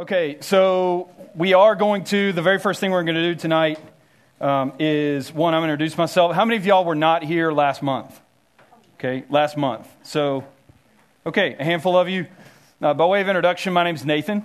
Okay, 0.00 0.36
so 0.42 1.10
we 1.34 1.54
are 1.54 1.74
going 1.74 2.04
to, 2.04 2.32
the 2.32 2.40
very 2.40 2.60
first 2.60 2.78
thing 2.78 2.92
we're 2.92 3.02
going 3.02 3.16
to 3.16 3.32
do 3.32 3.34
tonight 3.34 3.80
um, 4.40 4.72
is 4.78 5.32
one, 5.32 5.54
I'm 5.54 5.60
going 5.60 5.70
to 5.70 5.72
introduce 5.72 5.98
myself. 5.98 6.36
How 6.36 6.44
many 6.44 6.56
of 6.56 6.64
y'all 6.64 6.84
were 6.84 6.94
not 6.94 7.24
here 7.24 7.50
last 7.50 7.82
month? 7.82 8.20
Okay, 8.94 9.24
last 9.28 9.56
month. 9.56 9.88
So, 10.04 10.44
okay, 11.26 11.56
a 11.58 11.64
handful 11.64 11.98
of 11.98 12.08
you. 12.08 12.28
Uh, 12.80 12.94
by 12.94 13.06
way 13.06 13.20
of 13.22 13.26
introduction, 13.26 13.72
my 13.72 13.82
name 13.82 13.96
is 13.96 14.04
Nathan 14.04 14.44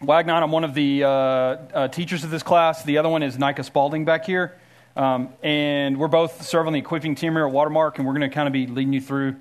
Wagnon. 0.00 0.44
I'm 0.44 0.52
one 0.52 0.62
of 0.62 0.74
the 0.74 1.02
uh, 1.02 1.08
uh, 1.08 1.88
teachers 1.88 2.22
of 2.22 2.30
this 2.30 2.44
class. 2.44 2.84
The 2.84 2.98
other 2.98 3.08
one 3.08 3.24
is 3.24 3.36
Nika 3.36 3.64
Spalding 3.64 4.04
back 4.04 4.24
here. 4.24 4.56
Um, 4.94 5.30
and 5.42 5.98
we're 5.98 6.06
both 6.06 6.46
serving 6.46 6.72
the 6.72 6.78
equipping 6.78 7.16
team 7.16 7.32
here 7.32 7.48
at 7.48 7.52
Watermark, 7.52 7.98
and 7.98 8.06
we're 8.06 8.14
going 8.14 8.30
to 8.30 8.32
kind 8.32 8.46
of 8.46 8.52
be 8.52 8.68
leading 8.68 8.92
you 8.92 9.00
through 9.00 9.34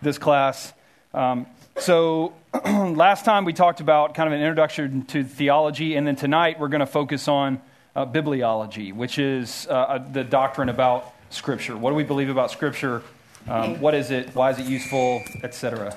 this 0.00 0.16
class. 0.16 0.72
Um, 1.12 1.44
so, 1.76 2.34
last 2.64 3.24
time 3.24 3.44
we 3.44 3.52
talked 3.52 3.80
about 3.80 4.14
kind 4.14 4.26
of 4.26 4.32
an 4.34 4.40
introduction 4.40 5.04
to 5.06 5.24
theology, 5.24 5.96
and 5.96 6.06
then 6.06 6.16
tonight 6.16 6.60
we're 6.60 6.68
going 6.68 6.80
to 6.80 6.86
focus 6.86 7.28
on 7.28 7.60
uh, 7.96 8.06
bibliology, 8.06 8.94
which 8.94 9.18
is 9.18 9.66
uh, 9.68 9.72
uh, 9.72 10.12
the 10.12 10.24
doctrine 10.24 10.68
about 10.68 11.12
Scripture. 11.30 11.76
What 11.76 11.90
do 11.90 11.96
we 11.96 12.04
believe 12.04 12.28
about 12.28 12.50
Scripture? 12.50 13.02
Um, 13.48 13.80
what 13.80 13.94
is 13.94 14.10
it? 14.10 14.34
Why 14.34 14.50
is 14.50 14.58
it 14.58 14.66
useful? 14.66 15.22
Etc. 15.42 15.96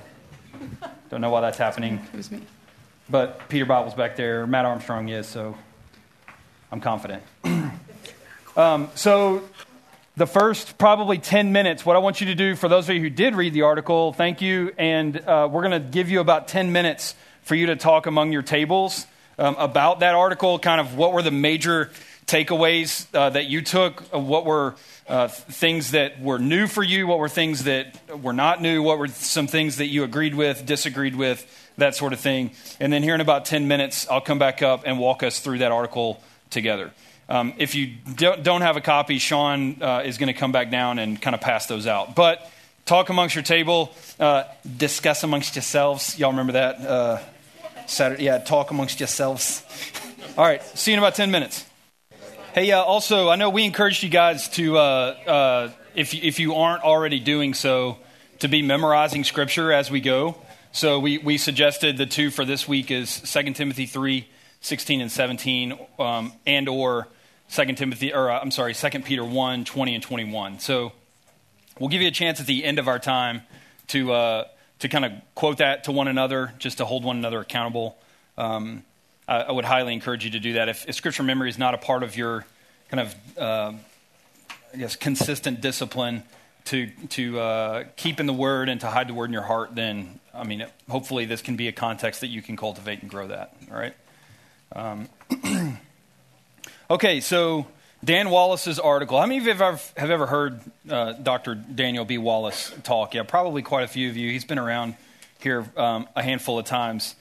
Don't 1.09 1.21
know 1.21 1.29
why 1.29 1.41
that's 1.41 1.57
happening. 1.57 2.01
It 2.13 2.17
was 2.17 2.31
me. 2.31 2.41
But 3.09 3.47
Peter 3.49 3.65
Bible's 3.65 3.93
back 3.93 4.15
there. 4.15 4.47
Matt 4.47 4.65
Armstrong 4.65 5.09
is, 5.09 5.27
so 5.27 5.55
I'm 6.71 6.81
confident. 6.81 7.21
um, 8.57 8.89
so 8.95 9.43
the 10.17 10.25
first 10.25 10.77
probably 10.77 11.17
10 11.17 11.51
minutes, 11.51 11.85
what 11.85 11.95
I 11.95 11.99
want 11.99 12.21
you 12.21 12.27
to 12.27 12.35
do 12.35 12.55
for 12.55 12.69
those 12.69 12.87
of 12.87 12.95
you 12.95 13.01
who 13.01 13.09
did 13.09 13.35
read 13.35 13.53
the 13.53 13.63
article, 13.63 14.13
thank 14.13 14.41
you. 14.41 14.71
And 14.77 15.17
uh, 15.17 15.49
we're 15.51 15.61
going 15.61 15.83
to 15.83 15.89
give 15.89 16.09
you 16.09 16.21
about 16.21 16.47
10 16.47 16.71
minutes 16.71 17.15
for 17.41 17.55
you 17.55 17.67
to 17.67 17.75
talk 17.75 18.05
among 18.05 18.31
your 18.31 18.41
tables 18.41 19.07
um, 19.37 19.55
about 19.57 19.99
that 19.99 20.15
article, 20.15 20.57
kind 20.57 20.79
of 20.79 20.95
what 20.95 21.11
were 21.11 21.21
the 21.21 21.31
major 21.31 21.91
takeaways 22.27 23.05
uh, 23.13 23.29
that 23.29 23.47
you 23.47 23.61
took, 23.61 24.03
uh, 24.13 24.19
what 24.19 24.45
were 24.45 24.75
uh, 25.07 25.27
things 25.27 25.91
that 25.91 26.21
were 26.21 26.39
new 26.39 26.65
for 26.65 26.81
you, 26.81 27.07
what 27.07 27.19
were 27.19 27.29
things 27.29 27.65
that 27.65 27.99
were 28.21 28.33
not 28.33 28.61
new, 28.61 28.81
what 28.81 28.97
were 28.97 29.09
some 29.09 29.47
things 29.47 29.77
that 29.77 29.87
you 29.87 30.05
agreed 30.05 30.33
with, 30.33 30.65
disagreed 30.65 31.15
with, 31.15 31.45
that 31.77 31.93
sort 31.93 32.13
of 32.13 32.21
thing. 32.21 32.51
And 32.79 32.91
then 32.91 33.03
here 33.03 33.15
in 33.15 33.21
about 33.21 33.43
10 33.43 33.67
minutes, 33.67 34.07
I'll 34.09 34.21
come 34.21 34.39
back 34.39 34.61
up 34.61 34.83
and 34.85 34.97
walk 34.97 35.23
us 35.23 35.39
through 35.39 35.57
that 35.57 35.73
article 35.73 36.23
together. 36.49 36.93
Um, 37.27 37.53
if 37.57 37.73
you 37.73 37.93
don't 38.15 38.61
have 38.61 38.77
a 38.77 38.81
copy, 38.81 39.17
Sean 39.17 39.81
uh, 39.81 40.03
is 40.05 40.17
going 40.17 40.27
to 40.27 40.39
come 40.39 40.51
back 40.51 40.69
down 40.69 40.99
and 40.99 41.19
kind 41.19 41.33
of 41.33 41.41
pass 41.41 41.65
those 41.65 41.87
out. 41.87 42.15
But 42.15 42.49
talk 42.85 43.09
amongst 43.09 43.33
your 43.33 43.43
table, 43.43 43.91
uh, 44.19 44.43
discuss 44.77 45.23
amongst 45.23 45.55
yourselves. 45.55 46.19
Y'all 46.19 46.31
remember 46.31 46.53
that? 46.53 46.81
Uh, 46.81 47.19
Saturday, 47.87 48.25
yeah, 48.25 48.37
talk 48.37 48.71
amongst 48.71 48.99
yourselves. 48.99 49.63
All 50.37 50.45
right, 50.45 50.61
see 50.77 50.91
you 50.91 50.97
in 50.97 50.99
about 50.99 51.15
10 51.15 51.31
minutes. 51.31 51.65
Hey, 52.53 52.71
uh, 52.71 52.81
also, 52.81 53.29
I 53.29 53.35
know 53.35 53.49
we 53.49 53.65
encouraged 53.65 54.03
you 54.03 54.09
guys 54.09 54.47
to, 54.49 54.77
uh, 54.77 54.81
uh, 54.81 55.71
if, 55.95 56.13
if 56.13 56.39
you 56.39 56.55
aren't 56.55 56.83
already 56.83 57.19
doing 57.19 57.53
so, 57.53 57.97
to 58.39 58.47
be 58.47 58.61
memorizing 58.61 59.23
scripture 59.23 59.71
as 59.71 59.89
we 59.89 60.01
go. 60.01 60.35
So 60.71 60.99
we, 60.99 61.17
we 61.17 61.37
suggested 61.37 61.97
the 61.97 62.05
two 62.05 62.29
for 62.29 62.45
this 62.45 62.67
week 62.67 62.91
is 62.91 63.21
2 63.21 63.53
Timothy 63.53 63.85
3, 63.85 64.27
16 64.61 65.01
and 65.01 65.11
17, 65.11 65.79
um, 65.99 66.33
and 66.45 66.67
or 66.67 67.07
Second 67.47 67.75
Timothy, 67.75 68.13
or 68.13 68.31
uh, 68.31 68.39
I'm 68.39 68.51
sorry, 68.51 68.73
Second 68.73 69.05
Peter 69.05 69.23
1, 69.23 69.65
20 69.65 69.95
and 69.95 70.03
21. 70.03 70.59
So 70.59 70.91
we'll 71.79 71.89
give 71.89 72.01
you 72.01 72.07
a 72.07 72.11
chance 72.11 72.39
at 72.39 72.47
the 72.47 72.63
end 72.63 72.79
of 72.79 72.87
our 72.87 72.99
time 72.99 73.41
to, 73.87 74.13
uh, 74.13 74.43
to 74.79 74.89
kind 74.89 75.05
of 75.05 75.11
quote 75.35 75.57
that 75.57 75.85
to 75.85 75.91
one 75.91 76.07
another, 76.07 76.53
just 76.57 76.79
to 76.79 76.85
hold 76.85 77.03
one 77.03 77.17
another 77.17 77.39
accountable. 77.39 77.97
Um, 78.37 78.83
I, 79.27 79.41
I, 79.41 79.51
would 79.51 79.65
highly 79.65 79.93
encourage 79.93 80.25
you 80.25 80.31
to 80.31 80.39
do 80.39 80.53
that. 80.53 80.69
If, 80.69 80.87
if, 80.89 80.95
scripture 80.95 81.23
memory 81.23 81.49
is 81.49 81.57
not 81.57 81.73
a 81.73 81.77
part 81.77 82.03
of 82.03 82.17
your 82.17 82.45
kind 82.89 82.99
of, 82.99 83.37
uh, 83.37 83.73
I 84.73 84.77
guess, 84.77 84.95
consistent 84.95 85.61
discipline 85.61 86.23
to, 86.65 86.87
to 87.09 87.39
uh, 87.39 87.83
keep 87.95 88.19
in 88.19 88.25
the 88.25 88.33
word 88.33 88.69
and 88.69 88.81
to 88.81 88.87
hide 88.87 89.07
the 89.07 89.13
word 89.13 89.25
in 89.25 89.33
your 89.33 89.43
heart, 89.43 89.75
then, 89.75 90.19
I 90.33 90.43
mean, 90.43 90.65
hopefully 90.89 91.25
this 91.25 91.41
can 91.41 91.55
be 91.55 91.67
a 91.67 91.71
context 91.71 92.21
that 92.21 92.27
you 92.27 92.41
can 92.41 92.57
cultivate 92.57 93.01
and 93.01 93.09
grow 93.09 93.27
that. 93.27 93.55
All 93.71 93.77
right? 93.77 93.93
Um, 94.75 95.09
Okay, 96.87 97.19
so 97.19 97.65
Dan 98.03 98.29
Wallace's 98.29 98.77
article. 98.77 99.19
How 99.19 99.25
many 99.25 99.39
of 99.39 99.45
you 99.45 99.53
have 99.53 99.61
ever, 99.61 99.79
have 99.97 100.11
ever 100.11 100.27
heard 100.27 100.59
uh, 100.87 101.13
Dr. 101.13 101.55
Daniel 101.55 102.05
B. 102.05 102.19
Wallace 102.19 102.71
talk? 102.83 103.15
Yeah, 103.15 103.23
probably 103.23 103.63
quite 103.63 103.85
a 103.85 103.87
few 103.87 104.07
of 104.07 104.15
you. 104.15 104.29
He's 104.29 104.45
been 104.45 104.59
around 104.59 104.93
here 105.39 105.65
um, 105.77 106.07
a 106.15 106.21
handful 106.21 106.59
of 106.59 106.65
times 106.65 107.15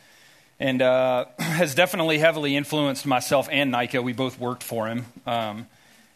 and 0.60 0.82
uh, 0.82 1.24
has 1.38 1.74
definitely 1.74 2.18
heavily 2.18 2.56
influenced 2.56 3.06
myself 3.06 3.48
and 3.50 3.72
Nika. 3.72 4.02
We 4.02 4.12
both 4.12 4.38
worked 4.38 4.62
for 4.62 4.86
him. 4.86 5.06
Um, 5.26 5.66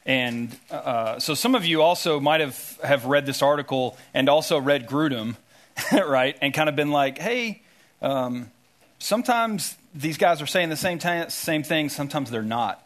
and 0.05 0.55
uh, 0.71 1.19
so 1.19 1.33
some 1.33 1.55
of 1.55 1.65
you 1.65 1.81
also 1.81 2.21
might 2.21 2.43
have, 2.43 2.79
have 2.85 3.07
read 3.07 3.25
this 3.25 3.41
article 3.41 3.97
and 4.13 4.29
also 4.29 4.59
read 4.59 4.87
Grudem, 4.87 5.37
right? 5.93 6.37
And 6.43 6.53
kind 6.53 6.69
of 6.69 6.77
been 6.77 6.91
like, 6.91 7.17
hey, 7.17 7.63
um, 8.03 8.51
sometimes 8.99 9.75
these 9.95 10.19
guys 10.19 10.43
are 10.43 10.47
saying 10.47 10.69
the 10.69 10.77
same, 10.77 10.99
t- 10.99 11.31
same 11.31 11.63
thing, 11.63 11.89
sometimes 11.89 12.31
they're 12.31 12.43
not. 12.43 12.85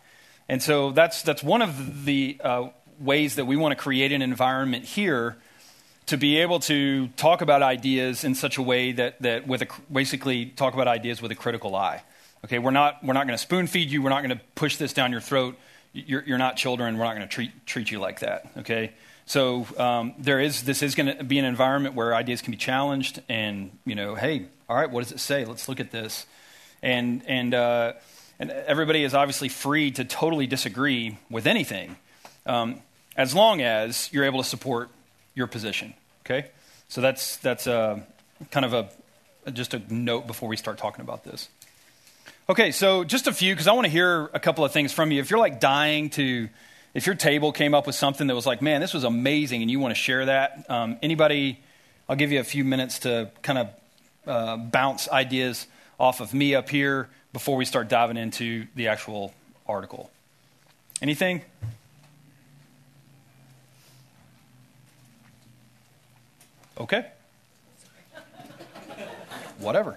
And 0.53 0.63
so 0.63 0.91
that's, 0.91 1.23
that's 1.23 1.43
one 1.43 1.63
of 1.63 2.05
the 2.05 2.37
uh, 2.45 2.69
ways 3.01 3.37
that 3.37 3.47
we 3.47 3.57
want 3.57 3.73
to 3.73 3.83
create 3.83 4.13
an 4.13 4.21
environment 4.21 4.85
here 4.85 5.39
to 6.09 6.19
be 6.19 6.41
able 6.41 6.61
to 6.61 7.09
talk 7.17 7.41
about 7.41 7.63
ideas 7.63 8.23
in 8.23 8.35
such 8.35 8.59
a 8.59 8.63
way 8.63 8.93
that, 8.93 9.23
that 9.23 9.47
with 9.47 9.63
a, 9.63 9.67
basically 9.91 10.45
talk 10.45 10.75
about 10.75 10.89
ideas 10.89 11.23
with 11.23 11.31
a 11.31 11.35
critical 11.35 11.75
eye. 11.75 12.03
Okay, 12.45 12.59
we're 12.59 12.71
not, 12.71 13.03
we're 13.03 13.15
not 13.15 13.27
going 13.27 13.35
to 13.35 13.43
spoon 13.43 13.67
feed 13.67 13.89
you. 13.89 14.03
We're 14.03 14.11
not 14.11 14.23
going 14.23 14.37
to 14.39 14.45
push 14.55 14.77
this 14.77 14.93
down 14.93 15.11
your 15.11 15.23
throat. 15.23 15.57
You're, 15.95 16.23
you're 16.25 16.37
not 16.37 16.59
children. 16.59 16.99
We're 16.99 17.05
not 17.07 17.17
going 17.17 17.27
to 17.27 17.35
treat, 17.35 17.65
treat 17.65 17.91
you 17.91 17.99
like 17.99 18.21
that. 18.21 18.51
Okay, 18.59 18.93
so 19.25 19.67
um, 19.79 20.13
there 20.19 20.39
is, 20.39 20.65
this 20.65 20.83
is 20.83 20.95
going 20.95 21.17
to 21.17 21.25
be 21.25 21.39
an 21.39 21.47
environment 21.47 21.95
where 21.95 22.15
ideas 22.15 22.43
can 22.43 22.51
be 22.51 22.59
challenged 22.59 23.23
and, 23.27 23.71
you 23.87 23.95
know, 23.95 24.17
hey, 24.17 24.49
all 24.69 24.77
right, 24.77 24.91
what 24.91 25.03
does 25.03 25.13
it 25.13 25.21
say? 25.21 25.47
Let's 25.47 25.67
look 25.67 25.81
at 25.81 25.93
this. 25.93 26.27
And, 26.83 27.23
and, 27.27 27.55
uh, 27.55 27.93
and 28.43 28.51
everybody 28.51 29.05
is 29.05 29.15
obviously 29.15 29.49
free 29.49 29.93
to 29.93 30.05
totally 30.05 30.49
disagree 30.49 31.17
with 31.31 31.47
anything, 31.47 31.95
um, 32.45 32.81
as 33.17 33.37
long 33.37 33.63
as 33.63 34.13
you're 34.13 34.25
able 34.25 34.43
to 34.43 34.49
support 34.49 34.89
your 35.37 35.47
position. 35.47 35.95
Okay, 36.27 36.51
so 36.89 37.01
that's 37.01 37.37
that's 37.37 37.69
uh, 37.69 38.01
kind 38.51 38.67
of 38.67 38.75
a 38.75 39.51
just 39.53 39.75
a 39.75 39.83
note 39.95 40.27
before 40.27 40.49
we 40.49 40.57
start 40.57 40.77
talking 40.77 41.03
about 41.03 41.23
this. 41.23 41.49
Okay, 42.49 42.73
so 42.73 43.05
just 43.05 43.29
a 43.29 43.33
few 43.33 43.55
because 43.55 43.69
I 43.69 43.75
want 43.75 43.85
to 43.85 43.93
hear 43.93 44.29
a 44.35 44.41
couple 44.41 44.65
of 44.65 44.73
things 44.73 44.93
from 44.93 45.13
you. 45.13 45.21
If 45.21 45.31
you're 45.31 45.39
like 45.39 45.61
dying 45.61 46.11
to, 46.11 46.49
if 46.95 47.07
your 47.07 47.15
table 47.15 47.53
came 47.53 47.75
up 47.75 47.87
with 47.87 47.95
something 47.95 48.27
that 48.27 48.35
was 48.35 48.45
like, 48.45 48.61
man, 48.61 48.81
this 48.81 48.93
was 48.93 49.05
amazing, 49.05 49.63
and 49.63 49.71
you 49.71 49.79
want 49.79 49.95
to 49.95 50.01
share 50.01 50.27
that, 50.27 50.69
um, 50.69 50.99
anybody, 51.01 51.61
I'll 52.09 52.17
give 52.17 52.33
you 52.33 52.41
a 52.41 52.45
few 52.45 52.65
minutes 52.65 52.99
to 53.01 53.31
kind 53.43 53.59
of 53.61 53.69
uh, 54.27 54.57
bounce 54.57 55.09
ideas 55.09 55.69
off 56.01 56.21
of 56.21 56.35
me 56.35 56.57
up 56.57 56.71
here 56.71 57.09
before 57.33 57.57
we 57.57 57.65
start 57.65 57.89
diving 57.89 58.17
into 58.17 58.67
the 58.75 58.89
actual 58.89 59.33
article. 59.67 60.11
Anything? 61.01 61.43
Okay. 66.79 67.07
Whatever. 69.59 69.97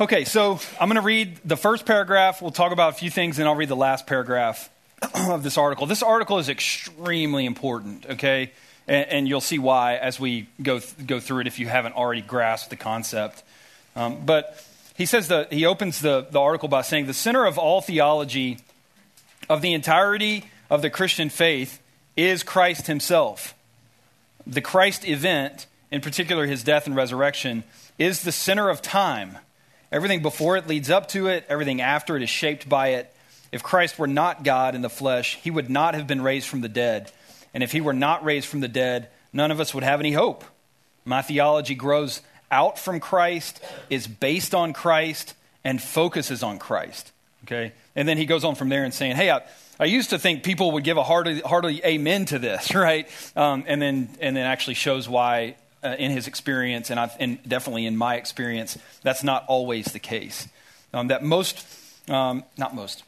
Okay, 0.00 0.24
so 0.24 0.58
I'm 0.80 0.88
going 0.88 0.96
to 0.96 1.02
read 1.02 1.38
the 1.44 1.58
first 1.58 1.84
paragraph. 1.84 2.40
We'll 2.40 2.52
talk 2.52 2.72
about 2.72 2.94
a 2.94 2.96
few 2.96 3.10
things, 3.10 3.38
and 3.38 3.46
I'll 3.46 3.54
read 3.54 3.68
the 3.68 3.76
last 3.76 4.06
paragraph 4.06 4.70
of 5.28 5.42
this 5.42 5.58
article. 5.58 5.86
This 5.86 6.02
article 6.02 6.38
is 6.38 6.48
extremely 6.48 7.44
important, 7.44 8.06
okay? 8.06 8.52
And, 8.88 9.08
and 9.08 9.28
you'll 9.28 9.42
see 9.42 9.58
why 9.58 9.96
as 9.96 10.18
we 10.18 10.48
go, 10.62 10.78
th- 10.78 11.06
go 11.06 11.20
through 11.20 11.40
it 11.40 11.46
if 11.46 11.58
you 11.58 11.68
haven't 11.68 11.96
already 11.96 12.22
grasped 12.22 12.70
the 12.70 12.76
concept. 12.76 13.42
Um, 13.96 14.24
but 14.24 14.64
he 14.96 15.06
says 15.06 15.28
that 15.28 15.52
he 15.52 15.66
opens 15.66 16.00
the, 16.00 16.26
the 16.30 16.40
article 16.40 16.68
by 16.68 16.82
saying 16.82 17.06
the 17.06 17.14
center 17.14 17.44
of 17.46 17.58
all 17.58 17.80
theology 17.80 18.58
of 19.48 19.62
the 19.62 19.72
entirety 19.72 20.44
of 20.68 20.82
the 20.82 20.90
Christian 20.90 21.30
faith 21.30 21.80
is 22.16 22.42
Christ 22.42 22.86
himself. 22.86 23.54
The 24.46 24.60
Christ 24.60 25.06
event, 25.06 25.66
in 25.90 26.00
particular 26.00 26.46
his 26.46 26.62
death 26.62 26.86
and 26.86 26.94
resurrection, 26.94 27.64
is 27.98 28.22
the 28.22 28.32
center 28.32 28.68
of 28.68 28.82
time. 28.82 29.38
Everything 29.92 30.22
before 30.22 30.56
it 30.56 30.68
leads 30.68 30.90
up 30.90 31.08
to 31.08 31.26
it, 31.26 31.44
everything 31.48 31.80
after 31.80 32.16
it 32.16 32.22
is 32.22 32.30
shaped 32.30 32.68
by 32.68 32.88
it. 32.88 33.12
If 33.52 33.62
Christ 33.62 33.98
were 33.98 34.06
not 34.06 34.44
God 34.44 34.74
in 34.74 34.82
the 34.82 34.88
flesh, 34.90 35.36
he 35.42 35.50
would 35.50 35.68
not 35.68 35.94
have 35.94 36.06
been 36.06 36.22
raised 36.22 36.46
from 36.46 36.60
the 36.60 36.68
dead. 36.68 37.10
And 37.52 37.62
if 37.64 37.72
he 37.72 37.80
were 37.80 37.92
not 37.92 38.24
raised 38.24 38.46
from 38.46 38.60
the 38.60 38.68
dead, 38.68 39.08
none 39.32 39.50
of 39.50 39.58
us 39.58 39.74
would 39.74 39.82
have 39.82 39.98
any 39.98 40.12
hope. 40.12 40.44
My 41.04 41.22
theology 41.22 41.74
grows 41.74 42.20
out 42.50 42.78
from 42.78 43.00
Christ, 43.00 43.60
is 43.88 44.06
based 44.06 44.54
on 44.54 44.72
Christ, 44.72 45.34
and 45.64 45.80
focuses 45.80 46.42
on 46.42 46.58
Christ. 46.58 47.12
Okay? 47.44 47.72
And 47.96 48.08
then 48.08 48.16
he 48.16 48.26
goes 48.26 48.44
on 48.44 48.54
from 48.54 48.68
there 48.68 48.84
and 48.84 48.92
saying, 48.92 49.16
hey, 49.16 49.30
I, 49.30 49.42
I 49.78 49.84
used 49.84 50.10
to 50.10 50.18
think 50.18 50.42
people 50.42 50.72
would 50.72 50.84
give 50.84 50.96
a 50.96 51.02
hearty, 51.02 51.40
hearty 51.40 51.80
amen 51.84 52.26
to 52.26 52.38
this, 52.38 52.74
right? 52.74 53.08
Um, 53.36 53.64
and, 53.66 53.80
then, 53.80 54.10
and 54.20 54.36
then 54.36 54.46
actually 54.46 54.74
shows 54.74 55.08
why 55.08 55.56
uh, 55.82 55.96
in 55.98 56.10
his 56.10 56.26
experience, 56.26 56.90
and, 56.90 57.00
I've, 57.00 57.16
and 57.18 57.38
definitely 57.48 57.86
in 57.86 57.96
my 57.96 58.16
experience, 58.16 58.76
that's 59.02 59.24
not 59.24 59.44
always 59.48 59.86
the 59.86 59.98
case. 59.98 60.48
Um, 60.92 61.08
that 61.08 61.22
most, 61.22 61.64
um, 62.08 62.44
not 62.58 62.74
most, 62.74 63.04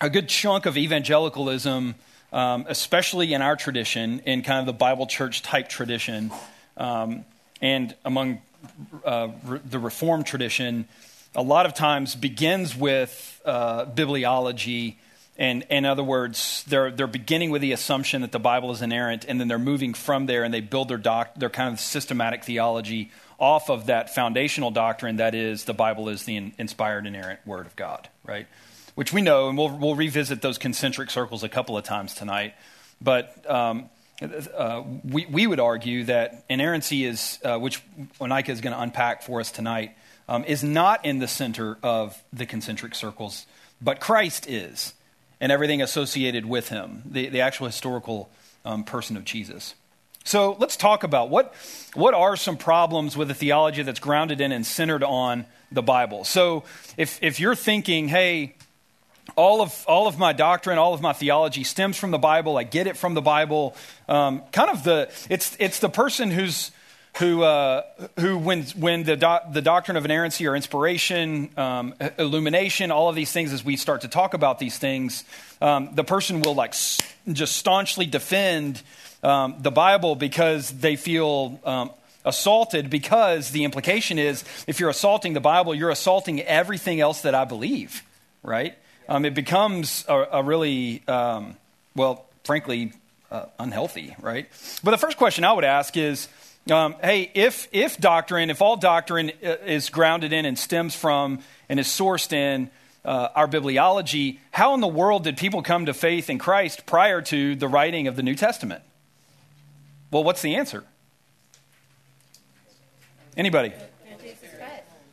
a 0.00 0.10
good 0.10 0.28
chunk 0.28 0.66
of 0.66 0.76
evangelicalism, 0.76 1.94
um, 2.32 2.66
especially 2.68 3.32
in 3.32 3.42
our 3.42 3.56
tradition, 3.56 4.20
in 4.20 4.42
kind 4.42 4.60
of 4.60 4.66
the 4.66 4.72
Bible 4.72 5.06
church 5.06 5.42
type 5.42 5.68
tradition, 5.68 6.30
um, 6.76 7.24
and 7.62 7.94
among 8.04 8.42
uh, 9.04 9.28
re- 9.44 9.60
the 9.64 9.78
Reformed 9.78 10.26
tradition, 10.26 10.86
a 11.34 11.42
lot 11.42 11.66
of 11.66 11.74
times 11.74 12.14
begins 12.14 12.76
with 12.76 13.40
uh, 13.44 13.86
bibliology. 13.86 14.96
And 15.38 15.64
in 15.68 15.84
other 15.84 16.02
words, 16.02 16.64
they're, 16.66 16.90
they're 16.90 17.06
beginning 17.06 17.50
with 17.50 17.60
the 17.62 17.72
assumption 17.72 18.22
that 18.22 18.32
the 18.32 18.38
Bible 18.38 18.70
is 18.70 18.80
inerrant, 18.80 19.26
and 19.28 19.38
then 19.38 19.48
they're 19.48 19.58
moving 19.58 19.92
from 19.92 20.26
there 20.26 20.44
and 20.44 20.54
they 20.54 20.62
build 20.62 20.88
their, 20.88 20.96
doc, 20.98 21.34
their 21.36 21.50
kind 21.50 21.72
of 21.72 21.80
systematic 21.80 22.44
theology 22.44 23.10
off 23.38 23.68
of 23.68 23.86
that 23.86 24.14
foundational 24.14 24.70
doctrine 24.70 25.16
that 25.16 25.34
is 25.34 25.64
the 25.64 25.74
Bible 25.74 26.08
is 26.08 26.24
the 26.24 26.52
inspired, 26.58 27.06
inerrant 27.06 27.40
Word 27.46 27.66
of 27.66 27.76
God, 27.76 28.08
right? 28.24 28.46
Which 28.94 29.12
we 29.12 29.20
know, 29.20 29.50
and 29.50 29.58
we'll, 29.58 29.76
we'll 29.76 29.94
revisit 29.94 30.40
those 30.40 30.56
concentric 30.56 31.10
circles 31.10 31.42
a 31.42 31.48
couple 31.50 31.76
of 31.76 31.84
times 31.84 32.14
tonight. 32.14 32.54
But 33.00 33.48
um, 33.50 33.90
uh, 34.22 34.82
we, 35.04 35.26
we 35.26 35.46
would 35.46 35.60
argue 35.60 36.04
that 36.04 36.44
inerrancy 36.48 37.04
is, 37.04 37.38
uh, 37.44 37.58
which 37.58 37.82
Onika 38.20 38.48
is 38.48 38.60
going 38.60 38.74
to 38.74 38.80
unpack 38.80 39.22
for 39.22 39.40
us 39.40 39.50
tonight, 39.50 39.96
um, 40.28 40.44
is 40.44 40.64
not 40.64 41.04
in 41.04 41.18
the 41.18 41.28
center 41.28 41.78
of 41.82 42.22
the 42.32 42.46
concentric 42.46 42.94
circles, 42.94 43.46
but 43.80 44.00
Christ 44.00 44.48
is, 44.48 44.94
and 45.40 45.52
everything 45.52 45.82
associated 45.82 46.46
with 46.46 46.70
him, 46.70 47.02
the, 47.04 47.28
the 47.28 47.40
actual 47.40 47.66
historical 47.66 48.30
um, 48.64 48.84
person 48.84 49.16
of 49.16 49.24
Jesus. 49.24 49.74
So 50.24 50.56
let's 50.58 50.76
talk 50.76 51.04
about 51.04 51.30
what, 51.30 51.54
what 51.94 52.12
are 52.12 52.34
some 52.36 52.56
problems 52.56 53.16
with 53.16 53.30
a 53.30 53.34
theology 53.34 53.82
that's 53.82 54.00
grounded 54.00 54.40
in 54.40 54.50
and 54.50 54.66
centered 54.66 55.04
on 55.04 55.46
the 55.70 55.82
Bible. 55.82 56.24
So 56.24 56.64
if, 56.96 57.22
if 57.22 57.38
you're 57.38 57.54
thinking, 57.54 58.08
hey, 58.08 58.56
all 59.34 59.60
of, 59.60 59.84
all 59.88 60.06
of 60.06 60.18
my 60.18 60.32
doctrine, 60.32 60.78
all 60.78 60.94
of 60.94 61.00
my 61.00 61.12
theology 61.12 61.64
stems 61.64 61.96
from 61.96 62.10
the 62.10 62.18
Bible. 62.18 62.56
I 62.56 62.62
get 62.62 62.86
it 62.86 62.96
from 62.96 63.14
the 63.14 63.22
Bible. 63.22 63.74
Um, 64.08 64.42
kind 64.52 64.70
of 64.70 64.84
the, 64.84 65.10
it's, 65.28 65.56
it's 65.58 65.80
the 65.80 65.88
person 65.88 66.30
who's, 66.30 66.70
who, 67.18 67.42
uh, 67.42 67.82
who 68.20 68.38
when, 68.38 68.62
when 68.76 69.02
the, 69.04 69.16
the 69.50 69.62
doctrine 69.62 69.96
of 69.96 70.04
inerrancy 70.04 70.46
or 70.46 70.54
inspiration, 70.54 71.50
um, 71.56 71.94
illumination, 72.18 72.90
all 72.90 73.08
of 73.08 73.16
these 73.16 73.32
things, 73.32 73.52
as 73.52 73.64
we 73.64 73.76
start 73.76 74.02
to 74.02 74.08
talk 74.08 74.34
about 74.34 74.58
these 74.58 74.78
things, 74.78 75.24
um, 75.60 75.94
the 75.94 76.04
person 76.04 76.42
will 76.42 76.54
like 76.54 76.74
just 77.32 77.56
staunchly 77.56 78.06
defend 78.06 78.82
um, 79.22 79.56
the 79.60 79.70
Bible 79.70 80.14
because 80.14 80.70
they 80.70 80.96
feel 80.96 81.58
um, 81.64 81.90
assaulted 82.24 82.90
because 82.90 83.50
the 83.50 83.64
implication 83.64 84.18
is 84.18 84.44
if 84.66 84.78
you're 84.78 84.90
assaulting 84.90 85.32
the 85.32 85.40
Bible, 85.40 85.74
you're 85.74 85.90
assaulting 85.90 86.42
everything 86.42 87.00
else 87.00 87.22
that 87.22 87.34
I 87.34 87.44
believe, 87.44 88.02
right? 88.42 88.76
Um, 89.08 89.24
it 89.24 89.34
becomes 89.34 90.04
a, 90.08 90.26
a 90.32 90.42
really, 90.42 91.02
um, 91.08 91.56
well, 91.94 92.26
frankly, 92.44 92.92
uh, 93.30 93.46
unhealthy, 93.58 94.14
right? 94.20 94.48
But 94.82 94.92
the 94.92 94.98
first 94.98 95.16
question 95.16 95.44
I 95.44 95.52
would 95.52 95.64
ask 95.64 95.96
is 95.96 96.28
um, 96.70 96.96
hey, 97.00 97.30
if, 97.34 97.68
if 97.70 97.96
doctrine, 97.98 98.50
if 98.50 98.60
all 98.60 98.76
doctrine 98.76 99.30
uh, 99.44 99.56
is 99.64 99.88
grounded 99.88 100.32
in 100.32 100.44
and 100.44 100.58
stems 100.58 100.96
from 100.96 101.40
and 101.68 101.78
is 101.78 101.86
sourced 101.86 102.32
in 102.32 102.70
uh, 103.04 103.28
our 103.36 103.46
bibliology, 103.46 104.38
how 104.50 104.74
in 104.74 104.80
the 104.80 104.88
world 104.88 105.24
did 105.24 105.36
people 105.36 105.62
come 105.62 105.86
to 105.86 105.94
faith 105.94 106.28
in 106.28 106.38
Christ 106.38 106.84
prior 106.84 107.22
to 107.22 107.54
the 107.54 107.68
writing 107.68 108.08
of 108.08 108.16
the 108.16 108.22
New 108.22 108.34
Testament? 108.34 108.82
Well, 110.10 110.24
what's 110.24 110.42
the 110.42 110.56
answer? 110.56 110.82
Anybody? 113.36 113.72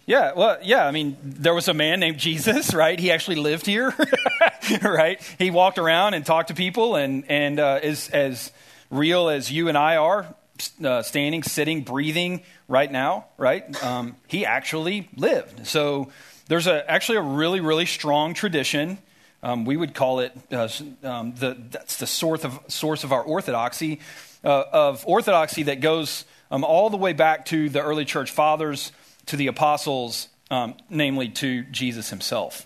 Yeah, 0.05 0.33
well, 0.35 0.57
yeah. 0.61 0.85
I 0.85 0.91
mean, 0.91 1.17
there 1.23 1.53
was 1.53 1.67
a 1.67 1.73
man 1.73 1.99
named 1.99 2.17
Jesus, 2.17 2.73
right? 2.73 2.99
He 2.99 3.11
actually 3.11 3.37
lived 3.37 3.65
here, 3.65 3.93
right? 4.81 5.21
He 5.37 5.49
walked 5.49 5.77
around 5.77 6.13
and 6.13 6.25
talked 6.25 6.49
to 6.49 6.53
people, 6.53 6.95
and 6.95 7.23
and 7.29 7.59
uh, 7.59 7.79
is 7.81 8.09
as 8.09 8.51
real 8.89 9.29
as 9.29 9.51
you 9.51 9.69
and 9.69 9.77
I 9.77 9.95
are, 9.95 10.35
uh, 10.83 11.01
standing, 11.03 11.43
sitting, 11.43 11.83
breathing 11.83 12.43
right 12.67 12.91
now, 12.91 13.25
right? 13.37 13.81
Um, 13.83 14.17
he 14.27 14.45
actually 14.45 15.09
lived. 15.15 15.67
So 15.67 16.11
there's 16.47 16.67
a 16.67 16.89
actually 16.89 17.19
a 17.19 17.21
really 17.21 17.61
really 17.61 17.85
strong 17.85 18.33
tradition. 18.33 18.97
Um, 19.41 19.65
we 19.65 19.77
would 19.77 19.93
call 19.93 20.19
it 20.19 20.33
uh, 20.51 20.67
um, 21.03 21.33
the 21.35 21.57
that's 21.71 21.97
the 21.97 22.07
source 22.07 22.43
of 22.43 22.59
source 22.67 23.05
of 23.05 23.13
our 23.13 23.23
orthodoxy 23.23 24.01
uh, 24.43 24.63
of 24.71 25.05
orthodoxy 25.07 25.63
that 25.63 25.79
goes 25.79 26.25
um, 26.51 26.65
all 26.65 26.89
the 26.89 26.97
way 26.97 27.13
back 27.13 27.45
to 27.47 27.69
the 27.69 27.81
early 27.81 28.05
church 28.05 28.31
fathers 28.31 28.91
to 29.27 29.37
the 29.37 29.47
apostles, 29.47 30.29
um, 30.51 30.75
namely 30.89 31.29
to 31.29 31.63
Jesus 31.63 32.09
himself. 32.09 32.65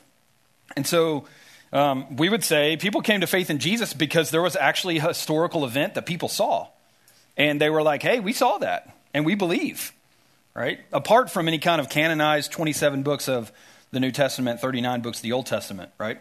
And 0.76 0.86
so 0.86 1.26
um, 1.74 2.16
we 2.16 2.30
would 2.30 2.44
say 2.44 2.78
people 2.78 3.02
came 3.02 3.22
to 3.22 3.28
faith 3.28 3.50
in 3.50 3.60
Jesus 3.60 3.94
because 3.94 4.32
there 4.32 4.42
was 4.42 4.56
actually 4.56 4.98
a 4.98 5.08
historical 5.08 5.66
event 5.66 5.96
that 5.96 6.06
people 6.06 6.30
saw. 6.30 6.68
And 7.36 7.62
they 7.62 7.70
were 7.70 7.84
like, 7.84 8.02
hey, 8.02 8.20
we 8.20 8.34
saw 8.34 8.58
that, 8.58 8.98
and 9.14 9.24
we 9.24 9.36
believe, 9.36 9.94
right? 10.56 10.80
Apart 10.92 11.30
from 11.30 11.48
any 11.48 11.60
kind 11.60 11.80
of 11.80 11.88
canonized 11.88 12.52
27 12.52 13.04
books 13.04 13.30
of 13.30 13.52
the 13.92 14.00
New 14.00 14.12
Testament, 14.12 14.60
39 14.60 15.02
books 15.02 15.20
of 15.20 15.22
the 15.22 15.34
Old 15.34 15.46
Testament, 15.46 15.92
right? 16.00 16.20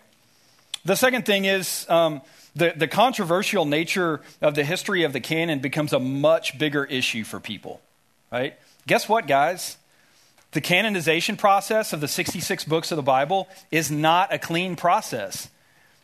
The 0.84 0.94
second 0.94 1.24
thing 1.24 1.46
is 1.46 1.88
um, 1.88 2.20
the, 2.54 2.74
the 2.76 2.86
controversial 2.86 3.64
nature 3.64 4.20
of 4.42 4.54
the 4.54 4.62
history 4.62 5.04
of 5.04 5.12
the 5.12 5.20
canon 5.20 5.60
becomes 5.60 5.92
a 5.92 5.98
much 5.98 6.58
bigger 6.58 6.84
issue 6.84 7.24
for 7.24 7.40
people, 7.40 7.80
right? 8.30 8.54
Guess 8.86 9.08
what, 9.08 9.26
guys? 9.26 9.78
The 10.56 10.62
canonization 10.62 11.36
process 11.36 11.92
of 11.92 12.00
the 12.00 12.08
66 12.08 12.64
books 12.64 12.90
of 12.90 12.96
the 12.96 13.02
Bible 13.02 13.46
is 13.70 13.90
not 13.90 14.32
a 14.32 14.38
clean 14.38 14.74
process. 14.74 15.50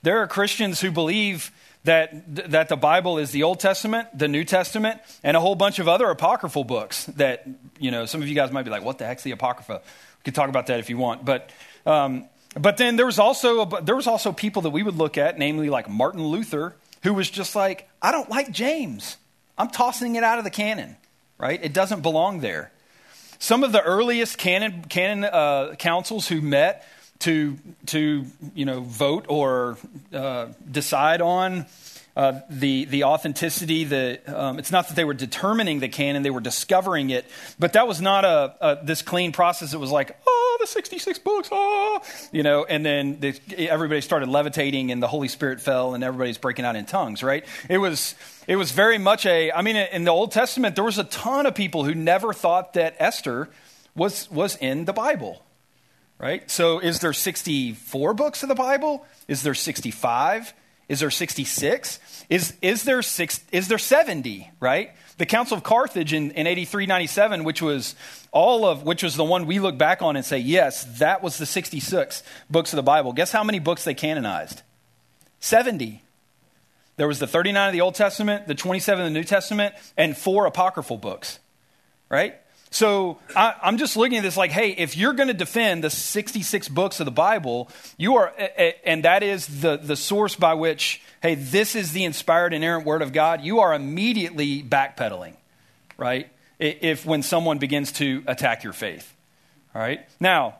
There 0.03 0.19
are 0.19 0.27
Christians 0.27 0.79
who 0.79 0.91
believe 0.91 1.51
that, 1.85 2.51
that 2.51 2.69
the 2.69 2.77
Bible 2.77 3.17
is 3.17 3.31
the 3.31 3.45
Old 3.45 3.61
Testament, 3.61 4.09
the 4.13 4.29
New 4.29 4.45
Testament, 4.45 5.01
and 5.25 5.39
a 5.39 5.41
whole 5.41 5.55
bunch 5.55 5.79
of 5.79 5.89
other 5.89 6.11
apocryphal 6.11 6.65
books 6.65 7.07
that, 7.17 7.49
you 7.79 7.91
know, 7.91 8.05
some 8.05 8.21
of 8.21 8.29
you 8.29 8.35
guys 8.35 8.53
might 8.53 8.65
be 8.65 8.71
like, 8.71 8.85
what 8.85 8.99
the 8.99 9.07
heck's 9.07 9.23
the 9.23 9.31
Apocrypha? 9.31 9.81
We 9.81 10.23
could 10.23 10.35
talk 10.35 10.51
about 10.51 10.67
that 10.67 10.81
if 10.81 10.91
you 10.91 10.99
want. 10.99 11.25
But, 11.25 11.49
um, 11.87 12.27
but 12.55 12.77
then 12.77 12.97
there 12.97 13.07
was, 13.07 13.19
also, 13.19 13.65
there 13.65 13.97
was 13.97 14.07
also 14.07 14.33
people 14.33 14.61
that 14.61 14.71
we 14.71 14.83
would 14.83 14.97
look 14.97 15.17
at, 15.17 15.39
namely 15.39 15.71
like 15.71 15.89
Martin 15.89 16.27
Luther, 16.27 16.77
who 17.05 17.15
was 17.15 17.31
just 17.31 17.57
like, 17.57 17.89
I 18.03 18.13
don't 18.13 18.29
like 18.29 18.51
James. 18.51 19.17
I'm 19.57 19.71
tossing 19.71 20.17
it 20.17 20.23
out 20.23 20.37
of 20.37 20.45
the 20.45 20.51
canon, 20.51 20.99
right? 21.39 21.59
It 21.65 21.73
doesn't 21.73 22.03
belong 22.03 22.41
there. 22.41 22.71
Some 23.43 23.65
of 23.65 23.73
the 23.73 23.83
earliest 23.83 24.39
canon, 24.39 24.85
canon 24.89 25.25
uh, 25.25 25.75
councils 25.77 26.29
who 26.29 26.41
met 26.41 26.87
to, 27.19 27.59
to 27.87 28.25
you 28.55 28.65
know, 28.65 28.83
vote 28.83 29.27
or 29.29 29.79
uh, 30.15 30.51
decide 30.71 31.21
on 31.21 31.67
uh, 32.17 32.39
the, 32.49 32.85
the 32.85 33.03
authenticity. 33.03 33.83
The, 33.83 34.21
um, 34.29 34.61
it's 34.61 34.71
not 34.71 34.87
that 34.87 34.95
they 34.95 35.03
were 35.03 35.13
determining 35.13 35.81
the 35.81 35.89
canon, 35.89 36.23
they 36.23 36.31
were 36.31 36.41
discovering 36.41 37.11
it. 37.11 37.27
But 37.59 37.73
that 37.73 37.89
was 37.89 38.01
not 38.01 38.25
a, 38.25 38.55
a 38.61 38.85
this 38.85 39.03
clean 39.03 39.33
process. 39.33 39.75
It 39.75 39.81
was 39.81 39.91
like, 39.91 40.17
oh, 40.25 40.42
Oh, 40.53 40.59
the 40.61 40.67
66 40.67 41.19
books, 41.21 41.49
oh, 41.51 42.03
you 42.31 42.43
know, 42.43 42.67
and 42.67 42.85
then 42.85 43.21
the, 43.21 43.35
everybody 43.71 44.03
started 44.03 44.29
levitating 44.29 44.93
and 44.93 45.03
the 45.03 45.07
Holy 45.07 45.29
Spirit 45.29 45.63
fell 45.63 45.95
and 45.95 46.05
everybody's 46.05 46.37
breaking 46.37 46.67
out 46.67 46.77
in 46.77 46.85
tongues, 46.85 47.23
right? 47.23 47.47
It 47.71 47.79
was 47.79 48.15
it 48.47 48.57
was 48.57 48.71
very 48.73 48.99
much 48.99 49.25
a, 49.25 49.51
I 49.51 49.63
mean, 49.63 49.77
in 49.77 50.05
the 50.05 50.11
Old 50.11 50.33
Testament, 50.33 50.75
there 50.75 50.85
was 50.85 50.99
a 50.99 51.05
ton 51.05 51.47
of 51.47 51.55
people 51.55 51.85
who 51.85 51.95
never 51.95 52.35
thought 52.35 52.75
that 52.75 52.97
Esther 52.99 53.49
was, 53.95 54.31
was 54.31 54.57
in 54.57 54.85
the 54.85 54.93
Bible, 54.93 55.43
right? 56.19 56.51
So 56.51 56.79
is 56.79 57.01
there 57.01 57.15
64 57.15 58.13
books 58.13 58.43
of 58.43 58.51
the 58.51 58.55
Bible? 58.55 59.07
Is 59.27 59.43
there 59.43 59.55
65? 59.55 60.53
Is 60.89 61.01
there 61.01 61.11
66? 61.11 62.27
Is, 62.29 62.55
is, 62.61 62.83
there, 62.83 63.01
six, 63.01 63.41
is 63.53 63.69
there 63.69 63.79
70, 63.79 64.51
right? 64.61 64.91
The 65.19 65.27
Council 65.27 65.57
of 65.57 65.63
Carthage 65.63 66.13
in, 66.13 66.31
in 66.33 66.47
8397, 66.47 67.45
which 67.45 67.61
was 67.61 67.95
all 68.31 68.65
of, 68.65 68.83
which 68.83 69.03
was 69.03 69.17
the 69.17 69.25
one 69.25 69.47
we 69.47 69.59
look 69.59 69.77
back 69.77 70.03
on 70.03 70.17
and 70.17 70.25
say, 70.25 70.39
yes, 70.39 70.85
that 70.99 71.23
was 71.23 71.39
the 71.39 71.47
66 71.47 72.23
books 72.51 72.73
of 72.73 72.77
the 72.77 72.83
Bible. 72.83 73.13
Guess 73.13 73.33
how 73.33 73.45
many 73.45 73.59
books 73.59 73.85
they 73.85 73.95
canonized? 73.95 74.63
70. 75.41 76.03
There 76.97 77.09
was 77.09 77.19
the 77.19 77.27
39 77.27 77.69
of 77.69 77.73
the 77.73 77.81
Old 77.81 77.95
Testament, 77.95 78.47
the 78.47 78.55
27 78.55 79.05
of 79.05 79.13
the 79.13 79.19
New 79.19 79.25
Testament, 79.25 79.75
and 79.97 80.17
four 80.17 80.47
apocryphal 80.47 80.99
books, 80.99 81.39
right? 82.09 82.37
So 82.73 83.19
I, 83.37 83.55
am 83.65 83.77
just 83.77 83.99
looking 83.99 84.17
at 84.17 84.23
this 84.23 84.39
like, 84.39 84.51
hey, 84.51 84.71
if 84.71 84.97
you're 84.97 85.13
going 85.13 85.29
to 85.29 85.35
defend 85.35 85.85
the 85.85 85.91
66 85.91 86.69
books 86.71 87.01
of 87.01 87.05
the 87.05 87.13
Bible, 87.13 87.69
you 87.99 88.17
are, 88.17 88.33
and 88.85 89.05
that 89.05 89.23
is 89.23 89.61
the, 89.61 89.77
the 89.77 89.95
source 89.95 90.37
by 90.37 90.55
which, 90.55 91.03
hey, 91.23 91.35
this 91.35 91.75
is 91.75 91.93
the 91.93 92.05
inspired, 92.05 92.55
and 92.55 92.65
inerrant 92.65 92.87
word 92.87 93.03
of 93.03 93.13
God, 93.13 93.43
you 93.43 93.61
are 93.61 93.75
immediately 93.75 94.63
backpedaling, 94.63 95.35
right? 95.99 96.31
If 96.59 97.05
when 97.05 97.23
someone 97.23 97.59
begins 97.59 97.93
to 97.93 98.25
attack 98.27 98.65
your 98.65 98.73
faith, 98.73 99.15
all 99.75 99.83
right? 99.83 100.01
Now, 100.19 100.57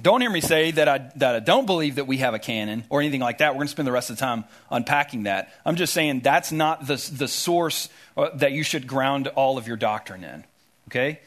don't 0.00 0.22
hear 0.22 0.30
me 0.30 0.40
say 0.40 0.70
that 0.70 0.88
I, 0.88 1.10
that 1.16 1.34
I 1.34 1.40
don't 1.40 1.66
believe 1.66 1.96
that 1.96 2.06
we 2.06 2.18
have 2.18 2.32
a 2.32 2.38
canon 2.38 2.84
or 2.88 3.02
anything 3.02 3.20
like 3.20 3.38
that. 3.38 3.50
We're 3.52 3.58
going 3.58 3.66
to 3.66 3.72
spend 3.72 3.86
the 3.86 3.92
rest 3.92 4.08
of 4.08 4.16
the 4.16 4.20
time 4.20 4.44
unpacking 4.70 5.24
that. 5.24 5.52
I'm 5.66 5.76
just 5.76 5.92
saying 5.92 6.20
that's 6.20 6.52
not 6.52 6.86
the, 6.86 6.96
the 7.12 7.28
source 7.28 7.90
uh, 8.16 8.30
that 8.36 8.52
you 8.52 8.62
should 8.62 8.86
ground 8.86 9.28
all 9.28 9.58
of 9.58 9.68
your 9.68 9.76
doctrine 9.76 10.24
in. 10.24 10.44
Okay? 10.88 11.20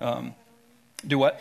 Um, 0.00 0.34
do 1.06 1.18
what? 1.18 1.40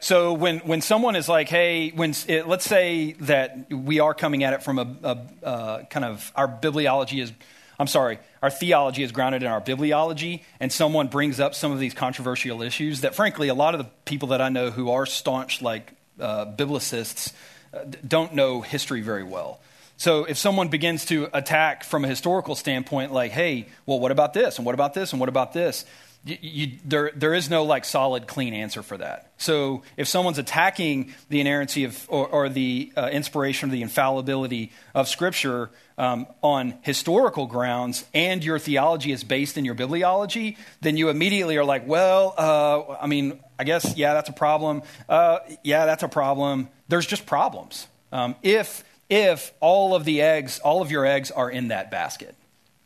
So 0.00 0.34
when, 0.34 0.58
when 0.58 0.82
someone 0.82 1.16
is 1.16 1.30
like, 1.30 1.48
hey, 1.48 1.88
when 1.88 2.14
it, 2.28 2.46
let's 2.46 2.66
say 2.66 3.12
that 3.20 3.72
we 3.72 4.00
are 4.00 4.12
coming 4.12 4.44
at 4.44 4.52
it 4.52 4.62
from 4.62 4.78
a, 4.78 4.96
a 5.02 5.46
uh, 5.46 5.84
kind 5.84 6.04
of 6.04 6.30
our 6.36 6.46
bibliology 6.46 7.22
is, 7.22 7.32
I'm 7.78 7.86
sorry, 7.86 8.18
our 8.42 8.50
theology 8.50 9.02
is 9.02 9.12
grounded 9.12 9.42
in 9.42 9.48
our 9.48 9.62
bibliology, 9.62 10.42
and 10.60 10.70
someone 10.70 11.08
brings 11.08 11.40
up 11.40 11.54
some 11.54 11.72
of 11.72 11.78
these 11.78 11.94
controversial 11.94 12.60
issues 12.60 13.00
that, 13.00 13.14
frankly, 13.14 13.48
a 13.48 13.54
lot 13.54 13.74
of 13.74 13.78
the 13.78 13.90
people 14.04 14.28
that 14.28 14.42
I 14.42 14.50
know 14.50 14.70
who 14.70 14.90
are 14.90 15.06
staunch 15.06 15.62
like 15.62 15.94
uh, 16.20 16.44
biblicists 16.44 17.32
uh, 17.72 17.84
don't 18.06 18.34
know 18.34 18.60
history 18.60 19.00
very 19.00 19.24
well. 19.24 19.58
So 19.96 20.24
if 20.24 20.36
someone 20.36 20.68
begins 20.68 21.06
to 21.06 21.30
attack 21.32 21.82
from 21.82 22.04
a 22.04 22.08
historical 22.08 22.56
standpoint, 22.56 23.12
like, 23.12 23.32
hey, 23.32 23.68
well, 23.86 24.00
what 24.00 24.10
about 24.10 24.34
this, 24.34 24.58
and 24.58 24.66
what 24.66 24.74
about 24.74 24.92
this, 24.92 25.12
and 25.12 25.20
what 25.20 25.30
about 25.30 25.54
this? 25.54 25.86
You, 26.26 26.78
there, 26.86 27.10
there 27.14 27.34
is 27.34 27.50
no 27.50 27.64
like 27.64 27.84
solid, 27.84 28.26
clean 28.26 28.54
answer 28.54 28.82
for 28.82 28.96
that. 28.96 29.30
So 29.36 29.82
if 29.98 30.08
someone's 30.08 30.38
attacking 30.38 31.12
the 31.28 31.40
inerrancy 31.40 31.84
of, 31.84 32.06
or, 32.08 32.26
or 32.26 32.48
the 32.48 32.92
uh, 32.96 33.10
inspiration 33.12 33.68
or 33.68 33.72
the 33.72 33.82
infallibility 33.82 34.72
of 34.94 35.06
Scripture 35.06 35.70
um, 35.98 36.26
on 36.40 36.78
historical 36.80 37.46
grounds, 37.46 38.06
and 38.14 38.42
your 38.42 38.58
theology 38.58 39.12
is 39.12 39.22
based 39.22 39.58
in 39.58 39.66
your 39.66 39.74
bibliology, 39.74 40.56
then 40.80 40.96
you 40.96 41.10
immediately 41.10 41.58
are 41.58 41.64
like, 41.64 41.86
well, 41.86 42.34
uh, 42.38 42.96
I 43.02 43.06
mean, 43.06 43.38
I 43.58 43.64
guess 43.64 43.94
yeah, 43.94 44.14
that's 44.14 44.30
a 44.30 44.32
problem. 44.34 44.82
Uh, 45.08 45.40
yeah, 45.62 45.84
that's 45.84 46.02
a 46.02 46.08
problem. 46.08 46.68
There's 46.88 47.06
just 47.06 47.26
problems. 47.26 47.86
Um, 48.12 48.34
if 48.42 48.82
if 49.10 49.52
all 49.60 49.94
of 49.94 50.04
the 50.04 50.22
eggs, 50.22 50.58
all 50.60 50.80
of 50.80 50.90
your 50.90 51.04
eggs 51.04 51.30
are 51.30 51.50
in 51.50 51.68
that 51.68 51.90
basket. 51.90 52.34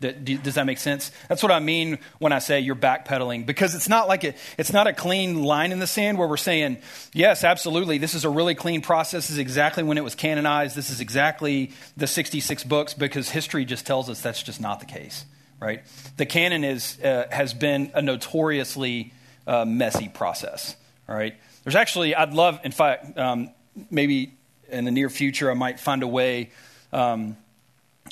Does 0.01 0.55
that 0.55 0.65
make 0.65 0.79
sense? 0.79 1.11
That's 1.29 1.43
what 1.43 1.51
I 1.51 1.59
mean 1.59 1.99
when 2.19 2.33
I 2.33 2.39
say 2.39 2.61
you're 2.61 2.77
backpedaling, 2.77 3.47
because 3.47 3.75
it's 3.75 3.89
not 3.89 4.07
like 4.07 4.23
a, 4.23 4.35
it's 4.57 4.73
not 4.73 4.87
a 4.87 4.93
clean 4.93 5.43
line 5.43 5.73
in 5.73 5.81
the 5.81 5.89
sand 5.89 6.19
where 6.19 6.29
we're 6.29 6.37
saying, 6.37 6.79
yes, 7.13 7.43
absolutely, 7.43 7.99
this 7.99 8.15
is 8.15 8.25
a 8.25 8.31
really 8.31 8.55
clean 8.55 8.81
process. 8.81 9.25
This 9.25 9.31
is 9.31 9.39
exactly 9.39 9.83
when 9.83 9.99
it 9.99 10.05
was 10.05 10.15
canonized. 10.15 10.77
This 10.77 10.91
is 10.91 11.01
exactly 11.01 11.73
the 11.97 12.07
66 12.07 12.63
books, 12.65 12.95
because 12.95 13.31
history 13.31 13.65
just 13.65 13.87
tells 13.87 14.09
us 14.09 14.21
that's 14.21 14.43
just 14.43 14.61
not 14.61 14.79
the 14.79 14.87
case, 14.87 15.25
right? 15.61 15.83
The 16.17 16.27
canon 16.27 16.63
is, 16.63 17.01
uh, 17.03 17.27
has 17.33 17.53
been 17.53 17.91
a 17.95 18.03
notoriously 18.03 19.13
uh, 19.49 19.65
messy 19.65 20.09
process, 20.09 20.77
all 21.09 21.17
right? 21.17 21.35
There's 21.65 21.77
actually, 21.77 22.15
I'd 22.15 22.35
love, 22.35 22.61
in 22.63 22.71
fact, 22.71 23.19
um, 23.19 23.51
maybe 23.91 24.33
in 24.69 24.85
the 24.85 24.93
near 24.93 25.11
future, 25.11 25.51
I 25.51 25.55
might 25.55 25.81
find 25.81 26.05
a 26.05 26.09
way. 26.09 26.51
Um, 26.93 27.37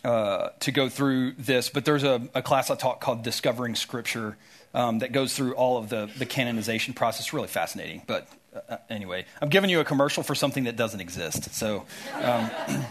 uh, 0.07 0.51
to 0.61 0.71
go 0.71 0.89
through 0.89 1.33
this, 1.33 1.69
but 1.69 1.85
there's 1.85 2.05
a, 2.05 2.23
a, 2.33 2.41
class 2.41 2.71
I 2.71 2.77
taught 2.77 3.01
called 3.01 3.25
Discovering 3.25 3.75
Scripture 3.75 4.37
um, 4.73 5.01
that 5.01 5.11
goes 5.11 5.35
through 5.35 5.55
all 5.55 5.79
of 5.79 5.89
the, 5.89 6.09
the 6.17 6.25
canonization 6.25 6.95
process. 6.95 7.33
Really 7.33 7.49
fascinating. 7.49 8.03
But 8.07 8.29
uh, 8.55 8.61
uh 8.69 8.77
anyway, 8.89 9.25
I'm 9.43 9.49
giving 9.49 9.69
you 9.69 9.81
a 9.81 9.85
commercial 9.85 10.23
for 10.23 10.37
something 10.37 10.63
that 10.65 10.77
doesn't 10.77 11.01
exist. 11.01 11.53
So 11.57 11.87
um, 12.23 12.49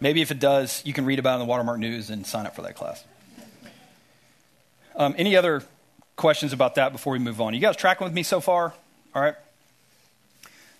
maybe 0.00 0.20
if 0.20 0.32
it 0.32 0.40
does, 0.40 0.82
you 0.84 0.92
can 0.92 1.04
read 1.04 1.20
about 1.20 1.34
it 1.34 1.34
in 1.34 1.46
the 1.46 1.46
Watermark 1.46 1.78
News 1.78 2.10
and 2.10 2.26
sign 2.26 2.44
up 2.44 2.56
for 2.56 2.62
that 2.62 2.74
class. 2.74 3.04
Um, 4.96 5.14
any 5.16 5.36
other 5.36 5.62
questions 6.16 6.52
about 6.52 6.74
that 6.74 6.90
before 6.90 7.12
we 7.12 7.20
move 7.20 7.40
on? 7.40 7.54
You 7.54 7.60
guys 7.60 7.76
tracking 7.76 8.04
with 8.04 8.14
me 8.14 8.24
so 8.24 8.40
far? 8.40 8.74
All 9.14 9.22
right. 9.22 9.36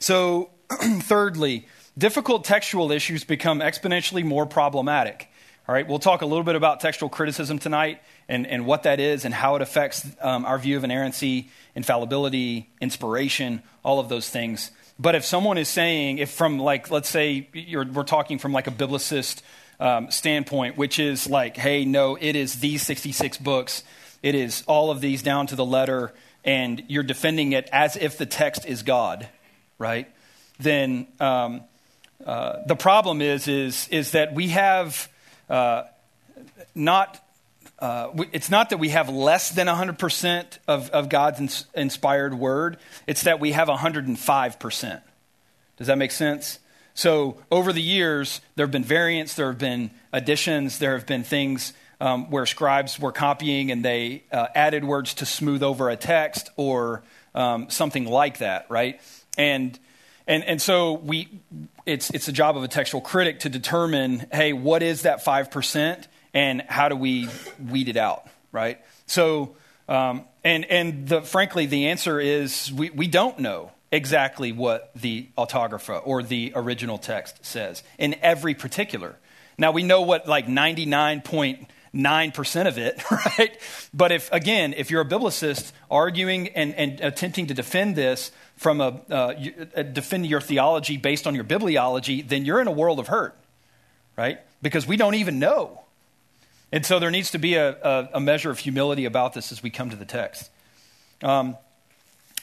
So, 0.00 0.50
thirdly, 0.70 1.68
difficult 1.97 2.44
textual 2.44 2.90
issues 2.90 3.23
become 3.23 3.61
exponentially 3.61 4.25
more 4.25 4.44
problematic. 4.44 5.28
All 5.68 5.75
right, 5.75 5.87
we'll 5.87 5.98
talk 5.98 6.22
a 6.22 6.26
little 6.26 6.44
bit 6.44 6.54
about 6.54 6.80
textual 6.80 7.10
criticism 7.10 7.58
tonight 7.58 8.00
and, 8.26 8.46
and 8.46 8.64
what 8.64 8.84
that 8.84 9.00
is 9.00 9.26
and 9.26 9.34
how 9.34 9.54
it 9.56 9.60
affects 9.60 10.06
um, 10.22 10.46
our 10.46 10.58
view 10.58 10.78
of 10.78 10.84
inerrancy, 10.84 11.50
infallibility, 11.75 12.70
inspiration, 12.80 13.62
all 13.84 14.00
of 14.00 14.08
those 14.08 14.30
things. 14.30 14.70
But 14.98 15.14
if 15.14 15.26
someone 15.26 15.58
is 15.58 15.68
saying, 15.68 16.18
if 16.18 16.30
from 16.30 16.58
like, 16.58 16.90
let's 16.90 17.10
say 17.10 17.50
we're 17.52 17.84
talking 18.04 18.38
from 18.38 18.54
like 18.54 18.66
a 18.66 18.70
biblicist 18.70 19.42
um, 19.78 20.10
standpoint, 20.10 20.78
which 20.78 20.98
is 20.98 21.28
like, 21.28 21.58
hey, 21.58 21.84
no, 21.84 22.16
it 22.18 22.34
is 22.34 22.60
these 22.60 22.80
66 22.84 23.37
books, 23.37 23.84
it 24.22 24.34
is 24.34 24.64
all 24.66 24.90
of 24.90 25.02
these 25.02 25.22
down 25.22 25.48
to 25.48 25.54
the 25.54 25.66
letter, 25.66 26.14
and 26.46 26.82
you're 26.88 27.02
defending 27.02 27.52
it 27.52 27.68
as 27.72 27.94
if 27.94 28.16
the 28.16 28.25
text 28.25 28.64
is 28.64 28.82
God, 28.82 29.28
right? 29.78 30.08
Then 30.58 31.08
um, 31.20 31.60
uh, 32.25 32.60
the 32.66 32.75
problem 32.75 33.20
is, 33.20 33.46
is, 33.48 33.87
is 33.88 34.12
that 34.12 34.32
we 34.32 34.48
have 34.48 35.10
uh, 35.49 35.85
not 36.75 37.25
uh, 37.78 38.11
it's 38.33 38.50
not 38.50 38.71
that 38.71 38.78
we 38.78 38.88
have 38.88 39.09
less 39.09 39.50
than 39.50 39.69
100% 39.69 40.59
of, 40.67 40.90
of 40.90 41.09
God's 41.09 41.40
ins- 41.40 41.67
inspired 41.75 42.35
word, 42.35 42.76
it's 43.07 43.23
that 43.23 43.38
we 43.38 43.52
have 43.52 43.69
105%. 43.69 45.02
Does 45.76 45.87
that 45.87 45.97
make 45.97 46.11
sense? 46.11 46.59
So, 46.95 47.40
over 47.52 47.73
the 47.73 47.83
years, 47.83 48.40
there 48.57 48.67
have 48.67 48.73
been 48.73 48.83
variants, 48.83 49.35
there 49.35 49.47
have 49.47 49.59
been 49.59 49.93
additions, 50.12 50.81
there 50.81 50.95
have 50.95 51.07
been 51.07 51.23
things 51.23 51.73
um, 52.00 52.31
where 52.31 52.47
scribes 52.47 52.99
were 52.99 53.12
copying 53.12 53.71
and 53.71 53.85
they 53.85 54.25
uh, 54.33 54.49
added 54.57 54.83
words 54.83 55.14
to 55.14 55.26
smooth 55.26 55.62
over 55.62 55.88
a 55.88 55.97
text 55.97 56.50
or 56.57 57.05
um, 57.37 57.71
something 57.71 58.07
like 58.07 58.38
that, 58.38 58.67
right? 58.69 59.00
And 59.37 59.78
and, 60.28 60.45
and 60.45 60.61
so 60.61 60.93
we, 60.93 61.40
it's, 61.88 62.11
it's 62.11 62.26
the 62.26 62.33
job 62.33 62.57
of 62.57 62.62
a 62.62 62.68
textual 62.68 63.00
critic 63.00 63.40
to 63.40 63.49
determine, 63.49 64.26
hey, 64.30 64.52
what 64.52 64.80
is 64.83 65.02
that 65.02 65.25
5% 65.25 66.04
and 66.35 66.62
how 66.68 66.90
do 66.90 66.97
we 66.97 67.30
weed 67.71 67.88
it 67.88 67.97
out, 67.97 68.28
right? 68.52 68.78
So, 69.07 69.57
um, 69.88 70.26
and, 70.45 70.66
and 70.66 71.09
the, 71.09 71.23
frankly, 71.23 71.64
the 71.64 71.88
answer 71.88 72.21
is 72.21 72.71
we, 72.71 72.90
we 72.90 73.09
don't 73.09 73.38
know 73.38 73.73
exactly 73.90 74.52
what 74.52 74.90
the 74.95 75.28
autographa 75.38 75.97
or 75.97 76.23
the 76.23 76.52
original 76.54 76.99
text 76.99 77.47
says 77.47 77.83
in 77.97 78.16
every 78.21 78.52
particular. 78.54 79.16
Now, 79.57 79.73
we 79.73 79.83
know 79.83 80.02
what 80.02 80.28
like 80.28 80.47
99.9% 80.47 82.66
of 82.66 82.76
it, 82.76 83.02
right? 83.11 83.59
But 83.95 84.12
if, 84.12 84.30
again, 84.30 84.75
if 84.76 84.90
you're 84.90 85.00
a 85.00 85.09
biblicist 85.09 85.73
arguing 85.90 86.49
and, 86.49 86.75
and 86.75 87.00
attempting 87.00 87.47
to 87.47 87.54
defend 87.54 87.97
this, 87.97 88.30
from 88.58 88.80
a, 88.80 89.00
uh, 89.08 89.82
defend 89.82 90.26
your 90.26 90.40
theology 90.40 90.96
based 90.96 91.26
on 91.26 91.34
your 91.34 91.44
bibliology, 91.44 92.28
then 92.28 92.44
you're 92.44 92.60
in 92.60 92.66
a 92.66 92.72
world 92.72 92.98
of 92.98 93.06
hurt, 93.06 93.36
right? 94.16 94.40
Because 94.60 94.86
we 94.86 94.96
don't 94.96 95.14
even 95.14 95.38
know. 95.38 95.80
And 96.72 96.84
so 96.84 96.98
there 96.98 97.10
needs 97.10 97.30
to 97.30 97.38
be 97.38 97.54
a, 97.54 97.70
a, 97.70 98.08
a 98.14 98.20
measure 98.20 98.50
of 98.50 98.58
humility 98.58 99.04
about 99.04 99.32
this 99.32 99.52
as 99.52 99.62
we 99.62 99.70
come 99.70 99.90
to 99.90 99.96
the 99.96 100.04
text. 100.04 100.50
Um, 101.22 101.56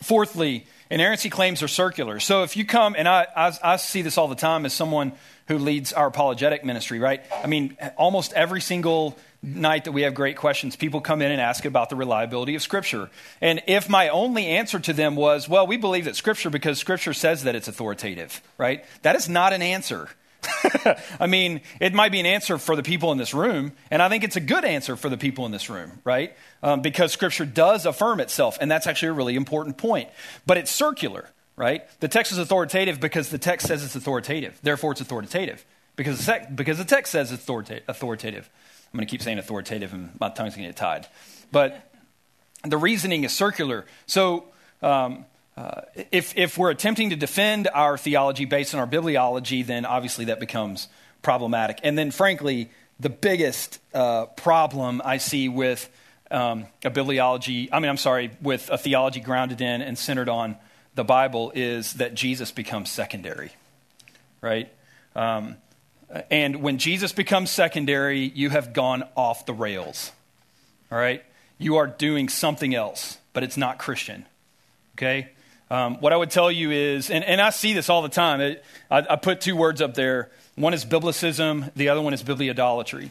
fourthly, 0.01 0.65
inerrancy 0.89 1.29
claims 1.29 1.61
are 1.61 1.67
circular. 1.67 2.19
So 2.21 2.43
if 2.43 2.55
you 2.55 2.65
come, 2.65 2.95
and 2.97 3.07
I, 3.07 3.27
I, 3.35 3.51
I 3.61 3.75
see 3.75 4.01
this 4.01 4.17
all 4.17 4.29
the 4.29 4.35
time 4.35 4.65
as 4.65 4.73
someone 4.73 5.11
who 5.47 5.57
leads 5.57 5.93
our 5.93 6.07
apologetic 6.07 6.63
ministry, 6.63 6.99
right? 6.99 7.23
I 7.43 7.47
mean, 7.47 7.77
almost 7.97 8.33
every 8.33 8.61
single 8.61 9.17
night 9.45 9.85
that 9.85 9.91
we 9.91 10.01
have 10.01 10.13
great 10.13 10.37
questions, 10.37 10.75
people 10.75 11.01
come 11.01 11.21
in 11.21 11.31
and 11.31 11.39
ask 11.39 11.65
about 11.65 11.89
the 11.89 11.95
reliability 11.95 12.55
of 12.55 12.61
Scripture. 12.61 13.09
And 13.41 13.61
if 13.67 13.87
my 13.89 14.09
only 14.09 14.47
answer 14.47 14.79
to 14.79 14.93
them 14.93 15.15
was, 15.15 15.47
well, 15.47 15.67
we 15.67 15.77
believe 15.77 16.05
that 16.05 16.15
Scripture 16.15 16.49
because 16.49 16.79
Scripture 16.79 17.13
says 17.13 17.43
that 17.43 17.55
it's 17.55 17.67
authoritative, 17.67 18.41
right? 18.57 18.83
That 19.03 19.15
is 19.15 19.29
not 19.29 19.53
an 19.53 19.61
answer. 19.61 20.09
I 21.19 21.27
mean, 21.27 21.61
it 21.79 21.93
might 21.93 22.11
be 22.11 22.19
an 22.19 22.25
answer 22.25 22.57
for 22.57 22.75
the 22.75 22.83
people 22.83 23.11
in 23.11 23.17
this 23.17 23.33
room, 23.33 23.71
and 23.89 24.01
I 24.01 24.09
think 24.09 24.23
it's 24.23 24.35
a 24.35 24.41
good 24.41 24.65
answer 24.65 24.95
for 24.95 25.09
the 25.09 25.17
people 25.17 25.45
in 25.45 25.51
this 25.51 25.69
room, 25.69 25.91
right? 26.03 26.35
Um, 26.61 26.81
because 26.81 27.11
Scripture 27.11 27.45
does 27.45 27.85
affirm 27.85 28.19
itself, 28.19 28.57
and 28.61 28.69
that's 28.69 28.87
actually 28.87 29.09
a 29.09 29.13
really 29.13 29.35
important 29.35 29.77
point. 29.77 30.09
But 30.45 30.57
it's 30.57 30.71
circular, 30.71 31.29
right? 31.55 31.83
The 31.99 32.07
text 32.07 32.31
is 32.31 32.37
authoritative 32.37 32.99
because 32.99 33.29
the 33.29 33.37
text 33.37 33.67
says 33.67 33.83
it's 33.83 33.95
authoritative. 33.95 34.59
Therefore, 34.61 34.91
it's 34.91 35.01
authoritative 35.01 35.65
because 35.95 36.19
the, 36.19 36.25
text, 36.25 36.55
because 36.55 36.77
the 36.77 36.85
text 36.85 37.11
says 37.11 37.31
it's 37.31 37.43
authoritative. 37.43 38.49
I'm 38.95 38.99
going 38.99 39.07
to 39.07 39.11
keep 39.11 39.21
saying 39.21 39.39
authoritative, 39.39 39.93
and 39.93 40.17
my 40.21 40.29
tongue's 40.29 40.55
going 40.55 40.63
to 40.63 40.69
get 40.69 40.77
tied. 40.77 41.05
But 41.51 41.91
the 42.63 42.77
reasoning 42.77 43.25
is 43.25 43.33
circular. 43.33 43.83
So, 44.05 44.45
um, 44.81 45.25
uh, 45.57 45.81
if, 46.13 46.37
if 46.37 46.57
we're 46.57 46.69
attempting 46.69 47.09
to 47.09 47.17
defend 47.17 47.67
our 47.73 47.97
theology 47.97 48.45
based 48.45 48.73
on 48.73 48.79
our 48.79 48.87
bibliology, 48.87 49.65
then 49.65 49.85
obviously 49.85 50.23
that 50.25 50.39
becomes 50.39 50.87
problematic. 51.21 51.79
And 51.83 51.97
then, 51.97 52.09
frankly, 52.09 52.69
the 52.97 53.09
biggest 53.09 53.79
uh, 53.93 54.27
problem 54.27 55.01
I 55.03 55.17
see 55.17 55.49
with 55.49 55.89
um, 56.31 56.65
a 56.85 56.89
bibliology, 56.89 57.67
I 57.73 57.81
mean, 57.81 57.89
I'm 57.89 57.97
sorry, 57.97 58.31
with 58.41 58.69
a 58.69 58.77
theology 58.77 59.19
grounded 59.19 59.59
in 59.59 59.81
and 59.81 59.97
centered 59.97 60.29
on 60.29 60.55
the 60.93 61.03
Bible 61.03 61.51
is 61.53 61.95
that 61.95 62.13
Jesus 62.13 62.53
becomes 62.53 62.89
secondary, 62.89 63.51
right? 64.39 64.71
Um, 65.17 65.57
and 66.29 66.61
when 66.61 66.77
Jesus 66.77 67.11
becomes 67.11 67.51
secondary, 67.51 68.21
you 68.21 68.49
have 68.49 68.73
gone 68.73 69.03
off 69.15 69.45
the 69.45 69.53
rails. 69.53 70.11
All 70.91 70.97
right? 70.97 71.23
You 71.57 71.77
are 71.77 71.87
doing 71.87 72.29
something 72.29 72.75
else, 72.75 73.17
but 73.33 73.43
it's 73.43 73.57
not 73.57 73.77
Christian. 73.77 74.25
Okay? 74.95 75.29
Um, 75.69 75.95
what 75.99 76.13
I 76.13 76.17
would 76.17 76.29
tell 76.29 76.51
you 76.51 76.71
is, 76.71 77.09
and, 77.09 77.23
and 77.23 77.41
I 77.41 77.49
see 77.49 77.73
this 77.73 77.89
all 77.89 78.01
the 78.01 78.09
time, 78.09 78.39
it, 78.39 78.63
I, 78.91 79.05
I, 79.09 79.15
put 79.15 79.41
two 79.41 79.55
words 79.55 79.81
up 79.81 79.95
there. 79.95 80.29
One 80.55 80.75
is 80.75 80.85
biblicism, 80.85 81.73
the 81.75 81.89
other 81.89 82.01
one 82.01 82.13
is 82.13 82.21
bibliodolatry. 82.21 83.09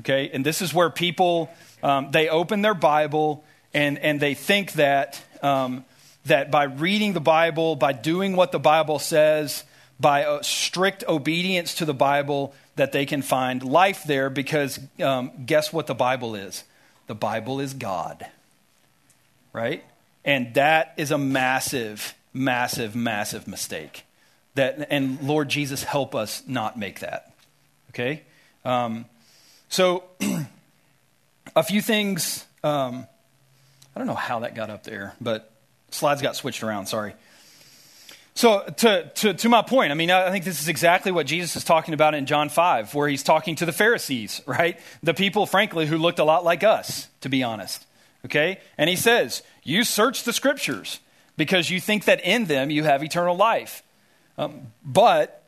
Okay? 0.00 0.30
And 0.32 0.44
this 0.44 0.62
is 0.62 0.72
where 0.72 0.88
people, 0.88 1.50
um, 1.82 2.10
they 2.10 2.28
open 2.28 2.62
their 2.62 2.74
Bible 2.74 3.44
and, 3.74 3.98
and 3.98 4.18
they 4.18 4.32
think 4.32 4.72
that, 4.72 5.22
um, 5.42 5.84
that 6.24 6.50
by 6.50 6.64
reading 6.64 7.12
the 7.12 7.20
Bible, 7.20 7.76
by 7.76 7.92
doing 7.92 8.34
what 8.34 8.50
the 8.50 8.58
Bible 8.58 8.98
says, 8.98 9.62
by 10.00 10.40
strict 10.42 11.04
obedience 11.06 11.74
to 11.74 11.84
the 11.84 11.94
Bible, 11.94 12.54
that 12.76 12.92
they 12.92 13.04
can 13.04 13.22
find 13.22 13.62
life 13.62 14.04
there 14.04 14.30
because 14.30 14.80
um, 15.02 15.30
guess 15.44 15.72
what 15.72 15.86
the 15.86 15.94
Bible 15.94 16.34
is? 16.34 16.64
The 17.06 17.14
Bible 17.14 17.60
is 17.60 17.74
God. 17.74 18.26
Right? 19.52 19.84
And 20.24 20.54
that 20.54 20.94
is 20.96 21.10
a 21.10 21.18
massive, 21.18 22.14
massive, 22.32 22.94
massive 22.96 23.46
mistake. 23.46 24.04
That, 24.54 24.86
and 24.90 25.20
Lord 25.22 25.48
Jesus, 25.48 25.82
help 25.82 26.14
us 26.14 26.42
not 26.46 26.78
make 26.78 27.00
that. 27.00 27.34
Okay? 27.90 28.22
Um, 28.64 29.06
so, 29.68 30.04
a 31.56 31.62
few 31.62 31.80
things. 31.80 32.46
Um, 32.62 33.06
I 33.94 33.98
don't 33.98 34.06
know 34.06 34.14
how 34.14 34.40
that 34.40 34.54
got 34.54 34.70
up 34.70 34.84
there, 34.84 35.14
but 35.20 35.50
slides 35.90 36.22
got 36.22 36.36
switched 36.36 36.62
around. 36.62 36.86
Sorry. 36.86 37.14
So, 38.34 38.62
to, 38.78 39.10
to, 39.16 39.34
to, 39.34 39.48
my 39.48 39.62
point, 39.62 39.90
I 39.90 39.94
mean, 39.94 40.10
I 40.10 40.30
think 40.30 40.44
this 40.44 40.60
is 40.60 40.68
exactly 40.68 41.12
what 41.12 41.26
Jesus 41.26 41.56
is 41.56 41.64
talking 41.64 41.94
about 41.94 42.14
in 42.14 42.26
John 42.26 42.48
5, 42.48 42.94
where 42.94 43.08
he's 43.08 43.22
talking 43.22 43.56
to 43.56 43.66
the 43.66 43.72
Pharisees, 43.72 44.40
right? 44.46 44.78
The 45.02 45.14
people, 45.14 45.46
frankly, 45.46 45.86
who 45.86 45.98
looked 45.98 46.20
a 46.20 46.24
lot 46.24 46.44
like 46.44 46.62
us, 46.62 47.08
to 47.22 47.28
be 47.28 47.42
honest. 47.42 47.86
Okay? 48.24 48.60
And 48.78 48.88
he 48.88 48.96
says, 48.96 49.42
You 49.62 49.84
search 49.84 50.24
the 50.24 50.32
scriptures 50.32 51.00
because 51.36 51.70
you 51.70 51.80
think 51.80 52.04
that 52.04 52.20
in 52.22 52.44
them 52.44 52.70
you 52.70 52.84
have 52.84 53.02
eternal 53.02 53.36
life. 53.36 53.82
Um, 54.38 54.72
but 54.84 55.42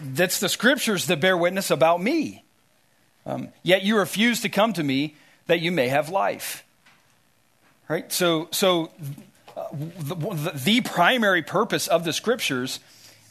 that's 0.00 0.40
the 0.40 0.48
scriptures 0.48 1.06
that 1.06 1.20
bear 1.20 1.36
witness 1.36 1.70
about 1.70 2.02
me. 2.02 2.44
Um, 3.26 3.48
yet 3.62 3.82
you 3.82 3.98
refuse 3.98 4.40
to 4.42 4.48
come 4.48 4.72
to 4.74 4.82
me 4.82 5.16
that 5.46 5.60
you 5.60 5.72
may 5.72 5.88
have 5.88 6.08
life. 6.08 6.64
Right? 7.88 8.10
So, 8.12 8.48
so 8.52 8.90
the, 9.72 10.52
the, 10.54 10.80
primary 10.80 11.42
purpose 11.42 11.86
of 11.86 12.04
the 12.04 12.12
scriptures, 12.12 12.80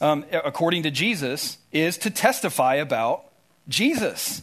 um, 0.00 0.24
according 0.32 0.84
to 0.84 0.90
Jesus, 0.90 1.58
is 1.72 1.98
to 1.98 2.10
testify 2.10 2.76
about 2.76 3.24
Jesus. 3.68 4.42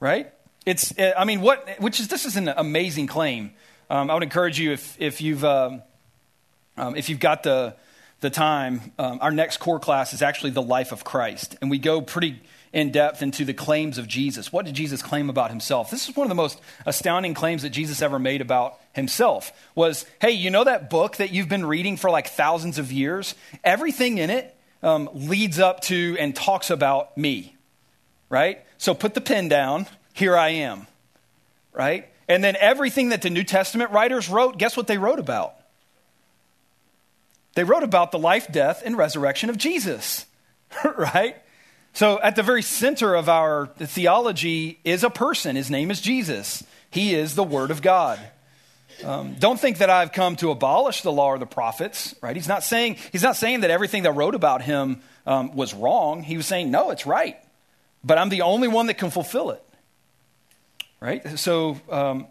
Right? 0.00 0.32
It's, 0.66 0.96
uh, 0.98 1.12
I 1.16 1.24
mean, 1.24 1.40
what, 1.40 1.68
which 1.78 2.00
is, 2.00 2.08
this 2.08 2.24
is 2.24 2.36
an 2.36 2.48
amazing 2.48 3.06
claim. 3.06 3.52
Um, 3.90 4.10
I 4.10 4.14
would 4.14 4.22
encourage 4.22 4.58
you 4.58 4.72
if, 4.72 5.00
if 5.00 5.20
you've, 5.20 5.44
um, 5.44 5.82
um, 6.76 6.96
if 6.96 7.08
you've 7.08 7.20
got 7.20 7.42
the, 7.42 7.74
the 8.20 8.30
time, 8.30 8.92
um, 8.98 9.18
our 9.20 9.30
next 9.30 9.58
core 9.58 9.80
class 9.80 10.12
is 10.12 10.22
actually 10.22 10.50
the 10.50 10.62
life 10.62 10.92
of 10.92 11.04
Christ. 11.04 11.56
And 11.60 11.70
we 11.70 11.78
go 11.78 12.00
pretty 12.00 12.40
in 12.72 12.90
depth 12.90 13.22
into 13.22 13.44
the 13.44 13.52
claims 13.52 13.98
of 13.98 14.08
Jesus. 14.08 14.52
What 14.52 14.64
did 14.64 14.74
Jesus 14.74 15.02
claim 15.02 15.28
about 15.28 15.50
himself? 15.50 15.90
This 15.90 16.08
is 16.08 16.16
one 16.16 16.24
of 16.24 16.30
the 16.30 16.34
most 16.34 16.60
astounding 16.86 17.34
claims 17.34 17.62
that 17.62 17.70
Jesus 17.70 18.00
ever 18.00 18.18
made 18.18 18.40
about 18.40 18.78
himself 18.94 19.52
was, 19.74 20.06
hey, 20.20 20.30
you 20.30 20.50
know 20.50 20.64
that 20.64 20.88
book 20.88 21.16
that 21.16 21.32
you've 21.32 21.48
been 21.48 21.66
reading 21.66 21.96
for 21.96 22.10
like 22.10 22.28
thousands 22.28 22.78
of 22.78 22.90
years? 22.90 23.34
Everything 23.62 24.18
in 24.18 24.30
it 24.30 24.56
um, 24.82 25.10
leads 25.12 25.58
up 25.58 25.80
to 25.82 26.16
and 26.18 26.34
talks 26.34 26.70
about 26.70 27.16
me, 27.16 27.54
right? 28.30 28.60
So 28.78 28.94
put 28.94 29.14
the 29.14 29.20
pen 29.20 29.48
down. 29.48 29.86
Here 30.14 30.36
I 30.36 30.48
am, 30.48 30.86
right? 31.72 32.08
And 32.28 32.42
then 32.42 32.56
everything 32.58 33.10
that 33.10 33.20
the 33.20 33.30
New 33.30 33.44
Testament 33.44 33.90
writers 33.90 34.28
wrote, 34.28 34.56
guess 34.56 34.76
what 34.76 34.86
they 34.86 34.98
wrote 34.98 35.18
about? 35.18 35.54
They 37.54 37.64
wrote 37.64 37.82
about 37.82 38.12
the 38.12 38.18
life, 38.18 38.50
death, 38.50 38.82
and 38.82 38.96
resurrection 38.96 39.50
of 39.50 39.58
Jesus, 39.58 40.24
right? 40.96 41.36
So, 41.94 42.20
at 42.22 42.36
the 42.36 42.42
very 42.42 42.62
center 42.62 43.14
of 43.14 43.28
our 43.28 43.66
theology 43.76 44.78
is 44.82 45.04
a 45.04 45.10
person. 45.10 45.56
His 45.56 45.70
name 45.70 45.90
is 45.90 46.00
Jesus. 46.00 46.64
He 46.90 47.14
is 47.14 47.34
the 47.34 47.44
Word 47.44 47.70
of 47.70 47.82
God. 47.82 48.18
Um, 49.04 49.34
don't 49.38 49.58
think 49.58 49.78
that 49.78 49.90
I've 49.90 50.12
come 50.12 50.36
to 50.36 50.50
abolish 50.50 51.02
the 51.02 51.12
law 51.12 51.28
or 51.28 51.38
the 51.38 51.46
prophets, 51.46 52.14
right? 52.22 52.36
He's 52.36 52.48
not 52.48 52.62
saying, 52.62 52.96
he's 53.10 53.22
not 53.22 53.36
saying 53.36 53.60
that 53.60 53.70
everything 53.70 54.04
that 54.04 54.12
wrote 54.12 54.34
about 54.34 54.62
him 54.62 55.02
um, 55.26 55.54
was 55.54 55.74
wrong. 55.74 56.22
He 56.22 56.36
was 56.36 56.46
saying, 56.46 56.70
no, 56.70 56.90
it's 56.90 57.06
right. 57.06 57.36
But 58.04 58.18
I'm 58.18 58.28
the 58.28 58.42
only 58.42 58.68
one 58.68 58.86
that 58.86 58.94
can 58.94 59.10
fulfill 59.10 59.50
it, 59.50 59.64
right? 61.00 61.38
So, 61.38 61.80
um, 61.90 62.26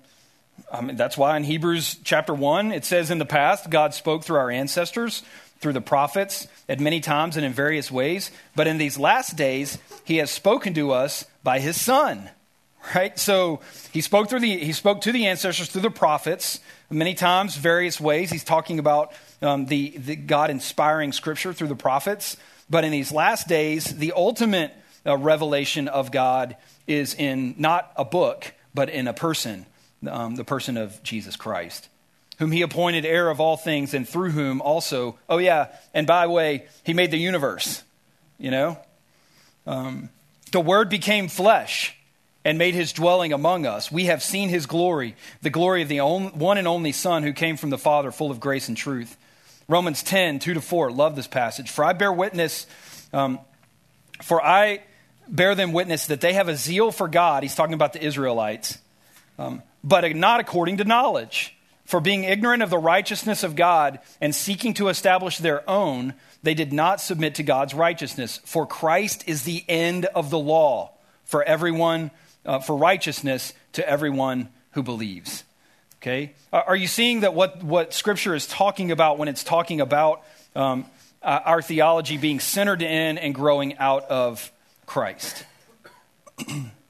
I 0.72 0.82
mean, 0.82 0.96
that's 0.96 1.18
why 1.18 1.38
in 1.38 1.44
Hebrews 1.44 1.98
chapter 2.04 2.34
1, 2.34 2.72
it 2.72 2.86
says 2.86 3.12
in 3.12 3.20
the 3.20 3.26
past, 3.26 3.70
God 3.70 3.94
spoke 3.94 4.24
through 4.24 4.38
our 4.38 4.52
ancestors, 4.52 5.24
through 5.60 5.74
the 5.74 5.82
prophets, 5.82 6.48
at 6.72 6.80
many 6.80 7.02
times 7.02 7.36
and 7.36 7.46
in 7.46 7.52
various 7.52 7.92
ways. 7.92 8.32
But 8.56 8.66
in 8.66 8.78
these 8.78 8.98
last 8.98 9.36
days, 9.36 9.78
he 10.06 10.18
has 10.18 10.32
spoken 10.32 10.74
to 10.76 10.92
us 10.92 11.26
by 11.44 11.60
his 11.60 11.80
Son. 11.80 12.30
Right? 12.96 13.20
So 13.20 13.60
he 13.92 14.00
spoke 14.00 14.30
through 14.30 14.40
the 14.40 14.58
he 14.58 14.72
spoke 14.72 15.02
to 15.02 15.12
the 15.12 15.28
ancestors 15.28 15.68
through 15.68 15.84
the 15.84 15.92
prophets 15.92 16.62
many 16.90 17.14
times, 17.14 17.56
various 17.58 18.00
ways. 18.00 18.32
He's 18.32 18.44
talking 18.44 18.80
about 18.80 19.12
um, 19.42 19.66
the, 19.66 19.90
the 19.98 20.16
God 20.16 20.50
inspiring 20.50 21.12
scripture 21.12 21.54
through 21.54 21.68
the 21.68 21.76
prophets. 21.76 22.38
But 22.70 22.84
in 22.84 22.92
these 22.92 23.12
last 23.12 23.48
days, 23.48 23.86
the 23.86 24.14
ultimate 24.16 24.74
uh, 25.06 25.18
revelation 25.18 25.90
of 25.90 26.12
God 26.12 26.56
is 26.88 27.14
in 27.14 27.56
not 27.58 27.92
a 27.98 28.06
book, 28.06 28.54
but 28.74 28.90
in 28.90 29.08
a 29.08 29.14
person 29.14 29.66
um, 30.08 30.36
the 30.36 30.44
person 30.44 30.78
of 30.78 31.02
Jesus 31.04 31.36
Christ, 31.36 31.90
whom 32.42 32.52
he 32.52 32.64
appointed 32.64 33.06
heir 33.06 33.30
of 33.30 33.40
all 33.40 33.56
things, 33.56 33.94
and 33.94 34.10
through 34.10 34.32
whom 34.32 34.62
also, 34.62 35.16
oh, 35.30 35.38
yeah, 35.38 35.68
and 35.94 36.08
by 36.08 36.26
the 36.26 36.32
way, 36.32 36.66
he 36.84 36.92
made 36.92 37.12
the 37.12 37.18
universe, 37.18 37.84
you 38.40 38.50
know? 38.50 38.80
Um, 39.68 40.10
the 40.52 40.60
Word 40.60 40.90
became 40.90 41.28
flesh 41.28 41.96
and 42.44 42.58
made 42.58 42.74
his 42.74 42.94
dwelling 42.94 43.32
among 43.32 43.68
us. 43.68 43.92
We 43.92 44.06
have 44.06 44.24
seen 44.24 44.50
his 44.50 44.66
glory, 44.66 45.16
the 45.44 45.52
glory 45.52 45.84
of 45.84 45.88
the 45.88 46.00
one 46.00 46.58
and 46.58 46.68
only 46.68 46.92
Son 46.94 47.22
who 47.22 47.32
came 47.32 47.58
from 47.58 47.70
the 47.70 47.78
Father, 47.78 48.12
full 48.12 48.32
of 48.32 48.40
grace 48.40 48.68
and 48.68 48.76
truth. 48.76 49.16
Romans 49.68 50.02
10, 50.02 50.40
2 50.40 50.56
to 50.56 50.62
4, 50.62 50.92
love 50.92 51.16
this 51.16 51.28
passage. 51.28 51.70
For 51.70 51.86
I 51.86 51.94
bear 51.94 52.12
witness, 52.12 52.66
um, 53.14 53.38
for 54.24 54.44
I 54.44 54.82
bear 55.28 55.54
them 55.54 55.74
witness 55.74 56.08
that 56.08 56.22
they 56.22 56.34
have 56.34 56.50
a 56.50 56.56
zeal 56.56 56.92
for 56.92 57.08
God. 57.08 57.44
He's 57.44 57.54
talking 57.54 57.76
about 57.76 57.94
the 57.94 58.04
Israelites. 58.04 58.80
Um, 59.38 59.62
but 59.84 60.16
not 60.16 60.40
according 60.40 60.78
to 60.78 60.86
knowledge. 60.86 61.56
For 61.92 62.00
being 62.00 62.24
ignorant 62.24 62.64
of 62.64 62.70
the 62.70 62.78
righteousness 62.78 63.44
of 63.44 63.58
God 63.58 64.00
and 64.22 64.34
seeking 64.34 64.74
to 64.76 64.88
establish 64.88 65.40
their 65.40 65.70
own, 65.70 66.14
they 66.42 66.54
did 66.54 66.72
not 66.72 67.02
submit 67.02 67.36
to 67.36 67.44
God's 67.44 67.74
righteousness. 67.74 68.40
For 68.46 68.66
Christ 68.66 69.26
is 69.28 69.44
the 69.44 69.66
end 69.68 70.06
of 70.06 70.30
the 70.30 70.40
law 70.40 70.92
for 71.26 71.44
everyone, 71.44 72.12
uh, 72.46 72.60
for 72.60 72.78
righteousness 72.78 73.52
to 73.74 73.86
everyone 73.86 74.48
who 74.72 74.84
believes. 74.84 75.44
Okay? 75.98 76.32
Are 76.54 76.78
you 76.78 76.88
seeing 76.88 77.20
that 77.20 77.34
what, 77.34 77.62
what 77.62 77.94
Scripture 77.94 78.36
is 78.36 78.48
talking 78.48 78.92
about 78.92 79.18
when 79.18 79.28
it's 79.28 79.44
talking 79.44 79.82
about 79.82 80.24
um, 80.56 80.86
uh, 81.22 81.42
our 81.44 81.62
theology 81.62 82.16
being 82.16 82.40
centered 82.40 82.82
in 82.82 83.18
and 83.18 83.36
growing 83.36 83.78
out 83.80 84.06
of 84.06 84.50
Christ? 84.86 85.44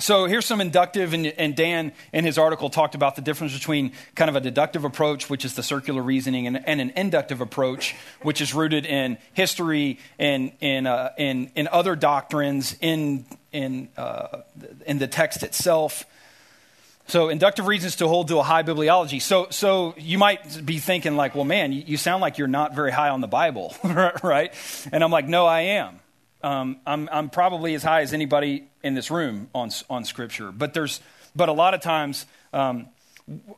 So 0.00 0.26
here's 0.26 0.46
some 0.46 0.60
inductive, 0.60 1.12
and, 1.12 1.26
and, 1.26 1.56
Dan 1.56 1.92
in 2.12 2.24
his 2.24 2.38
article 2.38 2.70
talked 2.70 2.94
about 2.94 3.16
the 3.16 3.22
difference 3.22 3.52
between 3.52 3.92
kind 4.14 4.28
of 4.28 4.36
a 4.36 4.40
deductive 4.40 4.84
approach, 4.84 5.28
which 5.28 5.44
is 5.44 5.54
the 5.54 5.62
circular 5.62 6.02
reasoning, 6.02 6.46
and, 6.46 6.66
and 6.66 6.80
an 6.80 6.90
inductive 6.96 7.40
approach, 7.40 7.94
which 8.22 8.40
is 8.40 8.54
rooted 8.54 8.86
in 8.86 9.18
history 9.34 9.98
and 10.18 10.52
in, 10.60 10.86
uh, 10.86 11.10
in, 11.18 11.50
in 11.54 11.68
other 11.68 11.96
doctrines, 11.96 12.76
in, 12.80 13.24
in, 13.52 13.88
uh, 13.96 14.42
in 14.86 14.98
the 14.98 15.06
text 15.06 15.42
itself. 15.42 16.04
So 17.08 17.30
inductive 17.30 17.66
reasons 17.66 17.96
to 17.96 18.08
hold 18.08 18.28
to 18.28 18.38
a 18.38 18.42
high 18.42 18.62
bibliology. 18.62 19.22
So, 19.22 19.48
so 19.50 19.94
you 19.96 20.18
might 20.18 20.64
be 20.66 20.78
thinking 20.78 21.16
like, 21.16 21.34
well, 21.34 21.44
man, 21.44 21.72
you, 21.72 21.82
you 21.86 21.96
sound 21.96 22.20
like 22.20 22.36
you're 22.36 22.46
not 22.46 22.74
very 22.74 22.92
high 22.92 23.08
on 23.08 23.22
the 23.22 23.28
Bible, 23.28 23.74
right? 24.22 24.52
And 24.92 25.02
I'm 25.02 25.10
like, 25.10 25.26
no, 25.26 25.46
I 25.46 25.60
am. 25.60 26.00
Um, 26.42 26.78
I'm, 26.86 27.08
I'm 27.10 27.30
probably 27.30 27.74
as 27.74 27.82
high 27.82 28.02
as 28.02 28.12
anybody 28.12 28.68
in 28.82 28.94
this 28.94 29.10
room 29.10 29.48
on, 29.54 29.70
on 29.90 30.04
Scripture. 30.04 30.52
But, 30.52 30.72
there's, 30.74 31.00
but 31.34 31.48
a 31.48 31.52
lot 31.52 31.74
of 31.74 31.80
times, 31.80 32.26
um, 32.52 32.88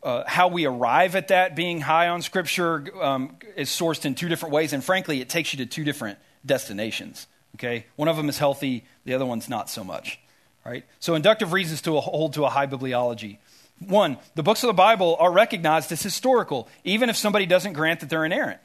uh, 0.02 0.24
how 0.26 0.48
we 0.48 0.66
arrive 0.66 1.14
at 1.14 1.28
that 1.28 1.54
being 1.54 1.80
high 1.80 2.08
on 2.08 2.22
Scripture 2.22 2.86
um, 3.02 3.36
is 3.56 3.68
sourced 3.68 4.04
in 4.04 4.14
two 4.14 4.28
different 4.28 4.52
ways. 4.52 4.72
And 4.72 4.82
frankly, 4.82 5.20
it 5.20 5.28
takes 5.28 5.52
you 5.52 5.58
to 5.58 5.66
two 5.66 5.84
different 5.84 6.18
destinations. 6.44 7.26
Okay? 7.56 7.86
One 7.96 8.08
of 8.08 8.16
them 8.16 8.28
is 8.28 8.38
healthy, 8.38 8.84
the 9.04 9.14
other 9.14 9.26
one's 9.26 9.48
not 9.48 9.68
so 9.70 9.84
much. 9.84 10.18
Right? 10.64 10.84
So, 10.98 11.14
inductive 11.14 11.52
reasons 11.52 11.80
to 11.82 11.98
hold 12.00 12.34
to 12.34 12.44
a 12.44 12.50
high 12.50 12.66
bibliology. 12.66 13.38
One, 13.86 14.18
the 14.34 14.42
books 14.42 14.62
of 14.62 14.66
the 14.66 14.74
Bible 14.74 15.16
are 15.18 15.32
recognized 15.32 15.90
as 15.90 16.02
historical, 16.02 16.68
even 16.84 17.08
if 17.08 17.16
somebody 17.16 17.46
doesn't 17.46 17.72
grant 17.72 18.00
that 18.00 18.10
they're 18.10 18.26
inerrant. 18.26 18.60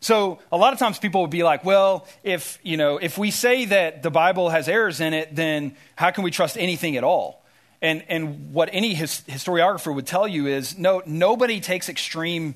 So 0.00 0.38
a 0.50 0.56
lot 0.56 0.72
of 0.72 0.78
times 0.78 0.98
people 0.98 1.20
would 1.20 1.30
be 1.30 1.42
like, 1.42 1.64
well, 1.64 2.06
if, 2.22 2.58
you 2.62 2.78
know, 2.78 2.96
if 2.96 3.18
we 3.18 3.30
say 3.30 3.66
that 3.66 4.02
the 4.02 4.10
Bible 4.10 4.48
has 4.48 4.66
errors 4.66 5.00
in 5.00 5.12
it, 5.12 5.34
then 5.36 5.76
how 5.94 6.10
can 6.10 6.24
we 6.24 6.30
trust 6.30 6.56
anything 6.56 6.96
at 6.96 7.04
all? 7.04 7.44
And, 7.82 8.02
and 8.08 8.52
what 8.52 8.70
any 8.72 8.94
his, 8.94 9.22
historiographer 9.28 9.94
would 9.94 10.06
tell 10.06 10.26
you 10.26 10.46
is 10.46 10.76
no, 10.78 11.02
nobody 11.04 11.60
takes 11.60 11.88
extreme 11.88 12.54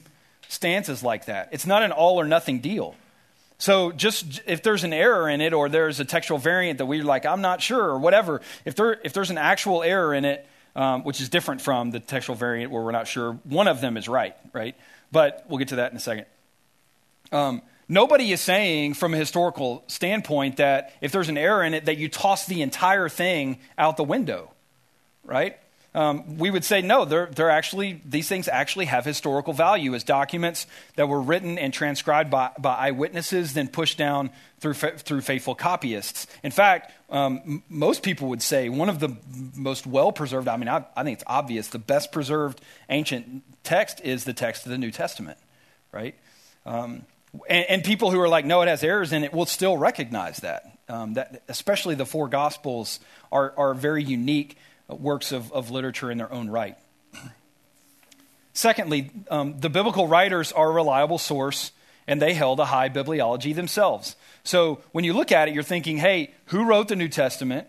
stances 0.49 1.03
like 1.03 1.27
that. 1.27 1.51
It's 1.53 1.67
not 1.67 1.83
an 1.83 1.93
all 1.93 2.19
or 2.19 2.25
nothing 2.25 2.61
deal. 2.61 2.95
So 3.59 3.93
just 3.93 4.41
if 4.47 4.63
there's 4.63 4.85
an 4.85 4.93
error 4.93 5.29
in 5.29 5.41
it 5.41 5.53
or 5.53 5.69
there's 5.69 6.01
a 6.01 6.05
textual 6.05 6.39
variant 6.39 6.79
that 6.79 6.87
we're 6.87 7.05
like, 7.05 7.25
I'm 7.25 7.41
not 7.41 7.63
sure 7.63 7.83
or 7.83 7.99
whatever, 7.99 8.41
if, 8.65 8.75
there, 8.75 8.99
if 9.05 9.13
there's 9.13 9.31
an 9.31 9.39
actual 9.39 9.83
error 9.83 10.15
in 10.15 10.25
it, 10.25 10.47
um, 10.77 11.05
which 11.05 11.21
is 11.21 11.29
different 11.29 11.61
from 11.61 11.91
the 11.91 12.01
textual 12.01 12.37
variant 12.37 12.73
where 12.73 12.83
we're 12.83 12.91
not 12.91 13.07
sure 13.07 13.35
one 13.45 13.69
of 13.69 13.81
them 13.81 13.97
is 13.97 14.09
right, 14.09 14.35
right? 14.53 14.75
But 15.13 15.45
we'll 15.49 15.59
get 15.59 15.69
to 15.69 15.77
that 15.77 15.93
in 15.93 15.97
a 15.97 16.01
second. 16.01 16.27
Um, 17.33 17.63
nobody 17.89 18.33
is 18.33 18.41
saying 18.41 18.95
from 18.95 19.15
a 19.15 19.17
historical 19.17 19.85
standpoint 19.87 20.57
that 20.59 20.93
if 21.01 21.13
there's 21.13 21.29
an 21.29 21.39
error 21.39 21.63
in 21.63 21.75
it, 21.75 21.87
that 21.87 21.97
you 21.97 22.09
toss 22.09 22.47
the 22.47 22.63
entire 22.63 23.09
thing 23.09 23.59
out 23.79 23.97
the 23.97 24.05
window, 24.05 24.51
right? 25.25 25.59
Um, 25.97 26.39
we 26.39 26.51
would 26.51 26.65
say 26.65 26.83
no, 26.83 27.05
they're, 27.05 27.27
they're 27.27 27.51
actually, 27.51 28.01
these 28.05 28.29
things 28.29 28.49
actually 28.49 28.87
have 28.87 29.05
historical 29.05 29.53
value 29.53 29.95
as 29.95 30.03
documents 30.03 30.67
that 30.97 31.09
were 31.09 31.21
written 31.21 31.57
and 31.57 31.73
transcribed 31.73 32.31
by, 32.33 32.51
by 32.59 32.75
eyewitnesses, 32.75 33.55
then 33.55 33.69
pushed 33.69 33.97
down 33.97 34.31
through, 34.59 34.75
through 34.75 35.21
faithful 35.21 35.55
copyists. 35.55 36.27
In 36.43 36.51
fact, 36.51 36.91
um, 37.11 37.41
m- 37.47 37.63
most 37.69 38.03
people 38.03 38.29
would 38.31 38.43
say 38.43 38.69
one 38.69 38.89
of 38.89 38.99
the 38.99 39.17
most 39.55 39.87
well 39.87 40.11
preserved, 40.11 40.49
I 40.49 40.57
mean, 40.57 40.69
I, 40.69 40.85
I 40.97 41.05
think 41.05 41.19
it's 41.19 41.25
obvious, 41.29 41.69
the 41.69 41.79
best 41.79 42.11
preserved 42.11 42.61
ancient 42.91 43.45
text 43.63 44.01
is 44.01 44.25
the 44.25 44.33
text 44.33 44.67
of 44.67 44.73
the 44.73 44.79
New 44.79 44.91
Testament, 44.91 45.39
right? 45.93 46.17
Um, 46.67 47.07
and, 47.49 47.67
and, 47.69 47.85
people 47.85 48.11
who 48.11 48.21
are 48.21 48.29
like, 48.29 48.45
no, 48.45 48.63
it 48.63 48.69
has 48.69 48.83
errors 48.85 49.13
in 49.13 49.25
it, 49.25 49.33
will 49.33 49.47
still 49.47 49.77
recognize 49.77 50.39
that. 50.39 50.79
Um, 50.89 51.15
that 51.15 51.43
especially 51.49 51.95
the 51.95 52.07
four 52.07 52.29
Gospels 52.29 53.01
are, 53.33 53.55
are 53.57 53.75
very 53.75 54.05
unique 54.05 54.57
works 54.89 55.33
of, 55.33 55.53
of 55.53 55.71
literature 55.71 56.11
in 56.11 56.19
their 56.19 56.33
own 56.33 56.49
right. 56.49 56.77
Secondly, 58.53 59.11
um, 59.31 59.59
the 59.59 59.69
biblical 59.69 60.07
writers 60.07 60.53
are 60.53 60.71
a 60.71 60.73
reliable 60.73 61.19
source 61.19 61.73
and 62.07 62.23
they 62.23 62.35
held 62.35 62.61
a 62.61 62.67
high 62.67 62.89
bibliology 62.89 63.55
themselves. 63.55 64.15
So 64.45 64.81
when 64.93 65.05
you 65.05 65.13
look 65.13 65.33
at 65.33 65.49
it, 65.49 65.55
you're 65.55 65.63
thinking, 65.63 65.97
hey, 65.97 66.33
who 66.47 66.65
wrote 66.65 66.89
the 66.89 66.97
New 66.97 67.09
Testament? 67.09 67.67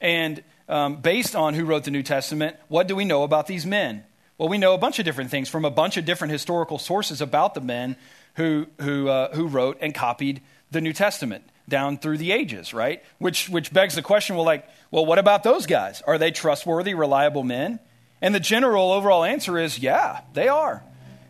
And 0.00 0.42
um, 0.68 0.96
based 0.96 1.34
on 1.34 1.54
who 1.54 1.64
wrote 1.64 1.84
the 1.84 1.90
New 1.90 2.02
Testament, 2.02 2.56
what 2.68 2.88
do 2.88 2.96
we 2.96 3.04
know 3.04 3.22
about 3.22 3.46
these 3.46 3.64
men? 3.64 4.04
Well, 4.36 4.48
we 4.48 4.58
know 4.58 4.74
a 4.74 4.78
bunch 4.78 4.98
of 4.98 5.04
different 5.04 5.30
things 5.30 5.48
from 5.48 5.64
a 5.64 5.70
bunch 5.70 5.96
of 5.96 6.04
different 6.04 6.32
historical 6.32 6.78
sources 6.78 7.20
about 7.20 7.54
the 7.54 7.60
men 7.60 7.96
who, 8.38 8.68
who, 8.80 9.08
uh, 9.08 9.34
who 9.34 9.48
wrote 9.48 9.78
and 9.80 9.92
copied 9.92 10.40
the 10.70 10.80
New 10.80 10.92
Testament 10.92 11.44
down 11.68 11.98
through 11.98 12.18
the 12.18 12.30
ages, 12.30 12.72
right? 12.72 13.02
Which, 13.18 13.48
which 13.48 13.72
begs 13.72 13.96
the 13.96 14.02
question 14.02 14.36
well, 14.36 14.44
like, 14.44 14.66
well, 14.92 15.04
what 15.04 15.18
about 15.18 15.42
those 15.42 15.66
guys? 15.66 16.02
Are 16.06 16.18
they 16.18 16.30
trustworthy, 16.30 16.94
reliable 16.94 17.42
men? 17.42 17.80
And 18.22 18.32
the 18.32 18.40
general 18.40 18.92
overall 18.92 19.24
answer 19.24 19.58
is 19.58 19.78
yeah, 19.80 20.20
they 20.34 20.46
are. 20.46 20.84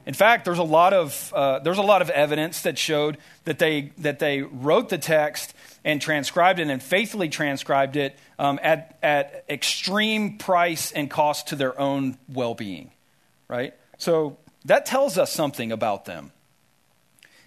In 0.05 0.12
fact, 0.12 0.44
there's 0.44 0.59
a 0.59 0.62
lot 0.62 0.92
of, 0.92 1.33
uh, 1.35 1.61
there's 1.61 1.79
a 1.79 1.83
lot 1.83 2.03
of 2.03 2.11
evidence 2.11 2.62
that 2.62 2.79
showed 2.79 3.16
that 3.44 3.59
they, 3.59 3.92
that 3.99 4.18
they 4.18 4.42
wrote 4.42 4.90
the 4.90 4.99
text 4.99 5.55
and 5.85 6.03
transcribed 6.03 6.61
it 6.61 6.68
and 6.68 6.83
faithfully 6.83 7.31
transcribed 7.31 7.97
it 7.97 8.18
um, 8.38 8.61
at, 8.62 8.99
at 9.03 9.44
extreme 9.49 10.37
price 10.37 10.92
and 10.92 11.11
cost 11.11 11.49
to 11.49 11.57
their 11.57 11.79
own 11.81 12.18
well 12.29 12.55
being, 12.55 12.90
right? 13.49 13.75
So 13.97 14.37
that 14.66 14.85
tells 14.85 15.16
us 15.16 15.33
something 15.33 15.73
about 15.73 16.05
them. 16.05 16.33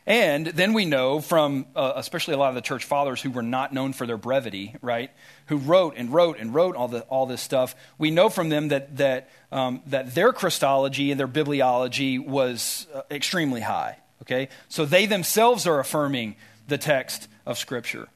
And 0.08 0.48
then 0.48 0.74
we 0.74 0.86
know 0.86 1.22
from, 1.22 1.68
uh, 1.76 1.94
especially 1.96 2.34
a 2.34 2.38
lot 2.38 2.50
of 2.50 2.56
the 2.56 2.62
church 2.62 2.86
fathers 2.86 3.22
who 3.22 3.30
were 3.30 3.44
not 3.44 3.72
known 3.72 3.94
for 3.94 4.08
their 4.08 4.18
brevity, 4.18 4.76
right, 4.82 5.12
who 5.46 5.58
wrote 5.58 5.94
and 5.96 6.12
wrote 6.12 6.40
and 6.40 6.54
wrote 6.54 6.76
all, 6.76 6.88
the, 6.88 7.02
all 7.02 7.28
this 7.28 7.42
stuff, 7.42 7.76
we 8.00 8.10
know 8.10 8.30
from 8.30 8.50
them 8.50 8.70
that, 8.70 8.98
that, 8.98 9.30
um, 9.52 9.82
that 9.86 10.16
their 10.16 10.34
Christology 10.34 11.12
and 11.12 11.20
their 11.20 11.28
bibliology 11.28 12.24
was 12.24 12.88
uh, 12.96 13.02
extremely 13.12 13.62
high, 13.62 13.98
okay? 14.24 14.50
So 14.70 14.86
they 14.86 15.06
themselves 15.06 15.68
are 15.68 15.80
affirming 15.80 16.36
the 16.68 16.80
text 16.80 17.28
of 17.46 17.60
Scripture. 17.60 18.08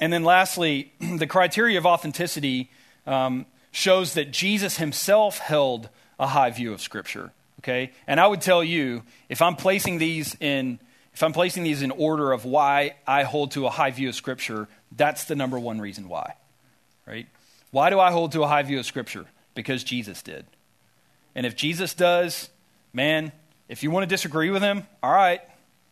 And 0.00 0.12
then 0.12 0.24
lastly, 0.24 0.92
the 1.00 1.28
criteria 1.28 1.78
of 1.78 1.86
authenticity 1.86 2.70
um, 3.06 3.46
shows 3.70 4.14
that 4.14 4.32
Jesus 4.32 4.78
himself 4.78 5.38
held 5.38 5.90
a 6.18 6.26
high 6.26 6.50
view 6.50 6.72
of 6.72 6.80
Scripture 6.80 7.32
okay? 7.62 7.92
And 8.06 8.20
I 8.20 8.26
would 8.26 8.40
tell 8.40 8.62
you, 8.62 9.02
if 9.28 9.40
I'm 9.42 9.56
placing 9.56 9.98
these 9.98 10.36
in 10.40 10.78
if 11.14 11.22
I'm 11.22 11.32
placing 11.32 11.62
these 11.62 11.82
in 11.82 11.90
order 11.90 12.32
of 12.32 12.46
why 12.46 12.94
I 13.06 13.24
hold 13.24 13.50
to 13.52 13.66
a 13.66 13.70
high 13.70 13.90
view 13.90 14.08
of 14.08 14.14
Scripture, 14.14 14.66
that's 14.96 15.24
the 15.24 15.36
number 15.36 15.58
one 15.58 15.78
reason 15.78 16.08
why, 16.08 16.36
right? 17.06 17.26
Why 17.70 17.90
do 17.90 18.00
I 18.00 18.10
hold 18.10 18.32
to 18.32 18.42
a 18.42 18.46
high 18.46 18.62
view 18.62 18.78
of 18.78 18.86
Scripture? 18.86 19.26
Because 19.54 19.84
Jesus 19.84 20.22
did. 20.22 20.46
And 21.34 21.44
if 21.44 21.54
Jesus 21.54 21.92
does, 21.92 22.48
man, 22.94 23.30
if 23.68 23.82
you 23.82 23.90
want 23.90 24.04
to 24.04 24.06
disagree 24.06 24.50
with 24.50 24.62
him, 24.62 24.86
all 25.02 25.12
right, 25.12 25.42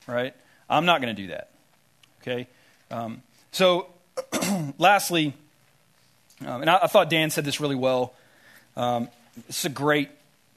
right? 0.07 0.35
I'm 0.71 0.87
not 0.87 1.03
going 1.03 1.15
to 1.15 1.23
do 1.23 1.29
that, 1.29 1.51
okay? 2.23 2.49
Um, 2.91 3.23
so, 3.53 3.89
lastly, 4.79 5.35
um, 6.47 6.63
and 6.63 6.71
I, 6.71 6.81
I, 6.83 6.87
thought 6.87 7.11
Dan 7.11 7.31
said 7.31 7.45
this 7.45 7.61
really 7.61 7.77
well. 7.77 8.15
Um, 8.77 9.09
it's 9.49 9.65
a 9.65 9.69
great 9.69 10.09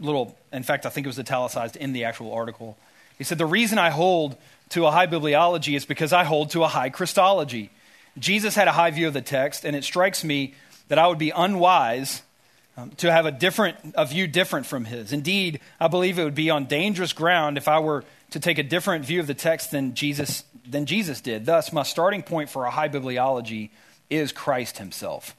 little, 0.04 0.38
in 0.52 0.64
fact, 0.64 0.86
I 0.86 0.90
think 0.90 1.06
it 1.06 1.10
was 1.10 1.20
italicized 1.20 1.76
in 1.76 1.94
the 1.94 2.04
actual 2.04 2.34
article. 2.34 2.78
He 3.18 3.24
said, 3.24 3.38
The 3.38 3.46
reason 3.46 3.78
I 3.78 3.90
hold 3.90 4.38
to 4.70 4.86
a 4.86 4.92
high 4.92 5.08
bibliology 5.08 5.76
is 5.76 5.86
because 5.86 6.14
I 6.14 6.24
hold 6.24 6.52
to 6.52 6.64
a 6.64 6.68
high 6.68 6.90
Christology. 6.90 7.70
Jesus 8.18 8.56
had 8.56 8.68
a 8.68 8.72
high 8.72 8.92
view 8.92 9.08
of 9.08 9.14
the 9.14 9.22
text, 9.22 9.66
and 9.66 9.76
it 9.76 9.84
strikes 9.84 10.24
me 10.24 10.54
that 10.88 11.00
I 11.00 11.08
would 11.08 11.18
be 11.18 11.32
unwise 11.32 12.22
um, 12.76 12.92
to 12.98 13.12
have 13.12 13.26
a 13.26 13.32
different 13.32 13.78
a 13.96 14.06
view 14.06 14.28
different 14.28 14.66
from 14.66 14.86
his. 14.86 15.14
Indeed, 15.14 15.60
I 15.80 15.88
believe 15.88 16.20
it 16.20 16.24
would 16.24 16.36
be 16.36 16.50
on 16.50 16.66
dangerous 16.66 17.14
ground 17.14 17.58
if 17.58 17.68
I 17.68 17.80
were 17.80 18.04
to 18.32 18.40
take 18.40 18.58
a 18.58 18.64
different 18.64 19.06
view 19.06 19.20
of 19.20 19.28
the 19.28 19.34
text 19.34 19.72
than 19.72 19.94
Jesus 19.94 20.44
than 20.68 20.86
Jesus 20.86 21.22
did. 21.22 21.46
Thus, 21.46 21.72
my 21.72 21.84
starting 21.84 22.24
point 22.24 22.50
for 22.50 22.66
a 22.66 22.72
high 22.72 22.90
bibliology 22.90 23.70
is 24.10 24.32
Christ 24.32 24.78
himself. 24.78 25.36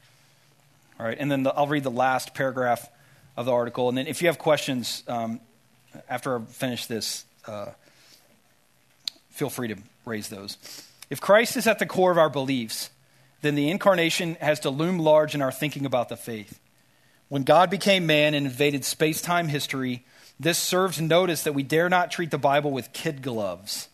All 0.98 1.06
right, 1.06 1.16
and 1.18 1.30
then 1.30 1.42
the, 1.42 1.52
I'll 1.54 1.66
read 1.66 1.82
the 1.82 1.90
last 1.90 2.34
paragraph 2.34 2.88
of 3.36 3.46
the 3.46 3.52
article. 3.52 3.88
And 3.88 3.98
then 3.98 4.06
if 4.06 4.22
you 4.22 4.28
have 4.28 4.38
questions 4.38 5.02
um, 5.08 5.40
after 6.08 6.38
I 6.38 6.44
finish 6.44 6.86
this, 6.86 7.24
uh, 7.46 7.66
feel 9.30 9.50
free 9.50 9.68
to 9.68 9.76
raise 10.04 10.28
those. 10.28 10.56
If 11.10 11.20
Christ 11.20 11.56
is 11.56 11.66
at 11.66 11.78
the 11.78 11.86
core 11.86 12.10
of 12.10 12.18
our 12.18 12.30
beliefs, 12.30 12.90
then 13.42 13.54
the 13.54 13.70
incarnation 13.70 14.36
has 14.40 14.60
to 14.60 14.70
loom 14.70 14.98
large 14.98 15.34
in 15.34 15.42
our 15.42 15.52
thinking 15.52 15.84
about 15.84 16.08
the 16.08 16.16
faith. 16.16 16.58
When 17.28 17.42
God 17.42 17.70
became 17.70 18.06
man 18.06 18.34
and 18.34 18.46
invaded 18.46 18.84
space 18.84 19.20
time 19.20 19.48
history, 19.48 20.04
this 20.38 20.58
serves 20.58 21.00
notice 21.00 21.42
that 21.44 21.52
we 21.52 21.62
dare 21.62 21.88
not 21.88 22.10
treat 22.10 22.30
the 22.30 22.38
Bible 22.38 22.70
with 22.70 22.92
kid 22.92 23.22
gloves. 23.22 23.88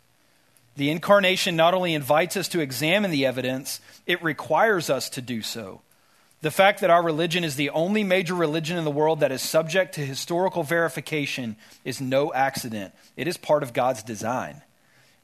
The 0.76 0.90
incarnation 0.90 1.56
not 1.56 1.74
only 1.74 1.94
invites 1.94 2.36
us 2.36 2.48
to 2.48 2.60
examine 2.60 3.10
the 3.10 3.26
evidence, 3.26 3.80
it 4.06 4.22
requires 4.22 4.88
us 4.88 5.10
to 5.10 5.20
do 5.20 5.42
so. 5.42 5.82
The 6.42 6.50
fact 6.50 6.80
that 6.80 6.90
our 6.90 7.02
religion 7.02 7.44
is 7.44 7.56
the 7.56 7.70
only 7.70 8.02
major 8.02 8.34
religion 8.34 8.78
in 8.78 8.84
the 8.84 8.90
world 8.90 9.20
that 9.20 9.32
is 9.32 9.42
subject 9.42 9.94
to 9.94 10.00
historical 10.00 10.62
verification 10.62 11.56
is 11.84 12.00
no 12.00 12.32
accident. 12.32 12.94
It 13.16 13.28
is 13.28 13.36
part 13.36 13.62
of 13.62 13.74
God's 13.74 14.02
design. 14.02 14.62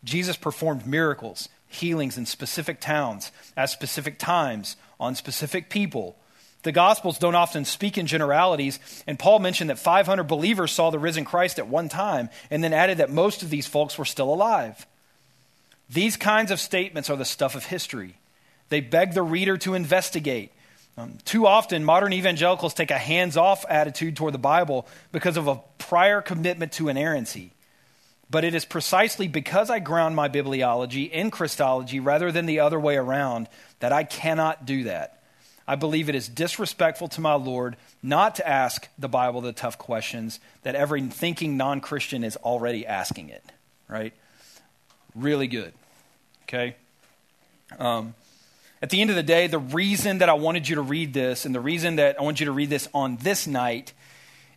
Jesus 0.04 0.36
performed 0.36 0.86
miracles, 0.86 1.48
healings 1.68 2.18
in 2.18 2.26
specific 2.26 2.80
towns, 2.80 3.32
at 3.56 3.70
specific 3.70 4.18
times, 4.18 4.76
on 5.00 5.14
specific 5.14 5.70
people. 5.70 6.16
The 6.64 6.72
Gospels 6.72 7.18
don't 7.18 7.34
often 7.34 7.64
speak 7.64 7.96
in 7.96 8.06
generalities, 8.06 8.78
and 9.06 9.18
Paul 9.18 9.38
mentioned 9.38 9.70
that 9.70 9.78
500 9.78 10.24
believers 10.24 10.72
saw 10.72 10.90
the 10.90 10.98
risen 10.98 11.24
Christ 11.24 11.58
at 11.58 11.68
one 11.68 11.88
time, 11.88 12.28
and 12.50 12.62
then 12.62 12.72
added 12.72 12.98
that 12.98 13.10
most 13.10 13.42
of 13.42 13.50
these 13.50 13.66
folks 13.66 13.96
were 13.96 14.04
still 14.04 14.32
alive. 14.32 14.86
These 15.88 16.16
kinds 16.16 16.50
of 16.50 16.60
statements 16.60 17.08
are 17.08 17.16
the 17.16 17.24
stuff 17.24 17.54
of 17.54 17.66
history. 17.66 18.16
They 18.68 18.80
beg 18.80 19.14
the 19.14 19.22
reader 19.22 19.56
to 19.58 19.74
investigate, 19.74 20.50
um, 20.98 21.18
too 21.24 21.46
often, 21.46 21.84
modern 21.84 22.12
evangelicals 22.12 22.72
take 22.72 22.90
a 22.90 22.98
hands 22.98 23.36
off 23.36 23.66
attitude 23.68 24.16
toward 24.16 24.32
the 24.32 24.38
Bible 24.38 24.86
because 25.12 25.36
of 25.36 25.46
a 25.46 25.60
prior 25.78 26.22
commitment 26.22 26.72
to 26.72 26.88
inerrancy. 26.88 27.52
But 28.30 28.44
it 28.44 28.54
is 28.54 28.64
precisely 28.64 29.28
because 29.28 29.70
I 29.70 29.78
ground 29.78 30.16
my 30.16 30.28
bibliology 30.28 31.10
in 31.10 31.30
Christology 31.30 32.00
rather 32.00 32.32
than 32.32 32.46
the 32.46 32.60
other 32.60 32.80
way 32.80 32.96
around 32.96 33.48
that 33.80 33.92
I 33.92 34.04
cannot 34.04 34.64
do 34.64 34.84
that. 34.84 35.22
I 35.68 35.74
believe 35.76 36.08
it 36.08 36.14
is 36.14 36.28
disrespectful 36.28 37.08
to 37.08 37.20
my 37.20 37.34
Lord 37.34 37.76
not 38.02 38.36
to 38.36 38.48
ask 38.48 38.88
the 38.98 39.08
Bible 39.08 39.40
the 39.40 39.52
tough 39.52 39.78
questions 39.78 40.40
that 40.62 40.74
every 40.74 41.02
thinking 41.02 41.56
non 41.56 41.80
Christian 41.80 42.24
is 42.24 42.36
already 42.36 42.86
asking 42.86 43.28
it, 43.28 43.44
right? 43.88 44.14
Really 45.14 45.48
good. 45.48 45.72
Okay? 46.44 46.76
Um, 47.78 48.14
at 48.82 48.90
the 48.90 49.00
end 49.00 49.10
of 49.10 49.16
the 49.16 49.22
day, 49.22 49.46
the 49.46 49.58
reason 49.58 50.18
that 50.18 50.28
I 50.28 50.34
wanted 50.34 50.68
you 50.68 50.76
to 50.76 50.82
read 50.82 51.14
this 51.14 51.46
and 51.46 51.54
the 51.54 51.60
reason 51.60 51.96
that 51.96 52.20
I 52.20 52.22
want 52.22 52.40
you 52.40 52.46
to 52.46 52.52
read 52.52 52.70
this 52.70 52.88
on 52.92 53.16
this 53.16 53.46
night 53.46 53.92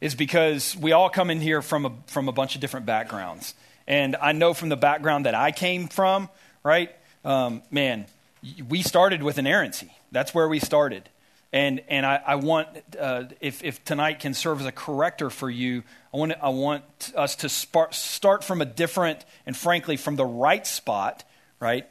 is 0.01 0.15
because 0.15 0.75
we 0.75 0.91
all 0.91 1.09
come 1.09 1.29
in 1.29 1.39
here 1.39 1.61
from 1.61 1.85
a, 1.85 1.91
from 2.07 2.27
a 2.27 2.31
bunch 2.31 2.55
of 2.55 2.61
different 2.61 2.85
backgrounds. 2.85 3.53
And 3.87 4.15
I 4.21 4.33
know 4.33 4.53
from 4.53 4.69
the 4.69 4.77
background 4.77 5.25
that 5.25 5.35
I 5.35 5.51
came 5.51 5.87
from, 5.87 6.29
right? 6.63 6.93
Um, 7.23 7.61
man, 7.71 8.05
we 8.67 8.81
started 8.81 9.23
with 9.23 9.37
inerrancy. 9.37 9.91
That's 10.11 10.33
where 10.33 10.47
we 10.47 10.59
started. 10.59 11.09
And, 11.51 11.81
and 11.87 12.05
I, 12.05 12.21
I 12.25 12.35
want, 12.35 12.67
uh, 12.99 13.23
if, 13.41 13.63
if 13.63 13.83
tonight 13.83 14.19
can 14.19 14.33
serve 14.33 14.59
as 14.59 14.67
a 14.67 14.71
corrector 14.71 15.29
for 15.29 15.49
you, 15.49 15.83
I 16.13 16.17
want, 16.17 16.33
I 16.41 16.49
want 16.49 16.83
us 17.15 17.37
to 17.37 17.49
start 17.49 18.43
from 18.43 18.61
a 18.61 18.65
different 18.65 19.25
and 19.45 19.57
frankly 19.57 19.97
from 19.97 20.15
the 20.15 20.25
right 20.25 20.65
spot, 20.65 21.23
right? 21.59 21.87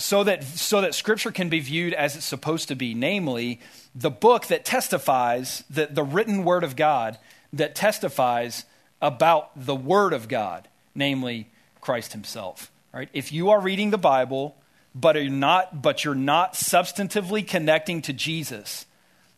So 0.00 0.24
that 0.24 0.44
so 0.44 0.80
that 0.80 0.94
Scripture 0.94 1.30
can 1.30 1.48
be 1.48 1.60
viewed 1.60 1.94
as 1.94 2.16
it's 2.16 2.24
supposed 2.24 2.68
to 2.68 2.74
be, 2.74 2.94
namely 2.94 3.60
the 3.94 4.10
book 4.10 4.46
that 4.46 4.64
testifies 4.64 5.64
that 5.70 5.94
the 5.94 6.02
written 6.02 6.44
Word 6.44 6.64
of 6.64 6.76
God 6.76 7.18
that 7.52 7.74
testifies 7.74 8.64
about 9.02 9.50
the 9.56 9.74
Word 9.74 10.12
of 10.12 10.28
God, 10.28 10.68
namely 10.94 11.48
Christ 11.80 12.12
Himself. 12.12 12.70
Right? 12.92 13.08
If 13.12 13.32
you 13.32 13.50
are 13.50 13.60
reading 13.60 13.90
the 13.90 13.98
Bible, 13.98 14.56
but 14.94 15.16
are 15.16 15.28
not, 15.28 15.82
but 15.82 16.04
you're 16.04 16.14
not 16.14 16.54
substantively 16.54 17.46
connecting 17.46 18.02
to 18.02 18.12
Jesus, 18.12 18.86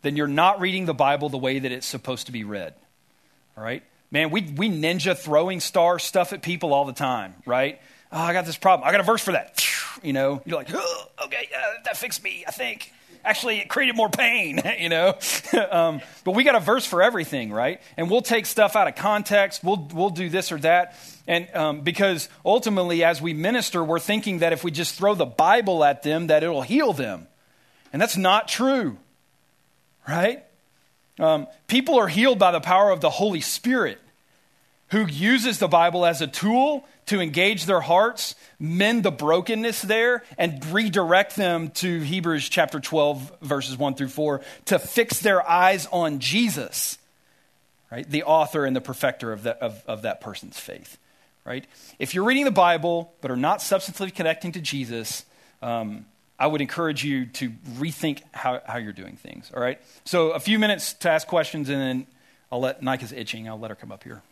then 0.01 0.17
you're 0.17 0.27
not 0.27 0.61
reading 0.61 0.87
the 0.87 0.95
Bible 0.95 1.29
the 1.29 1.39
way 1.39 1.59
that 1.59 1.71
it's 1.71 1.87
supposed 1.87 2.27
to 2.27 2.33
be 2.33 2.45
read. 2.45 2.75
All 3.57 3.65
right? 3.65 3.83
Man, 4.11 4.31
we, 4.31 4.43
we 4.43 4.71
ninja 4.71 5.17
throwing 5.17 5.61
star 5.61 5.99
stuff 5.99 6.33
at 6.33 6.43
people 6.43 6.73
all 6.75 6.85
the 6.85 6.93
time, 6.93 7.35
right? 7.47 7.81
Oh, 8.11 8.21
I 8.21 8.33
got 8.33 8.45
this 8.45 8.59
problem. 8.59 8.87
I 8.87 8.93
got 8.93 9.01
a 9.01 9.05
verse 9.05 9.23
for 9.23 9.33
that. 9.33 9.65
You 10.03 10.13
know, 10.13 10.43
you're 10.45 10.57
like, 10.57 10.69
oh, 10.73 11.05
okay, 11.25 11.49
uh, 11.55 11.83
that 11.85 11.97
fixed 11.97 12.23
me, 12.23 12.45
I 12.47 12.51
think. 12.51 12.93
Actually, 13.25 13.59
it 13.59 13.69
created 13.69 13.95
more 13.95 14.09
pain, 14.09 14.61
you 14.79 14.89
know? 14.89 15.17
um, 15.71 16.01
but 16.25 16.35
we 16.35 16.45
got 16.45 16.55
a 16.55 16.61
verse 16.61 16.85
for 16.85 17.03
everything, 17.03 17.53
right? 17.53 17.81
And 17.97 18.11
we'll 18.11 18.23
take 18.23 18.47
stuff 18.47 18.75
out 18.75 18.89
of 18.89 18.97
context. 18.97 19.63
We'll, 19.63 19.89
we'll 19.93 20.11
do 20.11 20.29
this 20.29 20.51
or 20.51 20.59
that. 20.59 20.97
And 21.29 21.49
um, 21.55 21.81
because 21.83 22.29
ultimately, 22.45 23.05
as 23.05 23.23
we 23.23 23.33
minister, 23.33 23.85
we're 23.85 24.01
thinking 24.01 24.41
that 24.41 24.53
if 24.53 24.65
we 24.65 24.71
just 24.71 24.97
throw 24.97 25.15
the 25.15 25.27
Bible 25.27 25.85
at 25.85 26.03
them, 26.03 26.29
that 26.29 26.43
it'll 26.43 26.63
heal 26.63 26.93
them. 26.93 27.29
And 27.93 28.01
that's 28.01 28.17
not 28.17 28.49
true, 28.49 28.97
right? 30.09 30.45
Um, 31.19 31.47
people 31.69 31.99
are 31.99 32.09
healed 32.09 32.39
by 32.39 32.51
the 32.51 32.61
power 32.61 32.91
of 32.91 33.01
the 33.01 33.11
Holy 33.11 33.41
Spirit, 33.41 34.01
who 34.89 35.07
uses 35.07 35.59
the 35.59 35.69
Bible 35.69 36.05
as 36.05 36.21
a 36.23 36.27
tool 36.27 36.87
to 37.07 37.21
engage 37.21 37.67
their 37.67 37.81
hearts, 37.81 38.35
mend 38.59 39.03
the 39.03 39.11
brokenness 39.11 39.83
there, 39.83 40.23
and 40.39 40.65
redirect 40.67 41.37
them 41.37 41.71
to 41.71 42.01
Hebrews 42.01 42.49
chapter 42.49 42.81
12, 42.81 43.41
verses 43.41 43.77
1 43.77 43.95
through 43.95 44.09
4, 44.09 44.41
to 44.67 44.79
fix 44.79 45.21
their 45.21 45.49
eyes 45.49 45.87
on 45.91 46.21
Jesus, 46.21 46.99
right? 47.91 48.09
The 48.09 48.23
author 48.23 48.65
and 48.65 48.75
the 48.75 48.81
perfecter 48.81 49.33
of 49.33 49.45
that, 49.45 49.59
of, 49.59 49.83
of 49.87 50.03
that 50.03 50.21
person's 50.21 50.59
faith, 50.59 50.99
right? 51.45 51.67
If 51.99 52.15
you're 52.15 52.25
reading 52.25 52.45
the 52.45 52.51
Bible 52.51 53.13
but 53.21 53.31
are 53.31 53.37
not 53.37 53.59
substantively 53.59 54.15
connecting 54.15 54.53
to 54.53 54.61
Jesus, 54.61 55.25
um, 55.61 56.07
I 56.39 56.47
would 56.47 56.61
encourage 56.61 57.05
you 57.05 57.27
to 57.27 57.51
rethink 57.75 58.23
how, 58.33 58.61
how 58.67 58.79
you're 58.79 58.93
doing 58.93 59.17
things, 59.17 59.51
all 59.55 59.63
right? 59.63 59.81
So 60.05 60.31
a 60.31 60.41
few 60.41 60.59
minutes 60.59 60.93
to 60.95 61.11
ask 61.11 61.27
questions, 61.27 61.69
and 61.69 61.81
then 61.81 62.07
I'll 62.51 62.61
let 62.61 62.83
Nika's 62.83 63.13
itching. 63.13 63.49
I'll 63.49 63.59
let 63.59 63.71
her 63.71 63.77
come 63.77 63.93
up 63.93 64.05
here. 64.05 64.23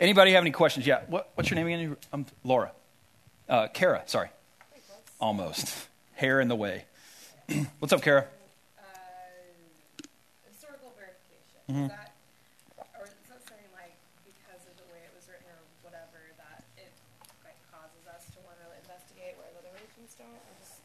Anybody 0.00 0.32
have 0.32 0.42
any 0.42 0.50
questions? 0.50 0.86
Yeah. 0.86 1.02
What, 1.08 1.28
what's 1.34 1.50
your 1.50 1.56
name 1.56 1.66
again? 1.66 1.96
I'm 2.10 2.24
Laura. 2.42 2.72
Uh, 3.46 3.68
Kara, 3.68 4.02
sorry. 4.06 4.30
Almost. 5.20 5.76
Hair 6.14 6.40
in 6.40 6.48
the 6.48 6.56
way. 6.56 6.86
what's 7.78 7.92
up, 7.92 8.00
Kara? 8.00 8.24
Uh, 8.80 8.82
historical 10.48 10.96
verification. 10.96 11.60
Mm-hmm. 11.68 11.88
That, 11.92 12.16
or 12.96 13.04
is 13.04 13.12
that 13.28 13.44
saying 13.44 13.68
like 13.76 13.92
because 14.24 14.64
of 14.64 14.72
the 14.80 14.88
way 14.88 15.04
it 15.04 15.12
was 15.12 15.28
written 15.28 15.52
or 15.52 15.60
whatever 15.84 16.16
that 16.40 16.64
it 16.80 16.96
like 17.44 17.60
causes 17.68 18.08
us 18.08 18.24
to 18.32 18.40
want 18.40 18.56
to 18.56 18.72
investigate 18.80 19.36
where 19.36 19.52
other 19.52 19.68
religions 19.68 20.16
don't? 20.16 20.40
Just, 20.64 20.80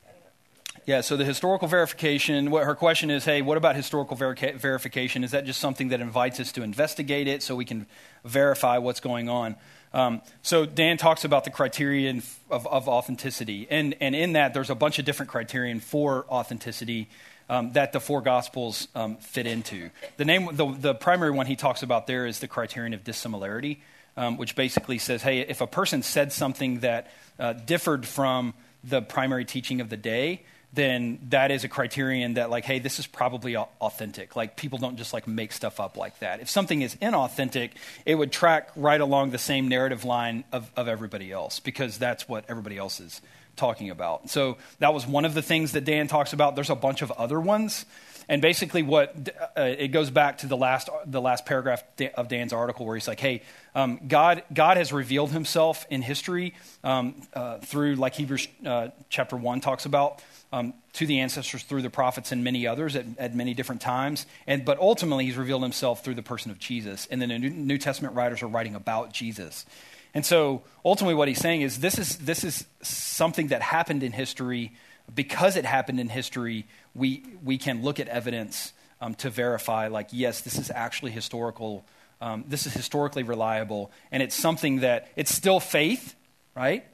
yeah, 0.85 1.01
so 1.01 1.17
the 1.17 1.25
historical 1.25 1.67
verification, 1.67 2.51
what 2.51 2.63
her 2.63 2.75
question 2.75 3.09
is, 3.09 3.25
hey, 3.25 3.41
what 3.41 3.57
about 3.57 3.75
historical 3.75 4.15
verification? 4.15 5.23
Is 5.23 5.31
that 5.31 5.45
just 5.45 5.59
something 5.59 5.87
that 5.87 5.99
invites 5.99 6.39
us 6.39 6.51
to 6.53 6.61
investigate 6.61 7.27
it 7.27 7.41
so 7.41 7.55
we 7.55 7.65
can 7.65 7.87
verify 8.23 8.77
what's 8.77 8.99
going 8.99 9.27
on. 9.27 9.55
Um, 9.93 10.21
so 10.43 10.65
Dan 10.65 10.97
talks 10.97 11.23
about 11.23 11.43
the 11.43 11.49
criterion 11.49 12.21
of, 12.51 12.67
of, 12.67 12.87
authenticity, 12.87 13.65
and, 13.69 13.95
and 14.01 14.13
in 14.13 14.33
that 14.33 14.53
there's 14.53 14.69
a 14.69 14.75
bunch 14.75 14.99
of 14.99 15.05
different 15.05 15.31
criterion 15.31 15.79
for 15.79 16.25
authenticity 16.29 17.07
um, 17.49 17.71
that 17.73 17.93
the 17.93 17.99
four 17.99 18.21
gospels 18.21 18.87
um, 18.93 19.17
fit 19.17 19.47
into. 19.47 19.89
The 20.17 20.25
name, 20.25 20.49
the, 20.51 20.67
the 20.67 20.95
primary 20.95 21.31
one 21.31 21.45
he 21.45 21.55
talks 21.55 21.81
about 21.81 22.07
there 22.07 22.25
is 22.25 22.39
the 22.39 22.47
criterion 22.47 22.93
of 22.93 23.03
dissimilarity, 23.03 23.81
um, 24.17 24.37
which 24.37 24.55
basically 24.55 24.97
says, 24.97 25.23
hey, 25.23 25.39
if 25.39 25.61
a 25.61 25.67
person 25.67 26.03
said 26.03 26.31
something 26.31 26.81
that 26.81 27.11
uh, 27.39 27.53
differed 27.53 28.05
from 28.05 28.53
the 28.83 29.01
primary 29.01 29.45
teaching 29.45 29.81
of 29.81 29.89
the 29.89 29.97
day, 29.97 30.43
then 30.75 31.19
that 31.29 31.51
is 31.51 31.63
a 31.63 31.69
criterion 31.69 32.35
that 32.35 32.49
like 32.49 32.65
hey 32.65 32.79
this 32.79 32.99
is 32.99 33.07
probably 33.07 33.55
authentic. 33.55 34.35
Like 34.35 34.55
people 34.55 34.79
don't 34.79 34.97
just 34.97 35.13
like 35.13 35.27
make 35.27 35.51
stuff 35.51 35.79
up 35.79 35.97
like 35.97 36.19
that. 36.19 36.39
If 36.39 36.49
something 36.49 36.81
is 36.81 36.95
inauthentic 36.95 37.71
it 38.05 38.15
would 38.15 38.31
track 38.31 38.69
right 38.75 39.01
along 39.01 39.31
the 39.31 39.38
same 39.38 39.67
narrative 39.67 40.05
line 40.05 40.43
of, 40.51 40.69
of 40.75 40.88
everybody 40.88 41.31
else 41.31 41.59
because 41.59 41.97
that's 41.97 42.27
what 42.27 42.45
everybody 42.49 42.77
else 42.77 42.99
is 42.99 43.21
talking 43.55 43.89
about. 43.89 44.29
So 44.29 44.57
that 44.79 44.93
was 44.93 45.07
one 45.07 45.25
of 45.25 45.33
the 45.33 45.41
things 45.41 45.71
that 45.73 45.85
dan 45.85 46.07
talks 46.07 46.33
about. 46.33 46.55
There's 46.55 46.69
a 46.69 46.75
bunch 46.75 47.01
of 47.01 47.11
other 47.11 47.39
ones. 47.39 47.85
And 48.27 48.41
basically 48.41 48.81
what 48.81 49.29
uh, 49.55 49.61
it 49.61 49.89
goes 49.89 50.09
back 50.09 50.39
to 50.39 50.47
the 50.47 50.57
last 50.57 50.89
the 51.05 51.21
last 51.21 51.45
paragraph 51.45 51.83
of 52.15 52.27
dan's 52.27 52.53
article 52.53 52.85
where 52.85 52.95
he's 52.95 53.07
like 53.07 53.19
hey 53.19 53.43
um, 53.75 53.99
god 54.07 54.43
god 54.51 54.77
has 54.77 54.91
revealed 54.91 55.29
himself 55.29 55.85
in 55.91 56.01
history 56.01 56.55
um, 56.83 57.21
uh, 57.33 57.59
through 57.59 57.95
like 57.95 58.15
hebrews 58.15 58.47
uh, 58.65 58.88
chapter 59.09 59.35
1 59.35 59.61
talks 59.61 59.85
about 59.85 60.23
um, 60.55 60.73
to 60.93 61.05
the 61.05 61.19
ancestors 61.19 61.63
through 61.63 61.81
the 61.81 61.89
prophets 61.89 62.31
and 62.31 62.41
many 62.41 62.65
others 62.65 62.95
at, 62.95 63.05
at, 63.17 63.35
many 63.35 63.53
different 63.53 63.81
times. 63.81 64.25
And, 64.47 64.63
but 64.63 64.79
ultimately, 64.79 65.25
he's 65.25 65.35
revealed 65.35 65.61
himself 65.61 66.01
through 66.01 66.13
the 66.13 66.23
person 66.23 66.49
of 66.49 66.59
Jesus. 66.59 67.09
And 67.11 67.21
then 67.21 67.27
the 67.27 67.37
New, 67.37 67.77
Testament 67.77 68.15
writers 68.15 68.41
are 68.41 68.47
writing 68.47 68.73
about 68.73 69.11
Jesus. 69.11 69.65
And 70.13 70.25
so 70.25 70.63
ultimately, 70.85 71.13
what 71.13 71.27
he's 71.27 71.39
saying 71.39 71.59
is 71.59 71.79
this 71.79 71.99
is, 71.99 72.19
this 72.19 72.45
is 72.45 72.65
something 72.81 73.47
that 73.47 73.61
happened 73.61 74.01
in 74.01 74.13
history. 74.13 74.71
Because 75.13 75.57
it 75.57 75.65
happened 75.65 75.99
in 75.99 76.07
history, 76.07 76.65
we, 76.95 77.21
we 77.43 77.57
can 77.57 77.83
look 77.83 77.99
at 77.99 78.07
evidence 78.07 78.71
um, 79.01 79.13
to 79.15 79.29
verify, 79.29 79.89
like, 79.89 80.07
yes, 80.11 80.39
this 80.39 80.57
is 80.57 80.71
actually 80.71 81.11
historical. 81.11 81.83
Um, 82.21 82.45
this 82.47 82.65
is 82.65 82.73
historically 82.73 83.23
reliable. 83.23 83.91
And 84.09 84.23
it's 84.23 84.35
something 84.35 84.79
that 84.79 85.11
it's 85.17 85.35
still 85.35 85.59
faith, 85.59 86.15
right? 86.55 86.85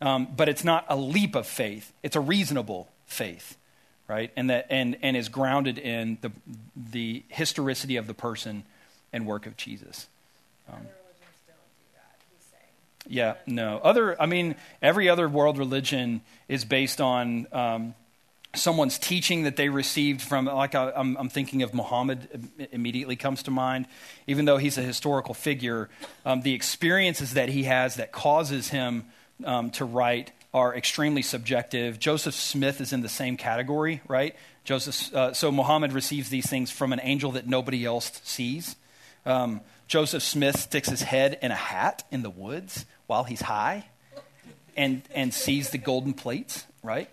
Um, 0.00 0.28
but 0.36 0.48
it's 0.48 0.62
not 0.62 0.86
a 0.88 0.96
leap 0.96 1.34
of 1.34 1.48
faith, 1.48 1.92
it's 2.04 2.14
a 2.14 2.20
reasonable 2.20 2.88
faith, 3.10 3.56
right? 4.08 4.30
And, 4.36 4.50
that, 4.50 4.66
and, 4.70 4.96
and 5.02 5.16
is 5.16 5.28
grounded 5.28 5.78
in 5.78 6.18
the, 6.20 6.30
the 6.76 7.22
historicity 7.28 7.96
of 7.96 8.06
the 8.06 8.14
person 8.14 8.64
and 9.12 9.26
work 9.26 9.46
of 9.46 9.56
Jesus. 9.56 10.06
Um, 10.72 10.86
yeah, 13.06 13.34
no. 13.46 13.78
Other, 13.82 14.20
I 14.20 14.26
mean, 14.26 14.54
every 14.80 15.08
other 15.08 15.28
world 15.28 15.58
religion 15.58 16.20
is 16.48 16.64
based 16.64 17.00
on 17.00 17.48
um, 17.50 17.94
someone's 18.54 18.98
teaching 18.98 19.44
that 19.44 19.56
they 19.56 19.68
received 19.68 20.22
from, 20.22 20.44
like 20.44 20.74
I, 20.74 20.92
am 20.94 21.16
I'm 21.16 21.28
thinking 21.28 21.62
of 21.62 21.74
Muhammad 21.74 22.50
immediately 22.70 23.16
comes 23.16 23.42
to 23.44 23.50
mind. 23.50 23.86
Even 24.28 24.44
though 24.44 24.58
he's 24.58 24.78
a 24.78 24.82
historical 24.82 25.34
figure, 25.34 25.88
um, 26.24 26.42
the 26.42 26.54
experiences 26.54 27.34
that 27.34 27.48
he 27.48 27.64
has 27.64 27.96
that 27.96 28.12
causes 28.12 28.68
him 28.68 29.06
um, 29.44 29.70
to 29.70 29.84
write 29.84 30.30
are 30.52 30.74
extremely 30.74 31.22
subjective. 31.22 31.98
Joseph 31.98 32.34
Smith 32.34 32.80
is 32.80 32.92
in 32.92 33.02
the 33.02 33.08
same 33.08 33.36
category, 33.36 34.00
right? 34.08 34.34
Joseph, 34.64 35.14
uh, 35.14 35.32
so 35.32 35.52
Muhammad 35.52 35.92
receives 35.92 36.28
these 36.28 36.48
things 36.48 36.70
from 36.70 36.92
an 36.92 37.00
angel 37.02 37.32
that 37.32 37.46
nobody 37.46 37.84
else 37.84 38.20
sees. 38.24 38.76
Um, 39.24 39.60
Joseph 39.86 40.22
Smith 40.22 40.58
sticks 40.58 40.88
his 40.88 41.02
head 41.02 41.38
in 41.42 41.50
a 41.50 41.56
hat 41.56 42.04
in 42.10 42.22
the 42.22 42.30
woods 42.30 42.86
while 43.06 43.24
he's 43.24 43.40
high 43.40 43.86
and, 44.76 45.02
and 45.14 45.32
sees 45.34 45.70
the 45.70 45.78
golden 45.78 46.14
plates, 46.14 46.64
right? 46.82 47.08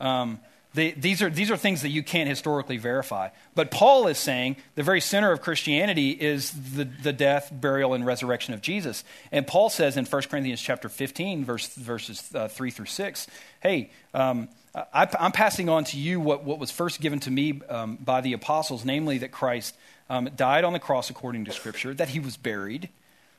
Um, 0.00 0.40
these, 0.78 1.22
are, 1.22 1.30
these 1.30 1.50
are 1.50 1.56
things 1.56 1.82
that 1.82 1.88
you 1.88 2.02
can't 2.02 2.28
historically 2.28 2.76
verify. 2.76 3.28
But 3.54 3.70
Paul 3.70 4.06
is 4.06 4.18
saying 4.18 4.56
the 4.74 4.82
very 4.82 5.00
center 5.00 5.32
of 5.32 5.40
Christianity 5.40 6.10
is 6.10 6.50
the, 6.50 6.84
the 6.84 7.12
death, 7.12 7.50
burial, 7.52 7.94
and 7.94 8.04
resurrection 8.04 8.54
of 8.54 8.60
Jesus. 8.60 9.04
And 9.32 9.46
Paul 9.46 9.70
says 9.70 9.96
in 9.96 10.04
1 10.04 10.22
Corinthians 10.22 10.60
chapter 10.60 10.88
15, 10.88 11.44
verse, 11.44 11.68
verses 11.74 12.30
uh, 12.34 12.48
3 12.48 12.70
through 12.70 12.86
6, 12.86 13.26
hey, 13.60 13.90
um, 14.14 14.48
I, 14.74 15.08
am 15.18 15.32
passing 15.32 15.68
on 15.68 15.84
to 15.84 15.98
you 15.98 16.20
what, 16.20 16.44
what 16.44 16.58
was 16.58 16.70
first 16.70 17.00
given 17.00 17.20
to 17.20 17.30
me 17.30 17.60
um, 17.68 17.96
by 17.96 18.20
the 18.20 18.32
apostles, 18.32 18.84
namely 18.84 19.18
that 19.18 19.32
Christ 19.32 19.76
um, 20.10 20.28
died 20.36 20.64
on 20.64 20.72
the 20.72 20.78
cross 20.78 21.10
according 21.10 21.46
to 21.46 21.52
Scripture, 21.52 21.94
that 21.94 22.10
he 22.10 22.20
was 22.20 22.36
buried, 22.36 22.88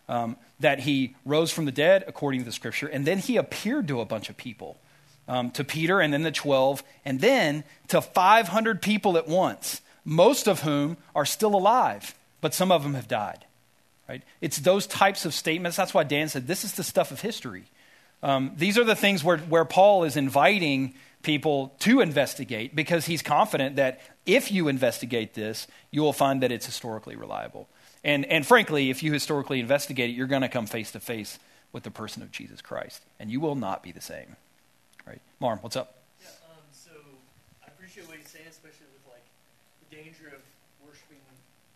um, 0.08 0.36
that 0.60 0.82
he 0.82 1.15
rose 1.25 1.52
from 1.52 1.65
the 1.65 1.71
dead 1.71 2.04
according 2.08 2.41
to 2.41 2.45
the 2.45 2.52
Scripture, 2.52 2.88
and 2.88 3.06
then 3.06 3.19
he 3.19 3.38
appeared 3.38 3.88
to 3.88 4.02
a 4.02 4.06
bunch 4.06 4.30
of 4.30 4.38
people 4.38 4.78
um, 5.30 5.52
to 5.52 5.63
Peter 5.63 6.02
and 6.02 6.12
then 6.12 6.24
the 6.24 6.32
12, 6.32 6.84
and 7.06 7.22
then 7.22 7.63
to 7.88 8.02
500 8.02 8.82
people 8.82 9.15
at 9.15 9.28
once, 9.28 9.82
most 10.04 10.48
of 10.48 10.62
whom 10.62 10.98
are 11.15 11.26
still 11.26 11.56
alive, 11.56 12.15
but 12.42 12.54
some 12.54 12.72
of 12.72 12.82
them 12.82 12.96
have 12.96 13.08
died. 13.08 13.46
Right? 14.10 14.24
It's 14.42 14.58
those 14.58 14.88
types 14.88 15.26
of 15.26 15.36
statements. 15.36 15.78
That's 15.78 15.94
why 15.94 16.04
Dan 16.04 16.30
said 16.30 16.48
this 16.48 16.63
is 16.63 16.74
the 16.74 16.84
stuff 16.84 17.12
of 17.12 17.22
history. 17.22 17.65
Um, 18.24 18.54
these 18.58 18.78
are 18.78 18.84
the 18.84 18.96
things 18.96 19.24
where, 19.24 19.38
where 19.38 19.65
Paul 19.65 20.04
is 20.04 20.18
inviting 20.18 20.96
people 21.22 21.76
to 21.82 22.02
investigate 22.02 22.76
because 22.76 23.06
he's 23.06 23.22
confident 23.22 23.76
that 23.76 24.02
if 24.26 24.52
you 24.52 24.68
investigate 24.68 25.36
this, 25.36 25.68
you 25.92 26.02
will 26.02 26.12
find 26.12 26.42
that 26.42 26.52
it's 26.52 26.65
historically 26.65 27.15
reliable. 27.15 27.70
And, 28.04 28.26
and 28.26 28.48
frankly, 28.48 28.89
if 28.89 29.04
you 29.04 29.13
historically 29.13 29.60
investigate 29.60 30.10
it, 30.10 30.13
you're 30.13 30.28
going 30.28 30.42
to 30.42 30.50
come 30.50 30.65
face 30.65 30.92
to 30.94 31.00
face 31.00 31.38
with 31.72 31.84
the 31.84 31.92
person 31.92 32.24
of 32.24 32.32
Jesus 32.32 32.62
Christ, 32.62 33.04
and 33.20 33.30
you 33.30 33.39
will 33.39 33.56
not 33.56 33.84
be 33.84 33.92
the 33.92 34.02
same 34.02 34.38
right? 35.10 35.22
Marm, 35.41 35.58
what's 35.65 35.76
up? 35.76 35.98
Yeah, 36.22 36.30
um, 36.54 36.62
so 36.69 36.93
I 37.65 37.67
appreciate 37.74 38.06
what 38.06 38.22
he's 38.22 38.30
saying, 38.30 38.45
especially 38.45 38.86
with 38.93 39.10
like 39.10 39.26
the 39.82 39.89
danger 39.89 40.30
of 40.30 40.41
worshiping 40.86 41.17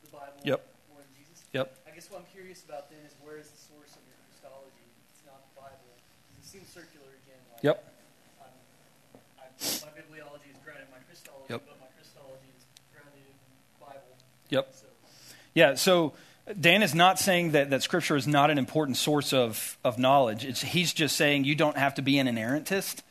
the 0.06 0.14
Bible 0.14 0.38
Yep. 0.46 0.62
more 0.94 1.02
than 1.02 1.10
Jesus. 1.18 1.42
Yep. 1.50 1.74
I 1.90 1.92
guess 1.98 2.14
what 2.14 2.22
I'm 2.22 2.30
curious 2.30 2.62
about 2.62 2.94
then 2.94 3.02
is 3.10 3.18
where 3.26 3.42
is 3.42 3.50
the 3.50 3.58
source 3.58 3.98
of 3.98 4.04
your 4.06 4.18
Christology? 4.30 4.86
It's 5.18 5.26
not 5.26 5.42
the 5.50 5.66
Bible. 5.66 5.90
It 6.38 6.46
seems 6.46 6.70
circular 6.70 7.10
again. 7.26 7.42
Like, 7.58 7.66
Yep. 7.66 7.78
Um, 8.38 8.54
I, 9.42 9.46
my 9.82 9.92
bibliology 9.98 10.54
is 10.54 10.62
grounded 10.62 10.86
in 10.86 10.94
my 10.94 11.02
Christology, 11.10 11.50
Yep. 11.50 11.66
but 11.66 11.82
my 11.82 11.90
Christology 11.98 12.50
is 12.54 12.64
grounded 12.94 13.18
in 13.18 13.34
the 13.34 13.82
Bible. 13.82 14.14
Yep. 14.54 14.66
So 14.78 14.86
Yeah, 15.58 15.74
so 15.74 16.14
Dan 16.60 16.84
is 16.84 16.94
not 16.94 17.18
saying 17.18 17.52
that, 17.58 17.70
that 17.72 17.82
Scripture 17.82 18.16
is 18.16 18.28
not 18.28 18.52
an 18.52 18.58
important 18.62 18.98
source 18.98 19.34
of, 19.34 19.78
of 19.84 19.98
knowledge. 19.98 20.46
It's, 20.46 20.62
he's 20.62 20.94
just 20.94 21.16
saying 21.16 21.46
you 21.46 21.56
don't 21.56 21.78
have 21.78 21.96
to 21.96 22.02
be 22.02 22.20
an 22.20 22.28
inerrantist 22.28 23.02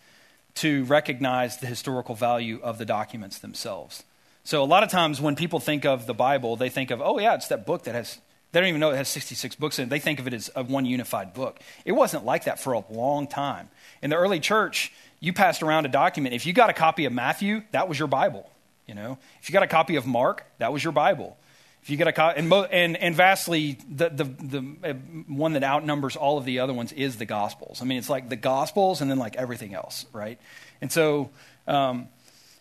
to 0.56 0.84
recognize 0.84 1.58
the 1.58 1.66
historical 1.66 2.14
value 2.14 2.60
of 2.62 2.78
the 2.78 2.84
documents 2.84 3.38
themselves. 3.38 4.04
So 4.44 4.62
a 4.62 4.66
lot 4.66 4.82
of 4.82 4.90
times 4.90 5.20
when 5.20 5.36
people 5.36 5.60
think 5.60 5.84
of 5.84 6.06
the 6.06 6.14
Bible, 6.14 6.56
they 6.56 6.68
think 6.68 6.90
of, 6.90 7.00
oh, 7.00 7.18
yeah, 7.18 7.34
it's 7.34 7.48
that 7.48 7.64
book 7.64 7.84
that 7.84 7.94
has, 7.94 8.18
they 8.50 8.60
don't 8.60 8.68
even 8.68 8.80
know 8.80 8.90
it 8.90 8.96
has 8.96 9.08
66 9.08 9.54
books 9.56 9.78
in 9.78 9.84
it. 9.84 9.88
They 9.88 10.00
think 10.00 10.18
of 10.18 10.26
it 10.26 10.34
as 10.34 10.50
a 10.56 10.64
one 10.64 10.84
unified 10.84 11.32
book. 11.32 11.60
It 11.84 11.92
wasn't 11.92 12.24
like 12.24 12.44
that 12.44 12.58
for 12.60 12.72
a 12.72 12.84
long 12.90 13.26
time. 13.26 13.70
In 14.02 14.10
the 14.10 14.16
early 14.16 14.40
church, 14.40 14.92
you 15.20 15.32
passed 15.32 15.62
around 15.62 15.86
a 15.86 15.88
document. 15.88 16.34
If 16.34 16.44
you 16.46 16.52
got 16.52 16.70
a 16.70 16.74
copy 16.74 17.04
of 17.04 17.12
Matthew, 17.12 17.62
that 17.70 17.88
was 17.88 17.98
your 17.98 18.08
Bible. 18.08 18.50
You 18.86 18.96
know, 18.96 19.18
if 19.40 19.48
you 19.48 19.52
got 19.52 19.62
a 19.62 19.68
copy 19.68 19.94
of 19.94 20.06
Mark, 20.06 20.44
that 20.58 20.72
was 20.72 20.82
your 20.82 20.92
Bible. 20.92 21.36
If 21.82 21.90
you 21.90 21.96
get 21.96 22.06
a 22.06 22.12
copy, 22.12 22.38
and, 22.38 22.48
mo- 22.48 22.68
and, 22.70 22.96
and 22.96 23.14
vastly, 23.14 23.76
the, 23.90 24.08
the, 24.08 24.24
the 24.24 24.76
uh, 24.84 24.92
one 25.26 25.54
that 25.54 25.64
outnumbers 25.64 26.14
all 26.14 26.38
of 26.38 26.44
the 26.44 26.60
other 26.60 26.72
ones 26.72 26.92
is 26.92 27.16
the 27.16 27.26
Gospels. 27.26 27.82
I 27.82 27.84
mean, 27.84 27.98
it's 27.98 28.08
like 28.08 28.28
the 28.28 28.36
Gospels 28.36 29.00
and 29.00 29.10
then 29.10 29.18
like 29.18 29.34
everything 29.34 29.74
else, 29.74 30.06
right? 30.12 30.38
And 30.80 30.92
so, 30.92 31.30
um, 31.66 32.06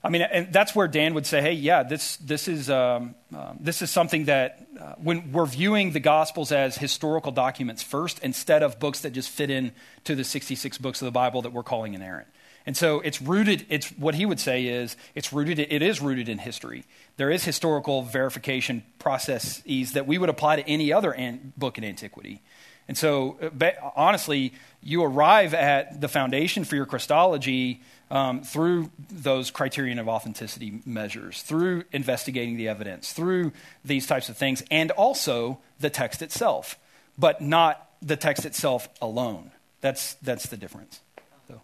I 0.03 0.09
mean, 0.09 0.23
and 0.23 0.51
that's 0.51 0.75
where 0.75 0.87
Dan 0.87 1.13
would 1.13 1.27
say, 1.27 1.41
hey, 1.41 1.53
yeah, 1.53 1.83
this, 1.83 2.17
this, 2.17 2.47
is, 2.47 2.71
um, 2.71 3.13
um, 3.35 3.57
this 3.59 3.83
is 3.83 3.91
something 3.91 4.25
that 4.25 4.65
uh, 4.79 4.93
when 4.97 5.31
we're 5.31 5.45
viewing 5.45 5.91
the 5.91 5.99
Gospels 5.99 6.51
as 6.51 6.75
historical 6.75 7.31
documents 7.31 7.83
first 7.83 8.17
instead 8.23 8.63
of 8.63 8.79
books 8.79 9.01
that 9.01 9.11
just 9.11 9.29
fit 9.29 9.51
in 9.51 9.71
to 10.05 10.15
the 10.15 10.23
66 10.23 10.79
books 10.79 10.99
of 10.99 11.05
the 11.05 11.11
Bible 11.11 11.43
that 11.43 11.53
we're 11.53 11.61
calling 11.61 11.93
inerrant. 11.93 12.27
And 12.65 12.75
so 12.77 12.99
it's 13.01 13.21
rooted, 13.21 13.65
it's 13.69 13.89
what 13.91 14.15
he 14.15 14.25
would 14.25 14.39
say 14.39 14.65
is 14.65 14.95
it's 15.15 15.33
rooted, 15.33 15.59
it 15.59 15.81
is 15.81 16.01
rooted 16.01 16.29
in 16.29 16.37
history. 16.37 16.83
There 17.17 17.29
is 17.29 17.43
historical 17.43 18.01
verification 18.01 18.83
processes 18.99 19.93
that 19.93 20.07
we 20.07 20.17
would 20.17 20.29
apply 20.29 20.57
to 20.57 20.67
any 20.67 20.91
other 20.91 21.13
an, 21.13 21.53
book 21.57 21.77
in 21.77 21.83
antiquity. 21.83 22.41
And 22.87 22.97
so, 22.97 23.37
uh, 23.41 23.71
honestly, 23.95 24.53
you 24.81 25.03
arrive 25.03 25.53
at 25.53 26.01
the 26.01 26.07
foundation 26.07 26.63
for 26.63 26.75
your 26.75 26.85
Christology 26.85 27.81
um, 28.09 28.43
through 28.43 28.91
those 29.09 29.51
criterion 29.51 29.97
of 29.97 30.09
authenticity 30.09 30.81
measures, 30.85 31.41
through 31.43 31.85
investigating 31.93 32.57
the 32.57 32.67
evidence, 32.67 33.13
through 33.13 33.53
these 33.85 34.05
types 34.05 34.27
of 34.27 34.35
things, 34.35 34.63
and 34.69 34.91
also 34.91 35.59
the 35.79 35.89
text 35.89 36.21
itself, 36.21 36.77
but 37.17 37.41
not 37.41 37.89
the 38.01 38.17
text 38.17 38.45
itself 38.45 38.89
alone. 39.01 39.51
That's, 39.79 40.15
that's 40.15 40.47
the 40.47 40.57
difference. 40.57 40.99
So, 41.47 41.61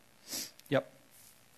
yep. 0.69 0.87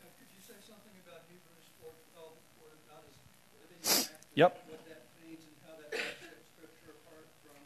Uh, 0.02 0.10
Could 0.18 0.28
you 0.34 0.42
say 0.42 0.58
something 0.66 0.96
about 1.06 1.22
Hebrews 1.30 1.70
4:12, 1.78 2.34
where 2.58 2.76
God 2.90 3.06
is 3.06 3.16
living 3.62 3.78
and 3.78 3.94
active? 3.94 4.34
Yep. 4.34 4.52
What 4.74 4.84
that 4.90 5.06
means 5.22 5.46
and 5.46 5.56
how 5.70 5.78
that 5.78 5.94
sets 5.94 6.50
Scripture 6.58 6.98
apart 6.98 7.30
from 7.46 7.62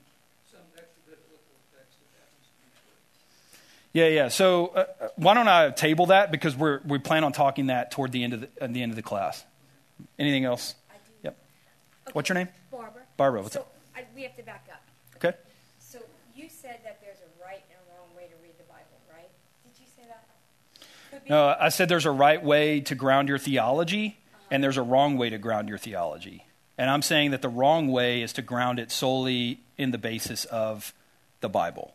some 0.51 0.67
extra-biblical 0.75 1.55
text 1.71 2.03
that 2.03 2.11
happens 2.19 2.51
to 2.51 2.57
be 2.59 2.69
true? 2.83 2.99
Yeah, 3.93 4.07
yeah. 4.07 4.27
So 4.27 4.67
uh, 4.67 4.85
uh, 4.99 5.07
why 5.15 5.35
don't 5.35 5.47
I 5.47 5.69
table 5.69 6.07
that 6.07 6.31
because 6.31 6.55
we're, 6.55 6.81
we 6.85 6.97
plan 6.97 7.23
on 7.23 7.31
talking 7.31 7.67
that 7.67 7.91
toward 7.91 8.11
the 8.11 8.23
end 8.23 8.33
of 8.33 8.41
the, 8.41 8.49
at 8.59 8.73
the 8.73 8.81
end 8.81 8.91
of 8.91 8.95
the 8.95 9.03
class. 9.03 9.45
Anything 10.17 10.45
else? 10.45 10.75
I 10.89 10.93
do. 10.95 11.11
Yep. 11.23 11.37
Okay. 12.07 12.13
What's 12.13 12.29
your 12.29 12.35
name? 12.35 12.49
Barbara. 12.71 13.03
Barbara, 13.17 13.41
what's 13.41 13.53
so 13.53 13.61
up? 13.61 13.73
I, 13.95 14.05
we 14.15 14.23
have 14.23 14.35
to 14.37 14.43
back 14.43 14.67
up. 14.71 14.81
Okay. 15.17 15.37
So 15.79 15.99
you 16.35 16.49
said 16.49 16.79
that 16.83 16.99
there's 17.01 17.19
a 17.19 17.45
right 17.45 17.61
and 17.69 17.77
a 17.79 17.93
wrong 17.93 18.09
way 18.17 18.23
to 18.23 18.35
read 18.41 18.57
the 18.57 18.63
Bible, 18.63 18.97
right? 19.11 19.29
Did 19.63 19.79
you 19.79 19.85
say 19.95 20.07
that? 20.07 21.29
No, 21.29 21.55
I 21.59 21.69
said 21.69 21.87
there's 21.87 22.07
a 22.07 22.11
right 22.11 22.43
way 22.43 22.81
to 22.81 22.95
ground 22.95 23.29
your 23.29 23.37
theology, 23.37 24.17
and 24.49 24.63
there's 24.63 24.77
a 24.77 24.81
wrong 24.81 25.17
way 25.17 25.29
to 25.29 25.37
ground 25.37 25.69
your 25.69 25.77
theology. 25.77 26.45
And 26.77 26.89
I'm 26.89 27.03
saying 27.03 27.31
that 27.31 27.43
the 27.43 27.49
wrong 27.49 27.87
way 27.89 28.23
is 28.23 28.33
to 28.33 28.41
ground 28.41 28.79
it 28.79 28.91
solely 28.91 29.59
in 29.77 29.91
the 29.91 29.99
basis 29.99 30.45
of 30.45 30.91
the 31.41 31.49
Bible. 31.49 31.93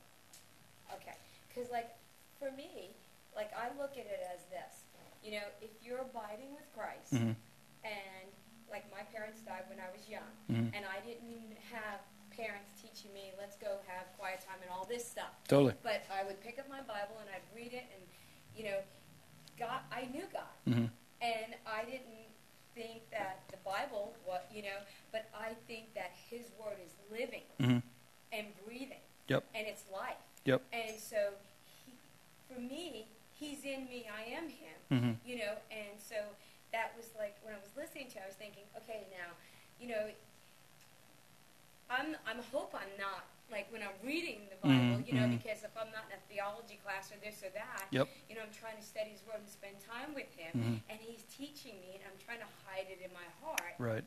Okay. 0.95 1.17
Because, 1.49 1.69
like, 1.73 1.91
for 2.39 2.53
me, 2.53 2.91
like, 3.35 3.51
I 3.59 3.69
look 3.81 3.93
at 3.93 4.07
it 4.07 4.23
as 4.33 4.39
this. 4.51 4.85
You 5.25 5.33
know, 5.33 5.47
if 5.61 5.71
you're 5.85 5.99
abiding 5.99 6.55
Mhm. 7.13 7.37
and, 7.85 8.29
like, 8.71 8.91
my 8.91 9.03
parents 9.05 9.41
died 9.43 9.65
when 9.69 9.81
I 9.81 9.91
was 9.91 10.09
young, 10.09 10.31
Mhm. 10.49 10.75
and 10.75 10.85
I 10.85 11.01
didn't 11.01 11.57
have 11.73 12.01
parents 12.31 12.71
teaching 12.81 13.13
me, 13.13 13.33
let's 13.39 13.57
go 13.57 13.81
have 13.87 14.07
quiet 14.17 14.41
time 14.41 14.61
and 14.63 14.71
all 14.71 14.85
this 14.85 15.09
stuff. 15.09 15.33
Totally. 15.49 15.75
But 15.83 16.03
I 16.11 16.23
would 16.25 16.41
pick 16.41 16.59
up 16.59 16.69
my 16.69 16.83
Bible 16.83 17.19
and 17.19 17.29
I'd 17.31 17.43
read 17.55 17.73
it, 17.73 17.85
and, 17.95 18.03
you 18.55 18.65
know, 18.65 18.83
God, 19.57 19.81
I 19.91 20.05
knew 20.07 20.27
God. 20.33 20.55
hmm 20.65 20.87
And 21.21 21.57
I 21.67 21.85
didn't 21.85 22.29
think 22.75 23.11
that 23.11 23.49
the 23.49 23.57
Bible, 23.59 24.15
was, 24.25 24.41
you 24.53 24.63
know, 24.63 24.79
but 25.11 25.29
I 25.35 25.55
think 25.67 25.95
that 25.95 26.13
His 26.31 26.53
Word 26.53 26.79
is 26.85 26.95
living 27.11 27.43
hmm 27.59 27.79
and 28.31 28.55
breathing, 28.65 29.01
Yep. 29.27 29.45
and 29.55 29.67
it's 29.67 29.89
life. 29.91 30.17
Yep. 30.45 30.63
And 30.73 30.97
so, 31.01 31.35
he, 31.85 31.95
for 32.47 32.61
me, 32.61 33.09
He's 33.35 33.65
in 33.65 33.87
me, 33.89 34.09
I 34.09 34.23
am 34.25 34.49
Him. 34.49 34.79
hmm 34.91 35.13
You 35.29 35.39
know, 35.39 35.57
and 35.71 35.99
so 36.01 36.17
that 36.73 36.93
was 36.97 37.11
like 37.19 37.37
when 37.43 37.55
I 37.55 37.59
was 37.59 37.71
listening 37.77 38.09
to, 38.13 38.19
it, 38.19 38.25
I 38.25 38.29
was 38.29 38.37
thinking, 38.37 38.65
okay, 38.77 39.07
now, 39.11 39.33
you 39.81 39.89
know, 39.89 40.05
I'm 41.91 42.17
I'm 42.29 42.41
hope 42.53 42.75
I'm 42.77 42.93
not 43.01 43.25
like 43.51 43.73
when 43.73 43.81
I'm 43.81 43.97
reading 44.05 44.45
the 44.53 44.61
Bible, 44.61 45.01
Mhm, 45.01 45.09
you 45.09 45.15
know, 45.17 45.25
mhm. 45.25 45.41
because 45.41 45.65
if 45.65 45.73
I'm 45.73 45.89
not 45.91 46.05
in 46.13 46.21
a 46.21 46.23
theology 46.29 46.77
class 46.85 47.09
or 47.11 47.17
this 47.25 47.41
or 47.43 47.49
that, 47.57 47.89
Yep. 47.91 48.09
you 48.29 48.37
know, 48.37 48.43
I'm 48.45 48.53
trying 48.53 48.77
to 48.77 48.83
study 48.85 49.11
His 49.17 49.25
Word 49.25 49.41
and 49.41 49.49
spend 49.49 49.81
time 49.81 50.13
with 50.13 50.29
Him, 50.37 50.53
Mhm. 50.53 50.81
and 50.93 51.01
He's 51.01 51.25
teaching 51.33 51.81
me, 51.81 51.95
and 51.97 52.05
I'm 52.05 52.19
trying 52.21 52.41
to 52.41 52.51
hide 52.69 52.89
it 52.93 53.01
in 53.01 53.11
my 53.17 53.25
heart. 53.41 53.73
Right. 53.79 54.05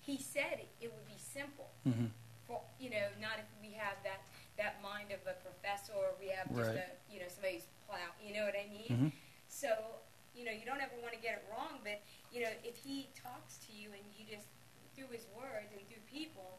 He 0.00 0.16
said 0.16 0.64
it 0.80 0.88
would 0.92 1.06
be 1.06 1.18
simple 1.18 1.68
hmm 1.84 2.06
for 2.46 2.62
you 2.80 2.88
know, 2.88 3.10
not 3.20 3.38
if 3.38 3.44
we 3.60 3.72
have 3.76 4.02
that 4.04 4.24
that 4.56 4.80
mind 4.80 5.12
of 5.12 5.20
a 5.26 5.34
professor 5.44 5.92
or 5.92 6.14
we 6.18 6.28
have 6.28 6.48
just 6.48 6.70
Right. 6.70 6.78
a 6.80 7.12
you 7.12 7.20
know 7.20 7.28
somebody's 7.28 7.66
plow. 7.86 8.08
You 8.24 8.32
know 8.32 8.44
what 8.46 8.56
I 8.56 8.66
mean? 8.72 8.88
hmm 8.88 9.08
So 9.48 10.00
you 10.38 10.44
know, 10.44 10.52
you 10.52 10.64
don't 10.64 10.80
ever 10.80 10.94
want 11.02 11.12
to 11.14 11.20
get 11.20 11.34
it 11.34 11.44
wrong, 11.50 11.80
but 11.82 12.00
you 12.32 12.42
know, 12.42 12.50
if 12.64 12.76
He 12.76 13.08
talks 13.20 13.58
to 13.66 13.72
you 13.74 13.88
and 13.90 14.02
you 14.16 14.24
just 14.30 14.46
through 14.94 15.10
His 15.10 15.26
Word 15.36 15.66
and 15.72 15.80
through 15.88 16.04
people, 16.10 16.58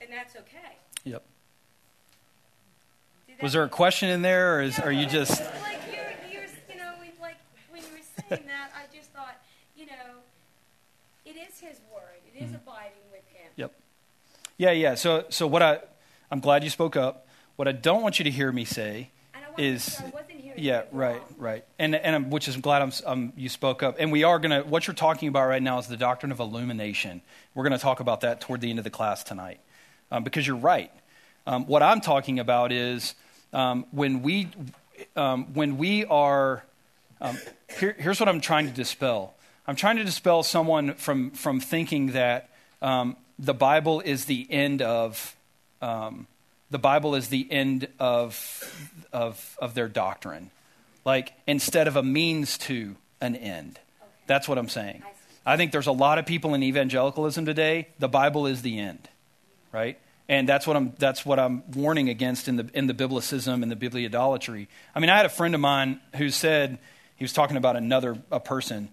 then 0.00 0.08
that's 0.10 0.34
okay. 0.36 0.78
Yep. 1.04 1.22
Was 3.42 3.52
there 3.52 3.62
a 3.62 3.68
question 3.68 4.08
in 4.08 4.22
there, 4.22 4.56
or 4.56 4.62
is, 4.62 4.78
Yeah, 4.78 4.86
are 4.86 4.90
you 4.90 5.06
just? 5.06 5.38
like 5.38 5.78
you're, 5.92 6.32
you're, 6.32 6.48
you 6.72 6.76
know, 6.76 6.92
like 7.20 7.36
when 7.70 7.82
you 7.82 7.88
were 7.92 8.28
saying 8.28 8.46
that, 8.46 8.72
I 8.74 8.96
just 8.96 9.12
thought, 9.12 9.36
you 9.76 9.86
know, 9.86 10.24
it 11.24 11.36
is 11.36 11.60
His 11.60 11.78
Word. 11.92 12.18
It 12.34 12.42
is 12.42 12.46
mm-hmm. 12.46 12.56
abiding 12.56 13.06
with 13.12 13.22
Him. 13.32 13.52
Yep. 13.56 13.72
Yeah, 14.56 14.72
yeah. 14.72 14.94
So, 14.94 15.26
so 15.28 15.46
what 15.46 15.62
I, 15.62 15.80
I'm 16.30 16.40
glad 16.40 16.64
you 16.64 16.70
spoke 16.70 16.96
up. 16.96 17.26
What 17.56 17.68
I 17.68 17.72
don't 17.72 18.02
want 18.02 18.18
you 18.18 18.24
to 18.24 18.30
hear 18.30 18.50
me 18.50 18.64
say 18.64 18.78
And 18.82 18.86
I 18.86 19.02
wasn't, 19.02 19.17
is, 19.56 20.00
yeah, 20.56 20.82
right, 20.92 21.22
right. 21.36 21.64
And 21.78 21.94
and 21.94 22.14
I'm, 22.14 22.30
which 22.30 22.48
is 22.48 22.54
I'm 22.54 22.60
glad 22.60 22.82
I'm, 22.82 22.92
um, 23.06 23.32
you 23.36 23.48
spoke 23.48 23.82
up. 23.82 23.96
And 23.98 24.12
we 24.12 24.24
are 24.24 24.38
gonna. 24.38 24.62
What 24.62 24.86
you're 24.86 24.94
talking 24.94 25.28
about 25.28 25.48
right 25.48 25.62
now 25.62 25.78
is 25.78 25.86
the 25.86 25.96
doctrine 25.96 26.32
of 26.32 26.40
illumination. 26.40 27.22
We're 27.54 27.64
gonna 27.64 27.78
talk 27.78 28.00
about 28.00 28.20
that 28.22 28.40
toward 28.40 28.60
the 28.60 28.70
end 28.70 28.78
of 28.78 28.84
the 28.84 28.90
class 28.90 29.22
tonight, 29.22 29.60
um, 30.10 30.24
because 30.24 30.46
you're 30.46 30.56
right. 30.56 30.92
Um, 31.46 31.66
what 31.66 31.82
I'm 31.82 32.00
talking 32.00 32.38
about 32.38 32.72
is 32.72 33.14
um, 33.52 33.86
when 33.90 34.22
we 34.22 34.48
um, 35.16 35.54
when 35.54 35.78
we 35.78 36.04
are. 36.04 36.64
Um, 37.20 37.36
here, 37.80 37.96
here's 37.98 38.20
what 38.20 38.28
I'm 38.28 38.40
trying 38.40 38.68
to 38.68 38.72
dispel. 38.72 39.34
I'm 39.66 39.74
trying 39.74 39.96
to 39.96 40.04
dispel 40.04 40.42
someone 40.42 40.94
from 40.94 41.32
from 41.32 41.58
thinking 41.58 42.12
that 42.12 42.48
um, 42.80 43.16
the 43.38 43.54
Bible 43.54 44.00
is 44.00 44.24
the 44.26 44.46
end 44.50 44.82
of 44.82 45.36
um, 45.82 46.26
the 46.70 46.78
Bible 46.78 47.14
is 47.14 47.28
the 47.28 47.46
end 47.50 47.88
of 47.98 48.94
of 49.12 49.56
of 49.60 49.74
their 49.74 49.88
doctrine, 49.88 50.50
like 51.04 51.32
instead 51.46 51.88
of 51.88 51.96
a 51.96 52.02
means 52.02 52.58
to 52.58 52.96
an 53.20 53.36
end. 53.36 53.78
That's 54.26 54.48
what 54.48 54.58
I'm 54.58 54.68
saying. 54.68 55.02
I. 55.04 55.12
I 55.48 55.56
think 55.56 55.72
there's 55.72 55.86
a 55.86 55.92
lot 55.92 56.18
of 56.18 56.26
people 56.26 56.52
in 56.52 56.62
evangelicalism 56.62 57.46
today. 57.46 57.88
The 57.98 58.08
Bible 58.08 58.46
is 58.46 58.60
the 58.60 58.78
end, 58.78 59.08
right? 59.72 59.98
And 60.28 60.46
that's 60.46 60.66
what 60.66 60.76
I'm 60.76 60.92
that's 60.98 61.24
what 61.24 61.38
I'm 61.38 61.62
warning 61.72 62.10
against 62.10 62.48
in 62.48 62.56
the 62.56 62.68
in 62.74 62.86
the 62.86 62.92
biblicism 62.92 63.62
and 63.62 63.72
the 63.72 63.76
bibliodolatry. 63.76 64.68
I 64.94 65.00
mean, 65.00 65.08
I 65.08 65.16
had 65.16 65.24
a 65.24 65.30
friend 65.30 65.54
of 65.54 65.62
mine 65.62 66.00
who 66.16 66.28
said 66.28 66.78
he 67.16 67.24
was 67.24 67.32
talking 67.32 67.56
about 67.56 67.76
another 67.76 68.18
a 68.30 68.40
person, 68.40 68.90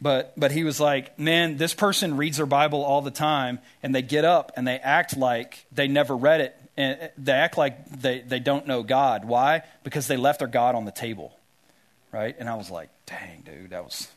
but 0.00 0.32
but 0.36 0.50
he 0.50 0.64
was 0.64 0.80
like, 0.80 1.16
man, 1.16 1.58
this 1.58 1.74
person 1.74 2.16
reads 2.16 2.38
their 2.38 2.46
Bible 2.46 2.82
all 2.82 3.00
the 3.00 3.12
time, 3.12 3.60
and 3.80 3.94
they 3.94 4.02
get 4.02 4.24
up 4.24 4.50
and 4.56 4.66
they 4.66 4.78
act 4.78 5.16
like 5.16 5.64
they 5.70 5.86
never 5.86 6.16
read 6.16 6.40
it, 6.40 6.56
and 6.76 7.10
they 7.16 7.32
act 7.32 7.56
like 7.56 7.88
they 7.90 8.20
they 8.20 8.40
don't 8.40 8.66
know 8.66 8.82
God. 8.82 9.24
Why? 9.24 9.62
Because 9.82 10.06
they 10.06 10.16
left 10.16 10.40
their 10.40 10.48
God 10.48 10.74
on 10.74 10.84
the 10.84 10.92
table. 10.92 11.36
right? 12.14 12.34
And 12.38 12.48
I 12.48 12.54
was 12.54 12.70
like, 12.70 12.90
dang, 13.06 13.42
dude, 13.44 13.70
that 13.70 13.84
was, 13.84 14.08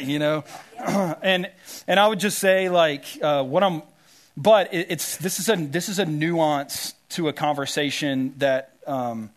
you 0.02 0.18
know? 0.18 0.42
and, 1.22 1.50
and 1.86 2.00
I 2.00 2.08
would 2.08 2.18
just 2.18 2.38
say, 2.38 2.70
like, 2.70 3.04
uh, 3.20 3.44
what 3.44 3.62
I'm, 3.62 3.82
but 4.36 4.72
it, 4.72 4.86
it's, 4.90 5.18
this 5.18 5.38
is, 5.38 5.48
a, 5.50 5.56
this 5.56 5.88
is 5.88 5.98
a 5.98 6.06
nuance 6.06 6.94
to 7.10 7.28
a 7.28 7.32
conversation 7.32 8.32
that, 8.38 8.72
um, 8.86 9.30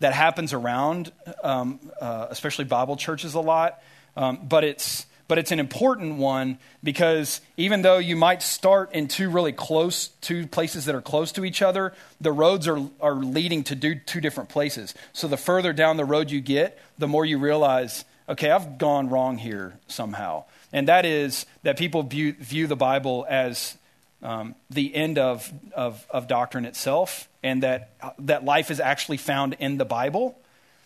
that 0.00 0.12
happens 0.12 0.52
around, 0.52 1.12
um, 1.44 1.78
uh, 2.00 2.26
especially 2.28 2.64
Bible 2.64 2.96
churches 2.96 3.34
a 3.34 3.40
lot. 3.40 3.80
Um, 4.16 4.40
but 4.42 4.64
it's, 4.64 5.06
but 5.28 5.38
it's 5.38 5.52
an 5.52 5.60
important 5.60 6.16
one 6.16 6.58
because 6.82 7.40
even 7.56 7.82
though 7.82 7.98
you 7.98 8.16
might 8.16 8.42
start 8.42 8.92
in 8.92 9.08
two 9.08 9.30
really 9.30 9.52
close 9.52 10.08
two 10.20 10.46
places 10.46 10.84
that 10.84 10.94
are 10.94 11.02
close 11.02 11.32
to 11.32 11.44
each 11.44 11.62
other 11.62 11.92
the 12.20 12.32
roads 12.32 12.68
are, 12.68 12.80
are 13.00 13.14
leading 13.14 13.64
to 13.64 13.74
do 13.74 13.94
two 13.94 14.20
different 14.20 14.50
places. 14.50 14.94
So 15.12 15.28
the 15.28 15.36
further 15.36 15.72
down 15.72 15.96
the 15.96 16.04
road 16.04 16.30
you 16.30 16.40
get 16.40 16.78
the 16.98 17.08
more 17.08 17.24
you 17.24 17.38
realize 17.38 18.04
okay 18.28 18.50
i've 18.50 18.78
gone 18.78 19.08
wrong 19.08 19.38
here 19.38 19.78
somehow. 19.88 20.44
And 20.72 20.88
that 20.88 21.04
is 21.04 21.44
that 21.64 21.76
people 21.76 22.02
view, 22.02 22.32
view 22.32 22.66
the 22.66 22.76
bible 22.76 23.26
as 23.28 23.76
um, 24.22 24.54
the 24.70 24.94
end 24.94 25.18
of, 25.18 25.52
of, 25.74 26.06
of 26.10 26.28
doctrine 26.28 26.64
itself 26.64 27.28
and 27.42 27.62
that, 27.62 27.90
that 28.20 28.44
life 28.44 28.70
is 28.70 28.80
actually 28.80 29.16
found 29.16 29.56
in 29.58 29.76
the 29.78 29.84
bible. 29.84 30.38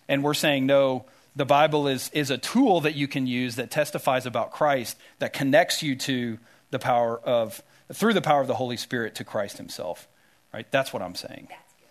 And 0.08 0.24
we're 0.24 0.34
saying 0.34 0.66
no 0.66 1.04
the 1.36 1.44
Bible 1.44 1.86
is, 1.86 2.08
is 2.14 2.30
a 2.30 2.38
tool 2.38 2.80
that 2.80 2.94
you 2.94 3.06
can 3.06 3.26
use 3.26 3.56
that 3.56 3.70
testifies 3.70 4.24
about 4.26 4.50
Christ, 4.50 4.96
that 5.18 5.32
connects 5.34 5.82
you 5.82 5.94
to 5.96 6.38
the 6.70 6.78
power 6.78 7.18
of, 7.20 7.62
through 7.92 8.14
the 8.14 8.22
power 8.22 8.40
of 8.40 8.46
the 8.46 8.54
Holy 8.54 8.78
Spirit 8.78 9.14
to 9.16 9.24
Christ 9.24 9.58
Himself. 9.58 10.08
Right? 10.54 10.66
That's 10.70 10.90
what 10.92 11.02
I'm 11.02 11.14
saying. 11.14 11.46
That's 11.50 11.74
good. 11.78 11.88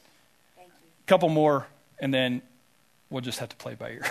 Thank 0.57 0.69
you. 0.69 0.73
A 1.05 1.07
couple 1.07 1.29
more, 1.29 1.67
and 1.99 2.11
then 2.13 2.41
we'll 3.11 3.21
just 3.21 3.37
have 3.39 3.49
to 3.49 3.55
play 3.55 3.75
by 3.75 3.91
ear. 3.91 4.05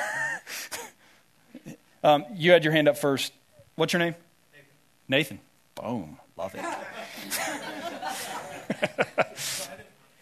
um, 2.05 2.25
you 2.35 2.53
had 2.53 2.63
your 2.65 2.73
hand 2.73 2.87
up 2.89 2.97
first. 2.97 3.33
What's 3.75 3.93
your 3.93 4.01
name? 4.01 4.15
Nathan. 5.09 5.09
Nathan. 5.09 5.41
Boom. 5.75 6.19
Love 6.37 6.55
it. 6.55 6.63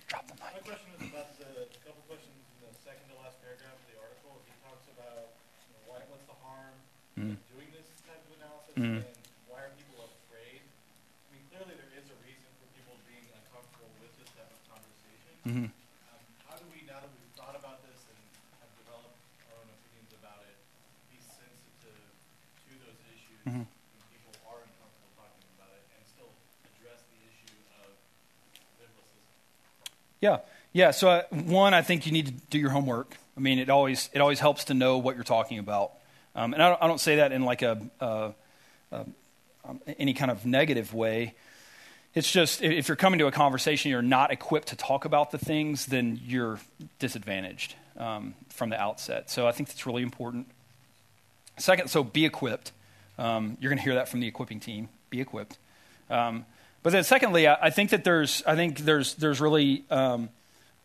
Drop 0.09 0.25
the 0.29 0.35
My 0.41 0.49
mic. 0.57 0.65
question 0.65 0.89
was 0.97 1.05
about 1.09 1.29
the 1.37 1.69
couple 1.85 2.01
questions 2.09 2.33
in 2.33 2.65
the 2.65 2.73
second 2.81 3.05
to 3.13 3.17
last 3.21 3.37
paragraph 3.45 3.77
of 3.77 3.85
the 3.93 3.97
article. 4.01 4.41
He 4.49 4.53
talks 4.65 4.89
about 4.93 5.37
you 5.69 5.73
know, 5.77 5.85
why, 5.93 6.01
what's 6.09 6.25
the 6.29 6.37
harm 6.41 6.73
Mm. 7.13 7.37
of 7.37 7.45
doing 7.53 7.69
this 7.77 7.85
type 8.09 8.25
of 8.25 8.33
analysis, 8.41 8.73
Mm. 8.77 9.05
and 9.05 9.13
why 9.53 9.69
are 9.69 9.73
people 9.77 10.01
afraid? 10.09 10.65
I 10.65 11.29
mean, 11.37 11.45
clearly 11.53 11.77
there 11.77 11.93
is 11.97 12.09
a 12.09 12.17
reason 12.25 12.49
for 12.57 12.65
people 12.73 12.97
being 13.05 13.29
uncomfortable 13.37 13.93
with 14.01 14.17
this 14.17 14.33
type 14.33 14.49
of 14.49 14.61
conversation. 14.69 15.33
Mhm. 15.45 15.69
Um, 16.09 16.25
how 16.49 16.57
do 16.57 16.65
we, 16.73 16.89
now 16.89 17.05
that 17.05 17.13
we've 17.13 17.33
thought 17.37 17.53
about 17.57 17.85
this 17.85 18.01
and 18.09 18.17
have 18.65 18.73
developed 18.81 19.13
our 19.53 19.61
own 19.61 19.69
opinions 19.77 20.13
about 20.17 20.41
it, 20.49 20.57
be 21.13 21.21
sensitive 21.21 22.01
to 22.65 22.71
those 22.81 22.97
issues 23.13 23.41
Mhm. 23.45 23.69
when 23.69 24.03
people 24.09 24.33
are 24.49 24.65
uncomfortable 24.65 25.13
talking 25.17 25.45
about 25.57 25.69
it, 25.77 25.85
and 25.93 26.01
still 26.09 26.33
address 26.65 27.05
the 27.13 27.21
issue 27.29 27.61
of 27.85 27.93
biblicism? 28.81 29.29
Yeah, 30.23 30.39
yeah. 30.73 30.93
So 30.93 31.11
uh, 31.11 31.23
one, 31.31 31.75
I 31.75 31.83
think 31.83 32.07
you 32.07 32.13
need 32.13 32.27
to 32.27 32.33
do 32.49 32.59
your 32.59 32.71
homework. 32.71 33.17
I 33.37 33.41
mean, 33.41 33.59
it 33.59 33.69
always 33.69 34.09
it 34.15 34.21
always 34.21 34.39
helps 34.39 34.65
to 34.67 34.75
know 34.75 34.97
what 34.99 35.17
you're 35.17 35.25
talking 35.25 35.59
about, 35.59 35.93
um, 36.37 36.55
and 36.55 36.63
I 36.63 36.69
don't, 36.69 36.83
I 36.83 36.87
don't 36.87 37.01
say 37.01 37.17
that 37.17 37.33
in 37.33 37.45
like 37.45 37.63
a 37.63 37.79
uh, 38.01 38.31
uh, 38.93 39.05
um, 39.65 39.81
any 39.99 40.15
kind 40.15 40.31
of 40.31 40.47
negative 40.47 40.95
way. 40.95 41.35
It's 42.15 42.31
just 42.31 42.63
if 42.63 42.89
you're 42.89 42.97
coming 42.97 43.19
to 43.19 43.27
a 43.27 43.33
conversation, 43.33 43.91
you're 43.91 44.01
not 44.01 44.31
equipped 44.31 44.69
to 44.69 44.77
talk 44.77 45.05
about 45.05 45.33
the 45.33 45.39
things, 45.39 45.87
then 45.87 46.21
you're 46.25 46.61
disadvantaged 47.01 47.75
um, 47.97 48.35
from 48.49 48.71
the 48.71 48.81
outset. 48.81 49.29
So 49.29 49.49
I 49.49 49.53
think 49.53 49.71
that's 49.71 49.87
really 49.87 50.03
important. 50.03 50.47
Second, 51.59 51.89
so 51.89 52.05
be 52.05 52.27
equipped. 52.27 52.71
Um, 53.19 53.57
you're 53.61 53.71
going 53.71 53.79
to 53.79 53.85
hear 53.85 53.95
that 53.95 54.09
from 54.09 54.21
the 54.21 54.29
equipping 54.29 54.61
team. 54.61 54.89
Be 55.11 55.21
equipped. 55.21 55.59
Um, 56.11 56.45
but 56.83 56.93
then, 56.93 57.05
secondly, 57.05 57.47
I, 57.47 57.57
I 57.63 57.71
think 57.71 57.91
that 57.91 58.05
there's, 58.05 58.43
I 58.47 58.57
think 58.57 58.79
there's, 58.81 59.15
there's 59.15 59.41
really 59.41 59.85
um, 59.91 60.29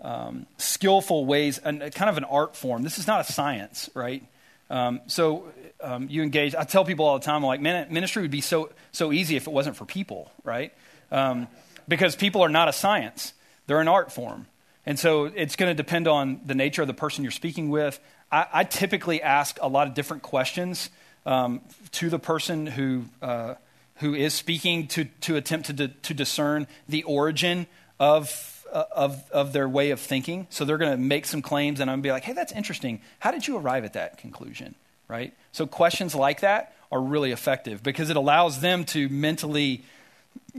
um, 0.01 0.45
skillful 0.57 1.25
ways 1.25 1.57
and 1.57 1.79
kind 1.93 2.09
of 2.09 2.17
an 2.17 2.23
art 2.23 2.55
form. 2.55 2.83
This 2.83 2.99
is 2.99 3.07
not 3.07 3.27
a 3.27 3.31
science, 3.31 3.89
right? 3.93 4.23
Um, 4.69 5.01
so 5.07 5.45
um, 5.81 6.07
you 6.09 6.23
engage. 6.23 6.55
I 6.55 6.63
tell 6.63 6.85
people 6.85 7.05
all 7.05 7.17
the 7.17 7.25
time, 7.25 7.37
I'm 7.37 7.43
like, 7.43 7.61
man, 7.61 7.91
ministry 7.91 8.21
would 8.21 8.31
be 8.31 8.41
so 8.41 8.69
so 8.91 9.11
easy 9.11 9.35
if 9.35 9.47
it 9.47 9.51
wasn't 9.51 9.75
for 9.75 9.85
people, 9.85 10.31
right? 10.43 10.73
Um, 11.11 11.47
because 11.87 12.15
people 12.15 12.41
are 12.41 12.49
not 12.49 12.67
a 12.67 12.73
science; 12.73 13.33
they're 13.65 13.79
an 13.79 13.87
art 13.87 14.11
form, 14.11 14.47
and 14.85 14.99
so 14.99 15.25
it's 15.25 15.55
going 15.55 15.69
to 15.69 15.75
depend 15.75 16.07
on 16.07 16.41
the 16.45 16.55
nature 16.55 16.81
of 16.81 16.87
the 16.87 16.93
person 16.93 17.23
you're 17.23 17.31
speaking 17.31 17.69
with. 17.69 17.99
I, 18.31 18.45
I 18.53 18.63
typically 18.65 19.21
ask 19.21 19.57
a 19.61 19.67
lot 19.67 19.87
of 19.87 19.93
different 19.93 20.23
questions 20.23 20.89
um, 21.25 21.61
to 21.93 22.09
the 22.09 22.19
person 22.19 22.67
who 22.67 23.05
uh, 23.21 23.55
who 23.97 24.13
is 24.13 24.33
speaking 24.33 24.87
to 24.87 25.05
to 25.21 25.35
attempt 25.35 25.75
to 25.75 25.87
to 25.87 26.13
discern 26.13 26.67
the 26.87 27.03
origin 27.03 27.67
of 27.99 28.57
uh, 28.71 28.83
of, 28.91 29.31
of 29.31 29.53
their 29.53 29.67
way 29.69 29.91
of 29.91 29.99
thinking. 29.99 30.47
So 30.49 30.65
they're 30.65 30.77
going 30.77 30.91
to 30.91 30.97
make 30.97 31.25
some 31.25 31.41
claims, 31.41 31.79
and 31.79 31.89
I'm 31.89 31.95
going 31.97 32.03
to 32.03 32.07
be 32.07 32.11
like, 32.11 32.23
hey, 32.23 32.33
that's 32.33 32.51
interesting. 32.51 33.01
How 33.19 33.31
did 33.31 33.47
you 33.47 33.57
arrive 33.57 33.85
at 33.85 33.93
that 33.93 34.17
conclusion? 34.17 34.75
Right? 35.07 35.33
So 35.53 35.65
questions 35.65 36.13
like 36.13 36.41
that 36.41 36.75
are 36.91 37.01
really 37.01 37.31
effective 37.31 37.81
because 37.81 38.09
it 38.09 38.17
allows 38.17 38.59
them 38.59 38.83
to 38.85 39.07
mentally 39.09 39.83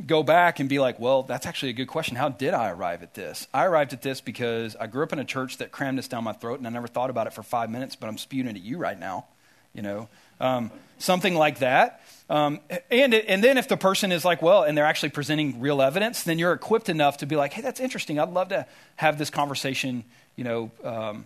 go 0.07 0.23
back 0.23 0.59
and 0.59 0.69
be 0.69 0.79
like, 0.79 0.99
well, 0.99 1.23
that's 1.23 1.47
actually 1.47 1.71
a 1.71 1.75
good 1.75 1.89
question. 1.89 2.17
How 2.17 2.29
did 2.29 2.55
I 2.55 2.71
arrive 2.71 3.03
at 3.03 3.15
this? 3.15 3.47
I 3.53 3.65
arrived 3.65 3.93
at 3.93 4.03
this 4.03 4.21
because 4.21 4.75
I 4.77 4.87
grew 4.87 5.03
up 5.03 5.13
in 5.13 5.19
a 5.19 5.25
church 5.25 5.59
that 5.59 5.71
crammed 5.71 5.99
this 5.99 6.09
down 6.09 6.25
my 6.25 6.33
throat, 6.33 6.59
and 6.59 6.67
I 6.67 6.71
never 6.71 6.89
thought 6.89 7.11
about 7.11 7.27
it 7.27 7.33
for 7.33 7.43
five 7.43 7.71
minutes, 7.71 7.95
but 7.95 8.09
I'm 8.09 8.19
spewing 8.19 8.47
it 8.47 8.57
at 8.57 8.63
you 8.63 8.79
right 8.79 8.99
now. 8.99 9.27
You 9.75 9.83
know, 9.83 10.09
um, 10.41 10.71
something 10.99 11.35
like 11.35 11.59
that. 11.61 12.03
Um, 12.31 12.61
and, 12.91 13.15
and 13.15 13.43
then 13.43 13.57
if 13.57 13.69
the 13.69 13.77
person 13.77 14.13
is 14.13 14.25
like, 14.25 14.43
well, 14.43 14.63
and 14.63 14.77
they're 14.77 14.85
actually 14.85 15.09
presenting 15.11 15.61
real 15.61 15.81
evidence, 15.81 16.25
then 16.25 16.39
you're 16.39 16.53
equipped 16.53 16.89
enough 16.89 17.19
to 17.19 17.27
be 17.27 17.37
like, 17.37 17.55
hey, 17.55 17.63
that's 17.63 17.81
interesting. 17.81 18.19
I'd 18.19 18.29
love 18.29 18.51
to 18.51 18.67
have 18.97 19.17
this 19.17 19.31
conversation, 19.31 20.05
you 20.37 20.45
know, 20.45 20.71
um, 20.85 21.25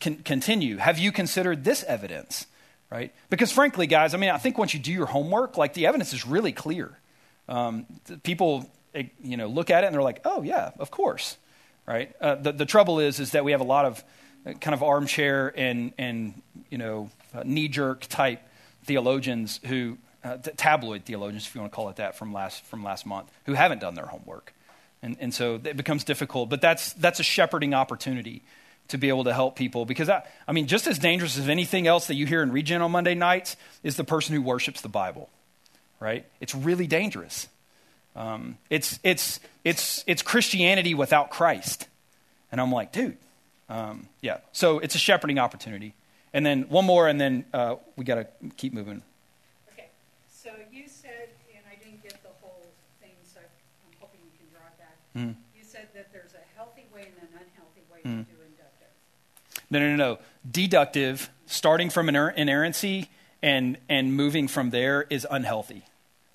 con- 0.00 0.22
continue. 0.24 0.76
Have 0.76 0.98
you 0.98 1.10
considered 1.10 1.64
this 1.64 1.82
evidence? 1.84 2.46
Right? 2.90 3.12
Because 3.30 3.50
frankly, 3.50 3.86
guys, 3.86 4.14
I 4.14 4.16
mean, 4.16 4.30
I 4.30 4.38
think 4.38 4.56
once 4.56 4.72
you 4.72 4.80
do 4.80 4.92
your 4.92 5.06
homework, 5.06 5.56
like 5.56 5.74
the 5.74 5.86
evidence 5.86 6.12
is 6.12 6.24
really 6.24 6.52
clear. 6.52 6.96
Um, 7.48 7.86
people, 8.22 8.70
eh, 8.94 9.04
you 9.22 9.36
know, 9.36 9.48
look 9.48 9.70
at 9.70 9.82
it 9.82 9.88
and 9.88 9.94
they're 9.94 10.02
like, 10.02 10.20
oh 10.24 10.42
yeah, 10.42 10.70
of 10.78 10.90
course. 10.90 11.36
Right? 11.84 12.14
Uh, 12.20 12.36
the, 12.36 12.52
the 12.52 12.66
trouble 12.66 13.00
is, 13.00 13.18
is 13.18 13.32
that 13.32 13.44
we 13.44 13.52
have 13.52 13.60
a 13.60 13.64
lot 13.64 13.86
of 13.86 14.04
uh, 14.46 14.52
kind 14.52 14.74
of 14.74 14.82
armchair 14.82 15.52
and, 15.56 15.92
and 15.98 16.40
you 16.70 16.78
know, 16.78 17.10
uh, 17.38 17.42
knee-jerk 17.44 18.06
type 18.06 18.40
theologians 18.84 19.60
who 19.66 19.98
uh, 20.24 20.36
tabloid 20.56 21.04
theologians, 21.04 21.46
if 21.46 21.54
you 21.54 21.60
want 21.60 21.72
to 21.72 21.76
call 21.76 21.88
it 21.88 21.96
that, 21.96 22.16
from 22.16 22.32
last 22.32 22.64
from 22.64 22.82
last 22.82 23.06
month, 23.06 23.30
who 23.46 23.54
haven't 23.54 23.80
done 23.80 23.94
their 23.94 24.06
homework, 24.06 24.52
and 25.02 25.16
and 25.20 25.32
so 25.32 25.60
it 25.62 25.76
becomes 25.76 26.04
difficult. 26.04 26.48
But 26.48 26.60
that's 26.60 26.92
that's 26.94 27.20
a 27.20 27.22
shepherding 27.22 27.74
opportunity 27.74 28.42
to 28.88 28.98
be 28.98 29.08
able 29.10 29.24
to 29.24 29.34
help 29.34 29.54
people 29.54 29.84
because 29.84 30.08
I, 30.08 30.22
I 30.46 30.52
mean, 30.52 30.66
just 30.66 30.86
as 30.86 30.98
dangerous 30.98 31.38
as 31.38 31.48
anything 31.48 31.86
else 31.86 32.06
that 32.06 32.14
you 32.14 32.26
hear 32.26 32.42
in 32.42 32.50
Regen 32.50 32.82
on 32.82 32.90
Monday 32.90 33.14
nights 33.14 33.56
is 33.82 33.96
the 33.96 34.04
person 34.04 34.34
who 34.34 34.42
worships 34.42 34.80
the 34.80 34.88
Bible, 34.88 35.28
right? 36.00 36.24
It's 36.40 36.54
really 36.54 36.86
dangerous. 36.86 37.48
Um, 38.16 38.58
it's 38.70 38.98
it's 39.04 39.40
it's 39.62 40.02
it's 40.06 40.22
Christianity 40.22 40.94
without 40.94 41.30
Christ, 41.30 41.86
and 42.50 42.60
I'm 42.60 42.72
like, 42.72 42.90
dude, 42.90 43.16
um, 43.68 44.08
yeah. 44.20 44.38
So 44.52 44.78
it's 44.80 44.94
a 44.94 44.98
shepherding 44.98 45.38
opportunity. 45.38 45.94
And 46.34 46.44
then 46.44 46.62
one 46.68 46.84
more, 46.84 47.08
and 47.08 47.20
then 47.20 47.44
uh, 47.54 47.76
we 47.96 48.04
got 48.04 48.16
to 48.16 48.26
keep 48.56 48.72
moving. 48.74 49.02
Okay, 49.72 49.88
so 50.30 50.50
you 50.72 50.84
said, 50.86 51.28
and 51.54 51.64
I 51.70 51.82
didn't 51.82 52.02
get 52.02 52.22
the 52.22 52.28
whole 52.42 52.62
thing, 53.00 53.10
so 53.24 53.40
I'm 53.40 53.96
hoping 54.00 54.20
you 54.24 54.30
can 54.38 54.46
draw 54.52 54.66
it 54.68 54.78
back. 54.78 54.96
Mhm. 55.16 55.34
You 55.56 55.64
said 55.64 55.88
that 55.94 56.12
there's 56.12 56.34
a 56.34 56.44
healthy 56.56 56.84
way 56.94 57.02
and 57.06 57.28
an 57.28 57.40
unhealthy 57.40 57.82
way 57.92 58.00
Mhm. 58.04 58.26
to 58.26 58.32
do 58.32 58.42
inductive. 58.42 58.88
No, 59.70 59.78
no, 59.78 59.90
no, 59.90 59.96
no. 59.96 60.18
Deductive, 60.50 61.30
starting 61.46 61.88
from 61.90 62.08
iner- 62.08 62.34
inerrancy 62.36 63.08
and 63.42 63.78
and 63.88 64.14
moving 64.14 64.48
from 64.48 64.70
there 64.70 65.06
is 65.10 65.26
unhealthy. 65.30 65.82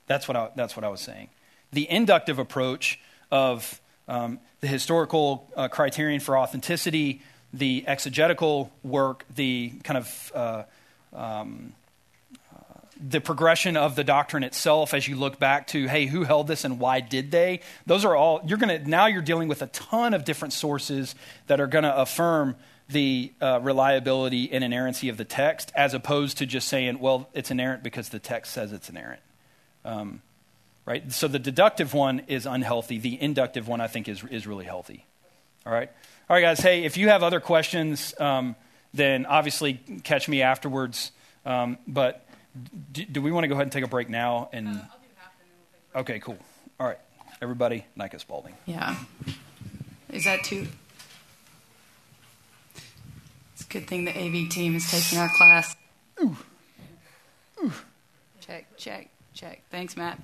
That's 0.08 0.28
what 0.28 0.36
I, 0.38 0.50
that's 0.56 0.76
what 0.76 0.84
I 0.84 0.90
was 0.90 1.02
saying. 1.02 1.30
The 1.72 1.90
inductive 1.90 2.40
approach 2.40 3.00
of 3.32 3.80
um, 4.08 4.40
the 4.62 4.68
historical 4.68 5.50
uh, 5.56 5.68
criterion 5.70 6.20
for 6.20 6.38
authenticity, 6.38 7.22
the 7.54 7.84
exegetical 7.88 8.72
work, 8.84 9.26
the 9.34 9.72
kind 9.84 9.98
of 9.98 10.32
uh, 10.34 10.64
um, 11.16 11.74
uh, 12.52 12.80
the 13.00 13.22
progression 13.22 13.78
of 13.78 13.96
the 13.96 14.04
doctrine 14.04 14.44
itself 14.44 14.94
as 14.94 15.08
you 15.08 15.16
look 15.16 15.40
back 15.40 15.68
to 15.68 15.88
hey 15.88 16.08
who 16.08 16.24
held 16.24 16.48
this 16.48 16.66
and 16.66 16.80
why 16.80 17.00
did 17.00 17.30
they? 17.32 17.60
Those 17.86 18.04
are 18.04 18.16
all 18.16 18.42
you're 18.46 18.58
going 18.58 18.82
to 18.82 18.90
now 18.90 19.06
you're 19.06 19.22
dealing 19.22 19.48
with 19.48 19.62
a 19.62 19.68
ton 19.68 20.16
of 20.16 20.26
different 20.26 20.54
sources 20.54 21.14
that 21.46 21.62
are 21.62 21.68
going 21.68 21.84
to 21.84 21.96
affirm 21.96 22.56
the 22.90 23.32
uh, 23.40 23.60
reliability 23.62 24.52
and 24.52 24.64
inerrancy 24.64 25.10
of 25.10 25.18
the 25.18 25.24
text 25.24 25.72
as 25.76 25.94
opposed 25.94 26.40
to 26.40 26.46
just 26.46 26.68
saying 26.68 27.00
well 27.00 27.30
it's 27.34 27.52
inerrant 27.52 27.84
because 27.84 28.10
the 28.10 28.20
text 28.20 28.52
says 28.52 28.74
it's 28.74 28.90
inerrant. 28.90 29.22
Um, 29.86 30.22
right? 30.86 31.12
So 31.12 31.28
the 31.28 31.40
deductive 31.40 31.94
one 31.94 32.24
is 32.28 32.46
unhealthy. 32.46 32.98
The 32.98 33.22
inductive 33.22 33.68
one 33.68 33.80
i 33.80 33.88
think 33.88 34.08
is, 34.08 34.24
is 34.24 34.48
really 34.48 34.66
healthy. 34.66 35.06
All 35.68 35.72
right 35.72 35.92
all 36.30 36.36
right 36.36 36.42
guys 36.42 36.60
hey 36.60 36.84
if 36.84 36.98
you 36.98 37.10
have 37.10 37.24
other 37.24 37.40
questions 37.40 38.14
um, 38.20 38.56
then 38.94 39.26
obviously 39.26 39.74
catch 40.04 40.30
me 40.30 40.42
afterwards. 40.42 41.12
Um, 41.46 41.78
but 41.88 42.26
do, 42.92 43.04
do 43.06 43.22
we 43.22 43.32
want 43.32 43.44
to 43.44 43.48
go 43.48 43.56
ahead 43.56 43.64
and 43.64 43.72
take 43.72 43.84
a 43.84 43.88
break 43.88 44.10
now? 44.10 44.50
And 44.54 44.82
okay, 45.96 46.20
cool. 46.20 46.38
All 46.80 46.88
right, 46.88 47.00
everybody, 47.42 47.86
Nika 47.96 48.20
Spalding. 48.20 48.56
Yeah. 48.66 48.96
Is 50.10 50.26
that 50.26 50.44
too? 50.44 50.68
It's 53.54 53.64
a 53.64 53.68
good 53.68 53.88
thing 53.88 54.06
the 54.06 54.12
AV 54.12 54.50
team 54.50 54.76
is 54.76 54.90
taking 54.90 55.18
our 55.18 55.30
class. 55.30 55.76
Ooh. 56.22 56.38
Ooh. 57.64 57.74
Check, 58.40 58.78
check, 58.78 59.10
check. 59.34 59.64
Thanks, 59.72 59.98
Matt. 59.98 60.20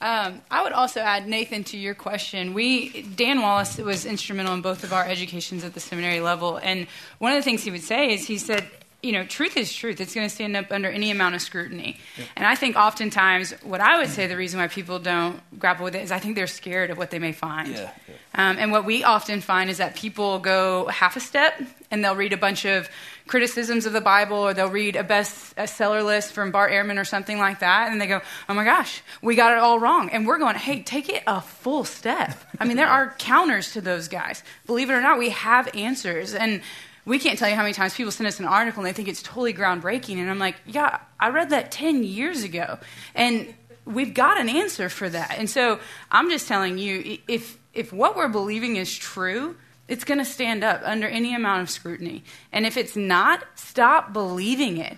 Um, 0.00 0.40
I 0.50 0.62
would 0.62 0.72
also 0.72 1.00
add, 1.00 1.28
Nathan, 1.28 1.62
to 1.64 1.76
your 1.78 1.94
question. 1.94 2.54
We 2.54 3.02
Dan 3.02 3.42
Wallace 3.42 3.76
was 3.78 4.06
instrumental 4.06 4.54
in 4.54 4.62
both 4.62 4.82
of 4.82 4.92
our 4.92 5.04
educations 5.04 5.62
at 5.62 5.74
the 5.74 5.80
seminary 5.80 6.20
level, 6.20 6.56
and 6.56 6.86
one 7.18 7.32
of 7.32 7.36
the 7.36 7.42
things 7.42 7.62
he 7.64 7.70
would 7.70 7.82
say 7.82 8.14
is 8.14 8.26
he 8.26 8.38
said, 8.38 8.66
you 9.02 9.12
know, 9.12 9.24
truth 9.24 9.56
is 9.56 9.72
truth. 9.72 10.00
It's 10.00 10.14
going 10.14 10.28
to 10.28 10.34
stand 10.34 10.56
up 10.56 10.70
under 10.70 10.88
any 10.88 11.10
amount 11.10 11.34
of 11.34 11.40
scrutiny. 11.40 11.98
And 12.36 12.46
I 12.46 12.54
think 12.54 12.76
oftentimes, 12.76 13.52
what 13.62 13.80
I 13.80 13.98
would 13.98 14.08
say 14.10 14.26
the 14.26 14.36
reason 14.36 14.60
why 14.60 14.68
people 14.68 14.98
don't 14.98 15.40
grapple 15.58 15.84
with 15.84 15.94
it 15.94 16.02
is 16.02 16.12
I 16.12 16.18
think 16.18 16.34
they're 16.34 16.46
scared 16.46 16.90
of 16.90 16.98
what 16.98 17.10
they 17.10 17.18
may 17.18 17.32
find. 17.32 17.68
Yeah, 17.68 17.90
Um, 18.34 18.56
and 18.58 18.72
what 18.72 18.84
we 18.84 19.02
often 19.02 19.40
find 19.40 19.70
is 19.70 19.78
that 19.78 19.96
people 19.96 20.38
go 20.38 20.86
half 20.88 21.16
a 21.16 21.20
step 21.20 21.60
and 21.90 22.04
they'll 22.04 22.14
read 22.16 22.32
a 22.34 22.36
bunch 22.38 22.64
of 22.66 22.88
criticisms 23.30 23.86
of 23.86 23.92
the 23.92 24.00
Bible 24.00 24.38
or 24.38 24.52
they'll 24.52 24.68
read 24.68 24.96
a 24.96 25.04
bestseller 25.04 26.04
list 26.04 26.32
from 26.32 26.50
Bart 26.50 26.72
Ehrman 26.72 27.00
or 27.00 27.04
something 27.04 27.38
like 27.38 27.60
that. 27.60 27.92
And 27.92 28.00
they 28.00 28.08
go, 28.08 28.20
oh 28.48 28.54
my 28.54 28.64
gosh, 28.64 29.02
we 29.22 29.36
got 29.36 29.52
it 29.52 29.58
all 29.58 29.78
wrong. 29.78 30.10
And 30.10 30.26
we're 30.26 30.38
going, 30.38 30.56
hey, 30.56 30.82
take 30.82 31.08
it 31.08 31.22
a 31.28 31.40
full 31.40 31.84
step. 31.84 32.36
I 32.58 32.64
mean, 32.64 32.76
there 32.76 32.88
are 32.88 33.14
counters 33.18 33.74
to 33.74 33.80
those 33.80 34.08
guys. 34.08 34.42
Believe 34.66 34.90
it 34.90 34.94
or 34.94 35.00
not, 35.00 35.16
we 35.16 35.30
have 35.30 35.72
answers. 35.76 36.34
And 36.34 36.60
we 37.04 37.20
can't 37.20 37.38
tell 37.38 37.48
you 37.48 37.54
how 37.54 37.62
many 37.62 37.72
times 37.72 37.94
people 37.94 38.10
send 38.10 38.26
us 38.26 38.40
an 38.40 38.46
article 38.46 38.80
and 38.80 38.88
they 38.88 38.92
think 38.92 39.06
it's 39.06 39.22
totally 39.22 39.54
groundbreaking. 39.54 40.16
And 40.16 40.28
I'm 40.28 40.40
like, 40.40 40.56
yeah, 40.66 40.98
I 41.20 41.28
read 41.28 41.50
that 41.50 41.70
10 41.70 42.02
years 42.02 42.42
ago. 42.42 42.80
And 43.14 43.54
we've 43.84 44.12
got 44.12 44.40
an 44.40 44.48
answer 44.48 44.88
for 44.88 45.08
that. 45.08 45.36
And 45.38 45.48
so 45.48 45.78
I'm 46.10 46.30
just 46.30 46.48
telling 46.48 46.78
you 46.78 47.18
if, 47.28 47.56
if 47.74 47.92
what 47.92 48.16
we're 48.16 48.26
believing 48.26 48.74
is 48.74 48.92
true, 48.92 49.54
it's 49.90 50.04
going 50.04 50.18
to 50.18 50.24
stand 50.24 50.62
up 50.64 50.80
under 50.84 51.08
any 51.08 51.34
amount 51.34 51.62
of 51.62 51.68
scrutiny. 51.68 52.22
And 52.52 52.64
if 52.64 52.76
it's 52.76 52.96
not, 52.96 53.44
stop 53.56 54.12
believing 54.12 54.78
it. 54.78 54.96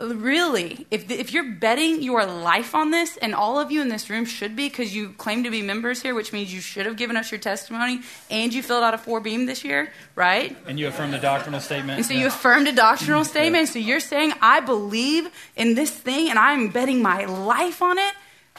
Really, 0.00 0.86
if, 0.92 1.10
if 1.10 1.32
you're 1.32 1.54
betting 1.54 2.04
your 2.04 2.24
life 2.24 2.72
on 2.72 2.92
this, 2.92 3.16
and 3.16 3.34
all 3.34 3.58
of 3.58 3.72
you 3.72 3.82
in 3.82 3.88
this 3.88 4.08
room 4.08 4.24
should 4.24 4.54
be 4.54 4.68
because 4.68 4.94
you 4.94 5.08
claim 5.14 5.42
to 5.42 5.50
be 5.50 5.60
members 5.60 6.00
here, 6.00 6.14
which 6.14 6.32
means 6.32 6.54
you 6.54 6.60
should 6.60 6.86
have 6.86 6.96
given 6.96 7.16
us 7.16 7.32
your 7.32 7.40
testimony 7.40 8.02
and 8.30 8.54
you 8.54 8.62
filled 8.62 8.84
out 8.84 8.94
a 8.94 8.98
four 8.98 9.18
beam 9.18 9.46
this 9.46 9.64
year, 9.64 9.92
right? 10.14 10.56
And 10.68 10.78
you 10.78 10.86
affirmed 10.86 11.14
the 11.14 11.18
doctrinal 11.18 11.58
statement. 11.58 11.98
And 11.98 12.06
so 12.06 12.14
you 12.14 12.28
affirmed 12.28 12.68
a 12.68 12.72
doctrinal 12.72 13.24
statement. 13.24 13.70
So 13.70 13.80
you're 13.80 13.98
saying, 13.98 14.34
I 14.40 14.60
believe 14.60 15.28
in 15.56 15.74
this 15.74 15.90
thing 15.90 16.30
and 16.30 16.38
I'm 16.38 16.68
betting 16.68 17.02
my 17.02 17.24
life 17.24 17.82
on 17.82 17.98
it. 17.98 18.14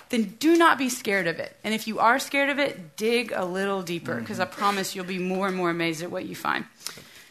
Then 0.10 0.36
do 0.40 0.58
not 0.58 0.78
be 0.78 0.90
scared 0.90 1.28
of 1.28 1.40
it. 1.40 1.56
And 1.64 1.74
if 1.74 1.88
you 1.88 2.00
are 2.00 2.18
scared 2.18 2.50
of 2.50 2.58
it, 2.58 2.98
dig 2.98 3.32
a 3.32 3.46
little 3.46 3.84
deeper 3.84 4.16
because 4.20 4.40
I 4.40 4.46
promise 4.46 4.96
you'll 4.96 5.06
be 5.06 5.20
more 5.20 5.48
and 5.48 5.56
more 5.56 5.70
amazed 5.70 6.02
at 6.02 6.10
what 6.10 6.26
you 6.26 6.36
find. 6.36 6.66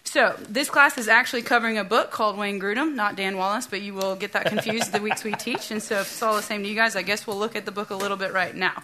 So, 0.05 0.35
this 0.49 0.71
class 0.71 0.97
is 0.97 1.07
actually 1.07 1.43
covering 1.43 1.77
a 1.77 1.85
book 1.85 2.11
called 2.11 2.39
Wayne 2.39 2.59
Grudem, 2.59 2.95
not 2.95 3.15
Dan 3.15 3.37
Wallace, 3.37 3.67
but 3.67 3.83
you 3.83 3.93
will 3.93 4.17
get 4.17 4.33
that 4.33 4.47
confused 4.47 4.91
the 4.91 5.03
weeks 5.03 5.23
we 5.23 5.33
teach. 5.35 5.71
And 5.71 5.83
so, 5.83 6.01
if 6.01 6.13
it's 6.13 6.23
all 6.23 6.35
the 6.35 6.41
same 6.41 6.63
to 6.63 6.69
you 6.69 6.75
guys, 6.75 6.97
I 6.97 7.03
guess 7.03 7.27
we'll 7.27 7.37
look 7.37 7.55
at 7.57 7.67
the 7.67 7.73
book 7.73 7.91
a 7.91 7.95
little 7.95 8.17
bit 8.17 8.33
right 8.33 8.55
now. 8.55 8.83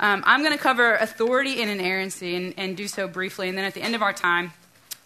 Um, 0.00 0.22
I'm 0.26 0.42
going 0.42 0.52
to 0.52 0.62
cover 0.62 0.94
authority 0.96 1.62
and 1.62 1.70
inerrancy 1.70 2.36
and, 2.36 2.54
and 2.58 2.76
do 2.76 2.88
so 2.88 3.08
briefly. 3.08 3.48
And 3.48 3.56
then 3.56 3.64
at 3.64 3.72
the 3.72 3.80
end 3.80 3.94
of 3.94 4.02
our 4.02 4.12
time, 4.12 4.52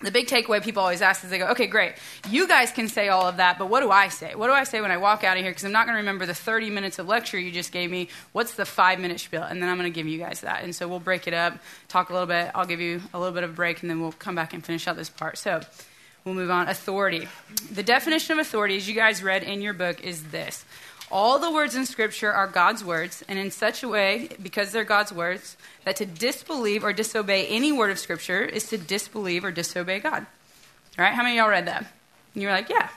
the 0.05 0.11
big 0.11 0.27
takeaway 0.27 0.63
people 0.63 0.83
always 0.83 1.03
ask 1.03 1.25
is 1.25 1.31
they 1.31 1.39
go, 1.39 1.49
okay, 1.49 1.67
great. 1.67 1.95
You 2.29 2.47
guys 2.47 2.71
can 2.73 2.89
say 2.89 3.09
all 3.09 3.27
of 3.27 3.39
that, 3.39 3.59
but 3.59 3.69
what 3.69 3.81
do 3.81 3.91
I 3.91 4.09
say? 4.09 4.35
What 4.35 4.47
do 4.47 4.53
I 4.53 4.65
say 4.65 4.81
when 4.81 4.91
I 4.91 4.97
walk 4.97 5.25
out 5.25 5.37
of 5.37 5.43
here? 5.43 5.51
Because 5.51 5.65
I'm 5.65 5.73
not 5.73 5.87
going 5.87 5.95
to 5.95 6.01
remember 6.01 6.27
the 6.27 6.35
30 6.35 6.71
minutes 6.71 6.99
of 6.99 7.09
lecture 7.09 7.39
you 7.39 7.51
just 7.51 7.73
gave 7.73 7.91
me. 7.91 8.09
What's 8.33 8.55
the 8.55 8.65
five 8.65 8.99
minute 9.01 9.21
spiel? 9.21 9.43
And 9.43 9.63
then 9.63 9.69
I'm 9.69 9.79
going 9.79 9.91
to 9.91 9.95
give 9.95 10.07
you 10.07 10.19
guys 10.19 10.41
that. 10.43 10.65
And 10.65 10.75
so 10.75 10.89
we'll 10.89 11.01
break 11.01 11.27
it 11.27 11.35
up, 11.35 11.59
talk 11.89 12.11
a 12.11 12.13
little 12.13 12.27
bit. 12.27 12.51
I'll 12.55 12.67
give 12.67 12.81
you 12.81 13.01
a 13.13 13.19
little 13.19 13.35
bit 13.35 13.45
of 13.45 13.51
a 13.51 13.55
break, 13.55 13.83
and 13.83 13.91
then 13.91 14.01
we'll 14.01 14.13
come 14.13 14.35
back 14.35 14.55
and 14.55 14.65
finish 14.65 14.87
out 14.89 14.97
this 14.97 15.11
part. 15.11 15.39
So 15.39 15.61
we'll 16.25 16.35
move 16.35 16.51
on. 16.51 16.69
Authority. 16.69 17.29
The 17.73 17.83
definition 17.83 18.33
of 18.33 18.39
authority, 18.39 18.77
as 18.77 18.89
you 18.89 18.95
guys 18.95 19.23
read 19.23 19.43
in 19.43 19.63
your 19.63 19.75
book, 19.75 20.03
is 20.03 20.25
this 20.25 20.65
all 21.15 21.39
the 21.39 21.51
words 21.51 21.77
in 21.77 21.87
Scripture 21.87 22.33
are 22.33 22.49
God's 22.49 22.85
words, 22.85 23.23
and 23.29 23.39
in 23.39 23.53
such 23.53 23.85
a 23.85 23.89
way, 23.89 24.31
because 24.43 24.73
they're 24.73 24.83
God's 24.83 25.13
words, 25.13 25.57
that 25.85 25.95
to 25.97 26.05
disbelieve 26.05 26.83
or 26.83 26.93
disobey 26.93 27.47
any 27.47 27.71
word 27.71 27.93
of 27.93 28.01
Scripture 28.01 28.43
is 28.43 28.69
to 28.71 28.77
disbelieve 28.77 29.45
or 29.45 29.53
disobey 29.53 30.01
God. 30.01 30.27
All 30.99 31.05
right? 31.05 31.15
How 31.15 31.23
many 31.23 31.37
y'all 31.37 31.49
read 31.49 31.69
that? 31.69 31.87
And 32.35 32.43
you're 32.43 32.51
like, 32.51 32.69
yeah. 32.69 32.89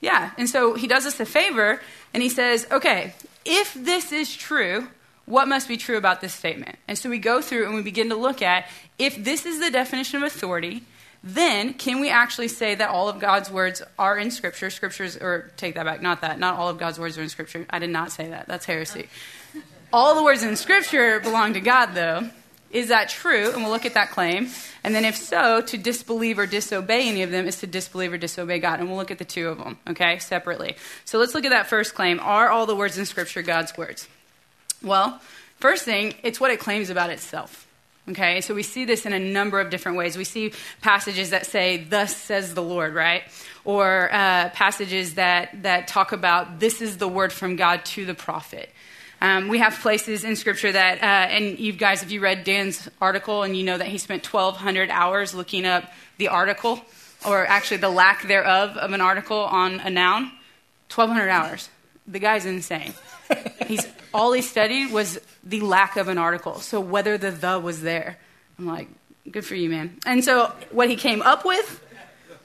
Yeah. 0.00 0.30
And 0.38 0.48
so 0.48 0.74
he 0.74 0.86
does 0.86 1.04
us 1.04 1.18
a 1.18 1.26
favor, 1.26 1.82
and 2.14 2.22
he 2.22 2.28
says, 2.28 2.64
okay, 2.70 3.14
if 3.44 3.74
this 3.74 4.12
is 4.12 4.32
true, 4.34 4.86
what 5.26 5.48
must 5.48 5.66
be 5.66 5.76
true 5.76 5.96
about 5.96 6.20
this 6.20 6.32
statement? 6.32 6.76
And 6.86 6.96
so 6.96 7.10
we 7.10 7.18
go 7.18 7.42
through 7.42 7.66
and 7.66 7.74
we 7.74 7.82
begin 7.82 8.08
to 8.10 8.16
look 8.16 8.40
at 8.40 8.66
if 9.00 9.16
this 9.22 9.44
is 9.44 9.58
the 9.58 9.70
definition 9.70 10.18
of 10.18 10.22
authority, 10.22 10.84
then 11.22 11.74
can 11.74 12.00
we 12.00 12.10
actually 12.10 12.48
say 12.48 12.74
that 12.74 12.90
all 12.90 13.08
of 13.08 13.18
God's 13.18 13.50
words 13.50 13.82
are 13.98 14.16
in 14.16 14.30
Scripture? 14.30 14.70
Scriptures, 14.70 15.16
or 15.16 15.50
take 15.56 15.74
that 15.74 15.84
back, 15.84 16.00
not 16.00 16.20
that. 16.20 16.38
Not 16.38 16.56
all 16.56 16.68
of 16.68 16.78
God's 16.78 16.98
words 16.98 17.18
are 17.18 17.22
in 17.22 17.28
Scripture. 17.28 17.66
I 17.70 17.78
did 17.78 17.90
not 17.90 18.12
say 18.12 18.28
that. 18.28 18.46
That's 18.46 18.64
heresy. 18.64 19.08
All 19.92 20.14
the 20.14 20.22
words 20.22 20.42
in 20.42 20.54
Scripture 20.56 21.18
belong 21.20 21.54
to 21.54 21.60
God, 21.60 21.94
though. 21.94 22.30
Is 22.70 22.88
that 22.88 23.08
true? 23.08 23.50
And 23.50 23.62
we'll 23.62 23.70
look 23.70 23.86
at 23.86 23.94
that 23.94 24.10
claim. 24.10 24.48
And 24.84 24.94
then, 24.94 25.04
if 25.04 25.16
so, 25.16 25.62
to 25.62 25.78
disbelieve 25.78 26.38
or 26.38 26.46
disobey 26.46 27.08
any 27.08 27.22
of 27.22 27.30
them 27.30 27.46
is 27.46 27.60
to 27.60 27.66
disbelieve 27.66 28.12
or 28.12 28.18
disobey 28.18 28.58
God. 28.58 28.78
And 28.78 28.88
we'll 28.88 28.98
look 28.98 29.10
at 29.10 29.18
the 29.18 29.24
two 29.24 29.48
of 29.48 29.58
them, 29.58 29.78
okay, 29.88 30.18
separately. 30.18 30.76
So 31.04 31.18
let's 31.18 31.34
look 31.34 31.46
at 31.46 31.50
that 31.50 31.66
first 31.66 31.94
claim. 31.94 32.20
Are 32.20 32.50
all 32.50 32.66
the 32.66 32.76
words 32.76 32.98
in 32.98 33.06
Scripture 33.06 33.42
God's 33.42 33.76
words? 33.76 34.06
Well, 34.82 35.20
first 35.58 35.84
thing, 35.84 36.14
it's 36.22 36.38
what 36.38 36.50
it 36.50 36.60
claims 36.60 36.90
about 36.90 37.10
itself. 37.10 37.66
Okay, 38.10 38.40
so 38.40 38.54
we 38.54 38.62
see 38.62 38.86
this 38.86 39.04
in 39.04 39.12
a 39.12 39.18
number 39.18 39.60
of 39.60 39.68
different 39.68 39.98
ways. 39.98 40.16
We 40.16 40.24
see 40.24 40.52
passages 40.80 41.30
that 41.30 41.44
say, 41.44 41.84
Thus 41.84 42.16
says 42.16 42.54
the 42.54 42.62
Lord, 42.62 42.94
right? 42.94 43.22
Or 43.66 44.08
uh, 44.10 44.48
passages 44.50 45.14
that, 45.14 45.62
that 45.62 45.88
talk 45.88 46.12
about, 46.12 46.58
This 46.58 46.80
is 46.80 46.96
the 46.96 47.08
word 47.08 47.34
from 47.34 47.56
God 47.56 47.84
to 47.86 48.06
the 48.06 48.14
prophet. 48.14 48.70
Um, 49.20 49.48
we 49.48 49.58
have 49.58 49.78
places 49.80 50.24
in 50.24 50.36
Scripture 50.36 50.72
that, 50.72 51.02
uh, 51.02 51.34
and 51.34 51.58
you 51.58 51.72
guys, 51.72 52.02
if 52.02 52.10
you 52.10 52.20
read 52.20 52.44
Dan's 52.44 52.88
article 53.00 53.42
and 53.42 53.56
you 53.56 53.64
know 53.64 53.76
that 53.76 53.88
he 53.88 53.98
spent 53.98 54.32
1,200 54.32 54.90
hours 54.90 55.34
looking 55.34 55.66
up 55.66 55.92
the 56.16 56.28
article, 56.28 56.80
or 57.26 57.44
actually 57.46 57.78
the 57.78 57.90
lack 57.90 58.26
thereof 58.26 58.76
of 58.76 58.92
an 58.92 59.00
article 59.00 59.38
on 59.38 59.80
a 59.80 59.90
noun, 59.90 60.32
1,200 60.94 61.28
hours. 61.28 61.68
The 62.06 62.20
guy's 62.20 62.46
insane. 62.46 62.94
He's 63.66 63.86
all 64.14 64.32
he 64.32 64.42
studied 64.42 64.92
was 64.92 65.20
the 65.44 65.60
lack 65.60 65.96
of 65.96 66.08
an 66.08 66.18
article. 66.18 66.60
So 66.60 66.80
whether 66.80 67.18
the 67.18 67.30
the 67.30 67.58
was 67.58 67.82
there, 67.82 68.18
I'm 68.58 68.66
like, 68.66 68.88
good 69.30 69.44
for 69.44 69.54
you, 69.54 69.68
man. 69.68 69.98
And 70.06 70.24
so 70.24 70.52
what 70.70 70.88
he 70.88 70.96
came 70.96 71.22
up 71.22 71.44
with 71.44 71.84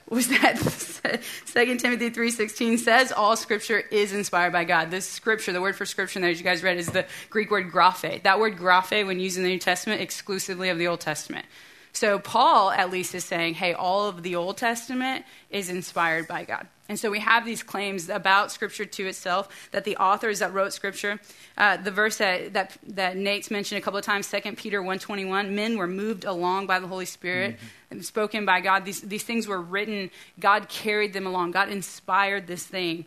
was 0.09 0.27
that 0.27 0.57
2 1.53 1.77
Timothy 1.77 2.11
3.16 2.11 2.79
says 2.79 3.11
all 3.11 3.35
scripture 3.35 3.79
is 3.79 4.13
inspired 4.13 4.53
by 4.53 4.63
God. 4.63 4.91
This 4.91 5.07
scripture, 5.07 5.51
the 5.51 5.61
word 5.61 5.75
for 5.75 5.85
scripture 5.85 6.19
that 6.19 6.37
you 6.37 6.43
guys 6.43 6.63
read 6.63 6.77
is 6.77 6.87
the 6.87 7.05
Greek 7.29 7.51
word 7.51 7.71
graphe. 7.71 8.23
That 8.23 8.39
word 8.39 8.57
graphe, 8.57 9.05
when 9.05 9.19
used 9.19 9.37
in 9.37 9.43
the 9.43 9.49
New 9.49 9.59
Testament, 9.59 10.01
exclusively 10.01 10.69
of 10.69 10.77
the 10.77 10.87
Old 10.87 10.99
Testament. 10.99 11.45
So 11.93 12.19
Paul, 12.19 12.71
at 12.71 12.89
least, 12.89 13.13
is 13.13 13.23
saying, 13.23 13.55
hey, 13.55 13.73
all 13.73 14.07
of 14.07 14.23
the 14.23 14.35
Old 14.35 14.57
Testament 14.57 15.25
is 15.49 15.69
inspired 15.69 16.27
by 16.27 16.43
God. 16.43 16.67
And 16.93 16.99
so 16.99 17.09
we 17.09 17.21
have 17.21 17.43
these 17.43 17.63
claims 17.63 18.07
about 18.07 18.51
Scripture 18.51 18.85
to 18.85 19.07
itself 19.07 19.49
that 19.71 19.83
the 19.83 19.97
authors 19.97 20.37
that 20.37 20.53
wrote 20.53 20.73
Scripture, 20.73 21.19
uh, 21.57 21.75
the 21.77 21.89
verse 21.89 22.17
that, 22.17 22.53
that, 22.53 22.77
that, 22.89 23.17
Nate's 23.17 23.49
mentioned 23.49 23.79
a 23.79 23.81
couple 23.81 23.97
of 23.97 24.05
times, 24.05 24.29
2 24.29 24.51
Peter 24.51 24.79
1.21, 24.79 25.53
men 25.53 25.75
were 25.79 25.87
moved 25.87 26.23
along 26.23 26.67
by 26.67 26.77
the 26.77 26.85
Holy 26.85 27.07
Spirit 27.07 27.55
mm-hmm. 27.55 27.65
and 27.89 28.05
spoken 28.05 28.45
by 28.45 28.61
God. 28.61 28.85
These, 28.85 29.01
these 29.01 29.23
things 29.23 29.47
were 29.47 29.59
written. 29.59 30.11
God 30.39 30.69
carried 30.69 31.13
them 31.13 31.25
along. 31.25 31.49
God 31.49 31.69
inspired 31.69 32.45
this 32.45 32.63
thing. 32.63 33.05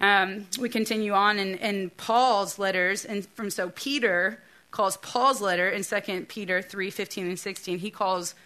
Um, 0.00 0.46
we 0.60 0.68
continue 0.68 1.12
on 1.12 1.40
in, 1.40 1.56
in 1.56 1.90
Paul's 1.90 2.56
letters, 2.56 3.04
and 3.04 3.26
from 3.34 3.50
so 3.50 3.70
Peter 3.70 4.38
calls 4.70 4.96
Paul's 4.98 5.40
letter 5.40 5.68
in 5.68 5.82
2 5.82 6.26
Peter 6.28 6.62
3 6.62 6.88
15 6.88 7.26
and 7.26 7.38
16, 7.40 7.78
he 7.80 7.90
calls 7.90 8.36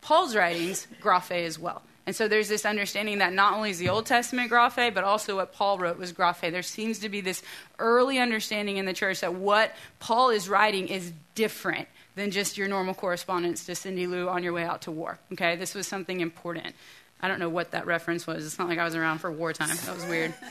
Paul's 0.00 0.34
writings 0.34 0.88
graphe 1.00 1.46
as 1.46 1.60
well. 1.60 1.82
And 2.06 2.16
so 2.16 2.26
there's 2.26 2.48
this 2.48 2.66
understanding 2.66 3.18
that 3.18 3.32
not 3.32 3.54
only 3.54 3.70
is 3.70 3.78
the 3.78 3.88
Old 3.88 4.06
Testament 4.06 4.50
graphe, 4.50 4.92
but 4.92 5.04
also 5.04 5.36
what 5.36 5.52
Paul 5.52 5.78
wrote 5.78 5.98
was 5.98 6.12
graphe. 6.12 6.50
There 6.50 6.62
seems 6.62 6.98
to 7.00 7.08
be 7.08 7.20
this 7.20 7.42
early 7.78 8.18
understanding 8.18 8.76
in 8.76 8.86
the 8.86 8.92
church 8.92 9.20
that 9.20 9.34
what 9.34 9.72
Paul 10.00 10.30
is 10.30 10.48
writing 10.48 10.88
is 10.88 11.12
different 11.34 11.88
than 12.16 12.30
just 12.30 12.58
your 12.58 12.66
normal 12.66 12.94
correspondence 12.94 13.64
to 13.66 13.74
Cindy 13.74 14.06
Lou 14.06 14.28
on 14.28 14.42
your 14.42 14.52
way 14.52 14.64
out 14.64 14.82
to 14.82 14.90
war. 14.90 15.18
Okay, 15.32 15.54
this 15.56 15.74
was 15.74 15.86
something 15.86 16.20
important. 16.20 16.74
I 17.20 17.28
don't 17.28 17.38
know 17.38 17.48
what 17.48 17.70
that 17.70 17.86
reference 17.86 18.26
was. 18.26 18.44
It's 18.44 18.58
not 18.58 18.68
like 18.68 18.80
I 18.80 18.84
was 18.84 18.96
around 18.96 19.18
for 19.18 19.30
wartime. 19.30 19.68
That 19.68 19.94
was 19.94 20.06
weird. 20.06 20.34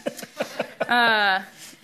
Uh, 0.82 1.42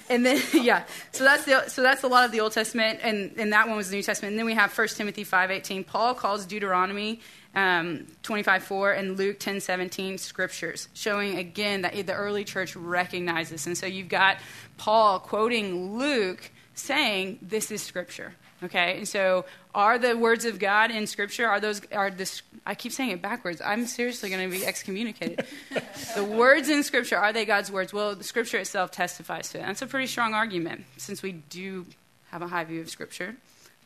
and 0.10 0.26
then 0.26 0.42
yeah, 0.54 0.84
so 1.12 1.24
that's 1.24 1.46
the, 1.46 1.70
so 1.70 1.82
that's 1.82 2.04
a 2.04 2.08
lot 2.08 2.26
of 2.26 2.32
the 2.32 2.42
Old 2.42 2.52
Testament, 2.52 3.00
and, 3.02 3.34
and 3.38 3.54
that 3.54 3.68
one 3.68 3.78
was 3.78 3.90
the 3.90 3.96
New 3.96 4.04
Testament. 4.04 4.34
And 4.34 4.40
then 4.40 4.46
we 4.46 4.54
have 4.54 4.76
1 4.78 4.88
Timothy 4.90 5.24
five 5.24 5.52
eighteen. 5.52 5.84
Paul 5.84 6.14
calls 6.14 6.46
Deuteronomy 6.46 7.22
um, 7.58 8.06
25 8.22 8.64
4 8.64 8.92
and 8.92 9.18
Luke 9.18 9.40
10 9.40 9.60
17 9.60 10.20
scriptures, 10.20 10.88
showing 10.94 11.38
again 11.38 11.82
that 11.82 11.94
the 12.06 12.14
early 12.14 12.44
church 12.44 12.76
recognized 12.76 13.52
this. 13.52 13.66
And 13.66 13.76
so 13.76 13.88
you've 13.88 14.10
got 14.10 14.38
Paul 14.78 15.20
quoting 15.20 15.98
Luke 15.98 16.52
saying, 16.76 17.40
This 17.42 17.72
is 17.72 17.82
scripture. 17.82 18.36
Okay, 18.64 18.98
and 18.98 19.08
so 19.08 19.46
are 19.76 20.00
the 20.00 20.18
words 20.18 20.46
of 20.46 20.58
God 20.58 20.90
in 20.90 21.06
Scripture? 21.06 21.48
Are 21.48 21.60
those 21.60 21.80
are 21.92 22.10
this? 22.10 22.42
I 22.66 22.74
keep 22.74 22.92
saying 22.92 23.12
it 23.12 23.22
backwards. 23.22 23.62
I'm 23.64 23.86
seriously 23.86 24.32
going 24.32 24.50
to 24.50 24.58
be 24.58 24.66
excommunicated. 24.66 25.46
the 26.16 26.24
words 26.24 26.68
in 26.68 26.82
Scripture 26.82 27.18
are 27.18 27.32
they 27.32 27.46
God's 27.46 27.72
words? 27.72 27.94
Well, 27.94 28.16
the 28.16 28.24
Scripture 28.24 28.58
itself 28.58 28.90
testifies 28.90 29.50
to 29.50 29.60
it. 29.60 29.62
That's 29.62 29.84
a 29.84 29.88
pretty 29.88 30.08
strong 30.08 30.34
argument, 30.34 30.86
since 30.98 31.22
we 31.22 31.34
do 31.34 31.86
have 32.32 32.42
a 32.42 32.48
high 32.48 32.64
view 32.64 32.82
of 32.82 32.90
Scripture, 32.90 33.36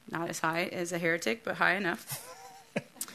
not 0.09 0.29
as 0.29 0.39
high 0.39 0.69
as 0.71 0.93
a 0.93 0.97
heretic, 0.97 1.43
but 1.43 1.55
high 1.55 1.75
enough. 1.75 2.25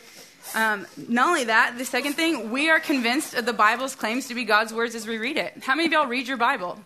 Um, 0.57 0.87
not 0.97 1.29
only 1.29 1.45
that, 1.45 1.77
the 1.77 1.85
second 1.85 2.15
thing, 2.15 2.51
we 2.51 2.71
are 2.71 2.81
convinced 2.81 3.35
of 3.35 3.45
the 3.45 3.53
Bible's 3.53 3.95
claims 3.95 4.27
to 4.29 4.35
be 4.35 4.45
God's 4.45 4.73
words 4.73 4.95
as 4.95 5.07
we 5.07 5.19
read 5.19 5.37
it. 5.37 5.63
How 5.63 5.75
many 5.75 5.87
of 5.87 5.93
y'all 5.93 6.07
read 6.07 6.27
your 6.27 6.39
Bible? 6.39 6.81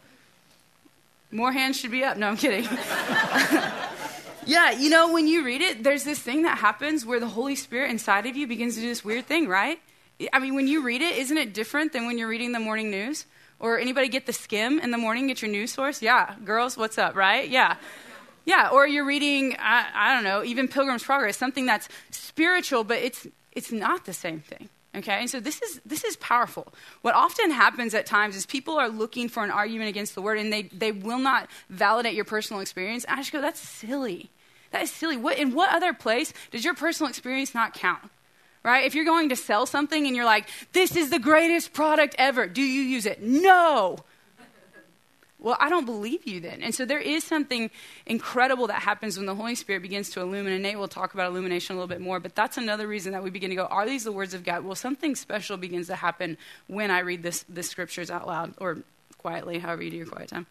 More 1.30 1.52
hands 1.52 1.78
should 1.78 1.92
be 1.92 2.02
up. 2.02 2.16
No, 2.16 2.26
I'm 2.26 2.36
kidding. 2.36 2.64
yeah, 4.44 4.72
you 4.72 4.90
know, 4.90 5.12
when 5.12 5.28
you 5.28 5.44
read 5.44 5.60
it, 5.60 5.84
there's 5.84 6.02
this 6.02 6.18
thing 6.18 6.42
that 6.42 6.58
happens 6.58 7.06
where 7.06 7.20
the 7.20 7.28
Holy 7.28 7.54
Spirit 7.54 7.92
inside 7.92 8.26
of 8.26 8.36
you 8.36 8.48
begins 8.48 8.74
to 8.74 8.80
do 8.80 8.88
this 8.88 9.04
weird 9.04 9.26
thing, 9.26 9.46
right? 9.46 9.78
I 10.32 10.40
mean, 10.40 10.56
when 10.56 10.66
you 10.66 10.82
read 10.82 11.00
it, 11.00 11.16
isn't 11.18 11.38
it 11.38 11.54
different 11.54 11.92
than 11.92 12.06
when 12.06 12.18
you're 12.18 12.28
reading 12.28 12.50
the 12.50 12.58
morning 12.58 12.90
news? 12.90 13.24
Or 13.60 13.78
anybody 13.78 14.08
get 14.08 14.26
the 14.26 14.32
skim 14.32 14.80
in 14.80 14.90
the 14.90 14.98
morning, 14.98 15.28
get 15.28 15.42
your 15.42 15.50
news 15.50 15.72
source? 15.72 16.02
Yeah, 16.02 16.34
girls, 16.44 16.76
what's 16.76 16.98
up, 16.98 17.14
right? 17.14 17.48
Yeah. 17.48 17.76
Yeah, 18.44 18.70
or 18.72 18.84
you're 18.84 19.04
reading, 19.04 19.54
I, 19.60 19.86
I 19.94 20.14
don't 20.14 20.24
know, 20.24 20.42
even 20.42 20.66
Pilgrim's 20.66 21.04
Progress, 21.04 21.36
something 21.36 21.66
that's 21.66 21.88
spiritual, 22.10 22.82
but 22.82 22.98
it's, 22.98 23.28
it's 23.52 23.72
not 23.72 24.04
the 24.04 24.12
same 24.12 24.40
thing. 24.40 24.68
Okay, 24.94 25.20
and 25.20 25.30
so 25.30 25.38
this 25.38 25.62
is 25.62 25.80
this 25.86 26.02
is 26.02 26.16
powerful. 26.16 26.72
What 27.02 27.14
often 27.14 27.52
happens 27.52 27.94
at 27.94 28.06
times 28.06 28.34
is 28.34 28.44
people 28.44 28.76
are 28.76 28.88
looking 28.88 29.28
for 29.28 29.44
an 29.44 29.50
argument 29.50 29.88
against 29.88 30.16
the 30.16 30.22
word, 30.22 30.38
and 30.38 30.52
they 30.52 30.62
they 30.62 30.90
will 30.90 31.20
not 31.20 31.48
validate 31.68 32.14
your 32.14 32.24
personal 32.24 32.60
experience. 32.60 33.06
I 33.08 33.16
just 33.16 33.30
go, 33.30 33.40
that's 33.40 33.60
silly. 33.60 34.30
That 34.72 34.82
is 34.82 34.90
silly. 34.90 35.16
What 35.16 35.38
in 35.38 35.54
what 35.54 35.72
other 35.72 35.92
place 35.92 36.32
does 36.50 36.64
your 36.64 36.74
personal 36.74 37.08
experience 37.08 37.54
not 37.54 37.74
count? 37.74 38.10
Right? 38.64 38.84
If 38.84 38.94
you're 38.94 39.04
going 39.04 39.28
to 39.28 39.36
sell 39.36 39.64
something 39.64 40.06
and 40.06 40.14
you're 40.14 40.24
like, 40.24 40.48
this 40.72 40.96
is 40.96 41.10
the 41.10 41.18
greatest 41.18 41.72
product 41.72 42.14
ever, 42.18 42.46
do 42.46 42.60
you 42.60 42.82
use 42.82 43.06
it? 43.06 43.22
No. 43.22 43.98
Well, 45.40 45.56
I 45.58 45.70
don't 45.70 45.86
believe 45.86 46.26
you 46.26 46.40
then. 46.40 46.62
And 46.62 46.74
so 46.74 46.84
there 46.84 46.98
is 47.00 47.24
something 47.24 47.70
incredible 48.04 48.66
that 48.66 48.82
happens 48.82 49.16
when 49.16 49.24
the 49.24 49.34
Holy 49.34 49.54
Spirit 49.54 49.80
begins 49.80 50.10
to 50.10 50.20
illuminate. 50.20 50.78
Will 50.78 50.86
talk 50.86 51.14
about 51.14 51.30
illumination 51.30 51.74
a 51.74 51.78
little 51.78 51.88
bit 51.88 52.00
more, 52.00 52.20
but 52.20 52.34
that's 52.34 52.58
another 52.58 52.86
reason 52.86 53.12
that 53.12 53.22
we 53.22 53.30
begin 53.30 53.48
to 53.50 53.56
go, 53.56 53.64
are 53.64 53.86
these 53.86 54.04
the 54.04 54.12
words 54.12 54.34
of 54.34 54.44
God? 54.44 54.64
Well, 54.64 54.74
something 54.74 55.14
special 55.14 55.56
begins 55.56 55.86
to 55.86 55.96
happen 55.96 56.36
when 56.66 56.90
I 56.90 56.98
read 57.00 57.22
this, 57.22 57.44
the 57.48 57.62
scriptures 57.62 58.10
out 58.10 58.26
loud 58.26 58.54
or 58.58 58.78
quietly, 59.16 59.58
however 59.58 59.82
you 59.82 59.90
do 59.90 59.96
your 59.96 60.06
quiet 60.06 60.28
time. 60.28 60.46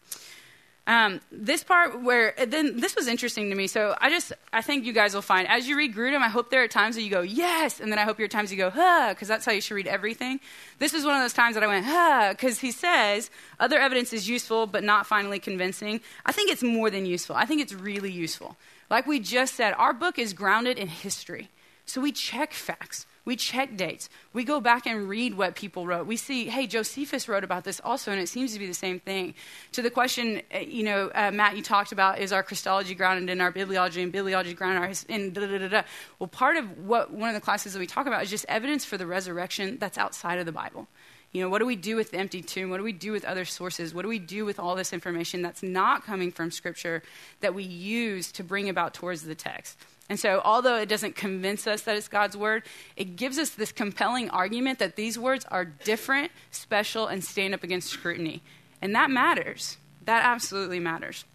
Um, 0.89 1.21
this 1.31 1.63
part 1.63 2.01
where 2.01 2.33
then 2.47 2.79
this 2.79 2.95
was 2.95 3.07
interesting 3.07 3.51
to 3.51 3.55
me. 3.55 3.67
So 3.67 3.95
I 4.01 4.09
just 4.09 4.33
I 4.51 4.63
think 4.63 4.85
you 4.85 4.91
guys 4.91 5.13
will 5.13 5.21
find 5.21 5.47
as 5.47 5.67
you 5.67 5.77
read 5.77 5.93
Grudem, 5.93 6.23
I 6.23 6.29
hope 6.29 6.49
there 6.49 6.63
are 6.63 6.67
times 6.67 6.95
that 6.95 7.03
you 7.03 7.11
go 7.11 7.21
yes, 7.21 7.79
and 7.79 7.91
then 7.91 7.99
I 7.99 8.05
hope 8.05 8.19
are 8.19 8.27
times 8.27 8.51
you 8.51 8.57
go 8.57 8.71
huh, 8.71 9.09
because 9.09 9.27
that's 9.27 9.45
how 9.45 9.51
you 9.51 9.61
should 9.61 9.75
read 9.75 9.85
everything. 9.85 10.39
This 10.79 10.95
is 10.95 11.05
one 11.05 11.15
of 11.15 11.21
those 11.21 11.33
times 11.33 11.53
that 11.53 11.63
I 11.63 11.67
went 11.67 11.85
huh, 11.85 12.29
because 12.31 12.61
he 12.61 12.71
says 12.71 13.29
other 13.59 13.77
evidence 13.77 14.13
is 14.13 14.27
useful 14.27 14.65
but 14.65 14.83
not 14.83 15.05
finally 15.05 15.37
convincing. 15.37 16.01
I 16.25 16.31
think 16.31 16.49
it's 16.49 16.63
more 16.63 16.89
than 16.89 17.05
useful. 17.05 17.35
I 17.35 17.45
think 17.45 17.61
it's 17.61 17.73
really 17.73 18.11
useful. 18.11 18.57
Like 18.89 19.05
we 19.05 19.19
just 19.19 19.53
said, 19.53 19.75
our 19.77 19.93
book 19.93 20.17
is 20.17 20.33
grounded 20.33 20.79
in 20.79 20.87
history, 20.87 21.49
so 21.85 22.01
we 22.01 22.11
check 22.11 22.51
facts. 22.51 23.05
We 23.29 23.35
check 23.35 23.77
dates. 23.77 24.09
We 24.33 24.43
go 24.43 24.59
back 24.59 24.87
and 24.87 25.07
read 25.07 25.37
what 25.37 25.53
people 25.53 25.85
wrote. 25.85 26.07
We 26.07 26.17
see, 26.17 26.45
hey, 26.45 26.65
Josephus 26.65 27.29
wrote 27.29 27.43
about 27.43 27.63
this 27.63 27.79
also, 27.83 28.11
and 28.11 28.19
it 28.19 28.27
seems 28.27 28.53
to 28.53 28.59
be 28.59 28.65
the 28.65 28.73
same 28.73 28.99
thing. 28.99 29.35
To 29.73 29.83
the 29.83 29.91
question, 29.91 30.41
uh, 30.51 30.57
you 30.57 30.81
know, 30.81 31.11
uh, 31.13 31.29
Matt, 31.29 31.55
you 31.55 31.61
talked 31.61 31.91
about, 31.91 32.17
is 32.17 32.33
our 32.33 32.41
Christology 32.41 32.95
grounded 32.95 33.29
in 33.29 33.39
our 33.39 33.51
bibliology 33.51 34.01
and 34.01 34.11
bibliology 34.11 34.55
grounded 34.55 35.05
in 35.09 35.31
da, 35.31 35.41
da, 35.41 35.59
da, 35.59 35.67
da. 35.67 35.81
Well, 36.17 36.25
part 36.25 36.57
of 36.57 36.79
what 36.79 37.11
one 37.11 37.29
of 37.29 37.35
the 37.35 37.39
classes 37.39 37.73
that 37.73 37.79
we 37.79 37.85
talk 37.85 38.07
about 38.07 38.23
is 38.23 38.31
just 38.31 38.47
evidence 38.49 38.83
for 38.83 38.97
the 38.97 39.05
resurrection 39.05 39.77
that's 39.79 39.99
outside 39.99 40.39
of 40.39 40.47
the 40.47 40.51
Bible. 40.51 40.87
You 41.31 41.43
know, 41.43 41.49
what 41.49 41.59
do 41.59 41.67
we 41.67 41.75
do 41.75 41.97
with 41.97 42.09
the 42.09 42.17
empty 42.17 42.41
tomb? 42.41 42.71
What 42.71 42.77
do 42.77 42.83
we 42.83 42.93
do 42.93 43.11
with 43.11 43.25
other 43.25 43.45
sources? 43.45 43.93
What 43.93 44.01
do 44.01 44.07
we 44.07 44.17
do 44.17 44.43
with 44.43 44.59
all 44.59 44.73
this 44.73 44.91
information 44.91 45.43
that's 45.43 45.61
not 45.61 46.03
coming 46.03 46.31
from 46.31 46.49
Scripture 46.49 47.03
that 47.41 47.53
we 47.53 47.61
use 47.61 48.31
to 48.31 48.43
bring 48.43 48.69
about 48.69 48.95
towards 48.95 49.21
the 49.21 49.35
text? 49.35 49.77
And 50.09 50.19
so, 50.19 50.41
although 50.43 50.77
it 50.77 50.89
doesn't 50.89 51.15
convince 51.15 51.67
us 51.67 51.83
that 51.83 51.95
it's 51.95 52.07
God's 52.07 52.35
word, 52.35 52.63
it 52.95 53.15
gives 53.15 53.37
us 53.37 53.51
this 53.51 53.71
compelling 53.71 54.29
argument 54.31 54.79
that 54.79 54.95
these 54.95 55.19
words 55.19 55.45
are 55.45 55.65
different, 55.65 56.31
special, 56.49 57.07
and 57.07 57.23
stand 57.23 57.53
up 57.53 57.63
against 57.63 57.89
scrutiny. 57.89 58.41
And 58.81 58.95
that 58.95 59.11
matters. 59.11 59.77
That 60.05 60.25
absolutely 60.25 60.79
matters. 60.79 61.25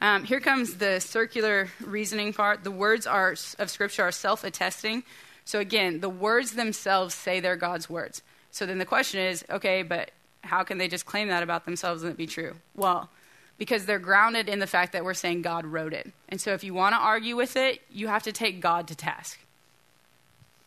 Um, 0.00 0.24
here 0.24 0.40
comes 0.40 0.78
the 0.78 0.98
circular 0.98 1.68
reasoning 1.80 2.32
part. 2.32 2.64
The 2.64 2.72
words 2.72 3.06
are, 3.06 3.36
of 3.58 3.70
Scripture 3.70 4.02
are 4.02 4.12
self 4.12 4.42
attesting. 4.42 5.04
So, 5.44 5.60
again, 5.60 6.00
the 6.00 6.08
words 6.08 6.52
themselves 6.52 7.14
say 7.14 7.38
they're 7.38 7.56
God's 7.56 7.88
words. 7.88 8.22
So 8.54 8.66
then 8.66 8.78
the 8.78 8.86
question 8.86 9.18
is 9.20 9.44
okay, 9.50 9.82
but 9.82 10.12
how 10.42 10.62
can 10.62 10.78
they 10.78 10.86
just 10.86 11.06
claim 11.06 11.26
that 11.26 11.42
about 11.42 11.64
themselves 11.64 12.04
and 12.04 12.12
it 12.12 12.16
be 12.16 12.28
true? 12.28 12.54
Well, 12.76 13.10
because 13.58 13.86
they're 13.86 13.98
grounded 13.98 14.48
in 14.48 14.58
the 14.58 14.66
fact 14.66 14.92
that 14.92 15.04
we're 15.04 15.14
saying 15.14 15.42
God 15.42 15.64
wrote 15.64 15.92
it. 15.92 16.10
And 16.28 16.40
so 16.40 16.52
if 16.52 16.64
you 16.64 16.74
want 16.74 16.94
to 16.94 16.98
argue 16.98 17.36
with 17.36 17.56
it, 17.56 17.80
you 17.90 18.08
have 18.08 18.24
to 18.24 18.32
take 18.32 18.60
God 18.60 18.88
to 18.88 18.94
task. 18.94 19.38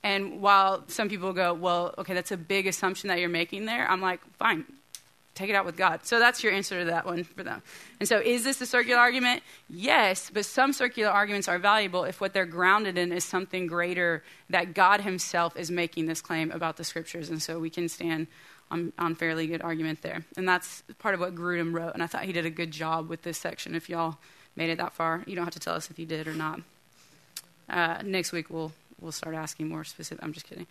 And 0.03 0.41
while 0.41 0.83
some 0.87 1.09
people 1.09 1.33
go, 1.33 1.53
well, 1.53 1.93
okay, 1.97 2.13
that's 2.13 2.31
a 2.31 2.37
big 2.37 2.67
assumption 2.67 3.09
that 3.09 3.19
you're 3.19 3.29
making 3.29 3.65
there, 3.65 3.89
I'm 3.89 3.99
like, 3.99 4.21
fine, 4.37 4.63
take 5.37 5.49
it 5.49 5.55
out 5.55 5.65
with 5.65 5.75
God. 5.75 6.05
So 6.05 6.19
that's 6.19 6.43
your 6.43 6.53
answer 6.53 6.79
to 6.79 6.85
that 6.85 7.05
one 7.05 7.23
for 7.23 7.43
them. 7.43 7.61
And 7.99 8.07
so 8.07 8.19
is 8.19 8.43
this 8.43 8.61
a 8.61 8.65
circular 8.65 8.99
argument? 8.99 9.43
Yes, 9.69 10.31
but 10.33 10.45
some 10.45 10.71
circular 10.71 11.11
arguments 11.11 11.47
are 11.47 11.59
valuable 11.59 12.05
if 12.05 12.21
what 12.21 12.33
they're 12.33 12.45
grounded 12.45 12.97
in 12.97 13.11
is 13.11 13.25
something 13.25 13.67
greater 13.67 14.23
that 14.49 14.73
God 14.73 15.01
Himself 15.01 15.57
is 15.57 15.69
making 15.69 16.05
this 16.05 16.21
claim 16.21 16.51
about 16.51 16.77
the 16.77 16.83
scriptures. 16.83 17.29
And 17.29 17.41
so 17.41 17.59
we 17.59 17.69
can 17.69 17.89
stand 17.89 18.27
on, 18.69 18.93
on 18.99 19.15
fairly 19.15 19.47
good 19.47 19.61
argument 19.61 20.01
there. 20.01 20.25
And 20.35 20.47
that's 20.47 20.83
part 20.99 21.13
of 21.13 21.19
what 21.19 21.35
Grudem 21.35 21.73
wrote. 21.73 21.93
And 21.93 22.03
I 22.03 22.07
thought 22.07 22.23
he 22.23 22.33
did 22.33 22.45
a 22.45 22.49
good 22.49 22.71
job 22.71 23.09
with 23.09 23.23
this 23.23 23.37
section. 23.37 23.75
If 23.75 23.89
y'all 23.89 24.17
made 24.55 24.69
it 24.69 24.77
that 24.77 24.93
far, 24.93 25.23
you 25.25 25.35
don't 25.35 25.45
have 25.45 25.53
to 25.53 25.59
tell 25.59 25.75
us 25.75 25.89
if 25.89 25.97
you 25.99 26.05
did 26.05 26.27
or 26.27 26.33
not. 26.33 26.61
Uh, 27.69 28.01
next 28.03 28.31
week 28.31 28.49
we'll 28.49 28.71
we'll 28.99 29.11
start 29.11 29.35
asking 29.35 29.69
more 29.69 29.83
specific. 29.83 30.23
I'm 30.23 30.33
just 30.33 30.47
kidding. 30.47 30.67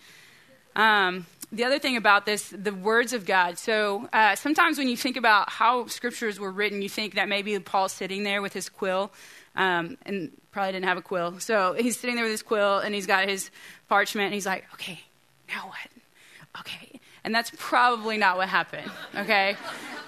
Um, 0.74 1.26
the 1.52 1.64
other 1.64 1.78
thing 1.78 1.96
about 1.96 2.26
this, 2.26 2.50
the 2.50 2.72
words 2.72 3.12
of 3.12 3.24
God. 3.24 3.58
So 3.58 4.08
uh, 4.12 4.34
sometimes 4.34 4.76
when 4.76 4.88
you 4.88 4.96
think 4.96 5.16
about 5.16 5.48
how 5.48 5.86
scriptures 5.86 6.38
were 6.38 6.50
written, 6.50 6.82
you 6.82 6.88
think 6.88 7.14
that 7.14 7.28
maybe 7.28 7.58
Paul's 7.60 7.92
sitting 7.92 8.24
there 8.24 8.42
with 8.42 8.52
his 8.52 8.68
quill, 8.68 9.10
um, 9.54 9.96
and 10.04 10.32
probably 10.52 10.72
didn't 10.72 10.84
have 10.86 10.98
a 10.98 11.02
quill. 11.02 11.38
So 11.40 11.74
he's 11.74 11.98
sitting 11.98 12.16
there 12.16 12.24
with 12.24 12.32
his 12.32 12.42
quill, 12.42 12.78
and 12.78 12.94
he's 12.94 13.06
got 13.06 13.28
his 13.28 13.50
parchment, 13.88 14.26
and 14.26 14.34
he's 14.34 14.46
like, 14.46 14.64
"Okay, 14.74 15.00
now 15.48 15.68
what? 15.68 16.60
Okay, 16.60 17.00
and 17.26 17.34
that's 17.34 17.50
probably 17.58 18.16
not 18.16 18.38
what 18.38 18.48
happened, 18.48 18.90
okay? 19.14 19.56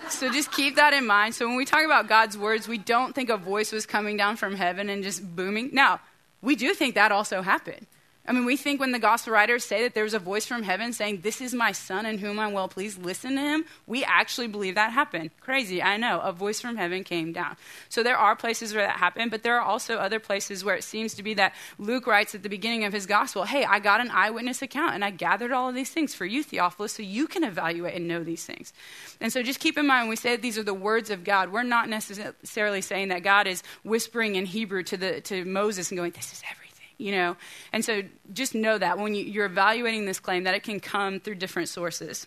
so 0.09 0.31
just 0.33 0.53
keep 0.53 0.77
that 0.77 0.95
in 0.95 1.07
mind. 1.07 1.35
So 1.35 1.47
when 1.47 1.57
we 1.57 1.65
talk 1.65 1.85
about 1.85 2.09
God's 2.09 2.39
words, 2.39 2.67
we 2.69 2.79
don't 2.79 3.15
think 3.15 3.29
a 3.29 3.37
voice 3.37 3.73
was 3.73 3.85
coming 3.85 4.17
down 4.17 4.37
from 4.37 4.55
heaven 4.55 4.89
and 4.89 5.03
just 5.03 5.37
booming. 5.37 5.71
Now, 5.73 6.01
we 6.41 6.57
do 6.57 6.73
think 6.73 6.95
that 6.95 7.13
also 7.13 7.43
happened. 7.43 7.87
I 8.29 8.33
mean, 8.33 8.45
we 8.45 8.59
think 8.59 8.79
when 8.79 8.93
the 8.93 8.99
gospel 8.99 9.33
writers 9.33 9.65
say 9.65 9.83
that 9.85 9.95
there's 9.95 10.13
a 10.13 10.19
voice 10.19 10.45
from 10.45 10.63
heaven 10.63 10.93
saying, 10.93 11.23
This 11.23 11.41
is 11.41 11.55
my 11.55 11.73
son 11.73 12.05
in 12.05 12.19
whom 12.19 12.39
I'm 12.39 12.53
well 12.53 12.69
pleased, 12.69 13.03
listen 13.03 13.37
to 13.37 13.41
him. 13.41 13.65
We 13.87 14.05
actually 14.05 14.49
believe 14.49 14.75
that 14.75 14.93
happened. 14.93 15.31
Crazy, 15.41 15.83
I 15.83 15.97
know. 15.97 16.21
A 16.21 16.31
voice 16.31 16.61
from 16.61 16.77
heaven 16.77 17.05
came 17.05 17.33
down. 17.33 17.57
So 17.89 18.03
there 18.03 18.19
are 18.19 18.37
places 18.37 18.75
where 18.75 18.87
that 18.87 18.99
happened, 18.99 19.31
but 19.31 19.45
there 19.45 19.57
are 19.57 19.63
also 19.63 19.97
other 19.97 20.21
places 20.21 20.63
where 20.63 20.77
it 20.77 20.85
seems 20.85 21.15
to 21.15 21.23
be 21.23 21.33
that 21.35 21.55
Luke 21.79 22.07
writes 22.07 22.35
at 22.35 22.43
the 22.43 22.51
beginning 22.51 22.85
of 22.85 22.93
his 22.93 23.07
gospel, 23.07 23.45
Hey, 23.45 23.65
I 23.65 23.79
got 23.79 24.03
an 24.03 24.11
eyewitness 24.11 24.61
account 24.61 24.95
and 24.95 25.03
I 25.03 25.11
gathered 25.11 25.51
all 25.51 25.71
of 25.71 25.75
these 25.75 25.91
things 25.91 26.15
for 26.15 26.27
you, 26.27 26.43
Theophilus, 26.43 26.93
so 26.93 27.03
you 27.03 27.29
can 27.29 27.45
evaluate 27.45 27.95
and 27.95 28.07
know 28.07 28.23
these 28.23 28.45
things. 28.45 28.75
And 29.23 29.33
so 29.33 29.43
just 29.43 29.59
keep 29.59 29.79
in 29.79 29.87
mind 29.87 30.03
when 30.03 30.11
we 30.11 30.17
say 30.17 30.33
that 30.33 30.43
these 30.43 30.59
are 30.59 30.63
the 30.63 30.75
words 30.75 31.09
of 31.09 31.25
God, 31.25 31.51
we're 31.51 31.63
not 31.63 31.89
necessarily 31.89 32.83
saying 32.83 33.09
that 33.09 33.23
God 33.23 33.47
is 33.47 33.63
whispering 33.85 34.35
in 34.35 34.45
Hebrew 34.45 34.83
to, 34.83 34.99
the, 34.99 35.23
to 35.23 35.47
Moses 35.47 35.91
and 35.91 35.97
going, 35.97 36.11
This 36.11 36.31
is 36.31 36.43
everything 36.51 36.68
you 36.99 37.13
know 37.13 37.37
and 37.73 37.85
so 37.85 38.03
just 38.33 38.55
know 38.55 38.77
that 38.77 38.99
when 38.99 39.15
you, 39.15 39.41
are 39.41 39.47
evaluating 39.47 40.05
this 40.05 40.21
claim 40.21 40.45
that 40.45 40.55
it 40.55 40.63
can 40.63 40.81
come 40.81 41.21
through 41.21 41.35
different 41.35 41.69
sources 41.69 42.27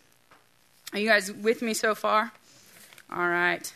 are 0.93 0.99
you 0.99 1.07
guys 1.07 1.32
with 1.32 1.61
me 1.61 1.74
so 1.74 1.93
far 1.93 2.32
all 3.11 3.28
right 3.28 3.74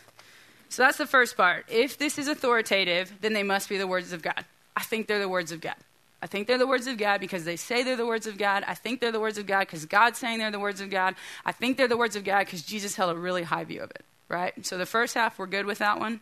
so 0.68 0.82
that's 0.82 0.98
the 0.98 1.06
first 1.06 1.36
part 1.36 1.64
if 1.68 1.96
this 1.98 2.18
is 2.18 2.28
authoritative 2.28 3.12
then 3.20 3.32
they 3.32 3.42
must 3.42 3.68
be 3.68 3.76
the 3.76 3.86
words 3.86 4.12
of 4.12 4.22
god 4.22 4.44
i 4.76 4.82
think 4.82 5.06
they're 5.06 5.20
the 5.20 5.28
words 5.28 5.52
of 5.52 5.60
god 5.60 5.76
I 6.22 6.26
think 6.26 6.46
they're 6.46 6.58
the 6.58 6.66
words 6.66 6.86
of 6.86 6.96
God 6.96 7.20
because 7.20 7.44
they 7.44 7.56
say 7.56 7.82
they're 7.82 7.96
the 7.96 8.06
words 8.06 8.26
of 8.26 8.38
God. 8.38 8.64
I 8.66 8.74
think 8.74 9.00
they're 9.00 9.12
the 9.12 9.20
words 9.20 9.38
of 9.38 9.46
God 9.46 9.60
because 9.60 9.84
God's 9.84 10.18
saying 10.18 10.38
they're 10.38 10.50
the 10.50 10.58
words 10.58 10.80
of 10.80 10.90
God. 10.90 11.14
I 11.44 11.52
think 11.52 11.76
they're 11.76 11.88
the 11.88 11.96
words 11.96 12.16
of 12.16 12.24
God 12.24 12.46
because 12.46 12.62
Jesus 12.62 12.96
held 12.96 13.14
a 13.14 13.18
really 13.18 13.42
high 13.42 13.64
view 13.64 13.82
of 13.82 13.90
it, 13.90 14.04
right? 14.28 14.52
So 14.64 14.78
the 14.78 14.86
first 14.86 15.14
half, 15.14 15.38
we're 15.38 15.46
good 15.46 15.66
with 15.66 15.78
that 15.78 16.00
one. 16.00 16.20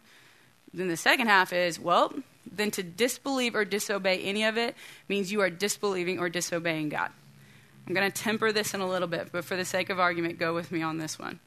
Then 0.74 0.88
the 0.88 0.96
second 0.96 1.28
half 1.28 1.52
is, 1.52 1.78
well, 1.78 2.12
then 2.50 2.70
to 2.72 2.82
disbelieve 2.82 3.54
or 3.54 3.64
disobey 3.64 4.22
any 4.22 4.44
of 4.44 4.58
it 4.58 4.74
means 5.08 5.30
you 5.30 5.40
are 5.40 5.50
disbelieving 5.50 6.18
or 6.18 6.28
disobeying 6.28 6.88
God. 6.88 7.10
I'm 7.86 7.94
going 7.94 8.10
to 8.10 8.22
temper 8.22 8.50
this 8.50 8.74
in 8.74 8.80
a 8.80 8.88
little 8.88 9.08
bit, 9.08 9.28
but 9.30 9.44
for 9.44 9.56
the 9.56 9.64
sake 9.64 9.90
of 9.90 10.00
argument, 10.00 10.38
go 10.38 10.54
with 10.54 10.72
me 10.72 10.82
on 10.82 10.98
this 10.98 11.18
one. 11.18 11.38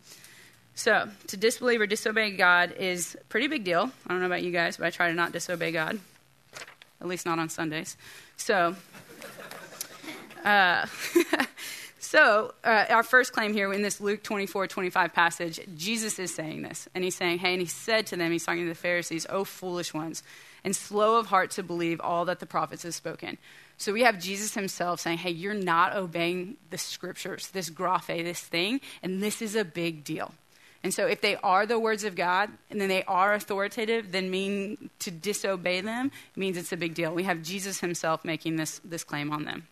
So, 0.76 1.10
to 1.28 1.38
disbelieve 1.38 1.82
or 1.82 1.88
disobey 1.88 2.32
God 2.32 2.74
is 2.78 3.16
a 3.20 3.24
pretty 3.26 3.48
big 3.48 3.64
deal. 3.64 3.92
I 4.06 4.10
don't 4.12 4.20
know 4.20 4.28
about 4.28 4.44
you 4.44 4.52
guys, 4.52 4.78
but 4.78 4.86
I 4.86 4.92
try 4.92 5.08
to 5.08 5.14
not 5.16 5.32
disobey 5.32 5.72
God, 5.72 6.00
at 7.02 7.08
least 7.08 7.26
not 7.26 7.40
on 7.40 7.50
Sundays. 7.50 7.98
So, 8.38 8.76
uh, 10.46 10.86
so 12.00 12.54
uh, 12.64 12.86
our 12.90 13.04
first 13.04 13.34
claim 13.34 13.54
here 13.54 13.72
in 13.74 13.82
this 13.82 14.00
Luke 14.00 14.24
24 14.24 14.68
25 14.68 15.14
passage, 15.14 15.60
Jesus 15.76 16.20
is 16.20 16.34
saying 16.34 16.62
this. 16.62 16.88
And 16.94 17.04
he's 17.04 17.16
saying, 17.16 17.40
Hey, 17.40 17.54
and 17.54 17.62
he 17.62 17.68
said 17.68 18.08
to 18.08 18.18
them, 18.18 18.32
he's 18.32 18.46
talking 18.46 18.64
to 18.64 18.70
the 18.70 18.76
Pharisees, 18.76 19.26
Oh, 19.30 19.44
foolish 19.44 19.94
ones, 19.94 20.24
and 20.64 20.76
slow 20.76 21.20
of 21.20 21.28
heart 21.28 21.52
to 21.52 21.64
believe 21.64 22.00
all 22.02 22.26
that 22.26 22.40
the 22.40 22.46
prophets 22.46 22.84
have 22.84 22.96
spoken. 22.96 23.38
So 23.78 23.94
we 23.94 24.04
have 24.04 24.20
Jesus 24.20 24.54
himself 24.54 25.00
saying, 25.00 25.20
Hey, 25.20 25.32
you're 25.32 25.54
not 25.54 25.96
obeying 25.96 26.58
the 26.70 26.78
scriptures, 26.78 27.50
this 27.50 27.70
graphe, 27.70 28.24
this 28.24 28.42
thing, 28.42 28.82
and 29.02 29.22
this 29.22 29.42
is 29.42 29.56
a 29.56 29.66
big 29.66 30.04
deal. 30.04 30.34
And 30.84 30.94
so 30.94 31.08
if 31.08 31.22
they 31.22 31.36
are 31.38 31.66
the 31.66 31.80
words 31.80 32.04
of 32.04 32.16
God 32.16 32.50
and 32.70 32.80
then 32.80 32.88
they 32.88 33.04
are 33.04 33.34
authoritative, 33.34 34.12
then 34.12 34.30
mean 34.30 34.90
to 35.00 35.12
disobey 35.12 35.82
them 35.82 36.12
means 36.36 36.56
it's 36.56 36.72
a 36.72 36.78
big 36.78 36.94
deal. 36.94 37.14
We 37.14 37.24
have 37.24 37.42
Jesus 37.42 37.80
himself 37.80 38.24
making 38.24 38.58
this, 38.58 38.80
this 38.86 39.04
claim 39.04 39.32
on 39.34 39.44
them. 39.44 39.68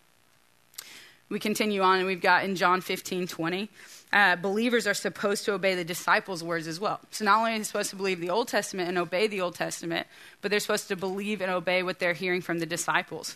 We 1.29 1.39
continue 1.39 1.81
on, 1.81 1.97
and 1.97 2.07
we've 2.07 2.21
got 2.21 2.43
in 2.43 2.55
John 2.55 2.81
15, 2.81 3.27
20, 3.27 3.69
uh, 4.13 4.35
believers 4.35 4.85
are 4.85 4.93
supposed 4.93 5.45
to 5.45 5.53
obey 5.53 5.75
the 5.75 5.83
disciples' 5.83 6.43
words 6.43 6.67
as 6.67 6.79
well. 6.79 6.99
So 7.11 7.25
not 7.25 7.39
only 7.39 7.55
are 7.55 7.57
they 7.57 7.63
supposed 7.63 7.89
to 7.89 7.95
believe 7.95 8.19
the 8.19 8.29
Old 8.29 8.47
Testament 8.47 8.87
and 8.89 8.97
obey 8.97 9.27
the 9.27 9.41
Old 9.41 9.55
Testament, 9.55 10.07
but 10.41 10.51
they're 10.51 10.59
supposed 10.59 10.87
to 10.89 10.95
believe 10.95 11.41
and 11.41 11.51
obey 11.51 11.83
what 11.83 11.99
they're 11.99 12.13
hearing 12.13 12.41
from 12.41 12.59
the 12.59 12.65
disciples. 12.65 13.35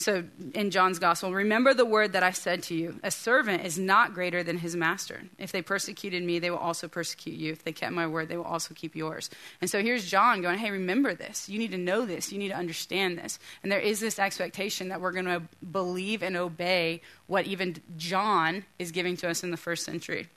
So 0.00 0.22
in 0.54 0.70
John's 0.70 1.00
gospel, 1.00 1.34
remember 1.34 1.74
the 1.74 1.84
word 1.84 2.12
that 2.12 2.22
I 2.22 2.30
said 2.30 2.62
to 2.64 2.74
you 2.74 3.00
a 3.02 3.10
servant 3.10 3.64
is 3.64 3.80
not 3.80 4.14
greater 4.14 4.44
than 4.44 4.58
his 4.58 4.76
master. 4.76 5.22
If 5.38 5.50
they 5.50 5.60
persecuted 5.60 6.22
me, 6.22 6.38
they 6.38 6.50
will 6.50 6.58
also 6.58 6.86
persecute 6.86 7.34
you. 7.34 7.50
If 7.50 7.64
they 7.64 7.72
kept 7.72 7.92
my 7.92 8.06
word, 8.06 8.28
they 8.28 8.36
will 8.36 8.44
also 8.44 8.74
keep 8.74 8.94
yours. 8.94 9.28
And 9.60 9.68
so 9.68 9.82
here's 9.82 10.08
John 10.08 10.40
going, 10.40 10.58
hey, 10.58 10.70
remember 10.70 11.14
this. 11.14 11.48
You 11.48 11.58
need 11.58 11.72
to 11.72 11.78
know 11.78 12.06
this. 12.06 12.30
You 12.32 12.38
need 12.38 12.50
to 12.50 12.56
understand 12.56 13.18
this. 13.18 13.40
And 13.64 13.72
there 13.72 13.80
is 13.80 13.98
this 13.98 14.20
expectation 14.20 14.90
that 14.90 15.00
we're 15.00 15.10
going 15.10 15.24
to 15.24 15.42
believe 15.72 16.22
and 16.22 16.36
obey 16.36 17.00
what 17.26 17.46
even 17.46 17.74
John 17.96 18.64
is 18.78 18.92
giving 18.92 19.16
to 19.16 19.28
us 19.28 19.42
in 19.42 19.50
the 19.50 19.56
first 19.56 19.84
century. 19.84 20.28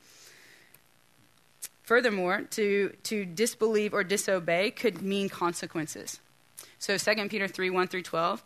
Furthermore, 1.84 2.42
to, 2.52 2.96
to 3.04 3.26
disbelieve 3.26 3.94
or 3.94 4.04
disobey 4.04 4.72
could 4.72 5.04
mean 5.04 5.30
consequences. 5.30 6.20
So 6.80 6.98
2 6.98 7.30
Peter 7.30 7.48
3 7.48 7.70
1 7.70 7.88
through 7.90 8.02
12 8.02 8.44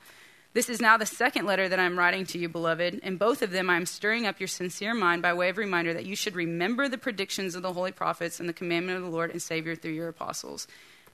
this 0.56 0.70
is 0.70 0.80
now 0.80 0.96
the 0.96 1.06
second 1.06 1.46
letter 1.46 1.68
that 1.68 1.80
I'm 1.80 2.00
writing 2.00 2.26
to 2.28 2.38
you, 2.38 2.48
beloved. 2.48 3.02
In 3.04 3.18
both 3.18 3.42
of 3.42 3.52
them, 3.52 3.70
I 3.70 3.76
am 3.76 3.86
stirring 3.86 4.26
up 4.26 4.40
your 4.40 4.48
sincere 4.48 4.94
mind 4.94 5.22
by 5.22 5.34
way 5.34 5.50
of 5.50 5.58
reminder 5.58 5.94
that 5.94 6.06
you 6.06 6.16
should 6.16 6.34
remember 6.34 6.88
the 6.88 6.98
predictions 6.98 7.56
of 7.56 7.62
the 7.62 7.74
holy 7.74 7.92
prophets 7.92 8.40
and 8.40 8.48
the 8.48 8.54
commandment 8.54 8.98
of 8.98 9.04
the 9.04 9.10
Lord 9.10 9.32
and 9.32 9.42
Savior 9.42 9.76
through 9.76 9.92
your 9.92 10.08
apostles. 10.08 10.66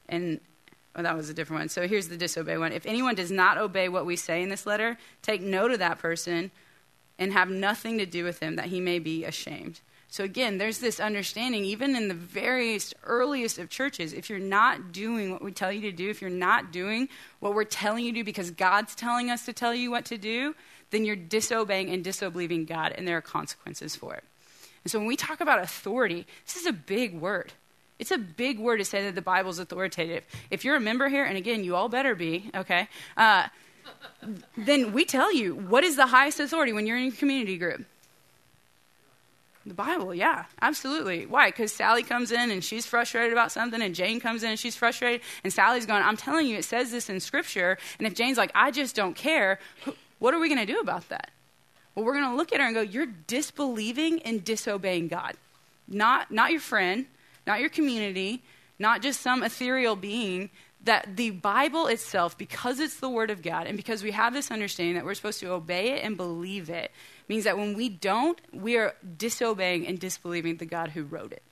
And 0.08 0.40
oh, 0.96 1.02
that 1.02 1.18
was 1.18 1.28
a 1.28 1.34
different 1.34 1.62
one. 1.62 1.70
So 1.70 1.88
here's 1.88 2.08
the 2.08 2.18
disobey 2.18 2.60
one. 2.60 2.72
If 2.72 2.86
anyone 2.86 3.16
does 3.16 3.32
not 3.32 3.58
obey 3.58 3.90
what 3.90 4.06
we 4.06 4.16
say 4.16 4.44
in 4.44 4.50
this 4.50 4.68
letter, 4.68 4.96
take 5.24 5.42
note 5.42 5.72
of 5.72 5.80
that 5.80 5.98
person 5.98 6.52
and 7.18 7.34
have 7.34 7.50
nothing 7.50 7.98
to 7.98 8.06
do 8.06 8.24
with 8.24 8.42
him, 8.42 8.58
that 8.58 8.68
he 8.68 8.80
may 8.80 9.00
be 9.00 9.26
ashamed. 9.26 9.80
So 10.12 10.26
again, 10.26 10.58
there's 10.58 10.80
this 10.80 11.00
understanding, 11.00 11.64
even 11.64 11.96
in 11.96 12.10
the 12.10 12.14
very 12.14 12.78
earliest 13.04 13.58
of 13.58 13.70
churches, 13.70 14.12
if 14.12 14.30
you're 14.30 14.40
not 14.40 14.92
doing 14.92 15.32
what 15.32 15.42
we 15.42 15.54
tell 15.54 15.72
you 15.72 15.80
to 15.84 15.94
do, 15.94 16.10
if 16.10 16.20
you're 16.20 16.30
not 16.30 16.74
doing 16.74 17.08
what 17.40 17.56
we're 17.56 17.64
telling 17.64 18.04
you 18.04 18.12
to 18.12 18.20
do 18.20 18.24
because 18.26 18.52
God's 18.52 18.94
telling 18.94 19.32
us 19.32 19.46
to 19.46 19.54
tell 19.54 19.74
you 19.74 19.90
what 19.90 20.04
to 20.06 20.18
do, 20.18 20.54
then 20.90 21.06
you're 21.06 21.16
disobeying 21.16 21.90
and 21.90 22.04
disobeying 22.04 22.66
God, 22.66 22.92
and 22.92 23.08
there 23.08 23.16
are 23.16 23.22
consequences 23.22 23.96
for 23.96 24.14
it. 24.14 24.26
And 24.84 24.92
so 24.92 25.00
when 25.00 25.08
we 25.08 25.16
talk 25.16 25.40
about 25.40 25.60
authority, 25.60 26.28
this 26.46 26.58
is 26.58 26.66
a 26.66 26.74
big 26.74 27.18
word. 27.18 27.54
It's 27.98 28.12
a 28.12 28.18
big 28.18 28.60
word 28.60 28.80
to 28.80 28.86
say 28.86 29.06
that 29.06 29.16
the 29.16 29.22
Bible's 29.22 29.60
authoritative. 29.60 30.26
If 30.50 30.66
you're 30.66 30.76
a 30.76 30.82
member 30.82 31.08
here, 31.08 31.24
and 31.24 31.38
again, 31.38 31.64
you 31.64 31.78
all 31.78 31.88
better 31.88 32.16
be, 32.16 32.52
okay, 32.54 32.90
uh, 33.16 33.48
then 34.58 34.92
we 34.92 35.06
tell 35.06 35.34
you 35.34 35.56
what 35.56 35.86
is 35.86 35.96
the 35.96 36.08
highest 36.08 36.42
authority 36.42 36.74
when 36.74 36.86
you're 36.86 36.98
in 36.98 37.08
a 37.08 37.12
community 37.12 37.58
group. 37.58 37.86
The 39.66 39.76
Bible, 39.76 40.16
yeah, 40.16 40.46
absolutely. 40.62 41.28
Why? 41.28 41.50
Because 41.50 41.72
Sally 41.72 42.02
comes 42.02 42.32
in 42.32 42.50
and 42.50 42.64
she's 42.64 42.88
frustrated 42.88 43.32
about 43.32 43.52
something, 43.52 43.80
and 43.82 43.94
Jane 43.94 44.20
comes 44.20 44.42
in 44.42 44.50
and 44.50 44.60
she's 44.60 44.76
frustrated, 44.76 45.22
and 45.44 45.54
Sally's 45.54 45.86
going, 45.86 46.02
I'm 46.02 46.18
telling 46.18 46.48
you, 46.48 46.58
it 46.58 46.66
says 46.66 46.92
this 46.92 47.10
in 47.10 47.20
Scripture. 47.20 47.78
And 48.00 48.08
if 48.08 48.16
Jane's 48.16 48.38
like, 48.38 48.52
I 48.56 48.72
just 48.72 48.96
don't 48.96 49.16
care, 49.16 49.60
what 50.18 50.34
are 50.34 50.40
we 50.40 50.50
going 50.50 50.66
to 50.66 50.72
do 50.72 50.80
about 50.80 51.08
that? 51.10 51.30
Well, 51.94 52.06
we're 52.06 52.14
going 52.14 52.30
to 52.30 52.36
look 52.36 52.54
at 52.54 52.60
her 52.60 52.66
and 52.66 52.74
go, 52.74 52.82
You're 52.82 53.08
disbelieving 53.28 54.22
and 54.24 54.44
disobeying 54.44 55.10
God. 55.10 55.36
Not, 55.88 56.32
not 56.32 56.52
your 56.52 56.62
friend, 56.62 57.06
not 57.46 57.60
your 57.60 57.70
community, 57.70 58.42
not 58.80 59.02
just 59.02 59.22
some 59.22 59.44
ethereal 59.44 59.96
being. 59.96 60.50
That 60.86 61.16
the 61.16 61.30
Bible 61.30 61.88
itself, 61.88 62.38
because 62.38 62.80
it's 62.80 63.00
the 63.00 63.10
Word 63.10 63.30
of 63.30 63.44
God, 63.44 63.68
and 63.68 63.78
because 63.78 64.04
we 64.04 64.12
have 64.12 64.34
this 64.34 64.50
understanding 64.50 64.96
that 64.96 65.06
we're 65.06 65.14
supposed 65.14 65.40
to 65.42 65.52
obey 65.52 65.92
it 65.92 66.04
and 66.04 66.18
believe 66.18 66.70
it, 66.70 66.92
means 67.28 67.44
that 67.44 67.58
when 67.58 67.76
we 67.76 67.88
don't, 67.88 68.40
we 68.52 68.78
are 68.78 68.96
disobeying 69.18 69.86
and 69.86 70.00
disbelieving 70.00 70.58
the 70.58 70.66
God 70.66 70.90
who 70.90 71.04
wrote 71.04 71.32
it. 71.32 71.44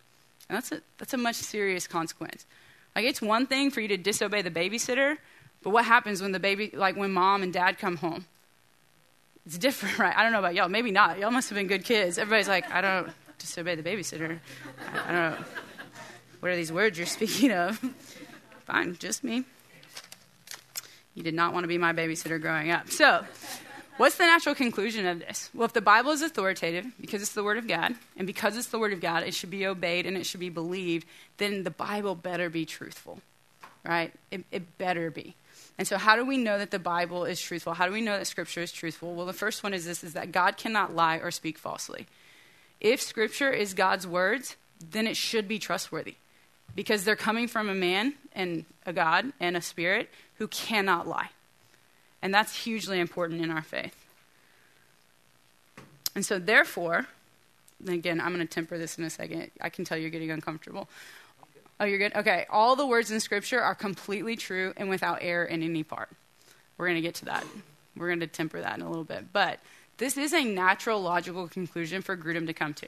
And 0.50 0.56
that's 0.56 0.72
a, 0.72 0.82
that's 0.98 1.14
a 1.14 1.18
much 1.18 1.36
serious 1.36 1.88
consequence. 1.88 2.48
Like, 2.96 3.06
it's 3.06 3.22
one 3.22 3.46
thing 3.46 3.70
for 3.70 3.82
you 3.82 3.88
to 3.90 3.98
disobey 3.98 4.42
the 4.42 4.50
babysitter, 4.50 5.18
but 5.62 5.70
what 5.72 5.86
happens 5.86 6.22
when 6.22 6.32
the 6.32 6.40
baby, 6.40 6.72
like 6.74 6.96
when 6.96 7.12
mom 7.12 7.44
and 7.44 7.54
dad 7.54 7.78
come 7.78 7.98
home? 7.98 8.26
It's 9.46 9.58
different, 9.58 10.00
right? 10.00 10.16
I 10.16 10.24
don't 10.24 10.32
know 10.32 10.40
about 10.40 10.56
y'all. 10.56 10.70
Maybe 10.70 10.92
not. 10.92 11.20
Y'all 11.20 11.32
must 11.32 11.50
have 11.50 11.58
been 11.58 11.68
good 11.68 11.84
kids. 11.84 12.18
Everybody's 12.18 12.48
like, 12.48 12.70
I 12.72 12.82
don't 12.82 13.12
disobey 13.38 13.76
the 13.76 13.84
babysitter. 13.84 14.40
I, 14.94 15.00
I 15.00 15.12
don't 15.12 15.40
know. 15.40 15.46
What 16.40 16.52
are 16.52 16.56
these 16.56 16.72
words 16.72 16.98
you're 16.98 17.08
speaking 17.20 17.52
of? 17.52 17.84
Fine, 18.70 18.98
just 19.00 19.24
me. 19.24 19.46
You 21.16 21.24
did 21.24 21.34
not 21.34 21.54
want 21.54 21.64
to 21.64 21.68
be 21.68 21.78
my 21.78 21.92
babysitter 21.92 22.40
growing 22.40 22.72
up. 22.72 22.90
So, 22.90 23.26
What's 24.00 24.16
the 24.16 24.24
natural 24.24 24.56
conclusion 24.56 25.06
of 25.06 25.20
this? 25.20 25.50
Well, 25.54 25.66
if 25.66 25.74
the 25.74 25.82
Bible 25.82 26.12
is 26.12 26.22
authoritative 26.22 26.86
because 27.02 27.22
it's 27.22 27.34
the 27.34 27.44
Word 27.44 27.58
of 27.58 27.68
God, 27.68 27.96
and 28.16 28.26
because 28.26 28.56
it's 28.56 28.68
the 28.68 28.80
Word 28.80 28.94
of 28.94 29.02
God, 29.02 29.24
it 29.24 29.34
should 29.34 29.50
be 29.50 29.68
obeyed 29.68 30.06
and 30.06 30.16
it 30.16 30.26
should 30.26 30.40
be 30.40 30.48
believed, 30.48 31.06
then 31.36 31.64
the 31.64 31.70
Bible 31.70 32.16
better 32.16 32.50
be 32.50 32.64
truthful, 32.64 33.20
right? 33.86 34.14
It, 34.32 34.46
it 34.54 34.78
better 34.78 35.12
be. 35.12 35.36
And 35.78 35.86
so, 35.86 35.98
how 35.98 36.16
do 36.16 36.26
we 36.26 36.38
know 36.38 36.58
that 36.58 36.72
the 36.72 36.80
Bible 36.80 37.26
is 37.26 37.42
truthful? 37.42 37.74
How 37.74 37.88
do 37.88 37.92
we 37.92 38.00
know 38.00 38.18
that 38.18 38.28
Scripture 38.28 38.62
is 38.62 38.72
truthful? 38.72 39.14
Well, 39.16 39.26
the 39.26 39.34
first 39.34 39.64
one 39.64 39.74
is 39.74 39.84
this: 39.84 40.02
is 40.02 40.14
that 40.14 40.32
God 40.32 40.56
cannot 40.56 40.96
lie 40.96 41.18
or 41.18 41.30
speak 41.30 41.58
falsely. 41.58 42.08
If 42.80 43.02
Scripture 43.02 43.52
is 43.52 43.74
God's 43.74 44.08
words, 44.08 44.56
then 44.80 45.08
it 45.08 45.18
should 45.18 45.46
be 45.46 45.60
trustworthy, 45.60 46.16
because 46.76 47.04
they're 47.04 47.16
coming 47.16 47.48
from 47.48 47.70
a 47.70 47.76
man 47.76 48.14
and 48.34 48.66
a 48.86 48.94
God 48.94 49.34
and 49.40 49.58
a 49.58 49.62
Spirit 49.62 50.10
who 50.36 50.48
cannot 50.48 51.08
lie. 51.08 51.30
And 52.22 52.34
that's 52.34 52.64
hugely 52.64 53.00
important 53.00 53.42
in 53.42 53.52
our 53.52 53.62
faith. 53.62 53.96
And 56.16 56.26
so, 56.26 56.40
therefore, 56.40 57.08
and 57.80 57.90
again, 57.90 58.20
I'm 58.20 58.34
going 58.34 58.46
to 58.46 58.54
temper 58.54 58.78
this 58.78 58.98
in 58.98 59.04
a 59.04 59.10
second. 59.10 59.52
I 59.62 59.70
can 59.70 59.86
tell 59.86 59.98
you're 59.98 60.10
getting 60.10 60.32
uncomfortable. 60.32 60.90
Oh, 61.80 61.86
you're 61.86 61.98
good? 61.98 62.16
Okay. 62.16 62.46
All 62.50 62.76
the 62.76 62.86
words 62.86 63.10
in 63.10 63.20
Scripture 63.20 63.62
are 63.62 63.76
completely 63.76 64.36
true 64.36 64.74
and 64.76 64.90
without 64.90 65.20
error 65.22 65.46
in 65.46 65.64
any 65.64 65.84
part. 65.84 66.10
We're 66.78 66.88
going 66.88 66.98
to 66.98 67.02
get 67.02 67.16
to 67.16 67.26
that. 67.26 67.46
We're 67.96 68.08
going 68.08 68.20
to 68.20 68.28
temper 68.28 68.60
that 68.60 68.76
in 68.76 68.82
a 68.82 68.90
little 68.90 69.06
bit. 69.06 69.32
But 69.32 69.60
this 69.98 70.18
is 70.18 70.34
a 70.34 70.44
natural, 70.44 71.02
logical 71.02 71.48
conclusion 71.48 72.02
for 72.02 72.18
Grudem 72.18 72.48
to 72.48 72.54
come 72.54 72.74
to. 72.76 72.88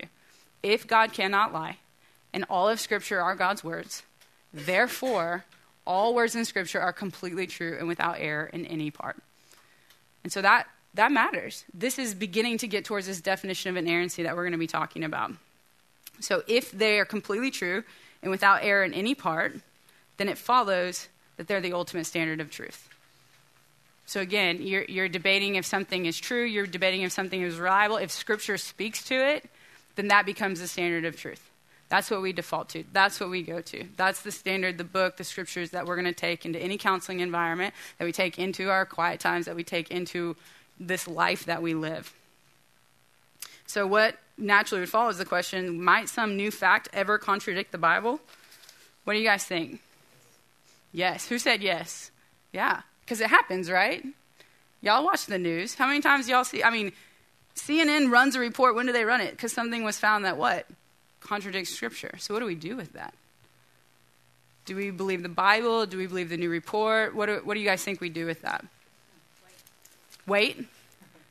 If 0.61 0.88
God 0.88 1.13
cannot 1.13 1.53
lie, 1.53 1.77
and 2.34 2.45
all 2.49 2.69
of 2.69 2.79
Scripture 2.79 3.21
are 3.21 3.36
God's 3.36 3.63
words, 3.63 4.03
therefore, 4.53 5.45
all 5.86 6.13
words 6.13 6.36
in 6.36 6.45
Scripture 6.45 6.79
are 6.79 6.93
completely 6.93 7.47
true 7.47 7.75
and 7.77 7.88
without 7.88 8.17
error 8.19 8.45
in 8.45 8.65
any 8.65 8.91
part. 8.91 9.17
And 10.23 10.32
so 10.32 10.41
that, 10.41 10.67
that 10.93 11.11
matters. 11.11 11.65
This 11.73 11.97
is 11.97 12.13
beginning 12.13 12.59
to 12.59 12.67
get 12.67 12.86
towards 12.86 13.07
this 13.07 13.21
definition 13.21 13.69
of 13.71 13.77
inerrancy 13.77 14.23
that 14.23 14.36
we're 14.36 14.43
going 14.43 14.51
to 14.51 14.57
be 14.57 14.67
talking 14.67 15.03
about. 15.03 15.32
So 16.19 16.43
if 16.47 16.71
they 16.71 16.99
are 16.99 17.05
completely 17.05 17.51
true 17.51 17.84
and 18.21 18.29
without 18.29 18.63
error 18.63 18.84
in 18.84 18.93
any 18.93 19.15
part, 19.15 19.55
then 20.17 20.29
it 20.29 20.38
follows 20.38 21.07
that 21.38 21.47
they're 21.47 21.61
the 21.61 21.73
ultimate 21.73 22.05
standard 22.05 22.39
of 22.39 22.51
truth. 22.51 22.88
So 24.05 24.19
again, 24.19 24.61
you're, 24.61 24.84
you're 24.84 25.09
debating 25.09 25.55
if 25.55 25.65
something 25.65 26.05
is 26.05 26.19
true, 26.19 26.43
you're 26.43 26.67
debating 26.67 27.01
if 27.01 27.11
something 27.11 27.41
is 27.41 27.57
reliable. 27.57 27.97
If 27.97 28.11
Scripture 28.11 28.57
speaks 28.57 29.03
to 29.05 29.15
it, 29.15 29.49
then 29.95 30.09
that 30.09 30.25
becomes 30.25 30.59
the 30.59 30.67
standard 30.67 31.05
of 31.05 31.17
truth. 31.17 31.51
That's 31.91 32.09
what 32.09 32.21
we 32.21 32.31
default 32.31 32.69
to. 32.69 32.85
That's 32.93 33.19
what 33.19 33.29
we 33.29 33.43
go 33.43 33.59
to. 33.59 33.83
That's 33.97 34.21
the 34.21 34.31
standard, 34.31 34.77
the 34.77 34.85
book, 34.85 35.17
the 35.17 35.25
scriptures 35.25 35.71
that 35.71 35.85
we're 35.85 35.97
going 35.97 36.05
to 36.05 36.13
take 36.13 36.45
into 36.45 36.57
any 36.57 36.77
counseling 36.77 37.19
environment, 37.19 37.73
that 37.97 38.05
we 38.05 38.13
take 38.13 38.39
into 38.39 38.69
our 38.69 38.85
quiet 38.85 39.19
times, 39.19 39.45
that 39.45 39.57
we 39.57 39.65
take 39.65 39.91
into 39.91 40.37
this 40.79 41.05
life 41.05 41.43
that 41.47 41.61
we 41.61 41.73
live. 41.73 42.13
So, 43.65 43.85
what 43.85 44.15
naturally 44.37 44.79
would 44.79 44.89
follow 44.89 45.09
is 45.09 45.17
the 45.17 45.25
question 45.25 45.83
might 45.83 46.07
some 46.07 46.37
new 46.37 46.49
fact 46.49 46.87
ever 46.93 47.17
contradict 47.17 47.73
the 47.73 47.77
Bible? 47.77 48.21
What 49.03 49.11
do 49.11 49.19
you 49.19 49.25
guys 49.25 49.43
think? 49.43 49.81
Yes. 50.93 51.27
Who 51.27 51.37
said 51.39 51.61
yes? 51.61 52.09
Yeah. 52.53 52.83
Because 53.03 53.19
it 53.19 53.29
happens, 53.29 53.69
right? 53.69 54.01
Y'all 54.79 55.03
watch 55.03 55.25
the 55.25 55.37
news. 55.37 55.75
How 55.75 55.87
many 55.87 55.99
times 55.99 56.29
y'all 56.29 56.45
see? 56.45 56.63
I 56.63 56.69
mean, 56.69 56.93
CNN 57.55 58.09
runs 58.09 58.37
a 58.37 58.39
report. 58.39 58.75
When 58.75 58.85
do 58.85 58.93
they 58.93 59.03
run 59.03 59.19
it? 59.19 59.31
Because 59.31 59.51
something 59.51 59.83
was 59.83 59.99
found 59.99 60.23
that 60.23 60.37
what? 60.37 60.65
Contradicts 61.22 61.74
Scripture. 61.74 62.15
So 62.19 62.34
what 62.34 62.41
do 62.41 62.45
we 62.45 62.55
do 62.55 62.76
with 62.76 62.93
that? 62.93 63.13
Do 64.65 64.76
we 64.76 64.91
believe 64.91 65.24
the 65.24 65.30
Bible? 65.30 65.86
Do 65.86 65.97
we 65.97 66.07
believe 66.07 66.30
the 66.30 66.38
new 66.38 66.49
report? 66.49 67.15
What 67.15 67.28
do, 67.28 67.41
what 67.43 67.55
do 67.55 67.59
you 67.59 67.65
guys 67.65 67.84
think 67.84 68.01
we 68.01 68.09
do 68.09 68.26
with 68.26 68.41
that? 68.41 68.65
Wait. 70.28 70.65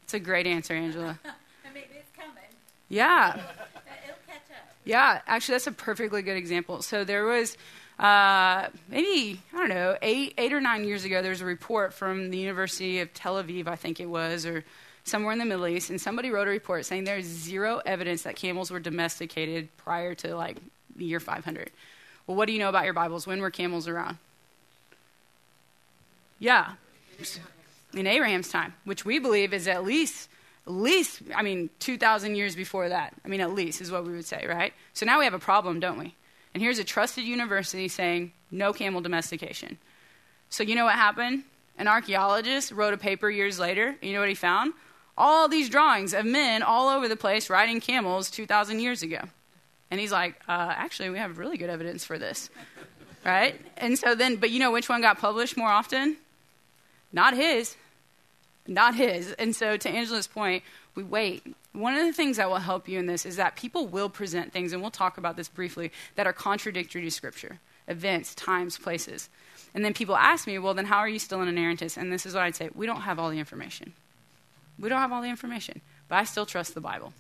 It's 0.03 0.14
a 0.14 0.18
great 0.18 0.47
answer, 0.47 0.74
Angela. 0.74 1.18
Mean, 1.74 1.84
it's 1.95 2.11
coming. 2.16 2.32
Yeah. 2.88 3.34
It'll 3.34 3.45
catch 4.26 4.36
up. 4.51 4.74
Yeah, 4.84 5.20
actually, 5.26 5.55
that's 5.55 5.68
a 5.68 5.72
perfectly 5.72 6.22
good 6.22 6.36
example. 6.36 6.82
So 6.82 7.05
there 7.05 7.24
was 7.24 7.57
uh, 8.01 8.68
maybe 8.88 9.41
I 9.53 9.57
don't 9.57 9.68
know 9.68 9.97
eight 10.03 10.34
eight 10.38 10.53
or 10.53 10.61
nine 10.61 10.84
years 10.84 11.05
ago. 11.05 11.20
There 11.22 11.30
was 11.30 11.43
a 11.43 11.47
report 11.47 11.93
from 11.93 12.30
the 12.30 12.38
University 12.38 13.01
of 13.01 13.12
Tel 13.12 13.41
Aviv, 13.41 13.68
I 13.68 13.76
think 13.76 14.01
it 14.01 14.07
was, 14.07 14.47
or 14.47 14.64
somewhere 15.05 15.32
in 15.32 15.38
the 15.38 15.44
Middle 15.44 15.66
East, 15.66 15.90
and 15.90 16.01
somebody 16.01 16.30
wrote 16.30 16.48
a 16.48 16.51
report 16.51 16.86
saying 16.86 17.05
there's 17.05 17.24
zero 17.24 17.80
evidence 17.84 18.22
that 18.22 18.36
camels 18.36 18.70
were 18.70 18.80
domesticated 18.80 19.68
prior 19.76 20.14
to 20.16 20.36
like 20.36 20.59
the 20.96 21.05
year 21.05 21.20
500. 21.20 21.70
Well, 22.26 22.36
what 22.36 22.46
do 22.46 22.53
you 22.53 22.59
know 22.59 22.68
about 22.68 22.84
your 22.84 22.94
Bibles? 22.94 23.26
When 23.26 23.40
were 23.40 23.51
camels 23.51 23.88
around? 23.88 24.18
Yeah, 26.38 26.72
in 27.92 28.07
Abraham's 28.07 28.48
time, 28.48 28.74
which 28.84 29.05
we 29.05 29.18
believe 29.18 29.53
is 29.53 29.68
at 29.68 29.84
least 29.84 30.28
at 30.66 30.72
least, 30.72 31.22
I 31.34 31.42
mean, 31.42 31.70
2,000 31.80 32.34
years 32.34 32.55
before 32.55 32.88
that. 32.88 33.14
I 33.24 33.28
mean, 33.28 33.40
at 33.40 33.53
least 33.53 33.80
is 33.80 33.90
what 33.90 34.05
we 34.05 34.12
would 34.12 34.26
say, 34.26 34.46
right? 34.48 34.72
So 34.92 35.07
now 35.07 35.18
we 35.18 35.24
have 35.24 35.34
a 35.34 35.38
problem, 35.38 35.80
don't 35.80 35.98
we? 35.98 36.14
And 36.55 36.62
here's 36.62 36.78
a 36.78 36.84
trusted 36.84 37.24
university 37.24 37.88
saying 37.88 38.32
no 38.51 38.72
camel 38.72 39.01
domestication. 39.01 39.78
So 40.48 40.62
you 40.62 40.74
know 40.74 40.84
what 40.84 40.94
happened? 40.94 41.44
An 41.78 41.88
archaeologist 41.88 42.72
wrote 42.72 42.92
a 42.92 42.98
paper 42.98 43.30
years 43.30 43.59
later. 43.59 43.96
You 44.03 44.12
know 44.12 44.20
what 44.20 44.28
he 44.28 44.34
found? 44.34 44.74
All 45.16 45.48
these 45.48 45.68
drawings 45.68 46.14
of 46.14 46.24
men 46.24 46.62
all 46.62 46.88
over 46.88 47.08
the 47.08 47.16
place 47.16 47.50
riding 47.50 47.80
camels 47.80 48.30
2,000 48.30 48.80
years 48.80 49.02
ago. 49.02 49.20
And 49.90 50.00
he's 50.00 50.12
like, 50.12 50.36
uh, 50.48 50.72
actually, 50.76 51.11
we 51.11 51.18
have 51.18 51.38
really 51.38 51.56
good 51.56 51.70
evidence 51.70 52.04
for 52.04 52.18
this. 52.18 52.48
right? 53.24 53.61
And 53.76 53.98
so 53.98 54.14
then, 54.14 54.36
but 54.36 54.50
you 54.50 54.58
know 54.58 54.70
which 54.70 54.88
one 54.88 55.00
got 55.00 55.18
published 55.18 55.56
more 55.56 55.68
often? 55.68 56.16
Not 57.12 57.34
his 57.34 57.76
not 58.70 58.94
his. 58.94 59.32
And 59.32 59.54
so, 59.54 59.76
to 59.76 59.88
Angela's 59.88 60.26
point, 60.26 60.62
we 60.94 61.02
wait. 61.02 61.42
One 61.72 61.94
of 61.94 62.06
the 62.06 62.12
things 62.12 62.36
that 62.38 62.48
will 62.48 62.56
help 62.56 62.88
you 62.88 62.98
in 62.98 63.06
this 63.06 63.26
is 63.26 63.36
that 63.36 63.56
people 63.56 63.86
will 63.86 64.08
present 64.08 64.52
things, 64.52 64.72
and 64.72 64.80
we'll 64.80 64.90
talk 64.90 65.18
about 65.18 65.36
this 65.36 65.48
briefly, 65.48 65.92
that 66.14 66.26
are 66.26 66.32
contradictory 66.32 67.02
to 67.02 67.11
Scripture 67.11 67.58
events, 67.88 68.34
times, 68.36 68.78
places. 68.78 69.28
And 69.74 69.84
then 69.84 69.94
people 69.94 70.16
ask 70.16 70.46
me, 70.46 70.58
well, 70.58 70.74
then 70.74 70.86
how 70.86 70.98
are 70.98 71.08
you 71.08 71.18
still 71.18 71.40
an 71.40 71.52
inerrantist? 71.52 71.96
And 71.96 72.12
this 72.12 72.24
is 72.24 72.34
what 72.34 72.44
I'd 72.44 72.54
say 72.54 72.70
we 72.74 72.86
don't 72.86 73.00
have 73.00 73.18
all 73.18 73.30
the 73.30 73.38
information. 73.38 73.92
We 74.81 74.89
don't 74.89 75.01
have 75.01 75.12
all 75.12 75.22
the 75.22 75.28
information, 75.28 75.81
but 76.09 76.16
I 76.16 76.24
still 76.24 76.47
trust 76.47 76.74
the 76.74 76.81
Bible. 76.81 77.12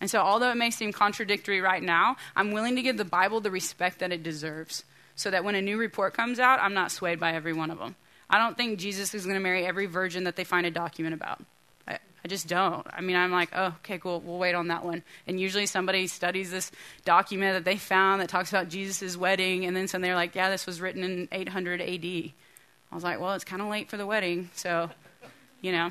And 0.00 0.10
so, 0.10 0.20
although 0.20 0.50
it 0.50 0.56
may 0.56 0.70
seem 0.70 0.92
contradictory 0.92 1.60
right 1.60 1.82
now, 1.82 2.16
I'm 2.34 2.52
willing 2.52 2.76
to 2.76 2.82
give 2.82 2.96
the 2.96 3.04
Bible 3.04 3.40
the 3.40 3.50
respect 3.50 3.98
that 4.00 4.12
it 4.12 4.22
deserves 4.22 4.84
so 5.14 5.30
that 5.30 5.44
when 5.44 5.54
a 5.54 5.62
new 5.62 5.78
report 5.78 6.14
comes 6.14 6.38
out, 6.38 6.60
I'm 6.60 6.74
not 6.74 6.92
swayed 6.92 7.18
by 7.18 7.32
every 7.32 7.54
one 7.54 7.70
of 7.70 7.78
them. 7.78 7.96
I 8.28 8.38
don't 8.38 8.56
think 8.56 8.78
Jesus 8.78 9.14
is 9.14 9.24
going 9.24 9.36
to 9.36 9.40
marry 9.40 9.64
every 9.64 9.86
virgin 9.86 10.24
that 10.24 10.36
they 10.36 10.44
find 10.44 10.66
a 10.66 10.70
document 10.70 11.14
about. 11.14 11.42
I, 11.88 11.98
I 12.24 12.28
just 12.28 12.46
don't. 12.46 12.86
I 12.92 13.00
mean, 13.00 13.16
I'm 13.16 13.32
like, 13.32 13.50
oh, 13.54 13.74
okay, 13.78 13.98
cool, 13.98 14.20
we'll 14.20 14.38
wait 14.38 14.54
on 14.54 14.68
that 14.68 14.84
one. 14.84 15.02
And 15.26 15.40
usually 15.40 15.66
somebody 15.66 16.06
studies 16.08 16.50
this 16.50 16.70
document 17.04 17.54
that 17.54 17.64
they 17.64 17.78
found 17.78 18.20
that 18.20 18.28
talks 18.28 18.50
about 18.50 18.68
Jesus' 18.68 19.16
wedding, 19.16 19.64
and 19.64 19.74
then 19.74 19.88
suddenly 19.88 20.08
they're 20.08 20.16
like, 20.16 20.34
yeah, 20.34 20.50
this 20.50 20.66
was 20.66 20.80
written 20.80 21.02
in 21.04 21.28
800 21.32 21.80
AD. 21.80 22.04
I 22.04 22.94
was 22.94 23.04
like, 23.04 23.20
well, 23.20 23.32
it's 23.32 23.44
kind 23.44 23.62
of 23.62 23.68
late 23.68 23.88
for 23.88 23.96
the 23.96 24.06
wedding, 24.06 24.50
so, 24.54 24.90
you 25.62 25.72
know. 25.72 25.90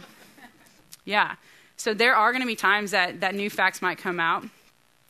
Yeah. 1.06 1.36
So 1.78 1.93
there 1.93 2.16
are 2.16 2.32
going 2.32 2.41
to 2.41 2.47
be 2.47 2.56
times 2.56 2.91
that, 2.91 3.22
that 3.22 3.36
new 3.36 3.49
facts 3.49 3.82
might 3.82 3.97
come 3.97 4.20
out. 4.20 4.43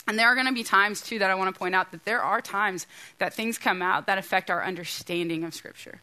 And 0.07 0.19
there 0.19 0.27
are 0.27 0.35
going 0.35 0.47
to 0.47 0.53
be 0.53 0.63
times, 0.63 1.01
too, 1.01 1.17
that 1.19 1.31
I 1.31 1.35
want 1.35 1.53
to 1.53 1.57
point 1.57 1.73
out 1.73 1.91
that 1.91 2.05
there 2.05 2.21
are 2.21 2.39
times 2.39 2.85
that 3.17 3.33
things 3.33 3.57
come 3.57 3.81
out 3.81 4.05
that 4.05 4.19
affect 4.19 4.51
our 4.51 4.63
understanding 4.63 5.43
of 5.43 5.55
Scripture 5.55 6.01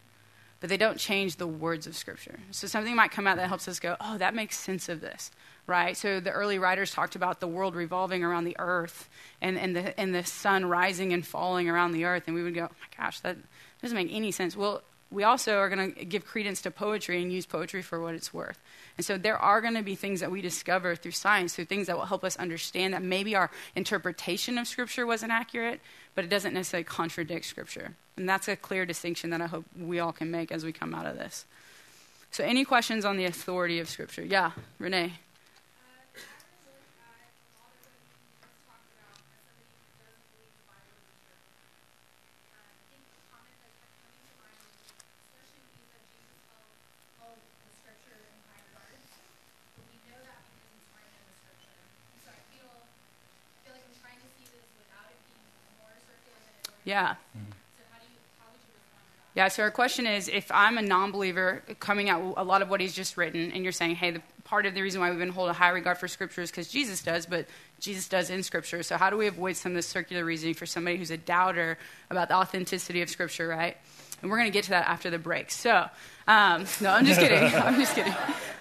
but 0.63 0.69
they 0.69 0.77
don't 0.77 0.97
change 0.97 1.37
the 1.37 1.47
words 1.47 1.89
of 1.89 1.97
Scripture. 1.97 2.39
So 2.53 2.69
something 2.69 2.95
might 2.95 3.11
come 3.11 3.27
out 3.27 3.37
that 3.37 3.49
helps 3.49 3.67
us 3.67 3.81
go, 3.81 3.97
oh, 4.01 4.17
that 4.19 4.33
makes 4.33 4.57
sense 4.57 4.89
of 4.89 5.01
this, 5.01 5.33
right? 5.67 5.97
So 5.97 6.21
the 6.21 6.31
early 6.31 6.57
writers 6.57 6.93
talked 6.93 7.17
about 7.17 7.41
the 7.41 7.49
world 7.49 7.75
revolving 7.75 8.23
around 8.23 8.45
the 8.45 8.55
earth 8.61 9.11
and, 9.41 9.59
and, 9.59 9.75
the, 9.75 9.99
and 9.99 10.15
the 10.15 10.23
sun 10.23 10.65
rising 10.65 11.13
and 11.13 11.27
falling 11.27 11.69
around 11.69 11.91
the 11.91 12.05
earth, 12.05 12.29
and 12.29 12.37
we 12.37 12.45
would 12.45 12.55
go, 12.55 12.69
oh 12.71 12.77
my 12.81 13.05
gosh, 13.05 13.19
that 13.21 13.39
doesn't 13.83 13.97
make 13.97 14.13
any 14.13 14.31
sense. 14.31 14.57
Well, 14.57 14.83
we 15.13 15.25
also 15.25 15.59
are 15.59 15.69
going 15.69 15.95
to 15.95 16.05
give 16.05 16.25
credence 16.25 16.63
to 16.63 16.71
poetry 16.71 17.23
and 17.23 17.33
use 17.33 17.47
poetry 17.47 17.83
for 17.83 18.01
what 18.01 18.15
it's 18.15 18.33
worth. 18.33 18.59
And 18.97 19.05
so 19.05 19.19
there 19.19 19.37
are 19.37 19.61
going 19.61 19.75
to 19.75 19.83
be 19.83 19.95
things 19.95 20.21
that 20.21 20.31
we 20.31 20.41
discover 20.41 20.97
through 20.97 21.13
science, 21.13 21.55
through 21.55 21.67
things 21.67 21.87
that 21.87 21.97
will 21.97 22.07
help 22.07 22.25
us 22.25 22.37
understand 22.37 22.95
that 22.95 23.03
maybe 23.03 23.35
our 23.35 23.51
interpretation 23.75 24.59
of 24.59 24.67
Scripture 24.67 25.07
wasn't 25.07 25.33
accurate, 25.33 25.81
but 26.15 26.25
it 26.25 26.29
doesn't 26.29 26.55
necessarily 26.55 26.85
contradict 26.85 27.45
Scripture. 27.47 27.95
And 28.17 28.29
that's 28.29 28.49
a 28.49 28.57
clear 28.57 28.85
distinction 28.87 29.31
that 29.31 29.41
I 29.41 29.47
hope 29.47 29.65
we 29.79 29.99
all 30.01 30.13
can 30.13 30.31
make 30.31 30.53
as 30.53 30.65
we 30.65 30.73
come 30.73 30.95
out 30.95 31.07
of 31.07 31.17
this. 31.17 31.45
So, 32.31 32.45
any 32.45 32.65
questions 32.65 33.05
on 33.05 33.17
the 33.17 33.27
authority 33.27 33.79
of 33.79 33.89
Scripture? 33.89 34.25
Yeah, 34.25 34.53
Renee. 34.79 35.15
Yeah. 56.85 57.15
Yeah, 59.35 59.49
so 59.49 59.63
our 59.63 59.71
question 59.71 60.07
is 60.07 60.29
if 60.29 60.51
I'm 60.51 60.77
a 60.77 60.83
non 60.83 61.11
believer 61.11 61.63
coming 61.81 62.11
out 62.11 62.35
a 62.37 62.45
lot 62.45 62.61
of 62.61 62.69
what 62.69 62.83
he's 62.83 62.95
just 62.95 63.17
written, 63.17 63.51
and 63.53 63.63
you're 63.63 63.73
saying, 63.73 63.97
hey, 63.97 64.11
the 64.11 64.23
part 64.45 64.67
of 64.67 64.75
the 64.75 64.83
reason 64.83 65.01
why 65.01 65.09
we've 65.09 65.19
been 65.19 65.31
hold 65.31 65.49
a 65.49 65.55
high 65.55 65.71
regard 65.71 65.97
for 65.97 66.07
Scripture 66.07 66.43
is 66.43 66.51
because 66.51 66.69
Jesus 66.69 67.03
does, 67.03 67.25
but 67.25 67.47
Jesus 67.81 68.09
does 68.09 68.29
in 68.29 68.43
Scripture. 68.43 68.83
So, 68.83 68.99
how 68.99 69.09
do 69.09 69.17
we 69.17 69.27
avoid 69.27 69.57
some 69.57 69.73
of 69.73 69.77
this 69.77 69.87
circular 69.87 70.23
reasoning 70.23 70.55
for 70.55 70.67
somebody 70.67 70.99
who's 70.99 71.11
a 71.11 71.17
doubter 71.17 71.79
about 72.11 72.29
the 72.29 72.35
authenticity 72.35 73.01
of 73.01 73.09
Scripture, 73.09 73.49
right? 73.49 73.77
And 74.21 74.31
we're 74.31 74.37
going 74.37 74.51
to 74.51 74.53
get 74.53 74.65
to 74.65 74.71
that 74.71 74.87
after 74.87 75.09
the 75.09 75.19
break. 75.19 75.51
So, 75.51 75.89
um, 76.29 76.67
no, 76.83 76.91
I'm 76.91 77.07
just 77.07 77.19
kidding. 77.19 77.39
I'm 77.55 77.81
just 77.81 77.95
kidding. 77.95 78.15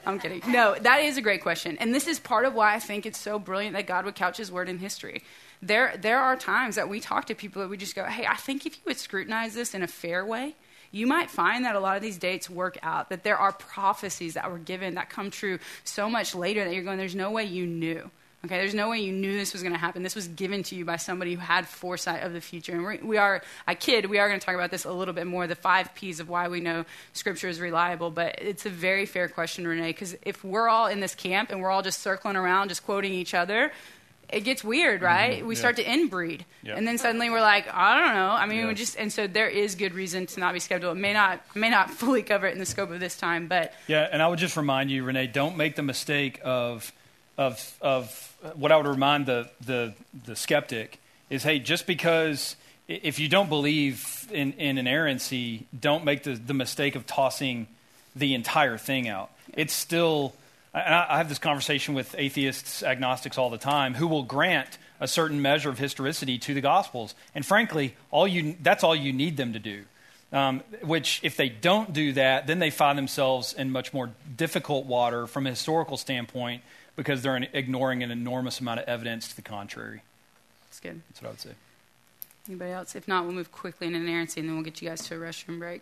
I'm 0.05 0.19
kidding. 0.19 0.41
No, 0.47 0.75
that 0.75 1.01
is 1.01 1.17
a 1.17 1.21
great 1.21 1.41
question. 1.41 1.77
And 1.79 1.93
this 1.93 2.07
is 2.07 2.17
part 2.17 2.45
of 2.45 2.53
why 2.53 2.73
I 2.73 2.79
think 2.79 3.05
it's 3.05 3.19
so 3.19 3.37
brilliant 3.37 3.75
that 3.75 3.87
God 3.87 4.05
would 4.05 4.15
couch 4.15 4.37
his 4.37 4.51
word 4.51 4.69
in 4.69 4.79
history 4.79 5.21
there, 5.61 5.95
there 5.99 6.19
are 6.19 6.35
times 6.35 6.75
that 6.75 6.89
we 6.89 6.99
talk 6.99 7.25
to 7.25 7.35
people 7.35 7.61
that 7.61 7.69
we 7.69 7.77
just 7.77 7.95
go, 7.95 8.03
hey, 8.05 8.25
I 8.25 8.35
think 8.35 8.65
if 8.65 8.75
you 8.75 8.81
would 8.85 8.97
scrutinize 8.97 9.53
this 9.53 9.73
in 9.73 9.83
a 9.83 9.87
fair 9.87 10.25
way, 10.25 10.55
you 10.91 11.07
might 11.07 11.29
find 11.29 11.65
that 11.65 11.75
a 11.75 11.79
lot 11.79 11.95
of 11.95 12.01
these 12.01 12.17
dates 12.17 12.49
work 12.49 12.77
out, 12.83 13.09
that 13.09 13.23
there 13.23 13.37
are 13.37 13.53
prophecies 13.53 14.33
that 14.33 14.51
were 14.51 14.57
given 14.57 14.95
that 14.95 15.09
come 15.09 15.31
true 15.31 15.59
so 15.83 16.09
much 16.09 16.35
later 16.35 16.65
that 16.65 16.73
you're 16.73 16.83
going, 16.83 16.97
there's 16.97 17.15
no 17.15 17.31
way 17.31 17.45
you 17.45 17.65
knew. 17.65 18.09
Okay, 18.43 18.57
there's 18.57 18.73
no 18.73 18.89
way 18.89 18.99
you 18.99 19.11
knew 19.11 19.37
this 19.37 19.53
was 19.53 19.61
going 19.61 19.73
to 19.73 19.79
happen. 19.79 20.01
This 20.01 20.15
was 20.15 20.27
given 20.27 20.63
to 20.63 20.75
you 20.75 20.83
by 20.83 20.95
somebody 20.95 21.35
who 21.35 21.39
had 21.39 21.67
foresight 21.67 22.23
of 22.23 22.33
the 22.33 22.41
future. 22.41 22.71
And 22.71 22.81
we're, 22.81 22.97
we 23.03 23.17
are, 23.17 23.43
I 23.67 23.75
kid, 23.75 24.07
we 24.07 24.17
are 24.17 24.27
going 24.27 24.39
to 24.39 24.45
talk 24.45 24.55
about 24.55 24.71
this 24.71 24.83
a 24.83 24.91
little 24.91 25.13
bit 25.13 25.27
more 25.27 25.45
the 25.45 25.53
five 25.53 25.93
P's 25.93 26.19
of 26.19 26.27
why 26.27 26.47
we 26.47 26.59
know 26.59 26.85
Scripture 27.13 27.49
is 27.49 27.59
reliable. 27.59 28.09
But 28.09 28.39
it's 28.41 28.65
a 28.65 28.71
very 28.71 29.05
fair 29.05 29.27
question, 29.27 29.67
Renee, 29.67 29.89
because 29.89 30.15
if 30.23 30.43
we're 30.43 30.67
all 30.67 30.87
in 30.87 31.01
this 31.01 31.13
camp 31.13 31.51
and 31.51 31.61
we're 31.61 31.69
all 31.69 31.83
just 31.83 31.99
circling 31.99 32.35
around, 32.35 32.69
just 32.69 32.83
quoting 32.83 33.13
each 33.13 33.35
other, 33.35 33.71
it 34.31 34.41
gets 34.41 34.63
weird, 34.63 35.01
right? 35.01 35.39
Mm-hmm. 35.39 35.47
We 35.47 35.55
yeah. 35.55 35.59
start 35.59 35.75
to 35.77 35.83
inbreed, 35.83 36.41
and 36.65 36.87
then 36.87 36.97
suddenly 36.97 37.29
we're 37.29 37.41
like, 37.41 37.67
I 37.73 37.99
don't 37.99 38.15
know. 38.15 38.31
I 38.31 38.45
mean, 38.45 38.67
we 38.67 38.73
just 38.73 38.97
and 38.97 39.11
so 39.11 39.27
there 39.27 39.49
is 39.49 39.75
good 39.75 39.93
reason 39.93 40.25
to 40.27 40.39
not 40.39 40.53
be 40.53 40.59
skeptical. 40.59 40.93
It 40.93 40.99
may 40.99 41.13
not 41.13 41.41
may 41.55 41.69
not 41.69 41.89
fully 41.91 42.23
cover 42.23 42.47
it 42.47 42.53
in 42.53 42.59
the 42.59 42.65
scope 42.65 42.91
of 42.91 42.99
this 42.99 43.17
time, 43.17 43.47
but 43.47 43.73
yeah. 43.87 44.07
And 44.11 44.21
I 44.21 44.27
would 44.27 44.39
just 44.39 44.57
remind 44.57 44.91
you, 44.91 45.03
Renee, 45.03 45.27
don't 45.27 45.57
make 45.57 45.75
the 45.75 45.83
mistake 45.83 46.39
of 46.43 46.91
of 47.37 47.77
of 47.81 48.37
what 48.55 48.71
I 48.71 48.77
would 48.77 48.87
remind 48.87 49.25
the 49.25 49.49
the 49.65 49.93
the 50.25 50.35
skeptic 50.35 50.99
is, 51.29 51.43
hey, 51.43 51.59
just 51.59 51.87
because 51.87 52.55
if 52.87 53.19
you 53.19 53.29
don't 53.29 53.49
believe 53.49 54.27
in, 54.31 54.53
in 54.53 54.77
inerrancy, 54.77 55.65
don't 55.77 56.03
make 56.03 56.23
the, 56.23 56.35
the 56.35 56.53
mistake 56.53 56.95
of 56.95 57.05
tossing 57.05 57.67
the 58.15 58.33
entire 58.33 58.77
thing 58.77 59.07
out. 59.07 59.31
It's 59.53 59.73
still 59.73 60.35
I 60.73 61.17
have 61.17 61.27
this 61.27 61.39
conversation 61.39 61.93
with 61.93 62.15
atheists, 62.17 62.81
agnostics 62.81 63.37
all 63.37 63.49
the 63.49 63.57
time, 63.57 63.93
who 63.93 64.07
will 64.07 64.23
grant 64.23 64.77
a 65.01 65.07
certain 65.07 65.41
measure 65.41 65.69
of 65.69 65.77
historicity 65.77 66.37
to 66.39 66.53
the 66.53 66.61
Gospels. 66.61 67.13
And 67.35 67.45
frankly, 67.45 67.95
all 68.09 68.27
you, 68.27 68.55
that's 68.61 68.83
all 68.83 68.95
you 68.95 69.11
need 69.11 69.35
them 69.35 69.53
to 69.53 69.59
do. 69.59 69.83
Um, 70.31 70.61
which, 70.81 71.19
if 71.23 71.35
they 71.35 71.49
don't 71.49 71.91
do 71.91 72.13
that, 72.13 72.47
then 72.47 72.59
they 72.59 72.69
find 72.69 72.97
themselves 72.97 73.51
in 73.51 73.69
much 73.69 73.93
more 73.93 74.11
difficult 74.37 74.85
water 74.85 75.27
from 75.27 75.45
a 75.45 75.49
historical 75.49 75.97
standpoint 75.97 76.61
because 76.95 77.21
they're 77.21 77.35
ignoring 77.51 78.01
an 78.01 78.11
enormous 78.11 78.61
amount 78.61 78.79
of 78.79 78.87
evidence 78.87 79.27
to 79.27 79.35
the 79.35 79.41
contrary. 79.41 80.03
That's 80.69 80.79
good. 80.79 81.01
That's 81.09 81.21
what 81.21 81.27
I 81.27 81.31
would 81.31 81.41
say. 81.41 81.49
Anybody 82.47 82.71
else? 82.71 82.95
If 82.95 83.09
not, 83.09 83.25
we'll 83.25 83.33
move 83.33 83.51
quickly 83.51 83.87
into 83.87 83.99
inerrancy 83.99 84.39
and 84.39 84.47
then 84.47 84.55
we'll 84.55 84.63
get 84.63 84.81
you 84.81 84.87
guys 84.87 85.05
to 85.07 85.15
a 85.15 85.19
restroom 85.19 85.59
break. 85.59 85.81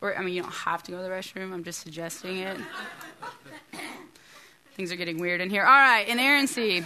Or, 0.00 0.16
I 0.16 0.22
mean, 0.22 0.34
you 0.34 0.42
don't 0.42 0.52
have 0.52 0.82
to 0.84 0.90
go 0.90 0.98
to 0.98 1.02
the 1.02 1.08
restroom. 1.08 1.52
I'm 1.52 1.64
just 1.64 1.80
suggesting 1.80 2.38
it. 2.38 2.56
Things 4.74 4.90
are 4.92 4.96
getting 4.96 5.18
weird 5.18 5.40
in 5.40 5.50
here. 5.50 5.62
All 5.62 5.68
right, 5.68 6.06
inerrancy. 6.08 6.84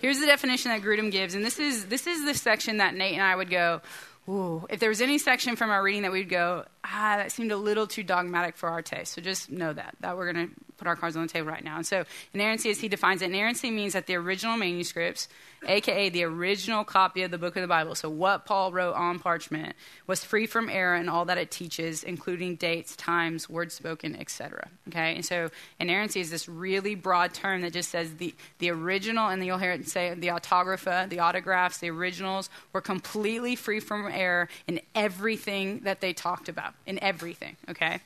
Here's 0.00 0.20
the 0.20 0.26
definition 0.26 0.70
that 0.70 0.82
Grudem 0.82 1.10
gives, 1.10 1.34
and 1.34 1.44
this 1.44 1.58
is 1.58 1.86
this 1.86 2.06
is 2.06 2.24
the 2.24 2.34
section 2.34 2.78
that 2.78 2.94
Nate 2.94 3.14
and 3.14 3.22
I 3.22 3.34
would 3.36 3.50
go. 3.50 3.80
Ooh, 4.28 4.66
if 4.68 4.80
there 4.80 4.88
was 4.88 5.00
any 5.00 5.18
section 5.18 5.54
from 5.54 5.70
our 5.70 5.82
reading 5.82 6.02
that 6.02 6.12
we'd 6.12 6.28
go, 6.28 6.64
ah, 6.84 7.14
that 7.18 7.30
seemed 7.30 7.52
a 7.52 7.56
little 7.56 7.86
too 7.86 8.02
dogmatic 8.02 8.56
for 8.56 8.68
our 8.68 8.82
taste. 8.82 9.14
So 9.14 9.20
just 9.20 9.50
know 9.50 9.72
that 9.72 9.94
that 10.00 10.16
we're 10.16 10.32
going 10.32 10.48
to 10.48 10.54
put 10.76 10.86
our 10.86 10.96
cards 10.96 11.16
on 11.16 11.22
the 11.22 11.28
table 11.28 11.48
right 11.48 11.64
now. 11.64 11.76
And 11.76 11.86
so, 11.86 12.04
inerrancy, 12.32 12.70
as 12.70 12.80
he 12.80 12.88
defines 12.88 13.22
it, 13.22 13.26
inerrancy 13.26 13.70
means 13.70 13.92
that 13.94 14.06
the 14.06 14.14
original 14.14 14.56
manuscripts, 14.56 15.28
aka 15.66 16.08
the 16.08 16.24
original 16.24 16.84
copy 16.84 17.22
of 17.22 17.30
the 17.30 17.38
book 17.38 17.56
of 17.56 17.62
the 17.62 17.68
Bible, 17.68 17.94
so 17.94 18.08
what 18.08 18.44
Paul 18.44 18.72
wrote 18.72 18.94
on 18.94 19.18
parchment, 19.18 19.74
was 20.06 20.24
free 20.24 20.46
from 20.46 20.68
error 20.68 20.96
in 20.96 21.08
all 21.08 21.24
that 21.24 21.38
it 21.38 21.50
teaches, 21.50 22.04
including 22.04 22.56
dates, 22.56 22.94
times, 22.96 23.48
words 23.48 23.74
spoken, 23.74 24.16
etc. 24.16 24.68
Okay, 24.88 25.14
and 25.14 25.24
so 25.24 25.50
inerrancy 25.80 26.20
is 26.20 26.30
this 26.30 26.48
really 26.48 26.94
broad 26.94 27.34
term 27.34 27.62
that 27.62 27.72
just 27.72 27.90
says 27.90 28.14
the 28.14 28.34
the 28.58 28.70
original, 28.70 29.28
and 29.28 29.44
you'll 29.44 29.58
hear 29.58 29.72
it 29.72 29.88
say 29.88 30.14
the 30.14 30.30
autographa, 30.30 31.06
the 31.08 31.20
autographs, 31.20 31.78
the 31.78 31.90
originals 31.90 32.50
were 32.72 32.80
completely 32.80 33.56
free 33.56 33.80
from 33.80 34.06
error 34.06 34.48
in 34.66 34.80
everything 34.94 35.80
that 35.80 36.00
they 36.00 36.12
talked 36.12 36.48
about, 36.48 36.74
in 36.86 37.02
everything. 37.02 37.56
Okay. 37.70 38.00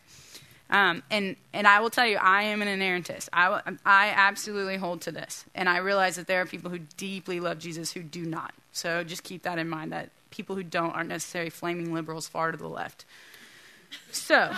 Um, 0.71 1.03
and, 1.11 1.37
and 1.53 1.67
I 1.67 1.81
will 1.81 1.91
tell 1.91 2.07
you, 2.07 2.17
I 2.17 2.45
am 2.45 2.63
an 2.63 2.69
inerrantist. 2.69 3.29
I, 3.33 3.61
I 3.85 4.13
absolutely 4.15 4.77
hold 4.77 5.03
to 5.03 5.13
this. 5.13 5.45
And 5.55 5.69
I 5.69 5.79
realize 5.79 6.17
that 6.17 6.27
there 6.27 6.41
are 6.41 6.47
people 6.47 6.71
who 6.71 6.79
deeply 6.97 7.41
love 7.41 7.59
Jesus 7.59 7.93
who 7.93 8.03
do 8.03 8.25
not. 8.25 8.55
So 8.73 9.03
just 9.03 9.25
keep 9.25 9.43
that 9.43 9.59
in 9.59 9.69
mind 9.69 9.93
that 9.93 10.11
people 10.31 10.55
who 10.55 10.63
don't 10.63 10.93
aren't 10.93 11.09
necessarily 11.09 11.51
flaming 11.51 11.93
liberals 11.93 12.29
far 12.29 12.53
to 12.53 12.57
the 12.57 12.69
left. 12.69 13.05
So. 14.13 14.53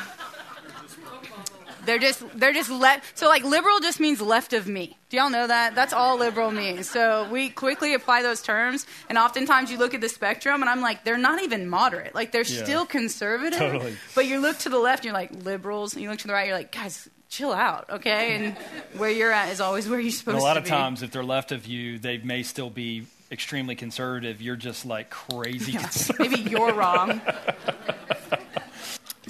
They're 1.84 1.98
just 1.98 2.22
they're 2.38 2.52
just 2.52 2.70
left. 2.70 3.18
So 3.18 3.26
like 3.26 3.42
liberal 3.42 3.80
just 3.80 3.98
means 3.98 4.20
left 4.20 4.52
of 4.52 4.68
me. 4.68 4.96
Do 5.08 5.16
y'all 5.16 5.30
know 5.30 5.46
that? 5.48 5.74
That's 5.74 5.92
all 5.92 6.16
liberal 6.16 6.52
means. 6.52 6.88
So 6.88 7.28
we 7.28 7.48
quickly 7.48 7.94
apply 7.94 8.22
those 8.22 8.40
terms, 8.40 8.86
and 9.08 9.18
oftentimes 9.18 9.68
you 9.70 9.78
look 9.78 9.92
at 9.92 10.00
the 10.00 10.08
spectrum, 10.08 10.60
and 10.62 10.70
I'm 10.70 10.80
like, 10.80 11.02
they're 11.04 11.18
not 11.18 11.42
even 11.42 11.68
moderate. 11.68 12.14
Like 12.14 12.30
they're 12.30 12.42
Yeah. 12.44 12.62
still 12.62 12.86
conservative. 12.86 13.58
Totally. 13.58 13.96
But 14.14 14.26
you 14.26 14.38
look 14.40 14.58
to 14.58 14.68
the 14.68 14.78
left, 14.78 15.04
you're 15.04 15.12
like 15.14 15.32
liberals, 15.44 15.94
and 15.94 16.02
you 16.02 16.08
look 16.08 16.20
to 16.20 16.28
the 16.28 16.32
right, 16.32 16.46
you're 16.46 16.56
like, 16.56 16.70
guys, 16.70 17.08
chill 17.28 17.52
out, 17.52 17.90
okay? 17.90 18.36
And 18.36 18.56
where 18.96 19.10
you're 19.10 19.32
at 19.32 19.50
is 19.50 19.60
always 19.60 19.88
where 19.88 19.98
you're 19.98 20.12
supposed 20.12 20.38
to 20.38 20.42
a 20.42 20.44
lot 20.44 20.56
of 20.58 20.64
times, 20.66 21.02
if 21.02 21.10
they're 21.10 21.24
left 21.24 21.50
of 21.50 21.66
you, 21.66 21.98
they 21.98 22.18
may 22.18 22.44
still 22.44 22.70
be 22.70 23.06
extremely 23.32 23.74
conservative. 23.74 24.40
You're 24.40 24.54
just 24.56 24.86
like 24.86 25.10
crazy 25.10 25.72
Yeah. 25.72 25.88
Maybe 26.20 26.36
you're 26.42 26.72
wrong. 26.74 27.20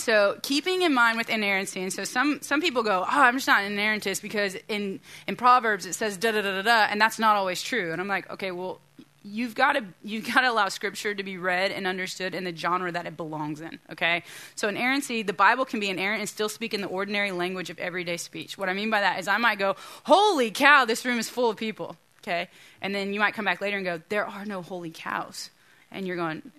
So 0.02 0.38
keeping 0.42 0.82
in 0.82 0.92
mind 0.92 1.16
with 1.16 1.30
inerrancy, 1.30 1.80
and 1.80 1.92
so 1.92 2.02
some, 2.02 2.40
some 2.42 2.60
people 2.60 2.82
go, 2.82 3.04
oh, 3.04 3.06
I'm 3.08 3.36
just 3.36 3.46
not 3.46 3.62
an 3.62 3.76
inerrantist 3.76 4.20
because 4.20 4.56
in, 4.68 4.98
in 5.28 5.36
Proverbs 5.36 5.86
it 5.86 5.92
says 5.92 6.16
da 6.16 6.32
da 6.32 6.42
da 6.42 6.56
da 6.56 6.62
da, 6.62 6.86
and 6.90 7.00
that's 7.00 7.20
not 7.20 7.36
always 7.36 7.62
true. 7.62 7.92
And 7.92 8.00
I'm 8.00 8.08
like, 8.08 8.28
okay, 8.28 8.50
well, 8.50 8.80
you've 9.22 9.54
got 9.54 9.74
to 9.74 9.84
you've 10.02 10.26
got 10.26 10.40
to 10.40 10.50
allow 10.50 10.68
Scripture 10.68 11.14
to 11.14 11.22
be 11.22 11.38
read 11.38 11.70
and 11.70 11.86
understood 11.86 12.34
in 12.34 12.42
the 12.42 12.54
genre 12.54 12.90
that 12.90 13.06
it 13.06 13.16
belongs 13.16 13.60
in. 13.60 13.78
Okay, 13.92 14.24
so 14.56 14.68
inerrancy, 14.68 15.22
the 15.22 15.32
Bible 15.32 15.64
can 15.64 15.78
be 15.78 15.88
inerrant 15.88 16.18
and 16.18 16.28
still 16.28 16.48
speak 16.48 16.74
in 16.74 16.80
the 16.80 16.88
ordinary 16.88 17.30
language 17.30 17.70
of 17.70 17.78
everyday 17.78 18.16
speech. 18.16 18.58
What 18.58 18.68
I 18.68 18.72
mean 18.72 18.90
by 18.90 19.00
that 19.02 19.20
is, 19.20 19.28
I 19.28 19.36
might 19.36 19.60
go, 19.60 19.76
holy 20.02 20.50
cow, 20.50 20.84
this 20.84 21.04
room 21.04 21.20
is 21.20 21.28
full 21.28 21.48
of 21.48 21.56
people. 21.56 21.96
Okay, 22.22 22.48
and 22.80 22.92
then 22.92 23.12
you 23.12 23.20
might 23.20 23.34
come 23.34 23.44
back 23.44 23.60
later 23.60 23.76
and 23.76 23.86
go, 23.86 24.02
there 24.08 24.26
are 24.26 24.44
no 24.44 24.62
holy 24.62 24.90
cows, 24.90 25.50
and 25.92 26.08
you're 26.08 26.16
going, 26.16 26.50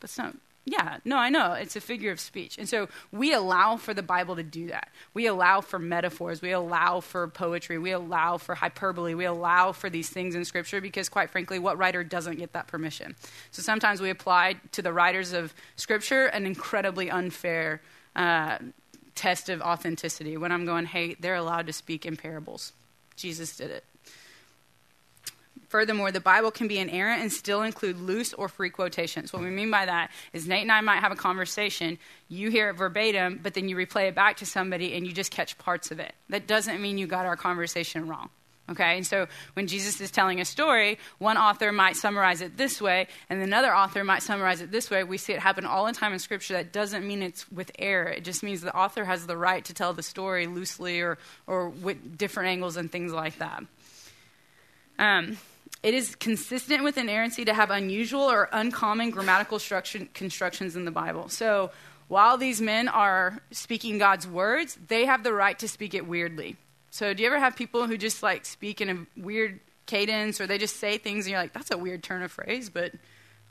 that's 0.00 0.16
not 0.16 0.34
yeah 0.64 0.98
no 1.04 1.16
i 1.16 1.28
know. 1.28 1.52
It's 1.52 1.76
a 1.76 1.80
figure 1.80 2.12
of 2.12 2.20
speech. 2.20 2.58
And 2.58 2.68
so 2.68 2.88
we 3.10 3.32
allow 3.32 3.76
for 3.76 3.94
the 3.94 4.02
bible 4.02 4.36
to 4.36 4.42
do 4.42 4.68
that. 4.68 4.88
We 5.14 5.26
allow 5.26 5.60
for 5.60 5.78
metaphors. 5.78 6.42
We 6.42 6.52
allow 6.52 7.00
for 7.00 7.26
poetry. 7.28 7.78
We 7.78 7.90
allow 7.92 8.38
for 8.38 8.54
hyperbole. 8.54 9.14
We 9.14 9.24
allow 9.24 9.72
for 9.72 9.90
these 9.90 10.08
things 10.08 10.34
in 10.34 10.44
scripture 10.44 10.80
because 10.80 11.08
quite 11.08 11.30
frankly 11.30 11.58
what 11.58 11.78
writer 11.78 12.04
doesn't 12.04 12.38
get 12.38 12.52
that 12.52 12.66
permission? 12.66 13.16
So 13.50 13.62
sometimes 13.62 14.00
we 14.00 14.10
apply 14.10 14.56
to 14.72 14.82
the 14.82 14.92
writers 14.92 15.32
of 15.32 15.54
scripture 15.76 16.26
an 16.26 16.46
incredibly 16.46 17.10
unfair 17.10 17.80
uh, 18.14 18.58
test 19.14 19.48
of 19.48 19.60
authenticity 19.60 20.36
when 20.38 20.50
i'm 20.50 20.64
going 20.64 20.86
hey 20.86 21.14
they're 21.20 21.34
allowed 21.34 21.66
to 21.66 21.72
speak 21.72 22.06
in 22.06 22.16
parables. 22.16 22.72
Jesus 23.16 23.56
did 23.56 23.70
it 23.70 23.84
Furthermore, 25.72 26.12
the 26.12 26.20
Bible 26.20 26.50
can 26.50 26.68
be 26.68 26.78
inerrant 26.78 27.22
and 27.22 27.32
still 27.32 27.62
include 27.62 27.98
loose 27.98 28.34
or 28.34 28.46
free 28.46 28.68
quotations. 28.68 29.32
What 29.32 29.40
we 29.40 29.48
mean 29.48 29.70
by 29.70 29.86
that 29.86 30.10
is 30.34 30.46
Nate 30.46 30.60
and 30.60 30.70
I 30.70 30.82
might 30.82 31.00
have 31.00 31.12
a 31.12 31.16
conversation, 31.16 31.96
you 32.28 32.50
hear 32.50 32.68
it 32.68 32.74
verbatim, 32.74 33.40
but 33.42 33.54
then 33.54 33.70
you 33.70 33.76
replay 33.76 34.08
it 34.08 34.14
back 34.14 34.36
to 34.36 34.46
somebody 34.46 34.92
and 34.92 35.06
you 35.06 35.14
just 35.14 35.30
catch 35.30 35.56
parts 35.56 35.90
of 35.90 35.98
it. 35.98 36.12
That 36.28 36.46
doesn't 36.46 36.82
mean 36.82 36.98
you 36.98 37.06
got 37.06 37.24
our 37.24 37.36
conversation 37.36 38.06
wrong. 38.06 38.28
Okay, 38.68 38.98
and 38.98 39.06
so 39.06 39.28
when 39.54 39.66
Jesus 39.66 39.98
is 40.02 40.10
telling 40.10 40.42
a 40.42 40.44
story, 40.44 40.98
one 41.16 41.38
author 41.38 41.72
might 41.72 41.96
summarize 41.96 42.42
it 42.42 42.58
this 42.58 42.78
way, 42.78 43.06
and 43.30 43.42
another 43.42 43.74
author 43.74 44.04
might 44.04 44.22
summarize 44.22 44.60
it 44.60 44.70
this 44.70 44.90
way. 44.90 45.04
We 45.04 45.16
see 45.16 45.32
it 45.32 45.40
happen 45.40 45.64
all 45.64 45.86
the 45.86 45.92
time 45.92 46.12
in 46.12 46.18
Scripture. 46.18 46.52
That 46.52 46.70
doesn't 46.70 47.06
mean 47.06 47.22
it's 47.22 47.50
with 47.50 47.70
error. 47.78 48.08
It 48.08 48.24
just 48.24 48.42
means 48.42 48.60
the 48.60 48.76
author 48.76 49.06
has 49.06 49.26
the 49.26 49.38
right 49.38 49.64
to 49.64 49.72
tell 49.72 49.94
the 49.94 50.02
story 50.02 50.46
loosely 50.46 51.00
or, 51.00 51.16
or 51.46 51.70
with 51.70 52.18
different 52.18 52.50
angles 52.50 52.76
and 52.76 52.92
things 52.92 53.10
like 53.10 53.38
that. 53.38 53.64
Um, 54.98 55.38
it 55.82 55.94
is 55.94 56.14
consistent 56.14 56.84
with 56.84 56.96
inerrancy 56.96 57.44
to 57.44 57.54
have 57.54 57.70
unusual 57.70 58.22
or 58.22 58.48
uncommon 58.52 59.10
grammatical 59.10 59.58
constructions 60.14 60.76
in 60.76 60.84
the 60.84 60.90
Bible. 60.90 61.28
So 61.28 61.70
while 62.08 62.36
these 62.36 62.60
men 62.60 62.88
are 62.88 63.40
speaking 63.50 63.98
God's 63.98 64.26
words, 64.26 64.78
they 64.88 65.06
have 65.06 65.24
the 65.24 65.32
right 65.32 65.58
to 65.58 65.66
speak 65.66 65.94
it 65.94 66.06
weirdly. 66.06 66.56
So 66.90 67.14
do 67.14 67.22
you 67.22 67.28
ever 67.28 67.38
have 67.38 67.56
people 67.56 67.86
who 67.86 67.96
just 67.96 68.22
like 68.22 68.44
speak 68.44 68.80
in 68.80 68.90
a 68.90 69.20
weird 69.20 69.60
cadence 69.86 70.40
or 70.40 70.46
they 70.46 70.58
just 70.58 70.76
say 70.76 70.98
things 70.98 71.24
and 71.24 71.32
you're 71.32 71.40
like, 71.40 71.52
that's 71.52 71.70
a 71.70 71.78
weird 71.78 72.02
turn 72.02 72.22
of 72.22 72.30
phrase, 72.30 72.70
but 72.70 72.92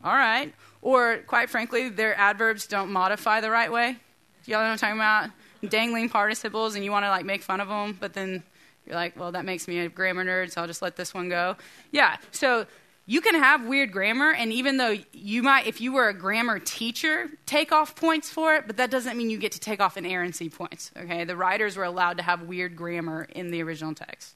all 0.03 0.13
right. 0.13 0.53
Or 0.81 1.17
quite 1.27 1.49
frankly, 1.49 1.89
their 1.89 2.17
adverbs 2.17 2.67
don't 2.67 2.91
modify 2.91 3.41
the 3.41 3.51
right 3.51 3.71
way. 3.71 3.97
Y'all 4.45 4.59
know 4.59 4.67
what 4.67 4.71
I'm 4.71 4.77
talking 4.77 4.95
about? 4.95 5.29
Dangling 5.67 6.09
participles 6.09 6.75
and 6.75 6.85
you 6.85 6.91
want 6.91 7.05
to 7.05 7.09
like 7.09 7.25
make 7.25 7.43
fun 7.43 7.61
of 7.61 7.67
them, 7.67 7.97
but 7.99 8.13
then 8.13 8.43
you're 8.91 8.99
like, 8.99 9.17
well, 9.17 9.31
that 9.31 9.45
makes 9.45 9.69
me 9.69 9.79
a 9.79 9.89
grammar 9.89 10.25
nerd, 10.25 10.51
so 10.51 10.59
I'll 10.59 10.67
just 10.67 10.81
let 10.81 10.97
this 10.97 11.13
one 11.13 11.29
go. 11.29 11.55
Yeah, 11.91 12.17
so 12.31 12.65
you 13.05 13.21
can 13.21 13.35
have 13.35 13.65
weird 13.65 13.93
grammar, 13.93 14.33
and 14.33 14.51
even 14.51 14.75
though 14.75 14.97
you 15.13 15.43
might, 15.43 15.65
if 15.65 15.79
you 15.79 15.93
were 15.93 16.09
a 16.09 16.13
grammar 16.13 16.59
teacher, 16.59 17.29
take 17.45 17.71
off 17.71 17.95
points 17.95 18.29
for 18.29 18.55
it, 18.55 18.67
but 18.67 18.75
that 18.75 18.91
doesn't 18.91 19.17
mean 19.17 19.29
you 19.29 19.37
get 19.37 19.53
to 19.53 19.61
take 19.61 19.79
off 19.79 19.95
inerrancy 19.95 20.49
points. 20.49 20.91
Okay, 20.97 21.23
the 21.23 21.37
writers 21.37 21.77
were 21.77 21.85
allowed 21.85 22.17
to 22.17 22.23
have 22.23 22.41
weird 22.41 22.75
grammar 22.75 23.29
in 23.33 23.49
the 23.49 23.63
original 23.63 23.95
text. 23.95 24.35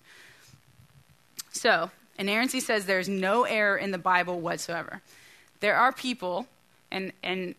So, 1.51 1.91
inerrancy 2.18 2.62
says 2.62 2.86
there's 2.86 3.10
no 3.10 3.43
error 3.43 3.76
in 3.76 3.91
the 3.91 3.97
Bible 3.97 4.39
whatsoever. 4.39 5.01
There 5.60 5.76
are 5.76 5.91
people, 5.91 6.47
and, 6.91 7.12
and 7.22 7.56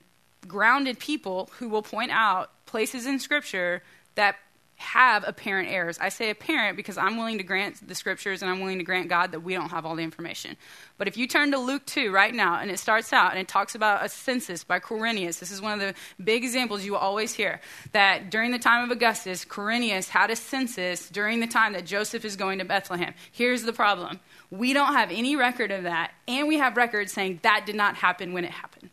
grounded 0.49 0.99
people, 0.99 1.51
who 1.59 1.69
will 1.69 1.83
point 1.83 2.11
out 2.11 2.53
places 2.65 3.05
in 3.05 3.19
Scripture 3.19 3.83
that 4.15 4.37
have 4.77 5.25
apparent 5.27 5.71
errors. 5.71 5.99
I 5.99 6.11
say 6.11 6.29
apparent 6.31 6.77
because 6.77 6.99
I'm 6.99 7.17
willing 7.17 7.39
to 7.39 7.45
grant 7.45 7.87
the 7.87 7.95
scriptures 7.95 8.43
and 8.43 8.51
I'm 8.51 8.61
willing 8.61 8.79
to 8.79 8.85
grant 8.85 9.09
God 9.09 9.33
that 9.33 9.41
we 9.41 9.55
don't 9.55 9.71
have 9.71 9.87
all 9.87 9.97
the 9.97 10.03
information. 10.03 10.57
But 10.99 11.09
if 11.09 11.17
you 11.17 11.27
turn 11.27 11.51
to 11.53 11.59
Luke 11.59 11.87
2 11.87 12.13
right 12.13 12.35
now 12.35 12.59
and 12.61 12.71
it 12.71 12.79
starts 12.79 13.13
out 13.13 13.31
and 13.31 13.41
it 13.41 13.49
talks 13.49 13.75
about 13.75 14.05
a 14.05 14.09
census 14.09 14.65
by 14.65 14.79
Quirinius, 14.79 15.39
this 15.39 15.51
is 15.51 15.63
one 15.63 15.73
of 15.73 15.81
the 15.81 15.95
big 16.23 16.45
examples 16.45 16.85
you 16.85 16.95
always 16.95 17.33
hear 17.33 17.61
that 17.93 18.31
during 18.31 18.53
the 18.53 18.59
time 18.59 18.85
of 18.85 18.91
Augustus, 18.91 19.45
Quirinius 19.47 20.09
had 20.11 20.31
a 20.31 20.37
census 20.37 21.09
during 21.09 21.41
the 21.41 21.47
time 21.47 21.73
that 21.73 21.87
Joseph 21.87 22.25
is 22.25 22.37
going 22.37 22.59
to 22.59 22.65
Bethlehem. 22.65 23.15
Here's 23.33 23.63
the 23.63 23.73
problem 23.73 24.21
we 24.51 24.73
don't 24.73 24.93
have 24.93 25.11
any 25.11 25.37
record 25.37 25.71
of 25.71 25.85
that, 25.85 26.13
and 26.29 26.47
we 26.47 26.59
have 26.59 26.77
records 26.77 27.13
saying 27.13 27.41
that 27.43 27.65
did 27.67 27.75
not 27.75 27.97
happen 27.97 28.33
when 28.33 28.45
it 28.45 28.51
happened 28.51 28.91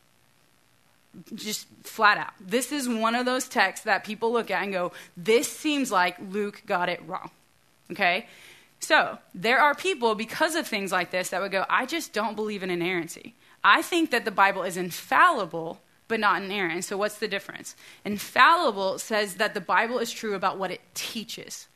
just 1.36 1.68
flat 1.84 2.18
out. 2.18 2.34
This 2.40 2.72
is 2.72 2.88
one 2.88 3.16
of 3.16 3.26
those 3.26 3.48
texts 3.48 3.86
that 3.86 4.04
people 4.04 4.32
look 4.32 4.50
at 4.50 4.64
and 4.64 4.72
go, 4.72 4.92
this 5.16 5.48
seems 5.48 5.92
like 5.92 6.18
Luke 6.32 6.64
got 6.66 6.90
it 6.90 7.02
wrong. 7.08 7.30
Okay? 7.92 8.28
So, 8.80 9.18
there 9.34 9.60
are 9.60 9.74
people, 9.74 10.14
because 10.14 10.56
of 10.56 10.68
things 10.68 10.92
like 10.92 11.12
this, 11.12 11.30
that 11.30 11.42
would 11.42 11.52
go, 11.52 11.66
I 11.70 11.86
just 11.86 12.12
don't 12.12 12.36
believe 12.36 12.64
in 12.64 12.70
inerrancy. 12.70 13.34
I 13.64 13.82
think 13.82 14.12
that 14.12 14.26
the 14.26 14.32
Bible 14.32 14.64
is 14.64 14.76
infallible, 14.76 15.80
but 16.10 16.20
not 16.20 16.42
inerrant. 16.42 16.84
So, 16.84 16.98
what's 16.98 17.20
the 17.20 17.30
difference? 17.30 17.76
Infallible 18.04 19.00
says 19.00 19.36
that 19.36 19.54
the 19.54 19.62
Bible 19.62 20.00
is 20.00 20.12
true 20.12 20.36
about 20.36 20.58
what 20.58 20.72
it 20.72 20.82
teaches. 20.94 21.68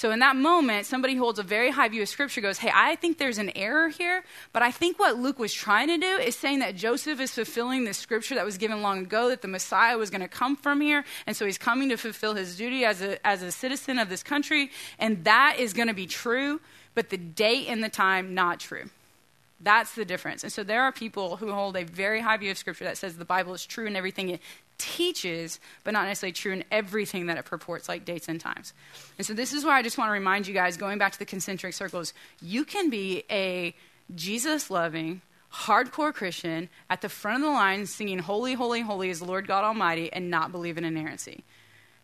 So, 0.00 0.12
in 0.12 0.20
that 0.20 0.34
moment, 0.34 0.86
somebody 0.86 1.14
holds 1.14 1.38
a 1.38 1.42
very 1.42 1.70
high 1.70 1.90
view 1.90 2.00
of 2.00 2.08
Scripture, 2.08 2.40
goes, 2.40 2.56
Hey, 2.56 2.70
I 2.74 2.96
think 2.96 3.18
there's 3.18 3.36
an 3.36 3.52
error 3.54 3.90
here, 3.90 4.24
but 4.50 4.62
I 4.62 4.70
think 4.70 4.98
what 4.98 5.18
Luke 5.18 5.38
was 5.38 5.52
trying 5.52 5.88
to 5.88 5.98
do 5.98 6.16
is 6.16 6.34
saying 6.34 6.60
that 6.60 6.74
Joseph 6.74 7.20
is 7.20 7.34
fulfilling 7.34 7.84
the 7.84 7.92
Scripture 7.92 8.34
that 8.36 8.46
was 8.46 8.56
given 8.56 8.80
long 8.80 9.00
ago, 9.00 9.28
that 9.28 9.42
the 9.42 9.48
Messiah 9.48 9.98
was 9.98 10.08
going 10.08 10.22
to 10.22 10.26
come 10.26 10.56
from 10.56 10.80
here, 10.80 11.04
and 11.26 11.36
so 11.36 11.44
he's 11.44 11.58
coming 11.58 11.90
to 11.90 11.98
fulfill 11.98 12.32
his 12.32 12.56
duty 12.56 12.82
as 12.86 13.02
a, 13.02 13.26
as 13.26 13.42
a 13.42 13.52
citizen 13.52 13.98
of 13.98 14.08
this 14.08 14.22
country, 14.22 14.70
and 14.98 15.22
that 15.24 15.56
is 15.58 15.74
going 15.74 15.88
to 15.88 15.92
be 15.92 16.06
true, 16.06 16.62
but 16.94 17.10
the 17.10 17.18
date 17.18 17.66
and 17.68 17.84
the 17.84 17.90
time, 17.90 18.32
not 18.32 18.58
true. 18.58 18.88
That's 19.60 19.94
the 19.94 20.06
difference. 20.06 20.42
And 20.42 20.50
so 20.50 20.64
there 20.64 20.80
are 20.80 20.92
people 20.92 21.36
who 21.36 21.52
hold 21.52 21.76
a 21.76 21.84
very 21.84 22.22
high 22.22 22.38
view 22.38 22.50
of 22.50 22.56
Scripture 22.56 22.84
that 22.84 22.96
says 22.96 23.18
the 23.18 23.26
Bible 23.26 23.52
is 23.52 23.66
true 23.66 23.86
and 23.86 23.98
everything 23.98 24.30
it 24.30 24.40
teaches, 24.80 25.60
but 25.84 25.92
not 25.92 26.06
necessarily 26.06 26.32
true 26.32 26.52
in 26.52 26.64
everything 26.70 27.26
that 27.26 27.38
it 27.38 27.44
purports, 27.44 27.88
like 27.88 28.04
dates 28.04 28.28
and 28.28 28.40
times. 28.40 28.72
And 29.18 29.26
so 29.26 29.34
this 29.34 29.52
is 29.52 29.64
why 29.64 29.78
I 29.78 29.82
just 29.82 29.98
want 29.98 30.08
to 30.08 30.12
remind 30.12 30.46
you 30.46 30.54
guys, 30.54 30.76
going 30.76 30.98
back 30.98 31.12
to 31.12 31.18
the 31.18 31.26
concentric 31.26 31.74
circles, 31.74 32.12
you 32.40 32.64
can 32.64 32.90
be 32.90 33.24
a 33.30 33.74
Jesus 34.14 34.70
loving, 34.70 35.20
hardcore 35.52 36.14
Christian 36.14 36.68
at 36.88 37.02
the 37.02 37.08
front 37.08 37.42
of 37.42 37.50
the 37.50 37.54
line 37.54 37.86
singing, 37.86 38.18
Holy, 38.18 38.54
Holy, 38.54 38.80
Holy 38.80 39.10
is 39.10 39.20
the 39.20 39.26
Lord 39.26 39.46
God 39.46 39.64
Almighty, 39.64 40.12
and 40.12 40.30
not 40.30 40.52
believe 40.52 40.78
in 40.78 40.84
inerrancy. 40.84 41.44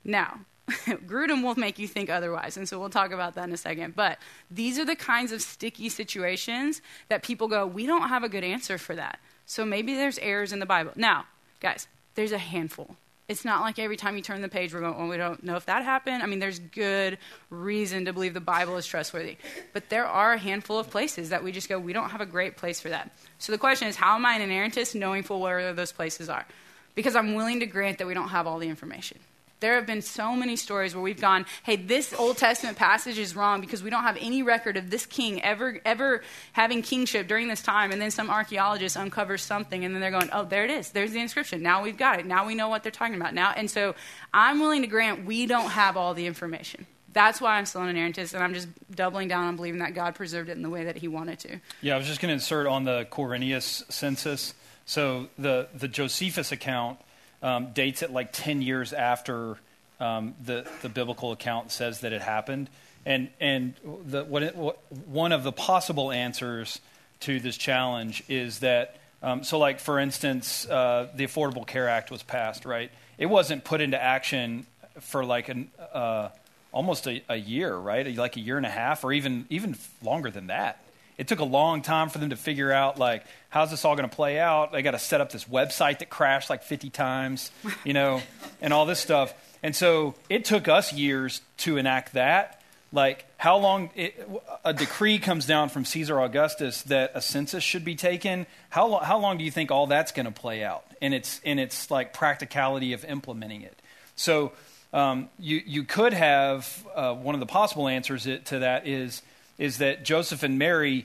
Now, 0.04 0.40
Grudem 0.68 1.44
will 1.44 1.54
make 1.54 1.78
you 1.78 1.86
think 1.86 2.10
otherwise, 2.10 2.56
and 2.56 2.68
so 2.68 2.78
we'll 2.78 2.90
talk 2.90 3.12
about 3.12 3.34
that 3.34 3.44
in 3.44 3.54
a 3.54 3.56
second. 3.56 3.94
But 3.94 4.18
these 4.50 4.78
are 4.78 4.84
the 4.84 4.96
kinds 4.96 5.32
of 5.32 5.40
sticky 5.40 5.88
situations 5.88 6.82
that 7.08 7.22
people 7.22 7.46
go, 7.46 7.66
we 7.66 7.86
don't 7.86 8.08
have 8.08 8.24
a 8.24 8.28
good 8.28 8.44
answer 8.44 8.76
for 8.76 8.94
that. 8.96 9.20
So 9.46 9.64
maybe 9.64 9.94
there's 9.94 10.18
errors 10.18 10.52
in 10.52 10.58
the 10.58 10.66
Bible. 10.66 10.92
Now, 10.96 11.26
guys, 11.60 11.86
there's 12.16 12.32
a 12.32 12.38
handful. 12.38 12.96
It's 13.28 13.44
not 13.44 13.62
like 13.62 13.80
every 13.80 13.96
time 13.96 14.16
you 14.16 14.22
turn 14.22 14.40
the 14.40 14.48
page, 14.48 14.72
we're 14.72 14.80
going, 14.80 14.96
well, 14.96 15.08
we 15.08 15.16
don't 15.16 15.42
know 15.42 15.56
if 15.56 15.66
that 15.66 15.82
happened. 15.82 16.22
I 16.22 16.26
mean, 16.26 16.38
there's 16.38 16.60
good 16.60 17.18
reason 17.50 18.04
to 18.04 18.12
believe 18.12 18.34
the 18.34 18.40
Bible 18.40 18.76
is 18.76 18.86
trustworthy. 18.86 19.36
But 19.72 19.88
there 19.88 20.06
are 20.06 20.34
a 20.34 20.38
handful 20.38 20.78
of 20.78 20.90
places 20.90 21.30
that 21.30 21.42
we 21.42 21.50
just 21.50 21.68
go, 21.68 21.78
we 21.78 21.92
don't 21.92 22.10
have 22.10 22.20
a 22.20 22.26
great 22.26 22.56
place 22.56 22.80
for 22.80 22.88
that. 22.88 23.10
So 23.38 23.50
the 23.50 23.58
question 23.58 23.88
is, 23.88 23.96
how 23.96 24.14
am 24.14 24.24
I 24.24 24.36
an 24.36 24.48
inerrantist 24.48 24.94
knowing 24.94 25.24
full 25.24 25.40
where 25.40 25.72
those 25.72 25.90
places 25.90 26.28
are? 26.28 26.46
Because 26.94 27.16
I'm 27.16 27.34
willing 27.34 27.60
to 27.60 27.66
grant 27.66 27.98
that 27.98 28.06
we 28.06 28.14
don't 28.14 28.28
have 28.28 28.46
all 28.46 28.58
the 28.58 28.68
information. 28.68 29.18
There 29.60 29.76
have 29.76 29.86
been 29.86 30.02
so 30.02 30.36
many 30.36 30.56
stories 30.56 30.94
where 30.94 31.02
we've 31.02 31.20
gone, 31.20 31.46
hey, 31.62 31.76
this 31.76 32.12
Old 32.12 32.36
Testament 32.36 32.76
passage 32.76 33.18
is 33.18 33.34
wrong 33.34 33.60
because 33.62 33.82
we 33.82 33.88
don't 33.88 34.02
have 34.02 34.18
any 34.20 34.42
record 34.42 34.76
of 34.76 34.90
this 34.90 35.06
king 35.06 35.42
ever 35.42 35.80
ever 35.84 36.22
having 36.52 36.82
kingship 36.82 37.26
during 37.26 37.48
this 37.48 37.62
time. 37.62 37.90
And 37.90 38.00
then 38.00 38.10
some 38.10 38.28
archaeologist 38.28 38.96
uncovers 38.96 39.42
something, 39.42 39.84
and 39.84 39.94
then 39.94 40.02
they're 40.02 40.10
going, 40.10 40.28
oh, 40.32 40.44
there 40.44 40.64
it 40.64 40.70
is. 40.70 40.90
There's 40.90 41.12
the 41.12 41.20
inscription. 41.20 41.62
Now 41.62 41.82
we've 41.82 41.96
got 41.96 42.20
it. 42.20 42.26
Now 42.26 42.46
we 42.46 42.54
know 42.54 42.68
what 42.68 42.82
they're 42.82 42.92
talking 42.92 43.16
about. 43.16 43.32
Now, 43.32 43.52
and 43.56 43.70
so 43.70 43.94
I'm 44.34 44.60
willing 44.60 44.82
to 44.82 44.88
grant 44.88 45.24
we 45.24 45.46
don't 45.46 45.70
have 45.70 45.96
all 45.96 46.12
the 46.12 46.26
information. 46.26 46.86
That's 47.12 47.40
why 47.40 47.56
I'm 47.56 47.64
still 47.64 47.80
an 47.80 47.96
inerrantist, 47.96 48.34
and 48.34 48.44
I'm 48.44 48.52
just 48.52 48.68
doubling 48.94 49.28
down 49.28 49.44
on 49.44 49.56
believing 49.56 49.80
that 49.80 49.94
God 49.94 50.14
preserved 50.14 50.50
it 50.50 50.56
in 50.58 50.62
the 50.62 50.68
way 50.68 50.84
that 50.84 50.98
He 50.98 51.08
wanted 51.08 51.38
to. 51.40 51.60
Yeah, 51.80 51.94
I 51.94 51.98
was 51.98 52.06
just 52.06 52.20
going 52.20 52.28
to 52.28 52.34
insert 52.34 52.66
on 52.66 52.84
the 52.84 53.06
Quirinius 53.10 53.90
census. 53.90 54.52
So 54.84 55.28
the 55.38 55.68
the 55.74 55.88
Josephus 55.88 56.52
account 56.52 57.00
um, 57.46 57.70
dates 57.72 58.02
it 58.02 58.10
like 58.10 58.30
10 58.32 58.60
years 58.60 58.92
after 58.92 59.56
um, 60.00 60.34
the, 60.44 60.66
the 60.82 60.88
biblical 60.88 61.30
account 61.30 61.70
says 61.70 62.00
that 62.00 62.12
it 62.12 62.20
happened. 62.20 62.68
And, 63.06 63.28
and 63.40 63.74
the, 64.04 64.24
what 64.24 64.42
it, 64.42 64.56
what, 64.56 64.80
one 65.06 65.30
of 65.30 65.44
the 65.44 65.52
possible 65.52 66.10
answers 66.10 66.80
to 67.20 67.38
this 67.38 67.56
challenge 67.56 68.24
is 68.28 68.58
that, 68.58 68.96
um, 69.22 69.44
so 69.44 69.60
like 69.60 69.78
for 69.78 70.00
instance, 70.00 70.68
uh, 70.68 71.08
the 71.14 71.24
Affordable 71.24 71.64
Care 71.64 71.88
Act 71.88 72.10
was 72.10 72.24
passed, 72.24 72.64
right? 72.64 72.90
It 73.16 73.26
wasn't 73.26 73.62
put 73.62 73.80
into 73.80 74.02
action 74.02 74.66
for 75.00 75.24
like 75.24 75.48
an, 75.48 75.70
uh, 75.92 76.30
almost 76.72 77.06
a, 77.06 77.22
a 77.28 77.36
year, 77.36 77.74
right? 77.76 78.12
Like 78.16 78.36
a 78.36 78.40
year 78.40 78.56
and 78.56 78.66
a 78.66 78.70
half, 78.70 79.04
or 79.04 79.12
even 79.12 79.46
even 79.50 79.76
longer 80.02 80.32
than 80.32 80.48
that 80.48 80.82
it 81.18 81.28
took 81.28 81.40
a 81.40 81.44
long 81.44 81.82
time 81.82 82.08
for 82.08 82.18
them 82.18 82.30
to 82.30 82.36
figure 82.36 82.72
out 82.72 82.98
like 82.98 83.24
how's 83.48 83.70
this 83.70 83.84
all 83.84 83.96
going 83.96 84.08
to 84.08 84.14
play 84.14 84.38
out? 84.38 84.72
They 84.72 84.82
got 84.82 84.92
to 84.92 84.98
set 84.98 85.20
up 85.20 85.32
this 85.32 85.44
website 85.44 86.00
that 86.00 86.10
crashed 86.10 86.50
like 86.50 86.62
50 86.62 86.90
times 86.90 87.50
you 87.84 87.92
know 87.92 88.22
and 88.60 88.72
all 88.72 88.86
this 88.86 89.00
stuff. 89.00 89.34
And 89.62 89.74
so 89.74 90.14
it 90.28 90.44
took 90.44 90.68
us 90.68 90.92
years 90.92 91.40
to 91.58 91.76
enact 91.76 92.14
that. 92.14 92.60
Like 92.92 93.26
how 93.36 93.56
long 93.58 93.90
it, 93.94 94.28
a 94.64 94.72
decree 94.72 95.18
comes 95.18 95.44
down 95.44 95.68
from 95.70 95.84
caesar 95.84 96.20
augustus 96.20 96.82
that 96.82 97.10
a 97.14 97.20
census 97.20 97.64
should 97.64 97.84
be 97.84 97.94
taken 97.94 98.46
how, 98.70 98.86
lo- 98.86 98.98
how 99.00 99.18
long 99.18 99.38
do 99.38 99.44
you 99.44 99.50
think 99.50 99.70
all 99.70 99.86
that's 99.86 100.12
going 100.12 100.26
to 100.26 100.32
play 100.32 100.62
out? 100.62 100.84
And 101.02 101.12
its 101.12 101.40
in 101.44 101.58
its 101.58 101.90
like 101.90 102.12
practicality 102.12 102.92
of 102.92 103.04
implementing 103.04 103.62
it. 103.62 103.80
So 104.14 104.52
um, 104.92 105.28
you, 105.38 105.62
you 105.66 105.84
could 105.84 106.12
have 106.12 106.86
uh, 106.94 107.14
one 107.14 107.34
of 107.34 107.40
the 107.40 107.46
possible 107.46 107.88
answers 107.88 108.24
to 108.24 108.58
that 108.60 108.86
is 108.86 109.20
is 109.58 109.78
that 109.78 110.04
Joseph 110.04 110.42
and 110.42 110.58
Mary 110.58 111.04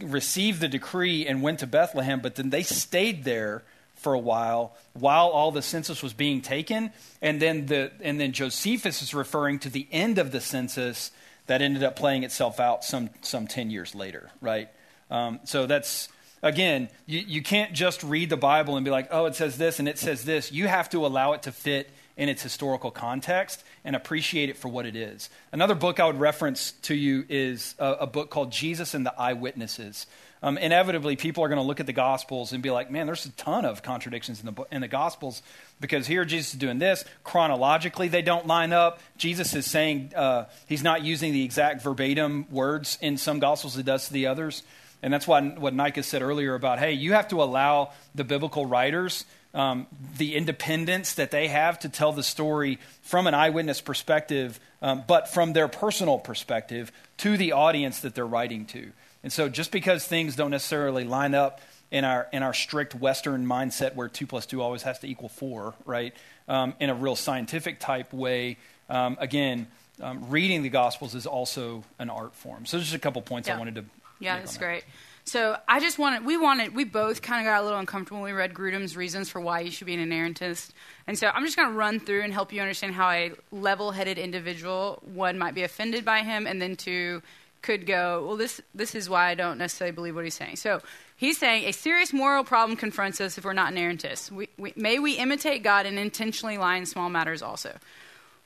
received 0.00 0.60
the 0.60 0.68
decree 0.68 1.26
and 1.26 1.42
went 1.42 1.60
to 1.60 1.66
Bethlehem, 1.66 2.20
but 2.20 2.34
then 2.34 2.50
they 2.50 2.62
stayed 2.62 3.24
there 3.24 3.62
for 3.94 4.12
a 4.12 4.18
while 4.18 4.76
while 4.92 5.28
all 5.28 5.50
the 5.50 5.62
census 5.62 6.02
was 6.02 6.12
being 6.12 6.40
taken, 6.40 6.90
and 7.22 7.40
then 7.40 7.66
the 7.66 7.90
and 8.02 8.20
then 8.20 8.32
Josephus 8.32 9.02
is 9.02 9.14
referring 9.14 9.58
to 9.60 9.70
the 9.70 9.86
end 9.90 10.18
of 10.18 10.32
the 10.32 10.40
census 10.40 11.10
that 11.46 11.62
ended 11.62 11.82
up 11.82 11.96
playing 11.96 12.22
itself 12.22 12.60
out 12.60 12.84
some 12.84 13.10
some 13.22 13.46
ten 13.46 13.70
years 13.70 13.94
later, 13.94 14.30
right? 14.40 14.68
Um, 15.10 15.40
so 15.44 15.66
that's 15.66 16.08
again, 16.42 16.88
you, 17.06 17.20
you 17.20 17.42
can't 17.42 17.72
just 17.72 18.02
read 18.02 18.30
the 18.30 18.36
Bible 18.36 18.76
and 18.76 18.84
be 18.84 18.90
like, 18.90 19.08
oh, 19.10 19.26
it 19.26 19.34
says 19.34 19.56
this 19.56 19.78
and 19.78 19.88
it 19.88 19.98
says 19.98 20.24
this. 20.24 20.52
You 20.52 20.68
have 20.68 20.90
to 20.90 21.06
allow 21.06 21.32
it 21.32 21.42
to 21.44 21.52
fit 21.52 21.90
in 22.16 22.28
its 22.28 22.42
historical 22.42 22.90
context 22.90 23.62
and 23.84 23.94
appreciate 23.94 24.48
it 24.48 24.56
for 24.56 24.68
what 24.68 24.86
it 24.86 24.96
is. 24.96 25.28
Another 25.52 25.74
book 25.74 26.00
I 26.00 26.06
would 26.06 26.18
reference 26.18 26.72
to 26.82 26.94
you 26.94 27.24
is 27.28 27.74
a, 27.78 27.92
a 28.00 28.06
book 28.06 28.30
called 28.30 28.50
Jesus 28.50 28.94
and 28.94 29.04
the 29.04 29.18
Eyewitnesses. 29.18 30.06
Um, 30.42 30.58
inevitably, 30.58 31.16
people 31.16 31.42
are 31.44 31.48
going 31.48 31.60
to 31.60 31.66
look 31.66 31.80
at 31.80 31.86
the 31.86 31.92
Gospels 31.92 32.52
and 32.52 32.62
be 32.62 32.70
like, 32.70 32.90
man, 32.90 33.06
there's 33.06 33.26
a 33.26 33.30
ton 33.32 33.64
of 33.64 33.82
contradictions 33.82 34.40
in 34.40 34.54
the, 34.54 34.64
in 34.70 34.80
the 34.80 34.88
Gospels 34.88 35.42
because 35.80 36.06
here 36.06 36.24
Jesus 36.24 36.52
is 36.52 36.58
doing 36.58 36.78
this. 36.78 37.04
Chronologically, 37.24 38.08
they 38.08 38.22
don't 38.22 38.46
line 38.46 38.72
up. 38.72 39.00
Jesus 39.16 39.54
is 39.54 39.66
saying 39.66 40.12
uh, 40.14 40.44
he's 40.66 40.82
not 40.82 41.02
using 41.02 41.32
the 41.32 41.44
exact 41.44 41.82
verbatim 41.82 42.46
words 42.50 42.98
in 43.00 43.16
some 43.16 43.40
Gospels 43.40 43.76
he 43.76 43.82
does 43.82 44.06
to 44.08 44.12
the 44.12 44.26
others. 44.26 44.62
And 45.02 45.12
that's 45.12 45.26
why, 45.26 45.42
what 45.42 45.74
Nika 45.74 46.02
said 46.02 46.22
earlier 46.22 46.54
about, 46.54 46.78
hey, 46.78 46.92
you 46.92 47.12
have 47.12 47.28
to 47.28 47.42
allow 47.42 47.92
the 48.14 48.24
biblical 48.24 48.66
writers 48.66 49.24
um, 49.56 49.86
the 50.18 50.36
independence 50.36 51.14
that 51.14 51.30
they 51.30 51.48
have 51.48 51.78
to 51.80 51.88
tell 51.88 52.12
the 52.12 52.22
story 52.22 52.78
from 53.00 53.26
an 53.26 53.32
eyewitness 53.32 53.80
perspective, 53.80 54.60
um, 54.82 55.02
but 55.08 55.28
from 55.28 55.54
their 55.54 55.66
personal 55.66 56.18
perspective 56.18 56.92
to 57.16 57.38
the 57.38 57.52
audience 57.52 58.00
that 58.00 58.14
they're 58.14 58.26
writing 58.26 58.66
to. 58.66 58.92
And 59.22 59.32
so 59.32 59.48
just 59.48 59.72
because 59.72 60.04
things 60.04 60.36
don't 60.36 60.50
necessarily 60.50 61.04
line 61.04 61.34
up 61.34 61.62
in 61.90 62.04
our, 62.04 62.28
in 62.34 62.42
our 62.42 62.52
strict 62.52 62.94
Western 62.94 63.46
mindset 63.46 63.94
where 63.94 64.08
two 64.08 64.26
plus 64.26 64.44
two 64.44 64.60
always 64.60 64.82
has 64.82 64.98
to 64.98 65.08
equal 65.08 65.30
four, 65.30 65.74
right, 65.86 66.14
um, 66.48 66.74
in 66.78 66.90
a 66.90 66.94
real 66.94 67.16
scientific 67.16 67.80
type 67.80 68.12
way, 68.12 68.58
um, 68.90 69.16
again, 69.18 69.68
um, 70.02 70.28
reading 70.28 70.62
the 70.62 70.68
Gospels 70.68 71.14
is 71.14 71.26
also 71.26 71.82
an 71.98 72.10
art 72.10 72.34
form. 72.34 72.66
So, 72.66 72.78
just 72.78 72.94
a 72.94 72.98
couple 72.98 73.22
points 73.22 73.48
yeah. 73.48 73.54
I 73.54 73.58
wanted 73.58 73.76
to. 73.76 73.84
Yeah, 74.20 74.38
that's 74.38 74.52
that. 74.52 74.58
great. 74.58 74.84
So 75.26 75.58
I 75.66 75.80
just 75.80 75.98
wanted, 75.98 76.24
we 76.24 76.36
wanted, 76.36 76.72
we 76.72 76.84
both 76.84 77.20
kind 77.20 77.44
of 77.44 77.50
got 77.50 77.60
a 77.60 77.64
little 77.64 77.80
uncomfortable 77.80 78.22
when 78.22 78.32
we 78.32 78.38
read 78.38 78.54
Grudem's 78.54 78.96
reasons 78.96 79.28
for 79.28 79.40
why 79.40 79.58
you 79.58 79.72
should 79.72 79.88
be 79.88 79.94
an 79.94 80.08
inerrantist. 80.08 80.70
And 81.08 81.18
so 81.18 81.26
I'm 81.26 81.44
just 81.44 81.56
going 81.56 81.68
to 81.68 81.74
run 81.74 81.98
through 81.98 82.22
and 82.22 82.32
help 82.32 82.52
you 82.52 82.60
understand 82.60 82.94
how 82.94 83.10
a 83.10 83.32
level 83.50 83.90
headed 83.90 84.18
individual, 84.18 85.02
one, 85.02 85.36
might 85.36 85.54
be 85.54 85.64
offended 85.64 86.04
by 86.04 86.22
him, 86.22 86.46
and 86.46 86.62
then 86.62 86.76
two, 86.76 87.22
could 87.60 87.86
go, 87.86 88.24
well, 88.24 88.36
this, 88.36 88.60
this 88.72 88.94
is 88.94 89.10
why 89.10 89.28
I 89.28 89.34
don't 89.34 89.58
necessarily 89.58 89.92
believe 89.92 90.14
what 90.14 90.22
he's 90.22 90.34
saying. 90.34 90.56
So 90.56 90.80
he's 91.16 91.38
saying 91.38 91.64
a 91.64 91.72
serious 91.72 92.12
moral 92.12 92.44
problem 92.44 92.76
confronts 92.76 93.20
us 93.20 93.36
if 93.36 93.44
we're 93.44 93.52
not 93.52 93.72
inerrantists. 93.72 94.30
We, 94.30 94.48
we, 94.56 94.72
may 94.76 95.00
we 95.00 95.14
imitate 95.14 95.64
God 95.64 95.86
and 95.86 95.98
intentionally 95.98 96.56
lie 96.56 96.76
in 96.76 96.86
small 96.86 97.10
matters 97.10 97.42
also? 97.42 97.76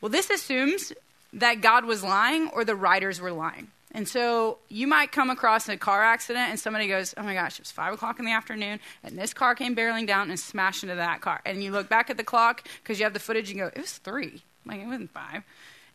Well, 0.01 0.11
this 0.11 0.31
assumes 0.31 0.95
that 1.35 1.61
God 1.61 1.85
was 1.85 2.03
lying 2.03 2.49
or 2.49 2.65
the 2.65 2.75
writers 2.75 3.21
were 3.21 3.33
lying. 3.33 3.69
And 3.93 4.07
so 4.07 4.59
you 4.69 4.87
might 4.87 5.11
come 5.11 5.31
across 5.31 5.69
a 5.69 5.77
car 5.77 6.03
accident 6.03 6.51
and 6.51 6.61
somebody 6.61 6.87
goes, 6.87 7.15
Oh 7.17 7.23
my 7.23 7.35
gosh, 7.35 7.59
it 7.59 7.63
was 7.63 7.73
five 7.73 7.93
o'clock 7.93 8.19
in 8.19 8.25
the 8.25 8.33
afternoon 8.33 8.81
and 9.03 9.19
this 9.19 9.35
car 9.35 9.55
came 9.55 9.75
barreling 9.75 10.07
down 10.07 10.31
and 10.31 10.39
smashed 10.39 10.83
into 10.83 10.95
that 10.95 11.21
car. 11.21 11.41
And 11.45 11.63
you 11.63 11.73
look 11.73 11.89
back 11.89 12.11
at 12.11 12.17
the 12.17 12.25
clock 12.25 12.67
because 12.83 12.99
you 12.99 13.05
have 13.05 13.15
the 13.15 13.21
footage 13.21 13.51
and 13.51 13.59
go, 13.59 13.67
It 13.67 13.79
was 13.79 13.99
three. 13.99 14.43
Like, 14.65 14.81
it 14.81 14.87
wasn't 14.87 15.11
five. 15.11 15.43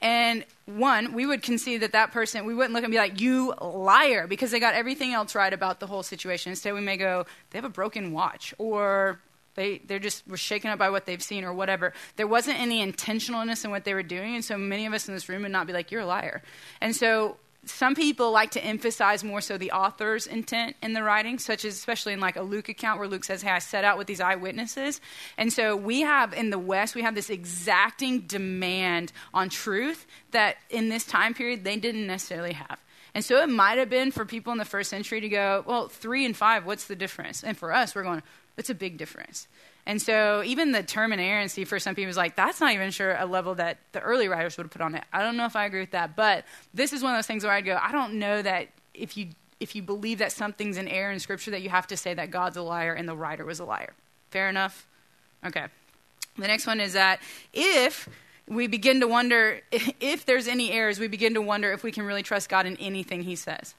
And 0.01 0.43
one, 0.65 1.13
we 1.13 1.25
would 1.25 1.41
concede 1.41 1.81
that 1.81 1.93
that 1.93 2.11
person, 2.11 2.45
we 2.45 2.53
wouldn't 2.53 2.73
look 2.73 2.83
and 2.83 2.91
be 2.91 2.97
like, 2.97 3.21
You 3.21 3.53
liar, 3.61 4.27
because 4.27 4.51
they 4.51 4.59
got 4.59 4.73
everything 4.73 5.13
else 5.13 5.33
right 5.33 5.53
about 5.53 5.79
the 5.79 5.87
whole 5.87 6.03
situation. 6.03 6.49
Instead, 6.49 6.73
we 6.73 6.81
may 6.81 6.97
go, 6.97 7.25
They 7.51 7.57
have 7.57 7.65
a 7.65 7.69
broken 7.69 8.11
watch 8.11 8.53
or 8.57 9.19
they, 9.55 9.79
they're 9.79 9.99
just 9.99 10.27
were 10.27 10.37
shaken 10.37 10.69
up 10.69 10.77
by 10.77 10.89
what 10.89 11.05
they've 11.05 11.23
seen 11.23 11.45
or 11.45 11.53
whatever. 11.53 11.93
There 12.17 12.27
wasn't 12.27 12.59
any 12.59 12.85
intentionalness 12.85 13.63
in 13.63 13.71
what 13.71 13.85
they 13.85 13.93
were 13.93 14.03
doing, 14.03 14.35
and 14.35 14.43
so 14.43 14.57
many 14.57 14.85
of 14.85 14.93
us 14.93 15.07
in 15.07 15.13
this 15.13 15.29
room 15.29 15.43
would 15.43 15.51
not 15.51 15.65
be 15.65 15.71
like, 15.71 15.91
"You're 15.91 16.01
a 16.01 16.05
liar." 16.05 16.43
And 16.81 16.93
so 16.93 17.37
some 17.65 17.95
people 17.95 18.31
like 18.31 18.51
to 18.51 18.63
emphasize 18.63 19.23
more 19.23 19.41
so 19.41 19.57
the 19.57 19.71
author's 19.71 20.27
intent 20.27 20.75
in 20.81 20.93
the 20.93 21.03
writing, 21.03 21.39
such 21.39 21.65
as 21.65 21.73
especially 21.73 22.13
in 22.13 22.19
like 22.19 22.35
a 22.35 22.41
Luke 22.41 22.69
account 22.69 22.99
where 22.99 23.07
Luke 23.07 23.23
says, 23.23 23.41
Hey, 23.41 23.51
I 23.51 23.59
set 23.59 23.83
out 23.83 23.97
with 23.97 24.07
these 24.07 24.21
eyewitnesses. 24.21 25.01
And 25.37 25.51
so 25.51 25.75
we 25.75 26.01
have 26.01 26.33
in 26.33 26.49
the 26.49 26.59
West, 26.59 26.95
we 26.95 27.01
have 27.01 27.15
this 27.15 27.29
exacting 27.29 28.21
demand 28.21 29.11
on 29.33 29.49
truth 29.49 30.05
that 30.31 30.57
in 30.69 30.89
this 30.89 31.05
time 31.05 31.33
period 31.33 31.63
they 31.63 31.77
didn't 31.77 32.07
necessarily 32.07 32.53
have. 32.53 32.79
And 33.13 33.23
so 33.23 33.41
it 33.41 33.49
might 33.49 33.77
have 33.77 33.89
been 33.89 34.11
for 34.11 34.25
people 34.25 34.51
in 34.51 34.57
the 34.57 34.65
first 34.65 34.89
century 34.89 35.21
to 35.21 35.29
go, 35.29 35.63
Well, 35.65 35.87
three 35.87 36.25
and 36.25 36.35
five, 36.35 36.65
what's 36.65 36.85
the 36.85 36.95
difference? 36.95 37.43
And 37.43 37.57
for 37.57 37.73
us, 37.73 37.95
we're 37.95 38.03
going, 38.03 38.23
It's 38.57 38.69
a 38.69 38.75
big 38.75 38.97
difference. 38.97 39.47
And 39.85 40.01
so 40.01 40.41
even 40.43 40.71
the 40.71 40.81
term 40.81 41.13
inerrancy 41.13 41.63
for 41.63 41.79
some 41.79 41.93
people 41.93 42.09
is 42.09 42.17
like, 42.17 42.35
that's 42.35 42.59
not 42.59 42.73
even 42.73 42.89
sure 42.89 43.15
a 43.15 43.25
level 43.25 43.55
that 43.55 43.77
the 43.91 43.99
early 43.99 44.27
writers 44.27 44.57
would 44.57 44.65
have 44.65 44.71
put 44.71 44.81
on 44.81 44.95
it. 44.95 45.03
I 45.13 45.21
don't 45.21 45.37
know 45.37 45.45
if 45.45 45.55
I 45.55 45.65
agree 45.65 45.81
with 45.81 45.91
that. 45.91 46.15
But 46.15 46.45
this 46.73 46.91
is 46.91 47.03
one 47.03 47.13
of 47.13 47.17
those 47.17 47.27
things 47.27 47.43
where 47.43 47.53
I'd 47.53 47.65
go, 47.65 47.77
I 47.79 47.91
don't 47.91 48.15
know 48.15 48.41
that 48.41 48.69
if 48.93 49.15
you 49.15 49.27
if 49.59 49.73
you 49.73 49.81
believe 49.81 50.19
that 50.19 50.33
something's 50.33 50.77
an 50.77 50.87
error 50.87 51.11
in 51.11 51.19
Scripture, 51.19 51.51
that 51.51 51.61
you 51.61 51.69
have 51.69 51.87
to 51.87 51.95
say 51.95 52.13
that 52.13 52.29
God's 52.29 52.57
a 52.57 52.61
liar 52.61 52.93
and 52.93 53.07
the 53.07 53.15
writer 53.15 53.45
was 53.45 53.59
a 53.59 53.65
liar. 53.65 53.93
Fair 54.29 54.49
enough? 54.49 54.85
Okay. 55.45 55.67
The 56.37 56.47
next 56.47 56.67
one 56.67 56.81
is 56.81 56.93
that 56.93 57.21
if 57.53 58.09
we 58.47 58.67
begin 58.67 58.99
to 58.99 59.07
wonder 59.07 59.61
if 59.71 60.25
there's 60.25 60.47
any 60.47 60.71
errors, 60.71 60.99
we 60.99 61.07
begin 61.07 61.35
to 61.35 61.41
wonder 61.41 61.71
if 61.71 61.83
we 61.83 61.91
can 61.91 62.03
really 62.03 62.23
trust 62.23 62.49
God 62.49 62.65
in 62.65 62.75
anything 62.77 63.23
He 63.23 63.35
says. 63.35 63.75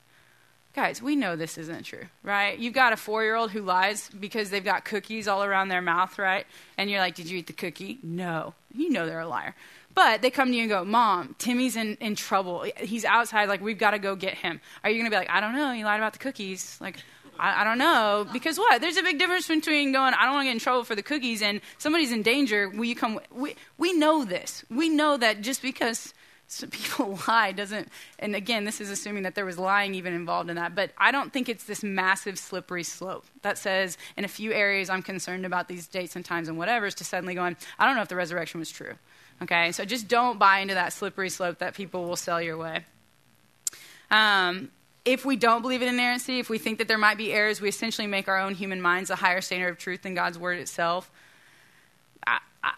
Guys, 0.76 1.00
we 1.00 1.16
know 1.16 1.36
this 1.36 1.56
isn't 1.56 1.84
true, 1.84 2.04
right? 2.22 2.58
You've 2.58 2.74
got 2.74 2.92
a 2.92 2.98
four 2.98 3.24
year 3.24 3.34
old 3.34 3.50
who 3.50 3.62
lies 3.62 4.10
because 4.20 4.50
they've 4.50 4.62
got 4.62 4.84
cookies 4.84 5.26
all 5.26 5.42
around 5.42 5.68
their 5.68 5.80
mouth, 5.80 6.18
right? 6.18 6.46
And 6.76 6.90
you're 6.90 7.00
like, 7.00 7.14
Did 7.14 7.30
you 7.30 7.38
eat 7.38 7.46
the 7.46 7.54
cookie? 7.54 7.98
No. 8.02 8.52
You 8.74 8.90
know 8.90 9.06
they're 9.06 9.20
a 9.20 9.26
liar. 9.26 9.54
But 9.94 10.20
they 10.20 10.28
come 10.28 10.48
to 10.50 10.54
you 10.54 10.64
and 10.64 10.70
go, 10.70 10.84
Mom, 10.84 11.34
Timmy's 11.38 11.76
in, 11.76 11.94
in 12.02 12.14
trouble. 12.14 12.66
He's 12.76 13.06
outside. 13.06 13.48
Like, 13.48 13.62
we've 13.62 13.78
got 13.78 13.92
to 13.92 13.98
go 13.98 14.14
get 14.14 14.34
him. 14.34 14.60
Are 14.84 14.90
you 14.90 14.96
going 14.96 15.06
to 15.06 15.10
be 15.10 15.16
like, 15.16 15.30
I 15.30 15.40
don't 15.40 15.54
know. 15.54 15.72
You 15.72 15.86
lied 15.86 15.98
about 15.98 16.12
the 16.12 16.18
cookies. 16.18 16.76
Like, 16.78 16.98
I, 17.38 17.62
I 17.62 17.64
don't 17.64 17.78
know. 17.78 18.26
Because 18.30 18.58
what? 18.58 18.82
There's 18.82 18.98
a 18.98 19.02
big 19.02 19.18
difference 19.18 19.48
between 19.48 19.92
going, 19.92 20.12
I 20.12 20.26
don't 20.26 20.34
want 20.34 20.44
to 20.44 20.48
get 20.48 20.52
in 20.56 20.58
trouble 20.58 20.84
for 20.84 20.94
the 20.94 21.02
cookies, 21.02 21.40
and 21.40 21.62
somebody's 21.78 22.12
in 22.12 22.20
danger. 22.20 22.68
Will 22.68 22.84
you 22.84 22.94
come? 22.94 23.18
We, 23.30 23.56
we 23.78 23.94
know 23.94 24.26
this. 24.26 24.62
We 24.68 24.90
know 24.90 25.16
that 25.16 25.40
just 25.40 25.62
because 25.62 26.12
people 26.70 27.18
lie 27.26 27.50
doesn't 27.50 27.88
and 28.20 28.36
again 28.36 28.64
this 28.64 28.80
is 28.80 28.88
assuming 28.88 29.24
that 29.24 29.34
there 29.34 29.44
was 29.44 29.58
lying 29.58 29.94
even 29.94 30.14
involved 30.14 30.48
in 30.48 30.54
that 30.54 30.76
but 30.76 30.90
i 30.96 31.10
don't 31.10 31.32
think 31.32 31.48
it's 31.48 31.64
this 31.64 31.82
massive 31.82 32.38
slippery 32.38 32.84
slope 32.84 33.26
that 33.42 33.58
says 33.58 33.98
in 34.16 34.24
a 34.24 34.28
few 34.28 34.52
areas 34.52 34.88
i'm 34.88 35.02
concerned 35.02 35.44
about 35.44 35.66
these 35.66 35.88
dates 35.88 36.14
and 36.14 36.24
times 36.24 36.46
and 36.46 36.56
whatever 36.56 36.86
is 36.86 36.94
to 36.94 37.04
suddenly 37.04 37.34
going 37.34 37.56
i 37.80 37.84
don't 37.84 37.96
know 37.96 38.02
if 38.02 38.08
the 38.08 38.16
resurrection 38.16 38.60
was 38.60 38.70
true. 38.70 38.94
Okay? 39.42 39.72
So 39.72 39.84
just 39.84 40.08
don't 40.08 40.38
buy 40.38 40.60
into 40.60 40.74
that 40.74 40.92
slippery 40.92 41.30
slope 41.30 41.58
that 41.58 41.74
people 41.74 42.04
will 42.04 42.16
sell 42.16 42.40
your 42.40 42.56
way. 42.56 42.84
Um, 44.10 44.70
if 45.04 45.24
we 45.24 45.36
don't 45.36 45.62
believe 45.62 45.82
in 45.82 45.88
inerrancy 45.88 46.38
if 46.38 46.48
we 46.48 46.58
think 46.58 46.78
that 46.78 46.88
there 46.88 46.98
might 46.98 47.16
be 47.16 47.32
errors 47.32 47.60
we 47.60 47.68
essentially 47.68 48.06
make 48.06 48.28
our 48.28 48.38
own 48.38 48.54
human 48.54 48.80
minds 48.80 49.10
a 49.10 49.16
higher 49.16 49.40
standard 49.40 49.68
of 49.68 49.78
truth 49.78 50.02
than 50.02 50.14
god's 50.14 50.38
word 50.38 50.58
itself 50.58 51.10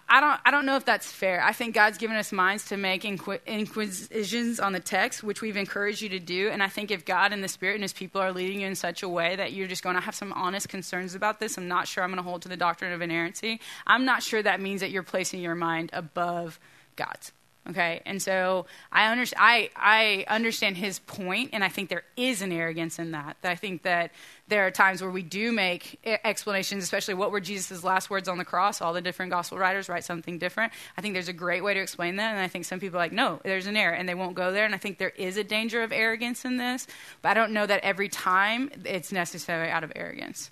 I, 0.08 0.20
don't, 0.20 0.40
I 0.44 0.50
don't 0.50 0.66
know 0.66 0.76
if 0.76 0.84
that's 0.84 1.10
fair. 1.10 1.42
I 1.42 1.52
think 1.52 1.74
God's 1.74 1.98
given 1.98 2.16
us 2.16 2.32
minds 2.32 2.66
to 2.66 2.76
make 2.76 3.02
inqu- 3.02 3.44
inquisitions 3.46 4.60
on 4.60 4.72
the 4.72 4.80
text, 4.80 5.22
which 5.22 5.40
we've 5.40 5.56
encouraged 5.56 6.02
you 6.02 6.08
to 6.10 6.18
do. 6.18 6.48
And 6.48 6.62
I 6.62 6.68
think 6.68 6.90
if 6.90 7.04
God 7.04 7.32
and 7.32 7.42
the 7.42 7.48
Spirit 7.48 7.74
and 7.74 7.82
His 7.82 7.92
people 7.92 8.20
are 8.20 8.32
leading 8.32 8.60
you 8.60 8.66
in 8.66 8.74
such 8.74 9.02
a 9.02 9.08
way 9.08 9.36
that 9.36 9.52
you're 9.52 9.68
just 9.68 9.82
going 9.82 9.94
to 9.94 10.02
have 10.02 10.14
some 10.14 10.32
honest 10.32 10.68
concerns 10.68 11.14
about 11.14 11.40
this, 11.40 11.56
I'm 11.56 11.68
not 11.68 11.86
sure 11.88 12.02
I'm 12.04 12.10
going 12.10 12.22
to 12.22 12.28
hold 12.28 12.42
to 12.42 12.48
the 12.48 12.56
doctrine 12.56 12.92
of 12.92 13.00
inerrancy. 13.00 13.60
I'm 13.86 14.04
not 14.04 14.22
sure 14.22 14.42
that 14.42 14.60
means 14.60 14.80
that 14.80 14.90
you're 14.90 15.02
placing 15.02 15.40
your 15.40 15.54
mind 15.54 15.90
above 15.92 16.58
God's. 16.96 17.32
Okay, 17.70 18.00
and 18.06 18.22
so 18.22 18.64
I, 18.90 19.10
under, 19.10 19.24
I, 19.36 19.68
I 19.76 20.24
understand 20.26 20.78
his 20.78 21.00
point, 21.00 21.50
and 21.52 21.62
I 21.62 21.68
think 21.68 21.90
there 21.90 22.04
is 22.16 22.40
an 22.40 22.50
arrogance 22.50 22.98
in 22.98 23.10
that. 23.10 23.36
I 23.44 23.56
think 23.56 23.82
that 23.82 24.12
there 24.46 24.66
are 24.66 24.70
times 24.70 25.02
where 25.02 25.10
we 25.10 25.22
do 25.22 25.52
make 25.52 26.00
explanations, 26.24 26.82
especially 26.82 27.12
what 27.12 27.30
were 27.30 27.40
Jesus' 27.40 27.84
last 27.84 28.08
words 28.08 28.26
on 28.26 28.38
the 28.38 28.44
cross. 28.46 28.80
All 28.80 28.94
the 28.94 29.02
different 29.02 29.32
gospel 29.32 29.58
writers 29.58 29.90
write 29.90 30.04
something 30.04 30.38
different. 30.38 30.72
I 30.96 31.02
think 31.02 31.12
there's 31.12 31.28
a 31.28 31.34
great 31.34 31.62
way 31.62 31.74
to 31.74 31.80
explain 31.80 32.16
that, 32.16 32.30
and 32.32 32.40
I 32.40 32.48
think 32.48 32.64
some 32.64 32.80
people 32.80 32.98
are 32.98 33.02
like, 33.02 33.12
no, 33.12 33.38
there's 33.44 33.66
an 33.66 33.76
error, 33.76 33.94
and 33.94 34.08
they 34.08 34.14
won't 34.14 34.34
go 34.34 34.50
there. 34.50 34.64
And 34.64 34.74
I 34.74 34.78
think 34.78 34.96
there 34.96 35.10
is 35.10 35.36
a 35.36 35.44
danger 35.44 35.82
of 35.82 35.92
arrogance 35.92 36.46
in 36.46 36.56
this, 36.56 36.86
but 37.20 37.28
I 37.28 37.34
don't 37.34 37.52
know 37.52 37.66
that 37.66 37.84
every 37.84 38.08
time 38.08 38.70
it's 38.86 39.12
necessarily 39.12 39.70
out 39.70 39.84
of 39.84 39.92
arrogance. 39.94 40.50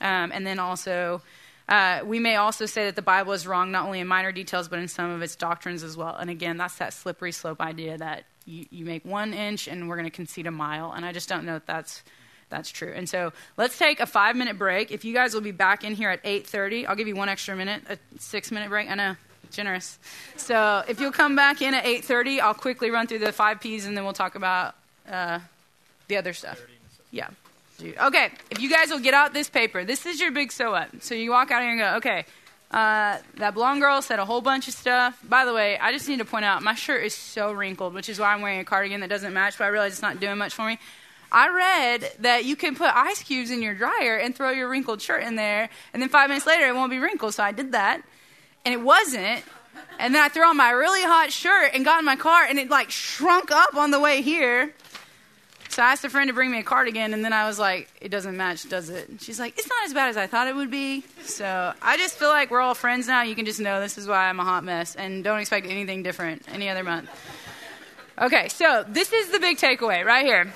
Um, 0.00 0.32
and 0.32 0.44
then 0.44 0.58
also, 0.58 1.22
uh, 1.70 2.00
we 2.04 2.18
may 2.18 2.34
also 2.34 2.66
say 2.66 2.86
that 2.86 2.96
the 2.96 3.02
Bible 3.02 3.32
is 3.32 3.46
wrong 3.46 3.70
not 3.70 3.86
only 3.86 4.00
in 4.00 4.08
minor 4.08 4.32
details, 4.32 4.68
but 4.68 4.80
in 4.80 4.88
some 4.88 5.08
of 5.08 5.22
its 5.22 5.36
doctrines 5.36 5.84
as 5.84 5.96
well. 5.96 6.16
And 6.16 6.28
again, 6.28 6.56
that's 6.56 6.74
that 6.76 6.92
slippery 6.92 7.30
slope 7.30 7.60
idea 7.60 7.96
that 7.96 8.24
you, 8.44 8.66
you 8.70 8.84
make 8.84 9.04
one 9.04 9.32
inch 9.32 9.68
and 9.68 9.88
we're 9.88 9.94
going 9.96 10.10
to 10.10 10.14
concede 10.14 10.48
a 10.48 10.50
mile. 10.50 10.92
And 10.92 11.06
I 11.06 11.12
just 11.12 11.28
don't 11.28 11.44
know 11.46 11.54
if 11.56 11.64
that's 11.66 12.02
that's 12.48 12.70
true. 12.70 12.92
And 12.92 13.08
so 13.08 13.32
let's 13.56 13.78
take 13.78 14.00
a 14.00 14.06
five 14.06 14.34
minute 14.34 14.58
break. 14.58 14.90
If 14.90 15.04
you 15.04 15.14
guys 15.14 15.32
will 15.32 15.40
be 15.40 15.52
back 15.52 15.84
in 15.84 15.94
here 15.94 16.10
at 16.10 16.22
8:30, 16.24 16.86
I'll 16.88 16.96
give 16.96 17.06
you 17.06 17.14
one 17.14 17.28
extra 17.28 17.54
minute, 17.54 17.84
a 17.88 17.96
six 18.18 18.50
minute 18.50 18.68
break. 18.68 18.90
I 18.90 18.96
know, 18.96 19.14
generous. 19.52 20.00
So 20.36 20.82
if 20.88 20.98
you'll 20.98 21.12
come 21.12 21.36
back 21.36 21.62
in 21.62 21.74
at 21.74 21.84
8:30, 21.84 22.40
I'll 22.40 22.52
quickly 22.52 22.90
run 22.90 23.06
through 23.06 23.20
the 23.20 23.30
five 23.30 23.60
P's 23.60 23.86
and 23.86 23.96
then 23.96 24.02
we'll 24.02 24.12
talk 24.12 24.34
about 24.34 24.74
uh, 25.08 25.38
the 26.08 26.16
other 26.16 26.32
stuff. 26.32 26.60
Yeah. 27.12 27.28
Okay, 27.82 28.30
if 28.50 28.60
you 28.60 28.70
guys 28.70 28.90
will 28.90 29.00
get 29.00 29.14
out 29.14 29.32
this 29.32 29.48
paper, 29.48 29.84
this 29.84 30.06
is 30.06 30.20
your 30.20 30.30
big 30.30 30.52
so 30.52 30.72
what. 30.72 31.02
So 31.02 31.14
you 31.14 31.30
walk 31.30 31.50
out 31.50 31.62
here 31.62 31.70
and 31.70 31.80
go, 31.80 31.96
okay, 31.96 32.24
uh, 32.70 33.18
that 33.36 33.54
blonde 33.54 33.80
girl 33.80 34.00
said 34.00 34.18
a 34.18 34.24
whole 34.24 34.40
bunch 34.40 34.68
of 34.68 34.74
stuff. 34.74 35.18
By 35.28 35.44
the 35.44 35.52
way, 35.52 35.78
I 35.78 35.92
just 35.92 36.08
need 36.08 36.18
to 36.18 36.24
point 36.24 36.44
out 36.44 36.62
my 36.62 36.74
shirt 36.74 37.04
is 37.04 37.14
so 37.14 37.52
wrinkled, 37.52 37.94
which 37.94 38.08
is 38.08 38.20
why 38.20 38.32
I'm 38.32 38.42
wearing 38.42 38.60
a 38.60 38.64
cardigan 38.64 39.00
that 39.00 39.10
doesn't 39.10 39.32
match, 39.32 39.58
but 39.58 39.64
I 39.64 39.68
realize 39.68 39.92
it's 39.92 40.02
not 40.02 40.20
doing 40.20 40.38
much 40.38 40.54
for 40.54 40.66
me. 40.66 40.78
I 41.32 41.48
read 41.48 42.12
that 42.20 42.44
you 42.44 42.56
can 42.56 42.74
put 42.74 42.94
ice 42.94 43.22
cubes 43.22 43.50
in 43.50 43.62
your 43.62 43.74
dryer 43.74 44.16
and 44.16 44.34
throw 44.34 44.50
your 44.50 44.68
wrinkled 44.68 45.00
shirt 45.00 45.22
in 45.22 45.36
there, 45.36 45.68
and 45.92 46.02
then 46.02 46.08
five 46.08 46.28
minutes 46.28 46.46
later 46.46 46.66
it 46.66 46.74
won't 46.74 46.90
be 46.90 46.98
wrinkled. 46.98 47.34
So 47.34 47.42
I 47.42 47.52
did 47.52 47.72
that, 47.72 48.02
and 48.64 48.74
it 48.74 48.80
wasn't. 48.80 49.44
And 49.98 50.14
then 50.14 50.22
I 50.22 50.28
threw 50.28 50.44
on 50.44 50.56
my 50.56 50.70
really 50.70 51.02
hot 51.02 51.32
shirt 51.32 51.70
and 51.74 51.84
got 51.84 52.00
in 52.00 52.04
my 52.04 52.16
car, 52.16 52.44
and 52.44 52.58
it 52.58 52.68
like 52.68 52.90
shrunk 52.90 53.50
up 53.50 53.74
on 53.74 53.90
the 53.90 54.00
way 54.00 54.22
here. 54.22 54.74
So 55.70 55.82
I 55.84 55.92
asked 55.92 56.04
a 56.04 56.10
friend 56.10 56.26
to 56.26 56.34
bring 56.34 56.50
me 56.50 56.58
a 56.58 56.62
cardigan, 56.64 57.14
and 57.14 57.24
then 57.24 57.32
I 57.32 57.46
was 57.46 57.56
like, 57.56 57.88
it 58.00 58.08
doesn't 58.08 58.36
match, 58.36 58.68
does 58.68 58.90
it? 58.90 59.08
She's 59.20 59.38
like, 59.38 59.56
it's 59.56 59.68
not 59.68 59.84
as 59.84 59.94
bad 59.94 60.08
as 60.08 60.16
I 60.16 60.26
thought 60.26 60.48
it 60.48 60.56
would 60.56 60.70
be. 60.70 61.04
So 61.22 61.72
I 61.80 61.96
just 61.96 62.16
feel 62.16 62.28
like 62.28 62.50
we're 62.50 62.60
all 62.60 62.74
friends 62.74 63.06
now. 63.06 63.22
You 63.22 63.36
can 63.36 63.46
just 63.46 63.60
know 63.60 63.80
this 63.80 63.96
is 63.96 64.08
why 64.08 64.28
I'm 64.28 64.40
a 64.40 64.44
hot 64.44 64.64
mess, 64.64 64.96
and 64.96 65.22
don't 65.22 65.38
expect 65.38 65.66
anything 65.66 66.02
different 66.02 66.44
any 66.48 66.68
other 66.68 66.82
month. 66.82 67.08
Okay, 68.20 68.48
so 68.48 68.84
this 68.88 69.12
is 69.12 69.30
the 69.30 69.38
big 69.38 69.58
takeaway 69.58 70.04
right 70.04 70.26
here. 70.26 70.52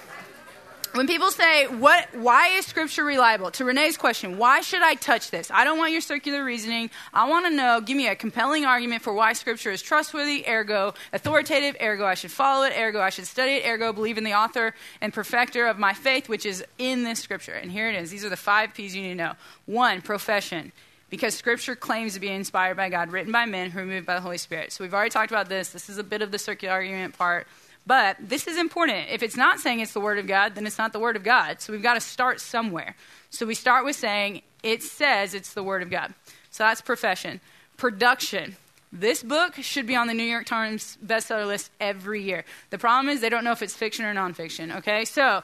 When 0.95 1.09
people 1.09 1.33
say, 1.33 1.67
what, 1.67 2.07
why 2.15 2.51
is 2.51 2.67
scripture 2.67 3.03
reliable? 3.03 3.51
To 3.51 3.65
Renee's 3.65 3.97
question, 3.97 4.39
why 4.39 4.61
should 4.61 4.81
I 4.81 4.95
touch 4.95 5.33
this? 5.33 5.51
I 5.51 5.65
don't 5.65 5.77
want 5.77 5.91
your 5.91 6.01
circular 6.01 6.45
reasoning. 6.45 6.89
I 7.13 7.29
want 7.29 7.47
to 7.47 7.51
know, 7.51 7.81
give 7.81 7.97
me 7.97 8.07
a 8.07 8.15
compelling 8.15 8.65
argument 8.65 9.03
for 9.03 9.13
why 9.13 9.33
scripture 9.33 9.73
is 9.73 9.83
trustworthy, 9.83 10.45
ergo 10.47 10.95
authoritative, 11.13 11.77
ergo 11.83 12.07
I 12.07 12.15
should 12.15 12.31
follow 12.31 12.65
it, 12.65 12.79
ergo 12.79 13.01
I 13.01 13.11
should 13.11 13.27
study 13.27 13.55
it, 13.55 13.67
ergo 13.67 13.93
believe 13.93 14.19
in 14.19 14.25
the 14.25 14.35
author 14.35 14.73
and 15.01 15.13
perfecter 15.13 15.67
of 15.67 15.81
my 15.81 15.95
faith, 15.95 16.29
which 16.29 16.47
is 16.47 16.65
in 16.79 17.03
this 17.03 17.19
scripture. 17.19 17.55
And 17.55 17.73
here 17.73 17.89
it 17.89 17.97
is. 17.97 18.13
These 18.13 18.25
are 18.25 18.31
the 18.31 18.37
five 18.37 18.73
P's 18.73 18.95
you 18.95 19.03
need 19.03 19.09
to 19.09 19.15
know. 19.17 19.33
One, 19.67 20.01
profession 20.01 20.71
because 21.11 21.35
scripture 21.35 21.77
claims 21.77 22.15
to 22.15 22.21
be 22.21 22.29
inspired 22.29 22.77
by 22.77 22.89
God, 22.89 23.13
written 23.13 23.31
by 23.31 23.47
men 23.47 23.71
who 23.71 23.81
are 23.81 23.85
moved 23.85 24.07
by 24.07 24.15
the 24.15 24.21
Holy 24.21 24.39
Spirit. 24.39 24.73
So 24.73 24.83
we've 24.83 24.95
already 24.95 25.11
talked 25.11 25.31
about 25.31 25.49
this. 25.49 25.69
This 25.69 25.89
is 25.89 25.99
a 25.99 26.03
bit 26.03 26.23
of 26.23 26.33
the 26.33 26.39
circular 26.39 26.75
argument 26.75 27.17
part. 27.17 27.47
But 27.87 28.17
this 28.19 28.47
is 28.47 28.57
important. 28.57 29.09
If 29.11 29.23
it's 29.23 29.37
not 29.37 29.61
saying 29.61 29.81
it's 29.81 29.93
the 29.93 30.01
Word 30.01 30.19
of 30.19 30.27
God, 30.27 30.55
then 30.55 30.67
it's 30.67 30.79
not 30.79 30.93
the 30.93 30.99
Word 30.99 31.17
of 31.17 31.23
God. 31.23 31.61
So 31.61 31.73
we've 31.73 31.83
got 31.83 31.95
to 31.95 32.01
start 32.01 32.41
somewhere. 32.41 32.97
So 33.31 33.45
we 33.45 33.55
start 33.55 33.85
with 33.85 33.97
saying 33.97 34.43
it 34.63 34.83
says 34.83 35.35
it's 35.35 35.53
the 35.53 35.63
Word 35.63 35.83
of 35.83 35.91
God. 35.91 36.15
So 36.51 36.65
that's 36.65 36.81
profession. 36.81 37.41
Production. 37.77 38.57
This 38.91 39.23
book 39.25 39.57
should 39.57 39.87
be 39.87 39.97
on 39.97 40.07
the 40.07 40.15
New 40.15 40.23
York 40.23 40.47
Times 40.47 40.97
bestseller 41.05 41.47
list 41.47 41.73
every 41.81 42.23
year. 42.23 42.45
The 42.71 42.79
problem 42.79 43.09
is 43.09 43.21
they 43.21 43.29
don't 43.29 43.43
know 43.43 43.51
if 43.51 43.61
it's 43.61 43.75
fiction 43.75 44.05
or 44.05 44.15
nonfiction, 44.15 44.77
okay? 44.77 45.05
So 45.05 45.43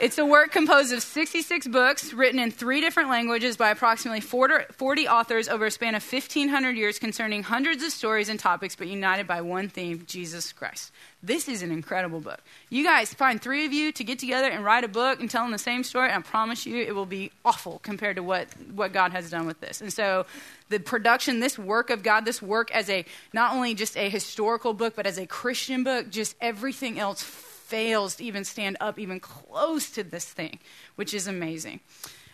it's 0.00 0.16
a 0.16 0.24
work 0.24 0.50
composed 0.50 0.94
of 0.94 1.02
66 1.02 1.68
books 1.68 2.14
written 2.14 2.38
in 2.38 2.50
three 2.50 2.80
different 2.80 3.10
languages 3.10 3.58
by 3.58 3.70
approximately 3.70 4.20
40 4.20 5.08
authors 5.08 5.48
over 5.48 5.66
a 5.66 5.70
span 5.70 5.94
of 5.94 6.02
1,500 6.02 6.76
years 6.76 6.98
concerning 6.98 7.42
hundreds 7.42 7.82
of 7.82 7.92
stories 7.92 8.30
and 8.30 8.40
topics, 8.40 8.74
but 8.74 8.86
united 8.86 9.26
by 9.26 9.42
one 9.42 9.68
theme 9.68 10.04
Jesus 10.06 10.52
Christ. 10.52 10.90
This 11.22 11.48
is 11.48 11.62
an 11.62 11.70
incredible 11.70 12.20
book. 12.20 12.40
You 12.70 12.82
guys 12.82 13.12
find 13.12 13.42
three 13.42 13.66
of 13.66 13.74
you 13.74 13.92
to 13.92 14.02
get 14.02 14.18
together 14.18 14.48
and 14.48 14.64
write 14.64 14.84
a 14.84 14.88
book 14.88 15.20
and 15.20 15.30
tell 15.30 15.42
them 15.42 15.52
the 15.52 15.58
same 15.58 15.84
story, 15.84 16.10
I 16.10 16.18
promise 16.22 16.64
you 16.64 16.82
it 16.82 16.94
will 16.94 17.04
be 17.04 17.30
awful 17.44 17.78
compared 17.82 18.16
to 18.16 18.22
what, 18.22 18.48
what 18.74 18.94
God 18.94 19.12
has 19.12 19.28
done 19.30 19.46
with 19.46 19.60
this. 19.60 19.82
And 19.82 19.92
so 19.92 20.24
the 20.70 20.80
production, 20.80 21.40
this 21.40 21.58
work 21.58 21.90
of 21.90 22.02
God, 22.02 22.24
this 22.24 22.40
work 22.40 22.70
as 22.70 22.88
a 22.88 23.04
not 23.34 23.54
only 23.54 23.74
just 23.74 23.98
a 23.98 24.08
historical 24.08 24.72
book, 24.72 24.94
but 24.96 25.06
as 25.06 25.18
a 25.18 25.26
Christian 25.26 25.84
book, 25.84 26.08
just 26.08 26.36
everything 26.40 26.98
else 26.98 27.22
fails 27.70 28.16
to 28.16 28.24
even 28.24 28.44
stand 28.44 28.76
up 28.80 28.98
even 28.98 29.20
close 29.20 29.90
to 29.90 30.02
this 30.02 30.24
thing, 30.24 30.58
which 30.96 31.14
is 31.14 31.26
amazing. 31.26 31.80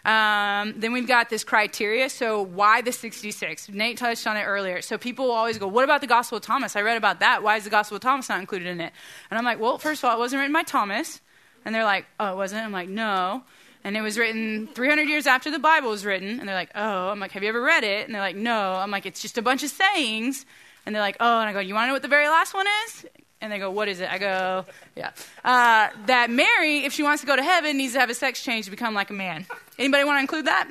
Um, 0.06 0.74
then 0.76 0.92
we've 0.92 1.08
got 1.08 1.30
this 1.30 1.42
criteria. 1.42 2.08
So, 2.08 2.40
why 2.40 2.80
the 2.80 2.92
66? 2.92 3.68
Nate 3.70 3.98
touched 3.98 4.26
on 4.26 4.36
it 4.36 4.44
earlier. 4.44 4.80
So, 4.80 4.96
people 4.98 5.32
always 5.32 5.58
go, 5.58 5.66
What 5.66 5.82
about 5.82 6.00
the 6.00 6.06
Gospel 6.06 6.38
of 6.38 6.44
Thomas? 6.44 6.76
I 6.76 6.82
read 6.82 6.96
about 6.96 7.20
that. 7.20 7.42
Why 7.42 7.56
is 7.56 7.64
the 7.64 7.70
Gospel 7.70 7.96
of 7.96 8.02
Thomas 8.02 8.28
not 8.28 8.38
included 8.38 8.68
in 8.68 8.80
it? 8.80 8.92
And 9.30 9.38
I'm 9.38 9.44
like, 9.44 9.58
Well, 9.58 9.78
first 9.78 10.04
of 10.04 10.08
all, 10.08 10.16
it 10.16 10.20
wasn't 10.20 10.40
written 10.40 10.52
by 10.52 10.62
Thomas. 10.62 11.20
And 11.64 11.74
they're 11.74 11.84
like, 11.84 12.06
Oh, 12.20 12.32
it 12.32 12.36
wasn't? 12.36 12.64
I'm 12.64 12.72
like, 12.72 12.88
No. 12.88 13.42
And 13.82 13.96
it 13.96 14.00
was 14.00 14.16
written 14.16 14.68
300 14.74 15.08
years 15.08 15.26
after 15.26 15.50
the 15.50 15.58
Bible 15.58 15.90
was 15.90 16.04
written. 16.04 16.38
And 16.38 16.48
they're 16.48 16.54
like, 16.54 16.70
Oh. 16.76 17.08
I'm 17.08 17.18
like, 17.18 17.32
Have 17.32 17.42
you 17.42 17.48
ever 17.48 17.60
read 17.60 17.82
it? 17.82 18.06
And 18.06 18.14
they're 18.14 18.22
like, 18.22 18.36
No. 18.36 18.74
I'm 18.74 18.92
like, 18.92 19.06
It's 19.06 19.20
just 19.20 19.38
a 19.38 19.42
bunch 19.42 19.64
of 19.64 19.70
sayings. 19.70 20.46
And 20.84 20.94
they're 20.94 21.02
like, 21.02 21.16
Oh. 21.18 21.40
And 21.40 21.48
I 21.48 21.52
go, 21.52 21.58
You 21.58 21.74
want 21.74 21.84
to 21.84 21.86
know 21.88 21.94
what 21.94 22.02
the 22.02 22.08
very 22.08 22.28
last 22.28 22.54
one 22.54 22.66
is? 22.86 23.06
And 23.40 23.52
they 23.52 23.58
go, 23.58 23.70
What 23.70 23.88
is 23.88 24.00
it? 24.00 24.10
I 24.10 24.18
go, 24.18 24.64
Yeah. 24.94 25.10
Uh, 25.44 25.88
that 26.06 26.30
Mary, 26.30 26.84
if 26.84 26.92
she 26.92 27.02
wants 27.02 27.20
to 27.20 27.26
go 27.26 27.36
to 27.36 27.42
heaven, 27.42 27.76
needs 27.76 27.92
to 27.92 28.00
have 28.00 28.10
a 28.10 28.14
sex 28.14 28.42
change 28.42 28.64
to 28.64 28.70
become 28.70 28.94
like 28.94 29.10
a 29.10 29.14
man. 29.14 29.46
Anybody 29.78 30.04
want 30.04 30.16
to 30.16 30.20
include 30.20 30.46
that? 30.46 30.68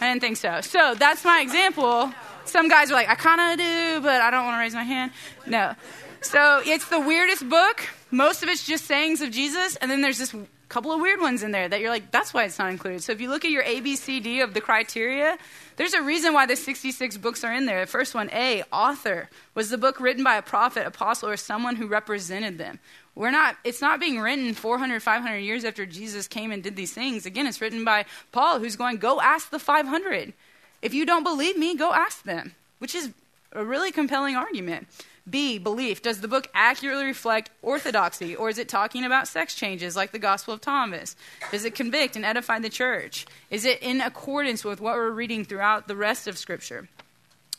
I 0.00 0.08
didn't 0.08 0.20
think 0.20 0.36
so. 0.36 0.60
So 0.60 0.94
that's 0.94 1.24
my 1.24 1.40
example. 1.40 2.12
Some 2.44 2.68
guys 2.68 2.90
are 2.90 2.94
like, 2.94 3.08
I 3.08 3.14
kind 3.14 3.40
of 3.40 3.58
do, 3.58 4.00
but 4.02 4.20
I 4.20 4.30
don't 4.30 4.44
want 4.44 4.54
to 4.56 4.60
raise 4.60 4.74
my 4.74 4.84
hand. 4.84 5.10
No. 5.46 5.74
So 6.20 6.62
it's 6.64 6.88
the 6.88 7.00
weirdest 7.00 7.48
book. 7.48 7.88
Most 8.10 8.42
of 8.42 8.48
it's 8.48 8.64
just 8.64 8.84
sayings 8.84 9.20
of 9.20 9.30
Jesus, 9.30 9.76
and 9.76 9.90
then 9.90 10.00
there's 10.00 10.18
this 10.18 10.34
couple 10.68 10.92
of 10.92 11.00
weird 11.00 11.20
ones 11.20 11.42
in 11.42 11.52
there 11.52 11.68
that 11.68 11.80
you're 11.80 11.90
like, 11.90 12.10
that's 12.10 12.34
why 12.34 12.44
it's 12.44 12.58
not 12.58 12.70
included. 12.70 13.02
So 13.02 13.12
if 13.12 13.20
you 13.20 13.30
look 13.30 13.44
at 13.44 13.50
your 13.50 13.62
ABCD 13.62 14.42
of 14.42 14.52
the 14.52 14.60
criteria, 14.60 15.38
there's 15.76 15.94
a 15.94 16.02
reason 16.02 16.32
why 16.32 16.46
the 16.46 16.56
66 16.56 17.16
books 17.18 17.44
are 17.44 17.52
in 17.52 17.66
there. 17.66 17.80
The 17.80 17.90
first 17.90 18.14
one, 18.14 18.28
A, 18.32 18.64
author. 18.72 19.28
Was 19.54 19.70
the 19.70 19.78
book 19.78 20.00
written 20.00 20.24
by 20.24 20.36
a 20.36 20.42
prophet, 20.42 20.86
apostle, 20.86 21.28
or 21.28 21.36
someone 21.36 21.76
who 21.76 21.86
represented 21.86 22.58
them? 22.58 22.80
We're 23.14 23.30
not, 23.30 23.56
it's 23.64 23.80
not 23.80 24.00
being 24.00 24.20
written 24.20 24.52
400, 24.54 25.02
500 25.02 25.38
years 25.38 25.64
after 25.64 25.86
Jesus 25.86 26.28
came 26.28 26.50
and 26.50 26.62
did 26.62 26.76
these 26.76 26.92
things. 26.92 27.24
Again, 27.26 27.46
it's 27.46 27.60
written 27.60 27.84
by 27.84 28.04
Paul, 28.32 28.58
who's 28.58 28.76
going, 28.76 28.98
go 28.98 29.20
ask 29.20 29.50
the 29.50 29.58
500. 29.58 30.34
If 30.82 30.92
you 30.92 31.06
don't 31.06 31.24
believe 31.24 31.56
me, 31.56 31.76
go 31.76 31.92
ask 31.92 32.22
them, 32.24 32.54
which 32.78 32.94
is 32.94 33.10
a 33.52 33.64
really 33.64 33.90
compelling 33.90 34.36
argument. 34.36 34.86
B, 35.28 35.58
belief. 35.58 36.02
Does 36.02 36.20
the 36.20 36.28
book 36.28 36.48
accurately 36.54 37.04
reflect 37.04 37.50
orthodoxy, 37.62 38.36
or 38.36 38.48
is 38.48 38.58
it 38.58 38.68
talking 38.68 39.04
about 39.04 39.26
sex 39.26 39.54
changes 39.54 39.96
like 39.96 40.12
the 40.12 40.18
Gospel 40.18 40.54
of 40.54 40.60
Thomas? 40.60 41.16
Does 41.50 41.64
it 41.64 41.74
convict 41.74 42.14
and 42.14 42.24
edify 42.24 42.60
the 42.60 42.68
church? 42.68 43.26
Is 43.50 43.64
it 43.64 43.82
in 43.82 44.00
accordance 44.00 44.64
with 44.64 44.80
what 44.80 44.94
we're 44.94 45.10
reading 45.10 45.44
throughout 45.44 45.88
the 45.88 45.96
rest 45.96 46.28
of 46.28 46.38
Scripture? 46.38 46.88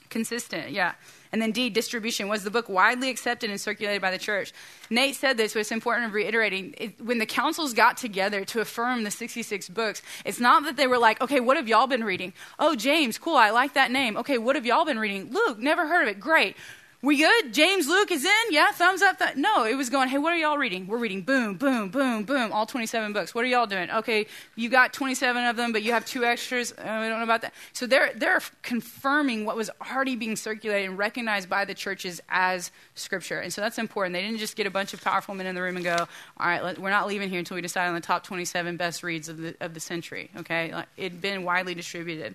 Consistent, 0.09 0.71
yeah. 0.71 0.93
And 1.33 1.41
then 1.41 1.51
D, 1.51 1.69
distribution. 1.69 2.29
Was 2.29 2.45
the 2.45 2.49
book 2.49 2.69
widely 2.69 3.09
accepted 3.09 3.49
and 3.49 3.59
circulated 3.59 4.01
by 4.01 4.11
the 4.11 4.17
church? 4.17 4.53
Nate 4.89 5.15
said 5.15 5.35
this, 5.35 5.53
but 5.53 5.59
it's 5.59 5.71
important 5.73 6.07
of 6.07 6.13
reiterating. 6.13 6.73
It, 6.77 7.01
when 7.01 7.17
the 7.17 7.25
councils 7.25 7.73
got 7.73 7.97
together 7.97 8.45
to 8.45 8.61
affirm 8.61 9.03
the 9.03 9.11
66 9.11 9.67
books, 9.69 10.01
it's 10.23 10.39
not 10.39 10.63
that 10.63 10.77
they 10.77 10.87
were 10.87 10.97
like, 10.97 11.19
okay, 11.21 11.41
what 11.41 11.57
have 11.57 11.67
y'all 11.67 11.87
been 11.87 12.05
reading? 12.05 12.31
Oh, 12.57 12.75
James, 12.75 13.17
cool, 13.17 13.35
I 13.35 13.49
like 13.49 13.73
that 13.73 13.91
name. 13.91 14.15
Okay, 14.15 14.37
what 14.37 14.55
have 14.55 14.65
y'all 14.65 14.85
been 14.85 14.99
reading? 14.99 15.31
Luke, 15.31 15.59
never 15.59 15.85
heard 15.87 16.03
of 16.03 16.07
it. 16.07 16.19
Great. 16.21 16.55
We 17.03 17.17
good? 17.17 17.53
James 17.53 17.87
Luke 17.87 18.11
is 18.11 18.25
in? 18.25 18.31
Yeah, 18.49 18.71
thumbs 18.71 19.03
up. 19.03 19.19
Th- 19.19 19.35
no, 19.35 19.65
it 19.65 19.75
was 19.75 19.91
going, 19.91 20.09
hey, 20.09 20.17
what 20.17 20.33
are 20.33 20.35
y'all 20.35 20.57
reading? 20.57 20.87
We're 20.87 20.97
reading 20.97 21.21
boom, 21.21 21.55
boom, 21.55 21.89
boom, 21.89 22.23
boom, 22.23 22.51
all 22.51 22.65
27 22.65 23.13
books. 23.13 23.35
What 23.35 23.43
are 23.43 23.47
y'all 23.47 23.67
doing? 23.67 23.91
Okay, 23.91 24.25
you 24.55 24.67
got 24.67 24.93
27 24.93 25.45
of 25.45 25.55
them, 25.55 25.71
but 25.71 25.83
you 25.83 25.91
have 25.91 26.05
two 26.05 26.25
extras. 26.25 26.71
Uh, 26.71 26.81
I 26.81 27.07
don't 27.07 27.19
know 27.19 27.23
about 27.23 27.43
that. 27.43 27.53
So 27.73 27.85
they're, 27.85 28.13
they're 28.15 28.41
confirming 28.63 29.45
what 29.45 29.55
was 29.55 29.69
already 29.79 30.15
being 30.15 30.35
circulated 30.35 30.89
and 30.89 30.97
recognized 30.97 31.47
by 31.47 31.65
the 31.65 31.75
churches 31.75 32.19
as 32.29 32.71
scripture. 32.95 33.41
And 33.41 33.53
so 33.53 33.61
that's 33.61 33.77
important. 33.77 34.13
They 34.13 34.23
didn't 34.23 34.39
just 34.39 34.55
get 34.55 34.65
a 34.65 34.71
bunch 34.71 34.95
of 34.95 35.03
powerful 35.03 35.35
men 35.35 35.45
in 35.45 35.53
the 35.53 35.61
room 35.61 35.75
and 35.75 35.85
go, 35.85 35.97
all 35.97 36.47
right, 36.47 36.63
let, 36.63 36.79
we're 36.79 36.89
not 36.89 37.07
leaving 37.07 37.29
here 37.29 37.37
until 37.37 37.53
we 37.53 37.61
decide 37.61 37.89
on 37.89 37.93
the 37.93 38.01
top 38.01 38.23
27 38.23 38.75
best 38.75 39.03
reads 39.03 39.29
of 39.29 39.37
the, 39.37 39.55
of 39.61 39.75
the 39.75 39.79
century. 39.79 40.31
Okay, 40.37 40.73
it'd 40.97 41.21
been 41.21 41.43
widely 41.43 41.75
distributed. 41.75 42.33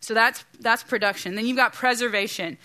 So 0.00 0.12
that's, 0.12 0.44
that's 0.60 0.82
production. 0.82 1.36
Then 1.36 1.46
you've 1.46 1.56
got 1.56 1.72
preservation. 1.72 2.58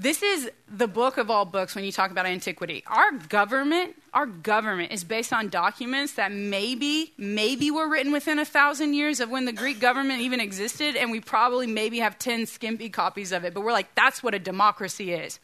This 0.00 0.22
is 0.22 0.48
the 0.72 0.86
book 0.86 1.18
of 1.18 1.28
all 1.28 1.44
books 1.44 1.74
when 1.74 1.82
you 1.84 1.90
talk 1.90 2.12
about 2.12 2.24
antiquity. 2.24 2.84
Our 2.86 3.10
government, 3.10 3.96
our 4.14 4.26
government 4.26 4.92
is 4.92 5.02
based 5.02 5.32
on 5.32 5.48
documents 5.48 6.12
that 6.12 6.30
maybe, 6.30 7.12
maybe 7.18 7.72
were 7.72 7.90
written 7.90 8.12
within 8.12 8.38
a 8.38 8.44
thousand 8.44 8.94
years 8.94 9.18
of 9.18 9.28
when 9.28 9.44
the 9.44 9.52
Greek 9.52 9.80
government 9.80 10.20
even 10.20 10.38
existed, 10.38 10.94
and 10.94 11.10
we 11.10 11.18
probably 11.18 11.66
maybe 11.66 11.98
have 11.98 12.16
10 12.16 12.46
skimpy 12.46 12.90
copies 12.90 13.32
of 13.32 13.44
it, 13.44 13.52
but 13.52 13.62
we're 13.62 13.72
like, 13.72 13.92
that's 13.96 14.22
what 14.22 14.34
a 14.34 14.38
democracy 14.38 15.12
is. 15.12 15.40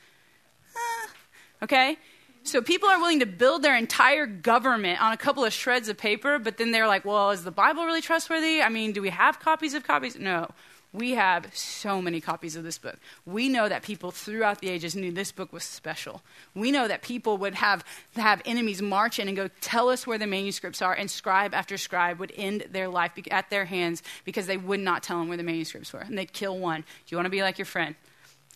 Uh, 0.77 1.65
okay? 1.65 1.99
So 2.45 2.63
people 2.63 2.89
are 2.89 3.01
willing 3.01 3.21
to 3.21 3.27
build 3.27 3.63
their 3.63 3.77
entire 3.77 4.25
government 4.25 5.03
on 5.03 5.11
a 5.11 5.17
couple 5.17 5.45
of 5.45 5.53
shreds 5.53 5.89
of 5.89 5.99
paper, 5.99 6.39
but 6.39 6.59
then 6.59 6.71
they're 6.71 6.87
like, 6.87 7.05
well, 7.05 7.33
is 7.33 7.43
the 7.43 7.51
Bible 7.51 7.87
really 7.87 8.03
trustworthy? 8.03 8.63
I 8.63 8.69
mean, 8.69 8.93
do 8.93 9.03
we 9.03 9.11
have 9.11 9.41
copies 9.41 9.75
of 9.75 9.83
copies? 9.83 10.17
No. 10.17 10.49
We 10.95 11.15
have 11.15 11.55
so 11.57 12.01
many 12.01 12.21
copies 12.21 12.55
of 12.55 12.63
this 12.63 12.79
book. 12.79 12.97
We 13.27 13.49
know 13.49 13.69
that 13.69 13.83
people 13.83 14.13
throughout 14.13 14.61
the 14.61 14.71
ages 14.71 14.95
knew 14.95 15.11
this 15.11 15.33
book 15.33 15.53
was 15.53 15.65
special. 15.65 16.23
We 16.55 16.71
know 16.71 16.87
that 16.87 17.03
people 17.03 17.37
would 17.39 17.57
have, 17.57 17.85
have 18.15 18.41
enemies 18.45 18.81
march 18.81 19.19
in 19.19 19.27
and 19.27 19.37
go, 19.37 19.51
Tell 19.61 19.89
us 19.89 20.07
where 20.07 20.19
the 20.19 20.29
manuscripts 20.29 20.81
are, 20.81 20.95
and 20.95 21.11
scribe 21.11 21.53
after 21.53 21.77
scribe 21.77 22.21
would 22.21 22.33
end 22.37 22.69
their 22.71 22.89
life 22.89 23.11
at 23.33 23.51
their 23.51 23.65
hands 23.65 24.05
because 24.25 24.47
they 24.47 24.57
would 24.57 24.79
not 24.79 25.03
tell 25.03 25.19
them 25.19 25.27
where 25.27 25.37
the 25.37 25.43
manuscripts 25.43 25.93
were. 25.93 25.99
And 25.99 26.17
they'd 26.17 26.33
kill 26.33 26.57
one. 26.61 26.83
Do 26.83 26.87
you 27.09 27.17
want 27.17 27.27
to 27.27 27.31
be 27.31 27.43
like 27.43 27.59
your 27.59 27.67
friend? 27.67 27.97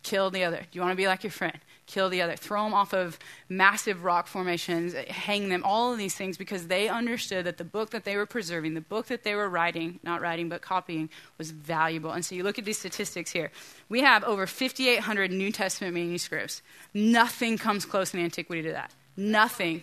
Kill 0.04 0.30
the 0.30 0.44
other. 0.44 0.58
Do 0.58 0.68
you 0.70 0.80
want 0.80 0.92
to 0.92 0.96
be 0.96 1.08
like 1.08 1.24
your 1.24 1.32
friend? 1.32 1.58
Kill 1.88 2.08
the 2.08 2.22
other, 2.22 2.36
throw 2.36 2.62
them 2.62 2.74
off 2.74 2.92
of 2.92 3.18
massive 3.48 4.04
rock 4.04 4.28
formations, 4.28 4.94
hang 5.08 5.48
them, 5.48 5.62
all 5.64 5.92
of 5.92 5.98
these 5.98 6.14
things 6.14 6.36
because 6.36 6.68
they 6.68 6.88
understood 6.88 7.46
that 7.46 7.56
the 7.56 7.64
book 7.64 7.90
that 7.90 8.04
they 8.04 8.16
were 8.16 8.26
preserving, 8.26 8.74
the 8.74 8.80
book 8.80 9.06
that 9.06 9.24
they 9.24 9.34
were 9.34 9.48
writing, 9.48 9.98
not 10.04 10.20
writing, 10.20 10.48
but 10.48 10.62
copying, 10.62 11.08
was 11.38 11.50
valuable. 11.50 12.12
And 12.12 12.24
so 12.24 12.34
you 12.34 12.44
look 12.44 12.58
at 12.58 12.64
these 12.64 12.78
statistics 12.78 13.32
here. 13.32 13.50
We 13.88 14.02
have 14.02 14.22
over 14.22 14.46
5,800 14.46 15.32
New 15.32 15.50
Testament 15.50 15.94
manuscripts. 15.94 16.62
Nothing 16.94 17.58
comes 17.58 17.84
close 17.84 18.14
in 18.14 18.20
antiquity 18.20 18.62
to 18.62 18.72
that. 18.72 18.92
Nothing. 19.16 19.82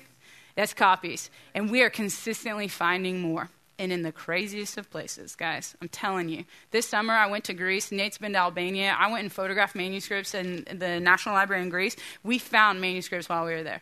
That's 0.55 0.73
copies. 0.73 1.29
And 1.53 1.69
we 1.69 1.81
are 1.81 1.89
consistently 1.89 2.69
finding 2.69 3.19
more 3.19 3.49
and 3.77 3.91
in 3.91 4.03
the 4.03 4.11
craziest 4.11 4.77
of 4.77 4.89
places, 4.89 5.35
guys. 5.35 5.75
I'm 5.81 5.89
telling 5.89 6.29
you. 6.29 6.45
This 6.71 6.87
summer, 6.87 7.13
I 7.13 7.27
went 7.27 7.43
to 7.45 7.53
Greece. 7.53 7.91
Nate's 7.91 8.17
been 8.17 8.33
to 8.33 8.39
Albania. 8.39 8.95
I 8.97 9.11
went 9.11 9.23
and 9.23 9.31
photographed 9.31 9.75
manuscripts 9.75 10.33
in 10.33 10.65
the 10.71 10.99
National 10.99 11.35
Library 11.35 11.63
in 11.63 11.69
Greece. 11.69 11.95
We 12.23 12.39
found 12.39 12.79
manuscripts 12.79 13.27
while 13.27 13.45
we 13.45 13.51
were 13.51 13.63
there. 13.63 13.81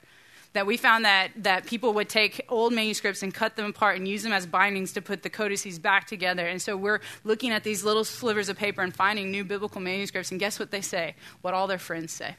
That 0.54 0.68
we 0.68 0.78
found 0.78 1.06
that, 1.06 1.32
that 1.38 1.66
people 1.66 1.94
would 1.94 2.10
take 2.10 2.46
old 2.48 2.74
manuscripts 2.74 3.24
and 3.24 3.34
cut 3.34 3.56
them 3.56 3.66
apart 3.66 3.98
and 3.98 4.08
use 4.08 4.22
them 4.22 4.34
as 4.34 4.46
bindings 4.46 4.94
to 4.94 5.02
put 5.02 5.24
the 5.24 5.30
codices 5.30 5.80
back 5.80 6.06
together. 6.06 6.46
And 6.46 6.62
so 6.62 6.78
we're 6.78 7.02
looking 7.24 7.52
at 7.52 7.64
these 7.64 7.84
little 7.84 8.04
slivers 8.04 8.50
of 8.50 8.58
paper 8.58 8.82
and 8.82 8.96
finding 8.96 9.32
new 9.32 9.44
biblical 9.44 9.82
manuscripts. 9.82 10.30
And 10.30 10.40
guess 10.40 10.60
what 10.60 10.70
they 10.70 10.82
say? 10.82 11.16
What 11.42 11.56
all 11.56 11.66
their 11.66 11.80
friends 11.80 12.14
say. 12.14 12.36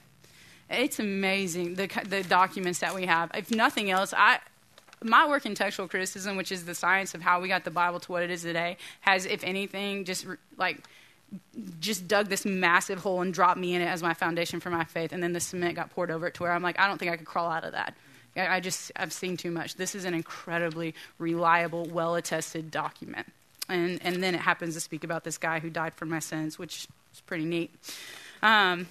It's 0.70 0.98
amazing 0.98 1.74
the, 1.74 1.88
the 2.06 2.22
documents 2.22 2.78
that 2.80 2.94
we 2.94 3.06
have. 3.06 3.30
If 3.34 3.50
nothing 3.50 3.90
else, 3.90 4.14
I, 4.16 4.38
my 5.04 5.28
work 5.28 5.46
in 5.46 5.54
textual 5.54 5.88
criticism, 5.88 6.36
which 6.36 6.50
is 6.50 6.64
the 6.64 6.74
science 6.74 7.14
of 7.14 7.22
how 7.22 7.40
we 7.40 7.48
got 7.48 7.64
the 7.64 7.70
Bible 7.70 8.00
to 8.00 8.12
what 8.12 8.22
it 8.22 8.30
is 8.30 8.42
today, 8.42 8.76
has, 9.00 9.26
if 9.26 9.44
anything, 9.44 10.04
just 10.04 10.26
like 10.56 10.78
just 11.80 12.06
dug 12.06 12.28
this 12.28 12.44
massive 12.44 13.00
hole 13.00 13.20
and 13.20 13.34
dropped 13.34 13.58
me 13.58 13.74
in 13.74 13.82
it 13.82 13.86
as 13.86 14.02
my 14.02 14.14
foundation 14.14 14.60
for 14.60 14.70
my 14.70 14.84
faith. 14.84 15.12
And 15.12 15.22
then 15.22 15.32
the 15.32 15.40
cement 15.40 15.76
got 15.76 15.90
poured 15.90 16.10
over 16.10 16.26
it 16.26 16.34
to 16.34 16.42
where 16.42 16.52
I'm 16.52 16.62
like, 16.62 16.78
I 16.78 16.86
don't 16.86 16.98
think 16.98 17.10
I 17.10 17.16
could 17.16 17.26
crawl 17.26 17.50
out 17.50 17.64
of 17.64 17.72
that. 17.72 17.94
I 18.36 18.60
just, 18.60 18.90
I've 18.96 19.12
seen 19.12 19.36
too 19.36 19.50
much. 19.50 19.76
This 19.76 19.94
is 19.94 20.04
an 20.04 20.14
incredibly 20.14 20.94
reliable, 21.18 21.84
well 21.86 22.16
attested 22.16 22.70
document. 22.70 23.26
And, 23.68 24.00
and 24.02 24.22
then 24.22 24.34
it 24.34 24.40
happens 24.40 24.74
to 24.74 24.80
speak 24.80 25.04
about 25.04 25.24
this 25.24 25.38
guy 25.38 25.60
who 25.60 25.70
died 25.70 25.94
for 25.94 26.04
my 26.04 26.18
sins, 26.18 26.58
which 26.58 26.88
is 27.12 27.20
pretty 27.20 27.44
neat. 27.44 27.70
Um, 28.42 28.86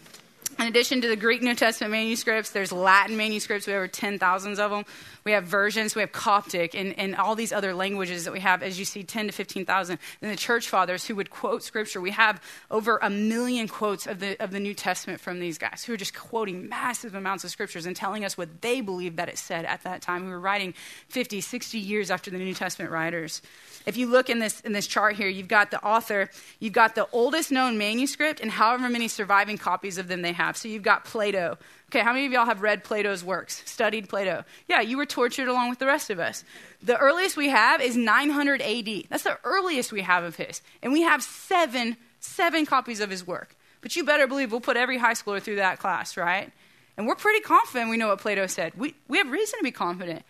in 0.60 0.68
addition 0.68 1.02
to 1.02 1.08
the 1.08 1.16
Greek 1.16 1.42
New 1.42 1.56
Testament 1.56 1.92
manuscripts, 1.92 2.52
there's 2.52 2.72
Latin 2.72 3.18
manuscripts. 3.18 3.68
We 3.68 3.74
have 3.74 3.80
over 3.80 3.88
10,000 3.88 4.60
of 4.60 4.72
them. 4.72 4.86
We 5.24 5.32
have 5.32 5.46
versions. 5.46 5.96
We 5.96 6.02
have 6.02 6.12
Coptic 6.12 6.76
and, 6.76 6.98
and 7.00 7.16
all 7.16 7.36
these 7.36 7.54
other 7.54 7.74
languages 7.74 8.26
that 8.26 8.34
we 8.34 8.40
have, 8.42 8.62
as 8.62 8.78
you 8.78 8.86
see, 8.86 9.04
10 9.04 9.28
to 9.28 9.34
15,000. 9.34 9.98
And 10.22 10.32
the 10.32 10.36
church 10.36 10.70
fathers 10.70 11.06
who 11.06 11.16
would 11.16 11.30
quote 11.30 11.64
scripture. 11.64 12.02
We 12.02 12.12
have 12.12 12.42
over 12.70 13.00
a 13.02 13.10
million 13.10 13.68
quotes 13.68 14.08
of 14.08 14.20
the, 14.20 14.42
of 14.44 14.52
the 14.52 14.60
New 14.60 14.74
Testament 14.74 15.20
from 15.20 15.40
these 15.40 15.58
guys 15.58 15.84
who 15.86 15.94
are 15.94 15.98
just 15.98 16.14
quoting 16.14 16.68
massive 16.68 17.16
amounts 17.16 17.44
of 17.44 17.52
scriptures 17.52 17.86
and 17.86 17.96
telling 17.96 18.26
us 18.26 18.38
what 18.38 18.62
they 18.62 18.82
believed 18.82 19.18
that 19.18 19.30
it 19.30 19.38
said 19.38 19.66
at 19.66 19.84
that 19.84 20.02
time. 20.02 20.26
We 20.26 20.32
were 20.32 20.40
writing 20.40 20.74
50, 21.10 21.42
60 21.42 21.78
years 21.80 22.12
after 22.12 22.30
the 22.30 22.38
New 22.38 22.54
Testament 22.54 22.92
writers. 22.92 23.42
If 23.86 23.98
you 23.98 24.08
look 24.08 24.30
in 24.30 24.40
this, 24.40 24.62
in 24.62 24.74
this 24.74 24.88
chart 24.88 25.16
here, 25.16 25.28
you've 25.28 25.48
got 25.48 25.72
the 25.72 25.84
author, 25.84 26.30
you've 26.60 26.74
got 26.74 26.96
the 26.96 27.08
oldest 27.12 27.52
known 27.52 27.78
manuscript, 27.78 28.40
and 28.40 28.52
however 28.52 28.90
many 28.90 29.08
surviving 29.08 29.58
copies 29.58 29.98
of 29.98 30.08
them 30.08 30.22
they 30.22 30.32
have. 30.32 30.43
So 30.52 30.68
you've 30.68 30.84
got 30.84 31.06
Plato. 31.06 31.58
Okay, 31.90 32.00
how 32.00 32.14
many 32.14 32.26
of 32.26 32.32
y'all 32.32 32.46
have 32.46 32.62
read 32.62 32.84
Plato's 32.84 33.24
works, 33.24 33.62
studied 33.66 34.10
Plato? 34.10 34.44
Yeah, 34.68 34.82
you 34.82 34.98
were 34.98 35.06
tortured 35.06 35.48
along 35.48 35.70
with 35.70 35.80
the 35.80 35.86
rest 35.86 36.10
of 36.10 36.20
us. 36.20 36.44
The 36.82 36.98
earliest 36.98 37.38
we 37.38 37.50
have 37.50 37.82
is 37.82 37.96
900 37.96 38.62
AD. 38.62 39.04
That's 39.10 39.24
the 39.24 39.38
earliest 39.44 39.92
we 39.92 40.02
have 40.02 40.24
of 40.24 40.36
his. 40.36 40.62
And 40.82 40.92
we 40.92 41.04
have 41.04 41.24
seven, 41.24 41.98
seven 42.20 42.66
copies 42.66 43.00
of 43.00 43.10
his 43.10 43.26
work. 43.26 43.56
But 43.82 43.96
you 43.96 44.04
better 44.04 44.28
believe 44.28 44.52
we'll 44.52 44.62
put 44.62 44.78
every 44.78 44.98
high 44.98 45.14
schooler 45.14 45.42
through 45.42 45.58
that 45.58 45.80
class, 45.80 46.18
right? 46.18 46.52
And 46.98 47.08
we're 47.08 47.16
pretty 47.16 47.42
confident 47.42 47.90
we 47.90 47.98
know 47.98 48.10
what 48.10 48.20
Plato 48.20 48.48
said. 48.48 48.74
We, 48.78 48.96
we 49.08 49.18
have 49.18 49.30
reason 49.30 49.60
to 49.60 49.64
be 49.64 49.72
confident 49.72 50.24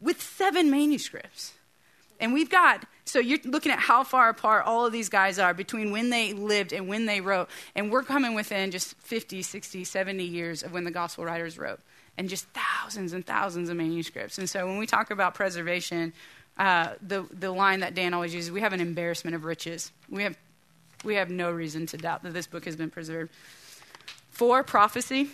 with 0.00 0.20
seven 0.20 0.70
manuscripts. 0.70 1.54
And 2.20 2.32
we've 2.32 2.50
got, 2.50 2.84
so 3.04 3.18
you're 3.18 3.38
looking 3.44 3.72
at 3.72 3.78
how 3.78 4.04
far 4.04 4.28
apart 4.28 4.64
all 4.64 4.86
of 4.86 4.92
these 4.92 5.08
guys 5.08 5.38
are 5.38 5.52
between 5.54 5.90
when 5.90 6.10
they 6.10 6.32
lived 6.32 6.72
and 6.72 6.88
when 6.88 7.06
they 7.06 7.20
wrote. 7.20 7.48
And 7.74 7.90
we're 7.90 8.04
coming 8.04 8.34
within 8.34 8.70
just 8.70 8.96
50, 8.98 9.42
60, 9.42 9.84
70 9.84 10.24
years 10.24 10.62
of 10.62 10.72
when 10.72 10.84
the 10.84 10.90
gospel 10.90 11.24
writers 11.24 11.58
wrote. 11.58 11.80
And 12.16 12.28
just 12.28 12.46
thousands 12.48 13.12
and 13.12 13.26
thousands 13.26 13.70
of 13.70 13.76
manuscripts. 13.76 14.38
And 14.38 14.48
so 14.48 14.66
when 14.66 14.78
we 14.78 14.86
talk 14.86 15.10
about 15.10 15.34
preservation, 15.34 16.12
uh, 16.58 16.90
the, 17.00 17.26
the 17.32 17.50
line 17.50 17.80
that 17.80 17.94
Dan 17.94 18.14
always 18.14 18.34
uses, 18.34 18.50
we 18.50 18.60
have 18.60 18.72
an 18.72 18.80
embarrassment 18.80 19.34
of 19.34 19.44
riches. 19.44 19.90
We 20.08 20.22
have, 20.22 20.36
we 21.04 21.16
have 21.16 21.30
no 21.30 21.50
reason 21.50 21.86
to 21.86 21.96
doubt 21.96 22.22
that 22.22 22.34
this 22.34 22.46
book 22.46 22.66
has 22.66 22.76
been 22.76 22.90
preserved. 22.90 23.32
For 24.30 24.62
prophecy, 24.62 25.30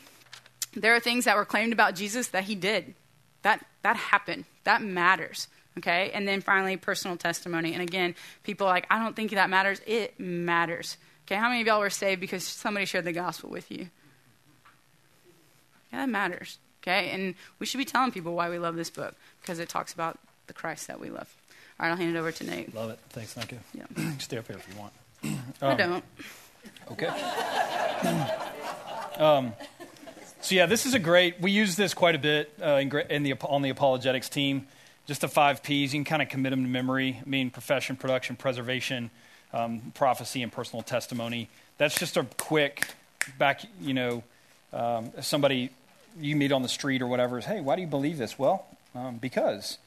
there 0.75 0.95
are 0.95 1.01
things 1.01 1.25
that 1.25 1.37
were 1.37 1.45
claimed 1.45 1.73
about 1.73 1.95
Jesus 1.97 2.29
that 2.29 2.45
he 2.45 2.55
did. 2.55 2.95
That, 3.43 3.65
that 3.83 3.97
happened. 3.97 4.45
That 4.65 4.83
matters. 4.83 5.49
Okay? 5.79 6.11
And 6.13 6.27
then 6.27 6.41
finally, 6.41 6.77
personal 6.77 7.17
testimony. 7.17 7.73
And 7.73 7.83
again, 7.83 8.15
people 8.45 8.67
are 8.67 8.71
like, 8.71 8.87
I 8.91 8.99
don't 8.99 9.17
think 9.17 9.33
that 9.33 9.51
matters. 9.51 9.81
It 9.87 10.19
matters. 10.21 10.97
Okay? 11.27 11.37
How 11.37 11.49
many 11.49 11.61
of 11.61 11.67
y'all 11.67 11.81
were 11.81 11.91
saved 11.91 12.21
because 12.21 12.45
somebody 12.45 12.87
shared 12.87 13.05
the 13.05 13.13
gospel 13.13 13.51
with 13.51 13.71
you? 13.71 13.89
Yeah, 15.93 16.01
that 16.01 16.09
matters. 16.09 16.59
Okay? 16.83 17.11
And 17.11 17.35
we 17.59 17.67
should 17.67 17.79
be 17.79 17.85
telling 17.85 18.13
people 18.13 18.35
why 18.35 18.51
we 18.51 18.59
love 18.59 18.77
this 18.77 18.91
book 18.91 19.15
because 19.41 19.59
it 19.59 19.69
talks 19.69 19.93
about 19.93 20.19
the 20.47 20.53
Christ 20.53 20.87
that 20.89 21.01
we 21.01 21.11
love. 21.11 21.35
All 21.81 21.87
right, 21.87 21.93
I'll 21.93 21.97
hand 21.97 22.17
it 22.17 22.19
over 22.19 22.33
to 22.33 22.45
Nate. 22.45 22.75
Love 22.75 22.91
it. 22.91 22.99
Thanks, 23.11 23.37
Micah. 23.37 23.59
Yeah. 23.73 23.85
Stay 24.19 24.39
up 24.39 24.49
here 24.49 24.57
if 24.57 24.69
you 24.69 24.81
want. 24.81 24.93
I 25.63 25.75
don't. 25.75 26.05
Okay. 26.91 27.07
um, 29.17 29.53
so 30.41 30.55
yeah, 30.55 30.67
this 30.67 30.87
is 30.87 30.95
a 30.95 30.99
great. 30.99 31.41
We 31.41 31.53
use 31.53 31.77
this 31.77 31.95
quite 31.95 32.15
a 32.15 32.19
bit 32.19 32.53
uh, 32.61 32.81
in, 32.81 32.93
in 33.11 33.23
the 33.23 33.35
on 33.35 33.63
the 33.63 33.71
apologetics 33.71 34.29
team. 34.29 34.67
Just 35.09 35.23
the 35.23 35.29
five 35.29 35.63
P's. 35.63 35.95
You 35.95 36.01
can 36.01 36.05
kind 36.05 36.23
of 36.23 36.29
commit 36.29 36.51
them 36.51 36.63
to 36.63 36.69
memory. 36.69 37.19
I 37.25 37.29
mean, 37.29 37.51
profession, 37.51 37.97
production, 37.97 38.37
preservation, 38.37 39.11
um, 39.55 39.91
prophecy, 39.95 40.43
and 40.43 40.53
personal 40.53 40.83
testimony. 40.83 41.49
That's 41.79 41.99
just 41.99 42.19
a 42.19 42.27
quick 42.37 42.87
back. 43.39 43.63
You 43.81 43.95
know, 43.95 44.23
um, 44.73 45.11
somebody 45.23 45.71
you 46.21 46.37
meet 46.37 46.53
on 46.53 46.61
the 46.61 46.69
street 46.69 47.01
or 47.01 47.07
whatever 47.07 47.39
is, 47.39 47.47
hey, 47.47 47.63
why 47.63 47.75
do 47.75 47.81
you 47.81 47.89
believe 47.89 48.19
this? 48.19 48.39
Well, 48.39 48.67
um, 48.95 49.17
because 49.17 49.79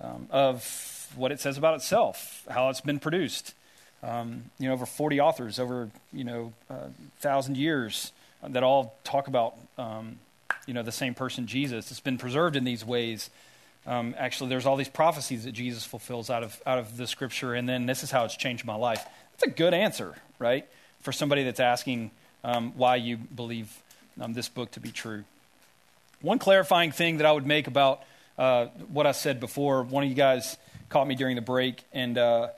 um, 0.00 0.28
of 0.30 1.12
what 1.14 1.30
it 1.30 1.40
says 1.40 1.58
about 1.58 1.74
itself, 1.74 2.46
how 2.48 2.70
it's 2.70 2.80
been 2.80 2.98
produced. 2.98 3.52
Um, 4.02 4.44
you 4.58 4.68
know, 4.68 4.74
over 4.74 4.86
40 4.86 5.20
authors 5.20 5.58
over, 5.58 5.90
you 6.12 6.24
know, 6.24 6.52
a 6.68 6.72
uh, 6.72 6.88
thousand 7.20 7.56
years 7.56 8.12
that 8.46 8.62
all 8.62 8.96
talk 9.04 9.28
about, 9.28 9.56
um, 9.78 10.18
you 10.66 10.74
know, 10.74 10.82
the 10.82 10.92
same 10.92 11.14
person, 11.14 11.46
Jesus. 11.46 11.90
It's 11.90 12.00
been 12.00 12.18
preserved 12.18 12.56
in 12.56 12.64
these 12.64 12.84
ways. 12.84 13.30
Um, 13.86 14.14
actually, 14.16 14.50
there's 14.50 14.66
all 14.66 14.76
these 14.76 14.88
prophecies 14.88 15.44
that 15.44 15.52
Jesus 15.52 15.84
fulfills 15.84 16.30
out 16.30 16.42
of, 16.42 16.60
out 16.64 16.78
of 16.78 16.96
the 16.96 17.06
scripture, 17.06 17.54
and 17.54 17.68
then 17.68 17.86
this 17.86 18.02
is 18.02 18.10
how 18.10 18.24
it's 18.24 18.36
changed 18.36 18.64
my 18.64 18.74
life. 18.74 19.04
That's 19.32 19.52
a 19.52 19.54
good 19.54 19.74
answer, 19.74 20.14
right, 20.38 20.66
for 21.00 21.12
somebody 21.12 21.44
that's 21.44 21.60
asking 21.60 22.10
um, 22.42 22.72
why 22.76 22.96
you 22.96 23.16
believe 23.16 23.70
um, 24.20 24.32
this 24.32 24.48
book 24.48 24.70
to 24.72 24.80
be 24.80 24.90
true. 24.90 25.24
One 26.22 26.38
clarifying 26.38 26.92
thing 26.92 27.18
that 27.18 27.26
I 27.26 27.32
would 27.32 27.46
make 27.46 27.66
about 27.66 28.02
uh, 28.38 28.66
what 28.88 29.06
I 29.06 29.12
said 29.12 29.40
before, 29.40 29.82
one 29.82 30.02
of 30.04 30.08
you 30.08 30.16
guys 30.16 30.56
caught 30.88 31.06
me 31.06 31.14
during 31.14 31.36
the 31.36 31.42
break, 31.42 31.84
and 31.92 32.16
uh, 32.16 32.48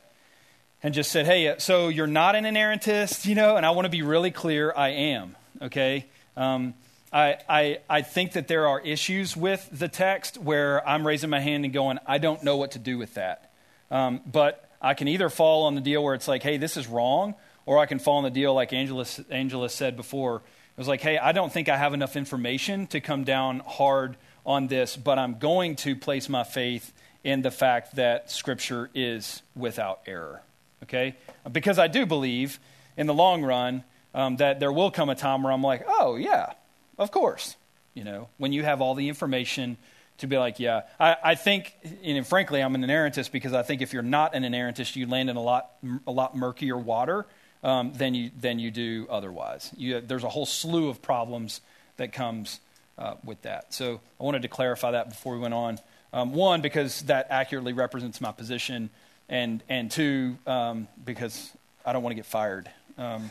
and 0.83 0.95
just 0.95 1.11
said, 1.11 1.27
hey, 1.27 1.57
so 1.59 1.89
you're 1.89 2.07
not 2.07 2.37
an 2.37 2.45
inerrantist, 2.45 3.27
you 3.27 3.35
know? 3.35 3.57
And 3.57 3.67
I 3.67 3.71
want 3.71 3.87
to 3.87 3.91
be 3.91 4.03
really 4.03 4.31
clear 4.31 4.73
I 4.77 4.91
am, 4.91 5.35
okay? 5.61 6.07
Um, 6.37 6.75
I, 7.17 7.39
I, 7.49 7.79
I 7.89 8.03
think 8.03 8.33
that 8.33 8.49
there 8.49 8.69
are 8.69 8.81
issues 8.81 9.37
with 9.37 9.69
the 9.73 9.89
text 9.89 10.39
where 10.39 10.87
I'm 10.87 11.07
raising 11.07 11.31
my 11.31 11.41
hand 11.41 11.65
and 11.65 11.73
going, 11.73 11.99
I 12.07 12.19
don't 12.19 12.43
know 12.45 12.57
what 12.57 12.73
to 12.73 12.79
do 12.79 12.99
with 12.99 13.15
that. 13.15 13.53
Um, 13.91 14.21
but 14.27 14.69
I 14.83 14.95
can 14.95 15.09
either 15.09 15.31
fall 15.31 15.65
on 15.65 15.75
the 15.75 15.81
deal 15.81 16.05
where 16.05 16.15
it's 16.15 16.29
like, 16.29 16.43
hey, 16.43 16.59
this 16.59 16.77
is 16.77 16.87
wrong, 16.87 17.35
or 17.65 17.79
I 17.79 17.87
can 17.87 17.99
fall 17.99 18.19
on 18.19 18.25
the 18.25 18.31
deal 18.31 18.53
like 18.53 18.73
Angela, 18.73 19.07
Angela 19.31 19.69
said 19.69 19.97
before. 19.97 20.37
It 20.37 20.79
was 20.79 20.89
like, 20.89 21.01
hey, 21.01 21.17
I 21.17 21.33
don't 21.33 21.53
think 21.53 21.69
I 21.69 21.77
have 21.77 21.95
enough 21.95 22.17
information 22.17 22.87
to 22.89 23.01
come 23.01 23.25
down 23.25 23.61
hard 23.61 24.17
on 24.45 24.67
this, 24.67 24.97
but 24.97 25.19
I'm 25.19 25.39
going 25.39 25.77
to 25.77 25.97
place 25.97 26.29
my 26.29 26.45
faith 26.45 26.93
in 27.25 27.43
the 27.43 27.51
fact 27.51 27.97
that 27.97 28.31
Scripture 28.31 28.91
is 28.95 29.43
without 29.55 30.01
error 30.07 30.43
okay? 30.83 31.17
Because 31.51 31.79
I 31.79 31.89
do 31.89 32.07
believe 32.07 32.59
in 32.97 33.07
the 33.07 33.15
long 33.15 33.43
run 33.43 33.85
um, 34.15 34.37
that 34.37 34.61
there 34.61 34.73
will 34.73 34.91
come 34.91 35.09
a 35.09 35.15
time 35.15 35.43
where 35.43 35.53
I'm 35.53 35.63
like, 35.63 35.85
oh, 35.87 36.17
yeah, 36.17 36.53
of 36.99 37.11
course. 37.11 37.57
You 37.95 38.05
know, 38.05 38.29
when 38.37 38.53
you 38.53 38.63
have 38.63 38.83
all 38.83 38.95
the 38.95 39.09
information 39.09 39.79
to 40.19 40.27
be 40.27 40.39
like, 40.39 40.61
yeah, 40.61 40.83
I, 40.99 41.17
I 41.23 41.35
think, 41.35 41.75
and 42.03 42.27
frankly, 42.27 42.63
I'm 42.63 42.75
an 42.75 42.83
inerrantist 42.83 43.33
because 43.33 43.53
I 43.53 43.63
think 43.63 43.83
if 43.83 43.93
you're 43.93 44.03
not 44.03 44.35
an 44.35 44.43
inerrantist, 44.43 44.97
you 44.97 45.07
land 45.07 45.31
in 45.31 45.37
a 45.37 45.43
lot, 45.43 45.71
a 46.07 46.13
lot 46.13 46.37
murkier 46.37 46.77
water 46.77 47.27
um, 47.63 47.93
than, 47.95 48.15
you, 48.15 48.31
than 48.39 48.59
you 48.59 48.71
do 48.71 49.07
otherwise. 49.11 49.73
You, 49.77 50.01
there's 50.01 50.25
a 50.25 50.29
whole 50.29 50.47
slew 50.47 50.89
of 50.89 51.03
problems 51.03 51.61
that 51.97 52.13
comes 52.13 52.61
uh, 52.99 53.15
with 53.25 53.43
that. 53.43 53.73
So 53.73 54.01
I 54.21 54.25
wanted 54.25 54.43
to 54.43 54.49
clarify 54.49 54.93
that 54.93 55.09
before 55.09 55.35
we 55.35 55.41
went 55.41 55.55
on. 55.55 55.79
Um, 56.13 56.33
one, 56.33 56.61
because 56.61 57.03
that 57.03 57.27
accurately 57.31 57.73
represents 57.73 58.21
my 58.21 58.33
position 58.33 58.91
and 59.29 59.63
and 59.69 59.91
two 59.91 60.39
um, 60.47 60.89
because 61.05 61.51
I 61.85 61.93
don't 61.93 62.03
want 62.03 62.13
to 62.13 62.17
get 62.17 62.27
fired 62.27 62.71
um, 62.97 63.31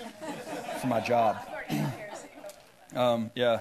for 0.82 0.88
my 0.88 1.00
job. 1.00 1.38
Um, 2.96 3.32
yeah, 3.36 3.60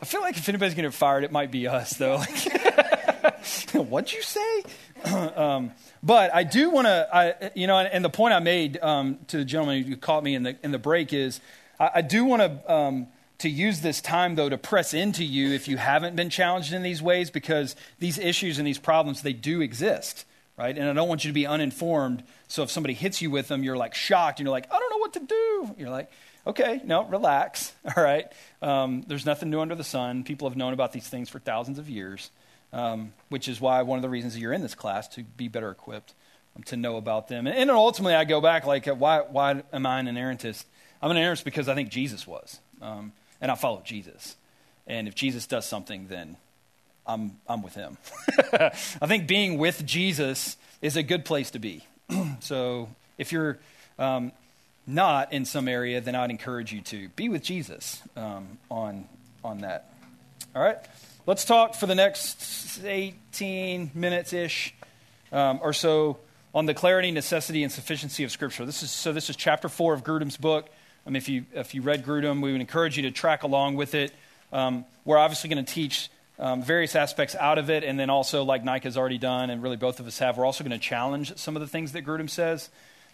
I 0.00 0.04
feel 0.04 0.20
like 0.20 0.36
if 0.36 0.48
anybody's 0.48 0.74
going 0.74 0.84
to 0.84 0.90
get 0.90 0.94
fired, 0.94 1.24
it 1.24 1.32
might 1.32 1.50
be 1.50 1.66
us 1.68 1.94
though. 1.94 2.18
What'd 3.74 4.12
you 4.12 4.22
say? 4.22 4.62
Um, 5.04 5.72
but 6.00 6.32
I 6.32 6.44
do 6.44 6.70
want 6.70 6.86
to, 6.86 7.50
you 7.56 7.66
know, 7.66 7.76
and, 7.76 8.04
the 8.04 8.08
point 8.08 8.34
I 8.34 8.38
made 8.38 8.80
um, 8.80 9.18
to 9.26 9.38
the 9.38 9.44
gentleman 9.44 9.82
who 9.82 9.96
caught 9.96 10.22
me 10.22 10.36
in 10.36 10.44
the 10.44 10.56
in 10.62 10.70
the 10.70 10.78
break 10.78 11.12
is, 11.12 11.40
I, 11.80 11.90
I 11.96 12.02
do 12.02 12.24
want 12.24 12.40
to 12.42 12.72
um, 12.72 13.08
to 13.38 13.48
use 13.48 13.80
this 13.80 14.00
time 14.00 14.36
though 14.36 14.48
to 14.48 14.56
press 14.56 14.94
into 14.94 15.24
you 15.24 15.50
if 15.50 15.66
you 15.66 15.76
haven't 15.76 16.14
been 16.14 16.30
challenged 16.30 16.72
in 16.72 16.84
these 16.84 17.02
ways 17.02 17.32
because 17.32 17.74
these 17.98 18.16
issues 18.16 18.58
and 18.58 18.66
these 18.66 18.78
problems 18.78 19.22
they 19.22 19.32
do 19.32 19.60
exist 19.60 20.24
right? 20.56 20.76
And 20.76 20.88
I 20.88 20.92
don't 20.92 21.08
want 21.08 21.24
you 21.24 21.30
to 21.30 21.34
be 21.34 21.46
uninformed. 21.46 22.22
So 22.48 22.62
if 22.62 22.70
somebody 22.70 22.94
hits 22.94 23.22
you 23.22 23.30
with 23.30 23.48
them, 23.48 23.64
you're 23.64 23.76
like 23.76 23.94
shocked 23.94 24.38
and 24.38 24.46
you're 24.46 24.52
like, 24.52 24.72
I 24.72 24.78
don't 24.78 24.90
know 24.90 24.98
what 24.98 25.12
to 25.14 25.20
do. 25.20 25.74
You're 25.78 25.90
like, 25.90 26.10
okay, 26.46 26.80
no, 26.84 27.04
relax. 27.04 27.72
All 27.96 28.02
right. 28.02 28.30
Um, 28.60 29.04
there's 29.06 29.26
nothing 29.26 29.50
new 29.50 29.60
under 29.60 29.74
the 29.74 29.84
sun. 29.84 30.24
People 30.24 30.48
have 30.48 30.56
known 30.56 30.72
about 30.72 30.92
these 30.92 31.08
things 31.08 31.28
for 31.28 31.38
thousands 31.38 31.78
of 31.78 31.88
years, 31.88 32.30
um, 32.72 33.12
which 33.28 33.48
is 33.48 33.60
why 33.60 33.82
one 33.82 33.98
of 33.98 34.02
the 34.02 34.08
reasons 34.08 34.38
you're 34.38 34.52
in 34.52 34.62
this 34.62 34.74
class 34.74 35.08
to 35.08 35.22
be 35.22 35.48
better 35.48 35.70
equipped 35.70 36.14
um, 36.56 36.62
to 36.64 36.76
know 36.76 36.96
about 36.96 37.28
them. 37.28 37.46
And, 37.46 37.56
and, 37.56 37.70
ultimately, 37.70 38.14
I 38.14 38.24
go 38.24 38.40
back 38.40 38.66
like, 38.66 38.88
uh, 38.88 38.94
why, 38.94 39.20
why 39.20 39.62
am 39.72 39.86
I 39.86 40.00
an 40.00 40.06
inerrantist? 40.06 40.64
I'm 41.00 41.10
an 41.10 41.16
inerrantist 41.16 41.44
because 41.44 41.68
I 41.68 41.74
think 41.74 41.88
Jesus 41.88 42.26
was, 42.26 42.60
um, 42.80 43.12
and 43.40 43.50
I 43.50 43.54
follow 43.54 43.82
Jesus. 43.84 44.36
And 44.86 45.08
if 45.08 45.14
Jesus 45.14 45.46
does 45.46 45.64
something, 45.64 46.08
then 46.08 46.36
I'm, 47.06 47.38
I'm 47.48 47.62
with 47.62 47.74
him. 47.74 47.98
I 48.52 49.06
think 49.06 49.26
being 49.26 49.58
with 49.58 49.84
Jesus 49.86 50.56
is 50.80 50.96
a 50.96 51.02
good 51.02 51.24
place 51.24 51.50
to 51.52 51.58
be. 51.58 51.84
so 52.40 52.88
if 53.18 53.32
you're 53.32 53.58
um, 53.98 54.32
not 54.86 55.32
in 55.32 55.44
some 55.44 55.68
area, 55.68 56.00
then 56.00 56.14
I'd 56.14 56.30
encourage 56.30 56.72
you 56.72 56.80
to 56.82 57.08
be 57.10 57.28
with 57.28 57.42
Jesus 57.42 58.02
um, 58.16 58.58
on, 58.70 59.06
on 59.44 59.58
that. 59.58 59.92
All 60.54 60.62
right? 60.62 60.78
Let's 61.26 61.44
talk 61.44 61.74
for 61.74 61.86
the 61.86 61.94
next 61.94 62.84
18 62.84 63.92
minutes 63.94 64.32
ish 64.32 64.74
um, 65.30 65.60
or 65.62 65.72
so 65.72 66.18
on 66.54 66.66
the 66.66 66.74
clarity, 66.74 67.10
necessity, 67.10 67.62
and 67.62 67.72
sufficiency 67.72 68.24
of 68.24 68.32
Scripture. 68.32 68.66
This 68.66 68.82
is, 68.82 68.90
so 68.90 69.12
this 69.12 69.30
is 69.30 69.36
chapter 69.36 69.68
4 69.68 69.94
of 69.94 70.04
Grudem's 70.04 70.36
book. 70.36 70.68
Um, 71.06 71.16
if, 71.16 71.28
you, 71.28 71.46
if 71.54 71.74
you 71.74 71.82
read 71.82 72.04
Grudem, 72.04 72.42
we 72.42 72.52
would 72.52 72.60
encourage 72.60 72.96
you 72.96 73.04
to 73.04 73.10
track 73.10 73.42
along 73.42 73.76
with 73.76 73.94
it. 73.94 74.12
Um, 74.52 74.84
we're 75.04 75.18
obviously 75.18 75.48
going 75.48 75.64
to 75.64 75.72
teach 75.72 76.10
um, 76.38 76.62
various 76.62 76.94
aspects 76.96 77.34
out 77.34 77.58
of 77.58 77.70
it, 77.70 77.84
and 77.84 77.98
then 77.98 78.10
also, 78.10 78.42
like 78.42 78.64
Nike 78.64 78.84
has 78.84 78.96
already 78.96 79.18
done, 79.18 79.48
and 79.48 79.62
really 79.62 79.76
both 79.76 80.00
of 80.00 80.06
us 80.06 80.18
have, 80.18 80.36
we're 80.36 80.44
also 80.44 80.64
going 80.64 80.72
to 80.72 80.84
challenge 80.84 81.36
some 81.36 81.56
of 81.56 81.60
the 81.60 81.68
things 81.68 81.92
that 81.92 82.04
Grudem 82.04 82.28
says, 82.28 82.68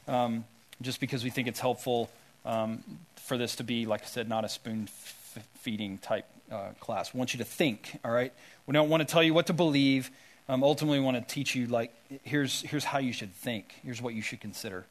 um, 0.07 0.45
just 0.83 1.01
because 1.01 1.25
we 1.25 1.31
think 1.31 1.49
it's 1.49 1.61
helpful 1.61 2.11
um, 2.45 2.83
for 3.17 3.37
this 3.37 3.57
to 3.57 3.65
be, 3.65 3.87
like 3.87 4.03
I 4.03 4.07
said, 4.07 4.29
not 4.29 4.45
a 4.45 4.49
spoon 4.49 4.85
f- 4.85 5.49
feeding 5.61 5.99
type 5.99 6.27
uh, 6.51 6.71
class. 6.81 7.13
We 7.13 7.19
want 7.19 7.35
you 7.35 7.39
to 7.39 7.45
think, 7.45 7.99
all 8.05 8.11
right? 8.11 8.33
We 8.67 8.73
don't 8.73 8.89
want 8.89 9.01
to 9.01 9.07
tell 9.07 9.23
you 9.23 9.35
what 9.35 9.47
to 9.47 9.53
believe. 9.53 10.11
Um, 10.49 10.63
ultimately, 10.63 10.99
we 10.99 11.05
want 11.05 11.17
to 11.17 11.35
teach 11.35 11.55
you, 11.55 11.67
like, 11.67 11.93
here's, 12.23 12.63
here's 12.63 12.85
how 12.85 12.99
you 12.99 13.13
should 13.13 13.35
think, 13.35 13.75
here's 13.85 14.01
what 14.01 14.15
you 14.15 14.23
should 14.23 14.41
consider. 14.41 14.87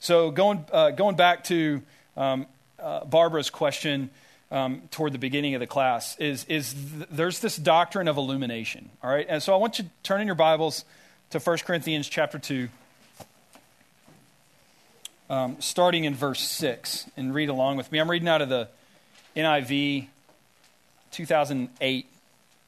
So, 0.00 0.30
going, 0.30 0.64
uh, 0.72 0.90
going 0.90 1.16
back 1.16 1.44
to 1.44 1.82
um, 2.16 2.46
uh, 2.78 3.04
Barbara's 3.04 3.50
question, 3.50 4.10
um, 4.50 4.82
toward 4.90 5.12
the 5.12 5.18
beginning 5.18 5.54
of 5.54 5.60
the 5.60 5.66
class 5.66 6.16
is, 6.18 6.44
is 6.46 6.74
th- 6.74 7.08
there's 7.10 7.40
this 7.40 7.56
doctrine 7.56 8.08
of 8.08 8.16
illumination. 8.16 8.90
All 9.02 9.10
right, 9.10 9.26
and 9.28 9.42
so 9.42 9.54
I 9.54 9.56
want 9.56 9.78
you 9.78 9.84
to 9.84 9.90
turn 10.02 10.20
in 10.20 10.26
your 10.26 10.34
Bibles 10.34 10.84
to 11.30 11.38
1 11.38 11.58
Corinthians 11.58 12.08
chapter 12.08 12.38
2, 12.38 12.68
um, 15.30 15.56
starting 15.60 16.04
in 16.04 16.14
verse 16.14 16.40
6, 16.40 17.06
and 17.16 17.32
read 17.32 17.48
along 17.48 17.76
with 17.76 17.90
me. 17.92 18.00
I'm 18.00 18.10
reading 18.10 18.28
out 18.28 18.42
of 18.42 18.48
the 18.48 18.68
NIV 19.36 20.08
2008 21.12 22.06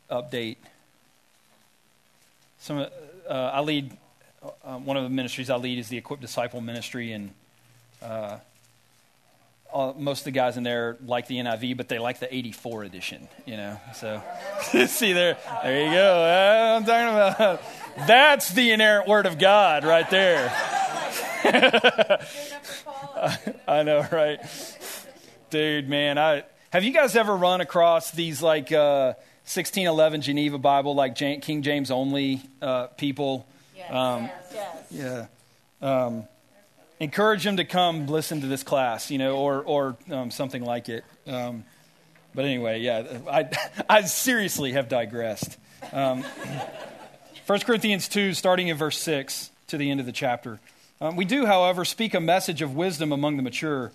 update. 0.09 0.57
Some, 2.61 2.87
uh, 3.29 3.33
I 3.33 3.61
lead, 3.63 3.91
uh, 4.65 4.77
one 4.77 4.97
of 4.97 5.03
the 5.03 5.11
ministries 5.11 5.51
I 5.51 5.57
lead 5.57 5.81
is 5.81 5.89
the 5.89 5.97
Equipped 5.97 6.23
Disciple 6.23 6.61
Ministry, 6.61 7.11
and 7.11 7.33
uh, 8.01 8.39
uh, 9.75 9.93
most 9.99 10.21
of 10.21 10.25
the 10.27 10.31
guys 10.31 10.57
in 10.57 10.63
there 10.63 10.97
like 11.05 11.27
the 11.27 11.39
NIV, 11.39 11.77
but 11.77 11.89
they 11.89 11.99
like 11.99 12.21
the 12.21 12.33
84 12.33 12.85
edition, 12.85 13.29
you 13.45 13.57
know. 13.57 13.81
So, 13.97 14.23
see 14.87 15.13
there, 15.13 15.37
there 15.65 15.85
you 15.85 15.91
go. 15.91 16.77
I'm 16.77 16.85
talking 16.85 17.09
about 17.09 17.63
that's 18.07 18.53
the 18.53 18.71
inerrant 18.71 19.09
word 19.09 19.27
of 19.27 19.41
God 19.41 19.83
right 19.83 20.09
there. 20.11 20.53
I 23.69 23.83
know, 23.85 24.07
right? 24.11 24.41
Dude, 25.51 25.89
man, 25.89 26.19
I 26.19 26.45
have 26.71 26.85
you 26.85 26.93
guys 26.93 27.17
ever 27.17 27.37
run 27.37 27.61
across 27.61 28.13
these 28.13 28.43
like 28.43 28.73
uh, 28.73 29.15
1611 29.45 30.23
Geneva 30.23 30.59
Bible, 30.59 30.95
like 30.95 31.17
King 31.17 31.63
James 31.63 31.91
only 31.91 32.43
uh, 32.61 32.87
people? 32.87 33.47
Yes. 33.77 33.93
Um, 33.93 34.31
yes. 34.53 34.87
Yeah. 34.91 35.27
Um, 35.83 36.29
encourage 37.01 37.43
them 37.43 37.57
to 37.57 37.65
come 37.65 38.07
listen 38.07 38.41
to 38.43 38.47
this 38.47 38.63
class, 38.63 39.11
you 39.11 39.19
know, 39.19 39.37
or, 39.37 39.63
or 39.63 39.97
um, 40.11 40.31
something 40.31 40.65
like 40.65 40.89
it. 40.89 41.05
Um, 41.27 41.65
but 42.35 42.45
anyway, 42.45 42.81
yeah, 42.81 43.19
I, 43.29 43.51
I 43.91 44.03
seriously 44.03 44.73
have 44.73 44.89
digressed. 44.89 45.59
Um, 45.93 46.23
1 47.47 47.61
Corinthians 47.61 48.09
2, 48.09 48.35
starting 48.35 48.69
in 48.69 48.77
verse 48.77 48.97
6 48.99 49.51
to 49.67 49.77
the 49.77 49.91
end 49.91 50.01
of 50.01 50.07
the 50.07 50.13
chapter. 50.13 50.61
Um, 51.03 51.17
we 51.17 51.25
do, 51.25 51.47
however, 51.47 51.85
speak 51.85 52.15
a 52.15 52.21
message 52.21 52.63
of 52.63 52.77
wisdom 52.77 53.11
among 53.11 53.37
the 53.37 53.43
mature, 53.43 53.91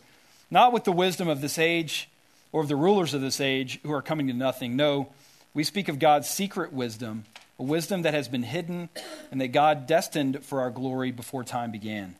not 0.52 0.74
with 0.74 0.84
the 0.84 0.92
wisdom 0.92 1.30
of 1.30 1.40
this 1.40 1.58
age 1.58 2.10
or 2.52 2.60
of 2.60 2.68
the 2.68 2.76
rulers 2.76 3.14
of 3.14 3.22
this 3.22 3.40
age 3.40 3.80
who 3.84 3.94
are 3.94 4.02
coming 4.02 4.28
to 4.28 4.34
nothing. 4.34 4.76
No, 4.76 5.08
we 5.54 5.64
speak 5.64 5.88
of 5.88 6.00
God's 6.00 6.30
secret 6.30 6.74
wisdom, 6.74 7.24
a 7.58 7.64
wisdom 7.64 8.02
that 8.02 8.14
has 8.14 8.28
been 8.28 8.44
hidden 8.44 8.90
and 9.32 9.40
that 9.40 9.54
God 9.54 9.88
destined 9.88 10.44
for 10.44 10.60
our 10.60 10.70
glory 10.70 11.12
before 11.12 11.46
time 11.46 11.72
began. 11.72 12.16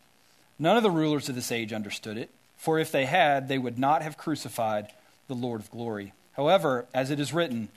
None 0.58 0.78
of 0.78 0.84
the 0.84 0.90
rulers 0.90 1.28
of 1.28 1.36
this 1.36 1.52
age 1.52 1.74
understood 1.74 2.16
it, 2.16 2.30
for 2.56 2.80
if 2.80 2.90
they 2.90 3.04
had, 3.04 3.50
they 3.50 3.58
would 3.58 3.78
not 3.78 4.04
have 4.04 4.18
crucified 4.18 4.88
the 5.28 5.36
Lord 5.36 5.60
of 5.60 5.70
glory. 5.70 6.14
However, 6.38 6.86
as 6.94 7.12
it 7.12 7.20
is 7.20 7.34
written, 7.34 7.68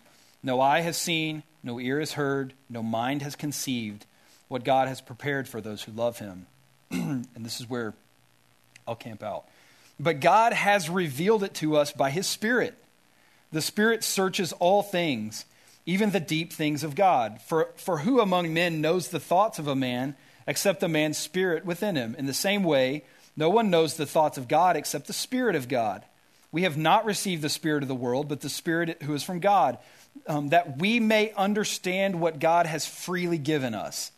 no 0.44 0.60
eye 0.60 0.82
has 0.82 0.96
seen, 0.96 1.42
no 1.64 1.80
ear 1.80 1.98
has 1.98 2.12
heard, 2.12 2.52
no 2.68 2.84
mind 2.84 3.22
has 3.22 3.34
conceived 3.34 4.06
what 4.46 4.62
God 4.62 4.86
has 4.86 5.00
prepared 5.00 5.48
for 5.48 5.60
those 5.60 5.82
who 5.82 5.90
love 5.90 6.20
him. 6.20 6.46
and 7.00 7.26
this 7.36 7.60
is 7.60 7.68
where 7.68 7.94
I'll 8.86 8.96
camp 8.96 9.22
out. 9.22 9.44
But 9.98 10.20
God 10.20 10.52
has 10.52 10.88
revealed 10.88 11.44
it 11.44 11.54
to 11.54 11.76
us 11.76 11.92
by 11.92 12.10
his 12.10 12.26
Spirit. 12.26 12.74
The 13.52 13.62
Spirit 13.62 14.02
searches 14.02 14.52
all 14.54 14.82
things, 14.82 15.44
even 15.86 16.10
the 16.10 16.20
deep 16.20 16.52
things 16.52 16.82
of 16.82 16.94
God. 16.94 17.40
For, 17.42 17.68
for 17.76 17.98
who 17.98 18.20
among 18.20 18.54
men 18.54 18.80
knows 18.80 19.08
the 19.08 19.20
thoughts 19.20 19.58
of 19.58 19.66
a 19.66 19.76
man 19.76 20.16
except 20.46 20.80
the 20.80 20.88
man's 20.88 21.18
spirit 21.18 21.64
within 21.64 21.96
him? 21.96 22.14
In 22.18 22.26
the 22.26 22.34
same 22.34 22.62
way, 22.62 23.04
no 23.36 23.50
one 23.50 23.70
knows 23.70 23.96
the 23.96 24.06
thoughts 24.06 24.38
of 24.38 24.48
God 24.48 24.76
except 24.76 25.06
the 25.06 25.12
Spirit 25.12 25.54
of 25.54 25.68
God. 25.68 26.04
We 26.52 26.62
have 26.62 26.76
not 26.76 27.04
received 27.04 27.42
the 27.42 27.48
Spirit 27.48 27.82
of 27.82 27.88
the 27.88 27.94
world, 27.94 28.28
but 28.28 28.40
the 28.40 28.48
Spirit 28.48 29.02
who 29.02 29.14
is 29.14 29.22
from 29.22 29.40
God 29.40 29.78
um, 30.26 30.48
that 30.50 30.78
we 30.78 31.00
may 31.00 31.32
understand 31.32 32.20
what 32.20 32.38
God 32.38 32.66
has 32.66 32.86
freely 32.86 33.38
given 33.38 33.74
us. 33.74 34.10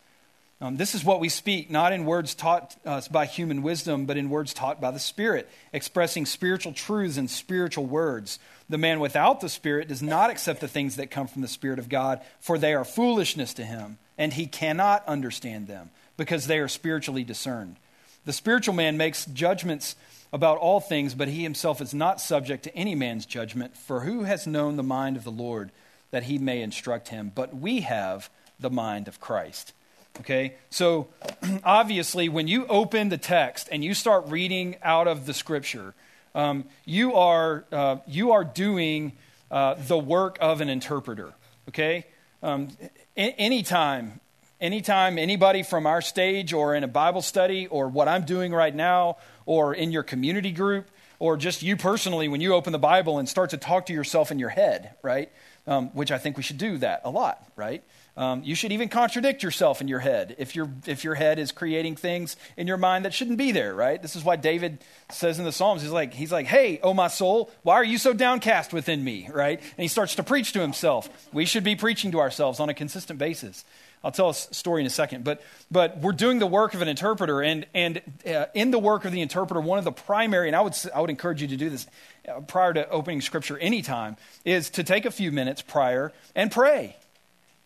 Um, 0.62 0.76
this 0.76 0.94
is 0.94 1.04
what 1.04 1.18
we 1.18 1.28
speak, 1.28 1.70
not 1.70 1.92
in 1.92 2.04
words 2.04 2.36
taught 2.36 2.76
us 2.86 3.08
by 3.08 3.26
human 3.26 3.62
wisdom, 3.62 4.06
but 4.06 4.16
in 4.16 4.30
words 4.30 4.54
taught 4.54 4.80
by 4.80 4.92
the 4.92 5.00
Spirit, 5.00 5.50
expressing 5.72 6.24
spiritual 6.24 6.72
truths 6.72 7.16
in 7.16 7.26
spiritual 7.26 7.84
words. 7.84 8.38
The 8.68 8.78
man 8.78 9.00
without 9.00 9.40
the 9.40 9.48
Spirit 9.48 9.88
does 9.88 10.02
not 10.02 10.30
accept 10.30 10.60
the 10.60 10.68
things 10.68 10.96
that 10.96 11.10
come 11.10 11.26
from 11.26 11.42
the 11.42 11.48
Spirit 11.48 11.80
of 11.80 11.88
God, 11.88 12.20
for 12.38 12.58
they 12.58 12.74
are 12.74 12.84
foolishness 12.84 13.52
to 13.54 13.64
him, 13.64 13.98
and 14.16 14.32
he 14.32 14.46
cannot 14.46 15.04
understand 15.08 15.66
them, 15.66 15.90
because 16.16 16.46
they 16.46 16.60
are 16.60 16.68
spiritually 16.68 17.24
discerned. 17.24 17.76
The 18.24 18.32
spiritual 18.32 18.74
man 18.74 18.96
makes 18.96 19.26
judgments 19.26 19.96
about 20.32 20.58
all 20.58 20.78
things, 20.78 21.14
but 21.14 21.26
he 21.26 21.42
himself 21.42 21.80
is 21.80 21.92
not 21.92 22.20
subject 22.20 22.62
to 22.62 22.76
any 22.76 22.94
man's 22.94 23.26
judgment, 23.26 23.76
for 23.76 24.00
who 24.00 24.22
has 24.22 24.46
known 24.46 24.76
the 24.76 24.84
mind 24.84 25.16
of 25.16 25.24
the 25.24 25.32
Lord? 25.32 25.72
that 26.12 26.24
he 26.24 26.38
may 26.38 26.62
instruct 26.62 27.08
him. 27.08 27.32
But 27.34 27.56
we 27.56 27.80
have 27.80 28.30
the 28.60 28.70
mind 28.70 29.08
of 29.08 29.20
Christ. 29.20 29.72
Okay? 30.20 30.54
So, 30.70 31.08
obviously, 31.64 32.28
when 32.28 32.48
you 32.48 32.66
open 32.66 33.08
the 33.08 33.18
text 33.18 33.68
and 33.72 33.84
you 33.84 33.94
start 33.94 34.24
reading 34.28 34.76
out 34.82 35.08
of 35.08 35.26
the 35.26 35.34
scripture, 35.34 35.94
um, 36.34 36.64
you, 36.84 37.14
are, 37.14 37.64
uh, 37.72 37.96
you 38.06 38.32
are 38.32 38.44
doing 38.44 39.12
uh, 39.50 39.74
the 39.74 39.98
work 39.98 40.38
of 40.40 40.60
an 40.60 40.68
interpreter. 40.68 41.32
Okay? 41.68 42.06
Um, 42.42 42.68
anytime, 43.16 44.20
anytime 44.60 45.18
anybody 45.18 45.62
from 45.62 45.86
our 45.86 46.00
stage 46.00 46.52
or 46.52 46.74
in 46.74 46.84
a 46.84 46.88
Bible 46.88 47.22
study 47.22 47.66
or 47.66 47.88
what 47.88 48.08
I'm 48.08 48.24
doing 48.24 48.52
right 48.52 48.74
now 48.74 49.16
or 49.46 49.74
in 49.74 49.92
your 49.92 50.02
community 50.02 50.52
group 50.52 50.88
or 51.18 51.36
just 51.36 51.62
you 51.62 51.76
personally, 51.76 52.28
when 52.28 52.40
you 52.40 52.54
open 52.54 52.72
the 52.72 52.78
Bible 52.78 53.18
and 53.18 53.28
start 53.28 53.50
to 53.50 53.56
talk 53.56 53.86
to 53.86 53.92
yourself 53.92 54.32
in 54.32 54.38
your 54.38 54.48
head, 54.48 54.94
right? 55.02 55.30
um, 55.66 55.88
which 55.90 56.10
I 56.10 56.18
think 56.18 56.36
we 56.36 56.42
should 56.42 56.58
do 56.58 56.78
that 56.78 57.02
a 57.04 57.10
lot, 57.10 57.44
right? 57.56 57.82
Um, 58.14 58.42
you 58.44 58.54
should 58.54 58.72
even 58.72 58.90
contradict 58.90 59.42
yourself 59.42 59.80
in 59.80 59.88
your 59.88 60.00
head 60.00 60.36
if, 60.38 60.54
your 60.54 60.70
if 60.86 61.02
your 61.02 61.14
head 61.14 61.38
is 61.38 61.50
creating 61.50 61.96
things 61.96 62.36
in 62.58 62.66
your 62.66 62.76
mind 62.76 63.06
that 63.06 63.14
shouldn't 63.14 63.38
be 63.38 63.52
there, 63.52 63.74
right? 63.74 64.02
This 64.02 64.16
is 64.16 64.22
why 64.22 64.36
David 64.36 64.84
says 65.10 65.38
in 65.38 65.46
the 65.46 65.52
Psalms, 65.52 65.80
he's 65.80 65.90
like, 65.90 66.12
he's 66.12 66.30
like, 66.30 66.44
hey, 66.44 66.78
oh 66.82 66.92
my 66.92 67.08
soul, 67.08 67.50
why 67.62 67.76
are 67.76 67.84
you 67.84 67.96
so 67.96 68.12
downcast 68.12 68.74
within 68.74 69.02
me, 69.02 69.30
right? 69.32 69.58
And 69.58 69.78
he 69.78 69.88
starts 69.88 70.14
to 70.16 70.22
preach 70.22 70.52
to 70.52 70.60
himself. 70.60 71.08
We 71.32 71.46
should 71.46 71.64
be 71.64 71.74
preaching 71.74 72.12
to 72.12 72.20
ourselves 72.20 72.60
on 72.60 72.68
a 72.68 72.74
consistent 72.74 73.18
basis. 73.18 73.64
I'll 74.04 74.12
tell 74.12 74.30
a 74.30 74.34
story 74.34 74.82
in 74.82 74.86
a 74.86 74.90
second, 74.90 75.24
but, 75.24 75.42
but 75.70 75.98
we're 75.98 76.12
doing 76.12 76.38
the 76.38 76.46
work 76.46 76.74
of 76.74 76.82
an 76.82 76.88
interpreter, 76.88 77.40
and, 77.40 77.66
and 77.72 78.02
uh, 78.26 78.46
in 78.52 78.72
the 78.72 78.78
work 78.78 79.04
of 79.04 79.12
the 79.12 79.20
interpreter, 79.20 79.60
one 79.60 79.78
of 79.78 79.84
the 79.84 79.92
primary, 79.92 80.48
and 80.48 80.56
I 80.56 80.60
would, 80.60 80.74
I 80.94 81.00
would 81.00 81.08
encourage 81.08 81.40
you 81.40 81.48
to 81.48 81.56
do 81.56 81.70
this 81.70 81.86
uh, 82.28 82.40
prior 82.40 82.74
to 82.74 82.88
opening 82.90 83.20
scripture 83.20 83.56
anytime, 83.58 84.16
is 84.44 84.70
to 84.70 84.84
take 84.84 85.04
a 85.04 85.10
few 85.10 85.30
minutes 85.30 85.62
prior 85.62 86.12
and 86.34 86.50
pray, 86.50 86.96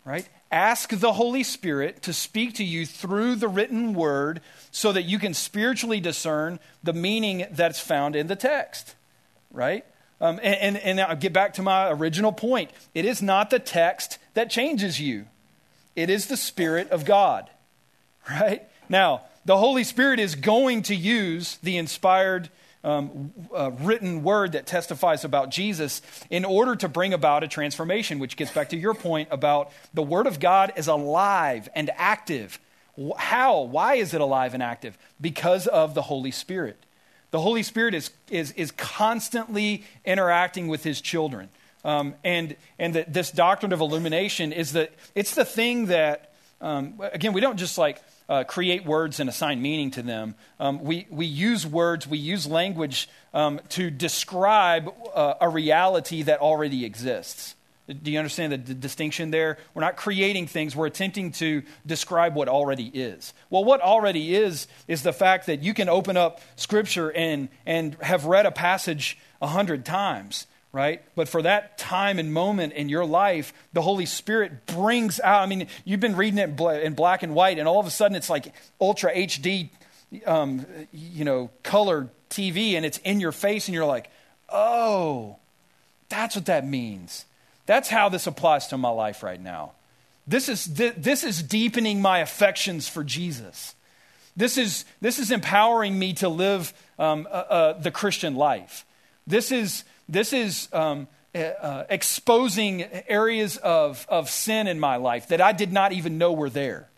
right? 0.05 0.29
Ask 0.51 0.91
the 0.91 1.13
Holy 1.13 1.43
Spirit 1.43 2.03
to 2.03 2.13
speak 2.13 2.55
to 2.55 2.65
you 2.65 2.87
through 2.87 3.37
the 3.37 3.49
written 3.49 3.95
word 3.95 4.41
so 4.71 4.93
that 4.93 5.03
you 5.03 5.19
can 5.19 5.35
spiritually 5.35 6.01
discern 6.01 6.61
the 6.83 6.93
meaning 6.93 7.47
that's 7.51 7.81
found 7.81 8.15
in 8.15 8.29
the 8.29 8.37
text, 8.37 8.95
right? 9.51 9.85
Um, 10.21 10.39
and, 10.43 10.77
and, 10.77 10.77
and 10.79 11.01
I'll 11.01 11.17
get 11.17 11.33
back 11.33 11.55
to 11.55 11.63
my 11.63 11.91
original 11.91 12.33
point. 12.33 12.71
It 12.95 13.05
is 13.05 13.21
not 13.21 13.51
the 13.51 13.59
text 13.59 14.19
that 14.35 14.51
changes 14.51 15.01
you 15.01 15.27
it 15.97 16.11
is 16.11 16.27
the 16.27 16.37
Spirit 16.37 16.91
of 16.91 17.07
God, 17.07 17.49
right? 18.31 18.63
Now, 18.89 19.23
the 19.47 19.57
Holy 19.57 19.83
Spirit 19.83 20.21
is 20.21 20.35
going 20.35 20.83
to 20.83 20.95
use 20.95 21.57
the 21.63 21.79
inspired 21.79 22.51
um, 22.87 23.33
uh, 23.53 23.73
written 23.81 24.23
word 24.23 24.53
that 24.53 24.65
testifies 24.65 25.25
about 25.25 25.51
Jesus 25.51 26.01
in 26.31 26.45
order 26.45 26.77
to 26.77 26.89
bring 26.89 27.13
about 27.13 27.43
a 27.43 27.49
transformation, 27.49 28.21
which 28.21 28.37
gets 28.37 28.53
back 28.53 28.69
to 28.69 28.77
your 28.77 28.95
point 28.95 29.29
about 29.33 29.73
the 29.93 30.05
Word 30.05 30.29
of 30.29 30.39
God 30.39 30.73
is 30.77 30.87
alive 30.87 31.69
and 31.75 31.91
active. 31.97 32.61
How? 33.19 33.63
Why 33.63 33.97
is 33.97 34.15
it 34.15 34.21
alive 34.21 34.55
and 34.55 34.63
active? 34.63 34.97
Because 35.21 35.67
of 35.67 35.95
the 35.95 36.03
Holy 36.03 36.31
Spirit. 36.31 36.79
The 37.33 37.41
Holy 37.41 37.65
Spirit 37.65 37.93
is, 37.93 38.13
is, 38.31 38.53
is 38.53 38.71
constantly 38.71 39.83
interacting 40.05 40.69
with 40.69 40.85
His 40.85 41.01
children. 41.01 41.49
Um, 41.85 42.15
and 42.23 42.55
and 42.79 42.95
the, 42.95 43.05
this 43.09 43.33
doctrine 43.33 43.73
of 43.73 43.81
illumination 43.81 44.53
is 44.53 44.73
that 44.73 44.93
it's 45.15 45.35
the 45.35 45.45
thing 45.45 45.87
that, 45.87 46.33
um, 46.61 47.01
again, 47.13 47.33
we 47.33 47.41
don't 47.41 47.57
just 47.57 47.79
like 47.79 48.01
uh, 48.29 48.45
create 48.45 48.85
words 48.85 49.21
and 49.21 49.29
assign 49.29 49.63
meaning 49.63 49.91
to 49.93 50.03
them. 50.03 50.35
Um, 50.59 50.83
we, 50.83 51.07
we 51.11 51.27
use 51.27 51.67
words, 51.67 52.07
we 52.07 52.19
use 52.19 52.47
language 52.47 53.09
um, 53.33 53.61
to 53.71 53.91
describe 53.91 54.93
uh, 55.15 55.35
a 55.41 55.49
reality 55.49 56.23
that 56.23 56.41
already 56.41 56.85
exists. 56.85 57.55
Do 57.87 58.11
you 58.11 58.19
understand 58.19 58.53
the 58.53 58.59
d- 58.59 58.75
distinction 58.75 59.31
there? 59.31 59.59
We're 59.73 59.83
not 59.83 59.97
creating 59.97 60.49
things, 60.49 60.75
we're 60.75 60.87
attempting 60.87 61.31
to 61.33 61.63
describe 61.87 62.35
what 62.35 62.49
already 62.49 62.89
is. 62.89 63.33
Well, 63.49 63.65
what 63.65 63.81
already 63.81 64.35
is, 64.35 64.67
is 64.89 65.03
the 65.03 65.13
fact 65.13 65.47
that 65.47 65.63
you 65.63 65.73
can 65.73 65.89
open 65.89 66.17
up 66.17 66.41
Scripture 66.57 67.13
and, 67.13 67.49
and 67.65 67.97
have 68.01 68.25
read 68.25 68.45
a 68.45 68.51
passage 68.51 69.19
a 69.41 69.47
hundred 69.47 69.85
times 69.85 70.47
right? 70.73 71.03
But 71.15 71.29
for 71.29 71.43
that 71.43 71.79
time 71.79 72.19
and 72.19 72.33
moment 72.33 72.75
in 72.75 72.89
your 72.89 73.05
life, 73.05 73.53
the 73.73 73.83
Holy 73.83 74.07
Spirit 74.07 74.67
brings 74.67 75.21
out. 75.21 75.43
I 75.43 75.47
mean, 75.47 75.69
you've 75.85 76.01
been 76.01 76.17
reading 76.17 76.39
it 76.39 76.61
in 76.61 76.95
black 76.95 77.23
and 77.23 77.35
white, 77.35 77.59
and 77.59 77.67
all 77.67 77.81
of 77.81 77.87
a 77.87 77.91
sudden 77.91 78.17
it's 78.17 78.29
like 78.29 78.53
ultra 78.81 79.15
HD, 79.15 79.71
um, 80.27 80.67
you 80.93 81.25
know, 81.25 81.51
color 81.63 82.11
TV, 82.31 82.75
and 82.75 82.85
it's 82.85 82.99
in 82.99 83.21
your 83.21 83.33
face, 83.33 83.69
and 83.69 83.75
you're 83.75 83.87
like, 83.87 84.11
oh, 84.49 85.37
that's 86.09 86.37
what 86.37 86.47
that 86.47 86.67
means. 86.67 87.25
That's 87.67 87.89
how 87.89 88.09
this 88.09 88.27
applies 88.27 88.69
to 88.69 88.79
my 88.79 88.91
life 88.91 89.23
right 89.23 89.41
now. 89.41 89.73
This 90.27 90.49
is, 90.49 90.65
this 90.67 91.23
is 91.25 91.43
deepening 91.43 92.03
my 92.03 92.19
affections 92.19 92.89
for 92.89 93.05
Jesus. 93.05 93.75
This 94.37 94.59
is, 94.59 94.85
this 95.01 95.19
is 95.19 95.31
empowering 95.31 95.99
me 95.99 96.13
to 96.15 96.29
live 96.29 96.75
um, 96.99 97.27
uh, 97.31 97.35
uh, 97.35 97.73
the 97.81 97.91
Christian 97.91 98.35
life. 98.35 98.85
This 99.27 99.51
is, 99.51 99.85
this 100.09 100.33
is 100.33 100.69
um, 100.73 101.09
uh, 101.35 101.39
uh, 101.39 101.85
exposing 101.91 102.85
areas 103.09 103.57
of, 103.59 104.07
of 104.09 104.31
sin 104.31 104.67
in 104.67 104.81
my 104.81 104.97
life 104.97 105.29
that 105.29 105.41
I 105.41 105.53
did 105.53 105.73
not 105.73 105.93
even 105.93 106.19
know 106.19 106.33
were 106.33 106.51
there, 106.51 106.89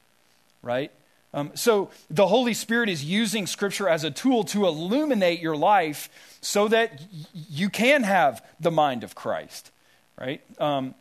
right? 0.63 0.93
Um, 1.35 1.51
so 1.55 1.91
the 2.09 2.27
Holy 2.27 2.55
Spirit 2.55 2.89
is 2.89 3.05
using 3.05 3.47
Scripture 3.47 3.89
as 3.89 4.05
a 4.05 4.11
tool 4.11 4.45
to 4.45 4.67
illuminate 4.67 5.41
your 5.41 5.57
life 5.57 6.09
so 6.41 6.69
that 6.69 6.93
y- 6.93 7.27
you 7.33 7.69
can 7.69 8.03
have 8.03 8.45
the 8.61 8.71
mind 8.71 9.05
of 9.05 9.15
Christ, 9.15 9.71
right? 10.19 10.41
Um, 10.61 10.95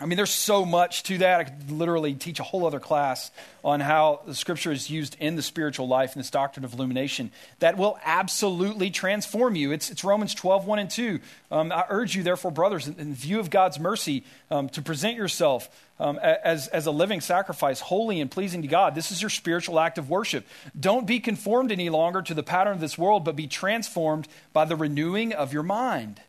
I 0.00 0.06
mean, 0.06 0.16
there's 0.16 0.30
so 0.30 0.64
much 0.64 1.02
to 1.04 1.18
that. 1.18 1.40
I 1.40 1.44
could 1.44 1.70
literally 1.70 2.14
teach 2.14 2.40
a 2.40 2.42
whole 2.42 2.66
other 2.66 2.80
class 2.80 3.30
on 3.62 3.80
how 3.80 4.22
the 4.26 4.34
scripture 4.34 4.72
is 4.72 4.88
used 4.88 5.14
in 5.20 5.36
the 5.36 5.42
spiritual 5.42 5.88
life 5.88 6.14
and 6.14 6.20
this 6.20 6.30
doctrine 6.30 6.64
of 6.64 6.72
illumination 6.72 7.30
that 7.58 7.76
will 7.76 7.98
absolutely 8.02 8.90
transform 8.90 9.56
you. 9.56 9.72
It's, 9.72 9.90
it's 9.90 10.02
Romans 10.02 10.34
12, 10.34 10.66
1 10.66 10.78
and 10.78 10.90
2. 10.90 11.20
Um, 11.50 11.70
I 11.70 11.84
urge 11.90 12.16
you, 12.16 12.22
therefore, 12.22 12.50
brothers, 12.50 12.88
in, 12.88 12.98
in 12.98 13.14
view 13.14 13.40
of 13.40 13.50
God's 13.50 13.78
mercy, 13.78 14.24
um, 14.50 14.70
to 14.70 14.80
present 14.80 15.18
yourself 15.18 15.68
um, 15.98 16.18
as, 16.18 16.68
as 16.68 16.86
a 16.86 16.90
living 16.90 17.20
sacrifice, 17.20 17.80
holy 17.80 18.22
and 18.22 18.30
pleasing 18.30 18.62
to 18.62 18.68
God. 18.68 18.94
This 18.94 19.12
is 19.12 19.20
your 19.20 19.28
spiritual 19.28 19.78
act 19.78 19.98
of 19.98 20.08
worship. 20.08 20.46
Don't 20.78 21.06
be 21.06 21.20
conformed 21.20 21.70
any 21.70 21.90
longer 21.90 22.22
to 22.22 22.32
the 22.32 22.42
pattern 22.42 22.72
of 22.72 22.80
this 22.80 22.96
world, 22.96 23.24
but 23.24 23.36
be 23.36 23.46
transformed 23.46 24.28
by 24.54 24.64
the 24.64 24.76
renewing 24.76 25.34
of 25.34 25.52
your 25.52 25.62
mind 25.62 26.20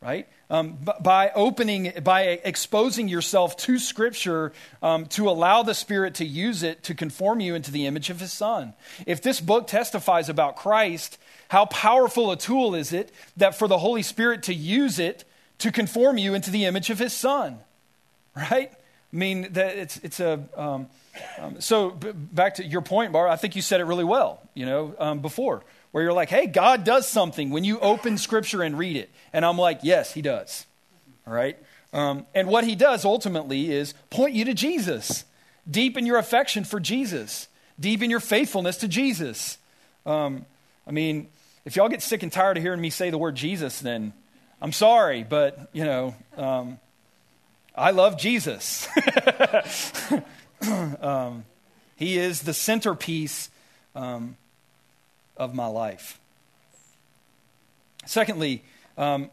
right? 0.00 0.26
Um, 0.50 0.78
by 1.00 1.30
opening, 1.36 1.92
by 2.02 2.22
exposing 2.22 3.06
yourself 3.06 3.56
to 3.58 3.78
Scripture 3.78 4.52
um, 4.82 5.06
to 5.06 5.30
allow 5.30 5.62
the 5.62 5.74
Spirit 5.74 6.16
to 6.16 6.24
use 6.24 6.64
it 6.64 6.82
to 6.82 6.94
conform 6.94 7.38
you 7.38 7.54
into 7.54 7.70
the 7.70 7.86
image 7.86 8.10
of 8.10 8.18
His 8.18 8.32
Son. 8.32 8.74
If 9.06 9.22
this 9.22 9.40
book 9.40 9.68
testifies 9.68 10.28
about 10.28 10.56
Christ, 10.56 11.18
how 11.48 11.66
powerful 11.66 12.32
a 12.32 12.36
tool 12.36 12.74
is 12.74 12.92
it 12.92 13.12
that 13.36 13.54
for 13.54 13.68
the 13.68 13.78
Holy 13.78 14.02
Spirit 14.02 14.42
to 14.44 14.54
use 14.54 14.98
it 14.98 15.24
to 15.58 15.70
conform 15.70 16.18
you 16.18 16.34
into 16.34 16.50
the 16.50 16.64
image 16.64 16.90
of 16.90 16.98
His 16.98 17.12
Son, 17.12 17.60
right? 18.36 18.72
I 18.72 19.16
mean, 19.16 19.52
that 19.52 19.76
it's, 19.76 19.96
it's 19.98 20.18
a. 20.18 20.40
Um, 20.56 20.88
um, 21.38 21.60
so 21.60 21.90
b- 21.90 22.12
back 22.12 22.56
to 22.56 22.64
your 22.64 22.82
point, 22.82 23.12
Bar, 23.12 23.28
I 23.28 23.36
think 23.36 23.56
you 23.56 23.62
said 23.62 23.80
it 23.80 23.84
really 23.84 24.04
well, 24.04 24.40
you 24.54 24.66
know, 24.66 24.94
um, 24.98 25.20
before 25.20 25.62
where 25.92 26.04
you're 26.04 26.12
like, 26.12 26.28
hey, 26.28 26.46
God 26.46 26.84
does 26.84 27.08
something 27.08 27.50
when 27.50 27.64
you 27.64 27.78
open 27.80 28.18
Scripture 28.18 28.62
and 28.62 28.78
read 28.78 28.96
it. 28.96 29.10
And 29.32 29.44
I'm 29.44 29.58
like, 29.58 29.80
yes, 29.82 30.12
He 30.12 30.22
does. 30.22 30.66
All 31.26 31.32
right? 31.32 31.58
Um, 31.92 32.26
and 32.34 32.48
what 32.48 32.64
He 32.64 32.74
does 32.74 33.04
ultimately 33.04 33.70
is 33.70 33.94
point 34.10 34.34
you 34.34 34.44
to 34.44 34.54
Jesus, 34.54 35.24
deepen 35.68 36.06
your 36.06 36.18
affection 36.18 36.64
for 36.64 36.80
Jesus, 36.80 37.48
deepen 37.78 38.10
your 38.10 38.20
faithfulness 38.20 38.76
to 38.78 38.88
Jesus. 38.88 39.58
Um, 40.06 40.46
I 40.86 40.92
mean, 40.92 41.28
if 41.64 41.76
y'all 41.76 41.88
get 41.88 42.02
sick 42.02 42.22
and 42.22 42.32
tired 42.32 42.56
of 42.56 42.62
hearing 42.62 42.80
me 42.80 42.90
say 42.90 43.10
the 43.10 43.18
word 43.18 43.34
Jesus, 43.34 43.80
then 43.80 44.12
I'm 44.62 44.72
sorry, 44.72 45.24
but, 45.24 45.70
you 45.72 45.84
know, 45.84 46.14
um, 46.36 46.78
I 47.74 47.90
love 47.90 48.18
Jesus. 48.18 48.88
Um, 50.62 51.44
he 51.96 52.18
is 52.18 52.42
the 52.42 52.54
centerpiece 52.54 53.50
um, 53.94 54.36
of 55.40 55.54
my 55.54 55.66
life. 55.66 56.20
Secondly, 58.06 58.62
um, 58.96 59.30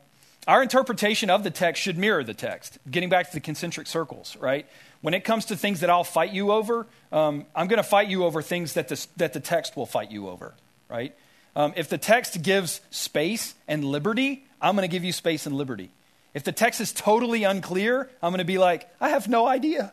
our 0.48 0.64
interpretation 0.64 1.30
of 1.30 1.44
the 1.44 1.52
text 1.52 1.84
should 1.84 1.98
mirror 1.98 2.24
the 2.24 2.34
text. 2.34 2.80
Getting 2.90 3.10
back 3.10 3.28
to 3.28 3.34
the 3.34 3.42
concentric 3.42 3.86
circles, 3.86 4.38
right? 4.38 4.66
When 5.02 5.14
it 5.14 5.26
comes 5.26 5.46
to 5.46 5.58
things 5.58 5.82
that 5.82 5.90
I'll 5.90 6.06
fight 6.06 6.32
you 6.32 6.52
over, 6.52 6.88
um, 7.12 7.46
I'm 7.54 7.68
going 7.68 7.78
to 7.78 7.84
fight 7.84 8.08
you 8.08 8.24
over 8.24 8.42
things 8.42 8.74
that 8.74 8.88
the, 8.88 9.06
that 9.18 9.34
the 9.34 9.42
text 9.42 9.76
will 9.76 9.86
fight 9.86 10.10
you 10.10 10.30
over, 10.30 10.56
right? 10.90 11.14
Um, 11.56 11.74
if 11.76 11.90
the 11.90 11.98
text 11.98 12.42
gives 12.42 12.80
space 12.90 13.54
and 13.68 13.84
liberty, 13.84 14.46
I'm 14.62 14.76
going 14.76 14.88
to 14.88 14.92
give 14.92 15.04
you 15.04 15.12
space 15.12 15.46
and 15.46 15.56
liberty. 15.56 15.92
If 16.34 16.46
the 16.46 16.54
text 16.54 16.80
is 16.80 16.94
totally 16.94 17.44
unclear, 17.44 18.10
I'm 18.24 18.32
going 18.32 18.40
to 18.40 18.46
be 18.46 18.58
like, 18.58 18.90
I 19.02 19.10
have 19.10 19.28
no 19.28 19.48
idea, 19.48 19.92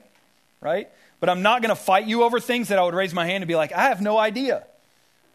right? 0.61 0.89
But 1.19 1.31
I'm 1.31 1.43
not 1.43 1.63
going 1.63 1.71
to 1.71 1.81
fight 1.81 2.07
you 2.07 2.23
over 2.23 2.39
things 2.39 2.69
that 2.69 2.79
I 2.79 2.85
would 2.85 2.95
raise 2.95 3.13
my 3.13 3.27
hand 3.27 3.43
and 3.43 3.49
be 3.49 3.57
like, 3.57 3.73
I 3.73 3.89
have 3.89 4.01
no 4.01 4.19
idea. 4.19 4.67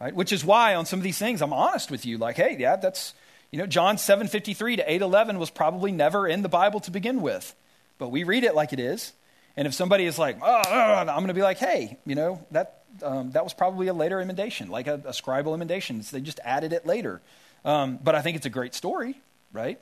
Right? 0.00 0.14
Which 0.14 0.32
is 0.32 0.44
why 0.44 0.74
on 0.74 0.86
some 0.86 0.98
of 0.98 1.04
these 1.04 1.18
things 1.18 1.42
I'm 1.42 1.52
honest 1.52 1.90
with 1.90 2.06
you. 2.06 2.16
Like, 2.16 2.36
hey, 2.36 2.56
yeah, 2.58 2.76
that's, 2.76 3.14
you 3.50 3.58
know, 3.58 3.66
John 3.66 3.96
7.53 3.96 4.76
to 4.76 4.86
8.11 4.86 5.38
was 5.38 5.50
probably 5.50 5.92
never 5.92 6.26
in 6.26 6.42
the 6.42 6.48
Bible 6.48 6.80
to 6.80 6.90
begin 6.90 7.20
with. 7.20 7.54
But 7.98 8.08
we 8.08 8.24
read 8.24 8.44
it 8.44 8.54
like 8.54 8.72
it 8.72 8.80
is. 8.80 9.12
And 9.56 9.66
if 9.66 9.74
somebody 9.74 10.06
is 10.06 10.18
like, 10.18 10.38
oh, 10.40 10.62
I'm 10.66 11.06
going 11.06 11.28
to 11.28 11.34
be 11.34 11.42
like, 11.42 11.58
hey, 11.58 11.98
you 12.06 12.14
know, 12.14 12.44
that, 12.50 12.84
um, 13.02 13.32
that 13.32 13.44
was 13.44 13.52
probably 13.52 13.88
a 13.88 13.92
later 13.92 14.20
emendation, 14.20 14.68
like 14.68 14.86
a, 14.86 14.94
a 14.94 15.10
scribal 15.10 15.52
emendation. 15.52 16.02
So 16.02 16.16
they 16.16 16.22
just 16.22 16.40
added 16.44 16.72
it 16.72 16.86
later. 16.86 17.20
Um, 17.64 17.98
but 18.02 18.14
I 18.14 18.22
think 18.22 18.36
it's 18.38 18.46
a 18.46 18.50
great 18.50 18.74
story, 18.74 19.20
right? 19.52 19.78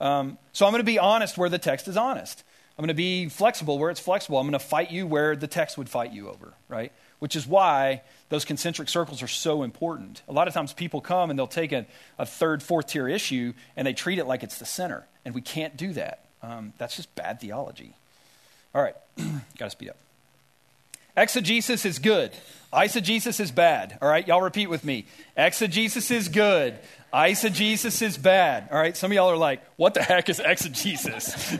Um, 0.00 0.36
so 0.52 0.66
I'm 0.66 0.72
going 0.72 0.80
to 0.80 0.84
be 0.84 0.98
honest 0.98 1.38
where 1.38 1.48
the 1.48 1.58
text 1.58 1.88
is 1.88 1.96
honest. 1.96 2.44
I'm 2.76 2.82
going 2.82 2.88
to 2.88 2.94
be 2.94 3.28
flexible 3.28 3.78
where 3.78 3.90
it's 3.90 4.00
flexible. 4.00 4.38
I'm 4.38 4.46
going 4.46 4.52
to 4.52 4.58
fight 4.58 4.90
you 4.90 5.06
where 5.06 5.36
the 5.36 5.46
text 5.46 5.78
would 5.78 5.88
fight 5.88 6.12
you 6.12 6.28
over, 6.28 6.54
right? 6.68 6.92
Which 7.20 7.36
is 7.36 7.46
why 7.46 8.02
those 8.32 8.46
concentric 8.46 8.88
circles 8.88 9.22
are 9.22 9.28
so 9.28 9.62
important. 9.62 10.22
A 10.26 10.32
lot 10.32 10.48
of 10.48 10.54
times 10.54 10.72
people 10.72 11.02
come 11.02 11.28
and 11.28 11.38
they'll 11.38 11.46
take 11.46 11.70
a, 11.70 11.84
a 12.18 12.24
third, 12.24 12.62
fourth 12.62 12.86
tier 12.86 13.06
issue 13.06 13.52
and 13.76 13.86
they 13.86 13.92
treat 13.92 14.18
it 14.18 14.24
like 14.24 14.42
it's 14.42 14.56
the 14.56 14.64
center. 14.64 15.06
And 15.26 15.34
we 15.34 15.42
can't 15.42 15.76
do 15.76 15.92
that. 15.92 16.24
Um, 16.42 16.72
that's 16.78 16.96
just 16.96 17.14
bad 17.14 17.42
theology. 17.42 17.94
All 18.74 18.82
right, 18.82 18.96
got 19.58 19.66
to 19.66 19.70
speed 19.70 19.90
up. 19.90 19.98
Exegesis 21.14 21.84
is 21.84 21.98
good. 21.98 22.32
Eisegesis 22.72 23.38
is 23.38 23.50
bad. 23.50 23.98
All 24.00 24.08
right, 24.08 24.26
y'all 24.26 24.40
repeat 24.40 24.70
with 24.70 24.82
me. 24.82 25.04
Exegesis 25.36 26.10
is 26.10 26.28
good. 26.28 26.78
Eisegesis 27.12 28.00
is 28.00 28.16
bad. 28.16 28.70
All 28.72 28.78
right, 28.78 28.96
some 28.96 29.10
of 29.12 29.14
y'all 29.14 29.30
are 29.30 29.36
like, 29.36 29.62
what 29.76 29.92
the 29.92 30.02
heck 30.02 30.30
is 30.30 30.40
exegesis? 30.40 31.58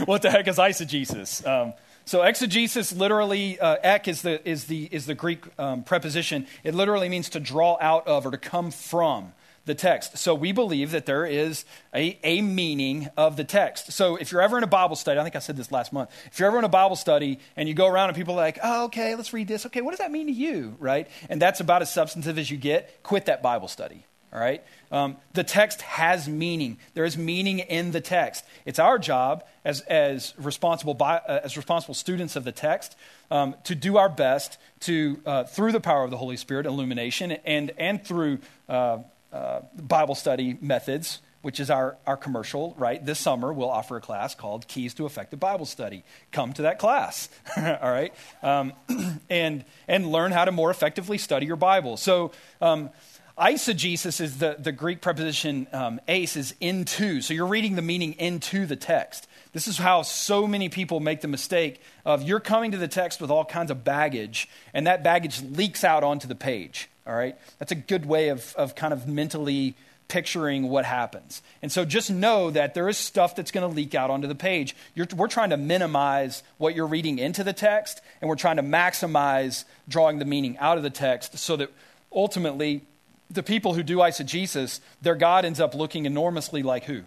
what 0.04 0.22
the 0.22 0.32
heck 0.32 0.48
is 0.48 0.56
eisegesis? 0.56 1.46
Um, 1.46 1.74
so 2.04 2.22
exegesis 2.22 2.92
literally, 2.92 3.58
uh, 3.60 3.76
ek 3.82 4.08
is 4.08 4.22
the, 4.22 4.46
is 4.48 4.64
the, 4.64 4.88
is 4.90 5.06
the 5.06 5.14
Greek 5.14 5.44
um, 5.58 5.82
preposition. 5.84 6.46
It 6.64 6.74
literally 6.74 7.08
means 7.08 7.28
to 7.30 7.40
draw 7.40 7.78
out 7.80 8.06
of 8.06 8.26
or 8.26 8.30
to 8.30 8.38
come 8.38 8.70
from 8.70 9.32
the 9.64 9.74
text. 9.74 10.18
So 10.18 10.34
we 10.34 10.52
believe 10.52 10.90
that 10.90 11.06
there 11.06 11.24
is 11.24 11.64
a, 11.94 12.18
a 12.24 12.42
meaning 12.42 13.08
of 13.16 13.36
the 13.36 13.44
text. 13.44 13.92
So 13.92 14.16
if 14.16 14.32
you're 14.32 14.42
ever 14.42 14.58
in 14.58 14.64
a 14.64 14.68
Bible 14.68 14.96
study, 14.96 15.20
I 15.20 15.22
think 15.22 15.36
I 15.36 15.38
said 15.38 15.56
this 15.56 15.70
last 15.70 15.92
month. 15.92 16.10
If 16.26 16.38
you're 16.38 16.48
ever 16.48 16.58
in 16.58 16.64
a 16.64 16.68
Bible 16.68 16.96
study 16.96 17.38
and 17.56 17.68
you 17.68 17.74
go 17.74 17.86
around 17.86 18.08
and 18.08 18.16
people 18.16 18.34
are 18.34 18.38
like, 18.38 18.58
oh, 18.62 18.86
okay, 18.86 19.14
let's 19.14 19.32
read 19.32 19.48
this. 19.48 19.64
Okay, 19.66 19.80
what 19.80 19.92
does 19.92 20.00
that 20.00 20.10
mean 20.10 20.26
to 20.26 20.32
you? 20.32 20.76
Right? 20.80 21.08
And 21.28 21.40
that's 21.40 21.60
about 21.60 21.82
as 21.82 21.92
substantive 21.92 22.38
as 22.38 22.50
you 22.50 22.56
get. 22.56 23.02
Quit 23.02 23.26
that 23.26 23.42
Bible 23.42 23.68
study. 23.68 24.04
All 24.32 24.40
right? 24.40 24.64
Um, 24.92 25.16
the 25.32 25.42
text 25.42 25.80
has 25.82 26.28
meaning. 26.28 26.76
There 26.92 27.06
is 27.06 27.16
meaning 27.16 27.60
in 27.60 27.92
the 27.92 28.00
text. 28.00 28.44
It's 28.66 28.78
our 28.78 28.98
job 28.98 29.44
as, 29.64 29.80
as, 29.82 30.34
responsible, 30.36 30.92
by, 30.92 31.16
uh, 31.16 31.40
as 31.42 31.56
responsible 31.56 31.94
students 31.94 32.36
of 32.36 32.44
the 32.44 32.52
text 32.52 32.94
um, 33.30 33.56
to 33.64 33.74
do 33.74 33.96
our 33.96 34.10
best 34.10 34.58
to, 34.80 35.18
uh, 35.24 35.44
through 35.44 35.72
the 35.72 35.80
power 35.80 36.04
of 36.04 36.10
the 36.10 36.18
Holy 36.18 36.36
Spirit, 36.36 36.66
illumination, 36.66 37.32
and, 37.32 37.72
and 37.78 38.04
through 38.04 38.38
uh, 38.68 38.98
uh 39.32 39.60
Bible 39.80 40.14
study 40.14 40.58
methods, 40.60 41.20
which 41.40 41.58
is 41.58 41.70
our, 41.70 41.96
our 42.06 42.16
commercial, 42.16 42.74
right? 42.78 43.04
This 43.04 43.18
summer, 43.18 43.52
we'll 43.52 43.70
offer 43.70 43.96
a 43.96 44.00
class 44.00 44.34
called 44.34 44.68
Keys 44.68 44.94
to 44.94 45.06
Effective 45.06 45.40
Bible 45.40 45.66
Study. 45.66 46.04
Come 46.30 46.52
to 46.54 46.62
that 46.62 46.78
class, 46.78 47.28
all 47.56 47.90
right? 47.90 48.12
Um, 48.42 48.72
and, 49.30 49.64
and 49.88 50.12
learn 50.12 50.32
how 50.32 50.44
to 50.44 50.52
more 50.52 50.70
effectively 50.70 51.18
study 51.18 51.46
your 51.46 51.56
Bible. 51.56 51.96
So, 51.96 52.32
um, 52.60 52.90
Eisegesis 53.38 54.20
is 54.20 54.38
the, 54.38 54.56
the 54.58 54.72
Greek 54.72 55.00
preposition 55.00 55.66
um, 55.72 56.00
eis 56.06 56.36
is 56.36 56.54
into. 56.60 57.22
So 57.22 57.32
you're 57.32 57.46
reading 57.46 57.76
the 57.76 57.82
meaning 57.82 58.12
into 58.14 58.66
the 58.66 58.76
text. 58.76 59.26
This 59.52 59.66
is 59.66 59.78
how 59.78 60.02
so 60.02 60.46
many 60.46 60.68
people 60.68 61.00
make 61.00 61.22
the 61.22 61.28
mistake 61.28 61.80
of 62.04 62.22
you're 62.22 62.40
coming 62.40 62.72
to 62.72 62.78
the 62.78 62.88
text 62.88 63.20
with 63.20 63.30
all 63.30 63.44
kinds 63.44 63.70
of 63.70 63.84
baggage, 63.84 64.48
and 64.74 64.86
that 64.86 65.02
baggage 65.02 65.42
leaks 65.42 65.82
out 65.82 66.04
onto 66.04 66.28
the 66.28 66.34
page. 66.34 66.88
All 67.06 67.14
right? 67.14 67.36
That's 67.58 67.72
a 67.72 67.76
good 67.76 68.06
way 68.06 68.28
of, 68.28 68.54
of 68.56 68.74
kind 68.74 68.92
of 68.92 69.08
mentally 69.08 69.74
picturing 70.08 70.68
what 70.68 70.84
happens. 70.84 71.42
And 71.62 71.72
so 71.72 71.86
just 71.86 72.10
know 72.10 72.50
that 72.50 72.74
there 72.74 72.86
is 72.86 72.98
stuff 72.98 73.34
that's 73.34 73.50
going 73.50 73.68
to 73.68 73.74
leak 73.74 73.94
out 73.94 74.10
onto 74.10 74.28
the 74.28 74.34
page. 74.34 74.76
You're, 74.94 75.06
we're 75.16 75.26
trying 75.26 75.50
to 75.50 75.56
minimize 75.56 76.42
what 76.58 76.74
you're 76.74 76.86
reading 76.86 77.18
into 77.18 77.42
the 77.42 77.54
text, 77.54 78.02
and 78.20 78.28
we're 78.28 78.36
trying 78.36 78.56
to 78.56 78.62
maximize 78.62 79.64
drawing 79.88 80.18
the 80.18 80.26
meaning 80.26 80.58
out 80.58 80.76
of 80.76 80.82
the 80.82 80.90
text 80.90 81.38
so 81.38 81.56
that 81.56 81.70
ultimately 82.12 82.82
the 83.30 83.42
people 83.42 83.74
who 83.74 83.82
do 83.82 83.98
eisegesis, 83.98 84.80
their 85.00 85.14
God 85.14 85.44
ends 85.44 85.60
up 85.60 85.74
looking 85.74 86.06
enormously 86.06 86.62
like 86.62 86.84
who? 86.84 87.02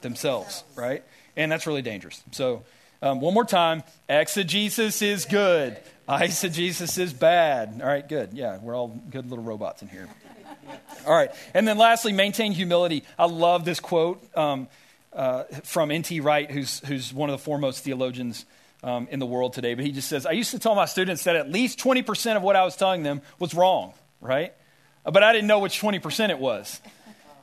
Themselves, 0.00 0.64
right? 0.76 1.02
And 1.36 1.50
that's 1.50 1.66
really 1.66 1.82
dangerous. 1.82 2.22
So, 2.32 2.62
um, 3.00 3.20
one 3.20 3.32
more 3.32 3.44
time 3.44 3.84
exegesis 4.08 5.02
is 5.02 5.24
good, 5.24 5.78
eisegesis 6.08 6.98
is 6.98 7.12
bad. 7.12 7.80
All 7.80 7.86
right, 7.86 8.06
good. 8.08 8.30
Yeah, 8.32 8.58
we're 8.58 8.76
all 8.76 8.88
good 8.88 9.30
little 9.30 9.44
robots 9.44 9.82
in 9.82 9.88
here. 9.88 10.08
All 11.06 11.14
right. 11.14 11.30
And 11.54 11.66
then 11.66 11.78
lastly, 11.78 12.12
maintain 12.12 12.52
humility. 12.52 13.04
I 13.18 13.26
love 13.26 13.64
this 13.64 13.80
quote 13.80 14.22
um, 14.36 14.68
uh, 15.12 15.44
from 15.64 15.90
N.T. 15.90 16.20
Wright, 16.20 16.50
who's, 16.50 16.80
who's 16.80 17.12
one 17.12 17.30
of 17.30 17.38
the 17.38 17.42
foremost 17.42 17.84
theologians 17.84 18.44
um, 18.82 19.08
in 19.10 19.18
the 19.18 19.26
world 19.26 19.52
today. 19.52 19.74
But 19.74 19.84
he 19.84 19.92
just 19.92 20.08
says, 20.08 20.26
I 20.26 20.32
used 20.32 20.50
to 20.50 20.58
tell 20.58 20.74
my 20.74 20.84
students 20.86 21.24
that 21.24 21.36
at 21.36 21.50
least 21.50 21.78
20% 21.78 22.36
of 22.36 22.42
what 22.42 22.56
I 22.56 22.64
was 22.64 22.76
telling 22.76 23.02
them 23.02 23.22
was 23.38 23.54
wrong, 23.54 23.94
right? 24.20 24.52
But 25.10 25.22
I 25.22 25.32
didn't 25.32 25.46
know 25.46 25.58
which 25.58 25.80
20% 25.80 26.30
it 26.30 26.38
was. 26.38 26.80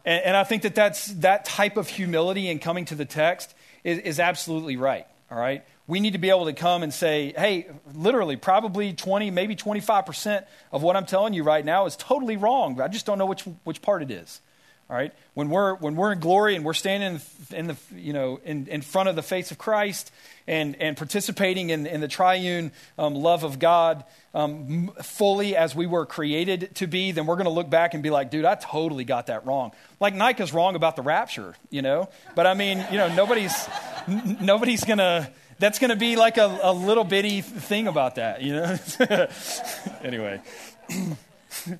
And, 0.05 0.25
and, 0.25 0.37
I 0.37 0.43
think 0.43 0.63
that 0.63 0.75
that's, 0.75 1.07
that 1.07 1.45
type 1.45 1.77
of 1.77 1.87
humility 1.87 2.49
in 2.49 2.59
coming 2.59 2.85
to 2.85 2.95
the 2.95 3.05
text 3.05 3.53
is, 3.83 3.99
is 3.99 4.19
absolutely 4.19 4.77
right, 4.77 5.07
all 5.31 5.37
right? 5.37 5.63
We 5.87 5.99
need 5.99 6.13
to 6.13 6.19
be 6.19 6.29
able 6.29 6.45
to 6.45 6.53
come 6.53 6.83
and 6.83 6.93
say, 6.93 7.33
hey, 7.37 7.67
literally, 7.93 8.35
probably 8.35 8.93
20, 8.93 9.31
maybe 9.31 9.55
25% 9.55 10.45
of 10.71 10.83
what 10.83 10.95
I'm 10.95 11.05
telling 11.05 11.33
you 11.33 11.43
right 11.43 11.63
now 11.63 11.85
is 11.85 11.95
totally 11.95 12.37
wrong. 12.37 12.79
I 12.81 12.87
just 12.87 13.05
don't 13.05 13.17
know 13.17 13.25
which, 13.25 13.43
which 13.63 13.81
part 13.81 14.01
it 14.01 14.11
is. 14.11 14.41
All 14.87 14.95
right? 14.95 15.11
When 15.33 15.49
we're, 15.49 15.75
when 15.75 15.95
we're 15.95 16.11
in 16.11 16.19
glory 16.19 16.55
and 16.55 16.63
we're 16.63 16.73
standing 16.73 17.19
in 17.51 17.67
the, 17.67 17.75
you 17.95 18.13
know, 18.13 18.39
in, 18.45 18.67
in 18.67 18.81
front 18.81 19.09
of 19.09 19.15
the 19.15 19.23
face 19.23 19.49
of 19.49 19.57
Christ 19.57 20.11
and, 20.45 20.75
and 20.79 20.95
participating 20.95 21.71
in, 21.71 21.87
in 21.87 22.01
the 22.01 22.07
triune 22.07 22.71
um, 22.99 23.15
love 23.15 23.43
of 23.43 23.57
God 23.57 24.03
um, 24.35 24.91
fully 25.01 25.55
as 25.55 25.75
we 25.75 25.87
were 25.87 26.05
created 26.05 26.75
to 26.75 26.85
be, 26.87 27.11
then 27.11 27.25
we're 27.25 27.35
going 27.35 27.45
to 27.45 27.51
look 27.51 27.69
back 27.69 27.95
and 27.95 28.03
be 28.03 28.11
like, 28.11 28.29
dude, 28.29 28.45
I 28.45 28.53
totally 28.53 29.05
got 29.05 29.27
that 29.27 29.45
wrong. 29.47 29.71
Like 29.99 30.13
Nike's 30.13 30.53
wrong 30.53 30.75
about 30.75 30.95
the 30.95 31.01
rapture, 31.01 31.55
you 31.71 31.81
know? 31.81 32.09
But 32.35 32.45
I 32.45 32.53
mean, 32.53 32.85
you 32.91 32.97
know, 32.97 33.13
nobody's, 33.15 33.67
n- 34.07 34.37
nobody's 34.41 34.83
going 34.83 34.99
to, 34.99 35.31
that's 35.57 35.79
going 35.79 35.89
to 35.89 35.95
be 35.95 36.15
like 36.15 36.37
a, 36.37 36.59
a 36.61 36.73
little 36.73 37.05
bitty 37.05 37.41
thing 37.41 37.87
about 37.87 38.15
that, 38.15 38.43
you 38.43 38.53
know? 38.53 38.77
anyway. 40.03 40.41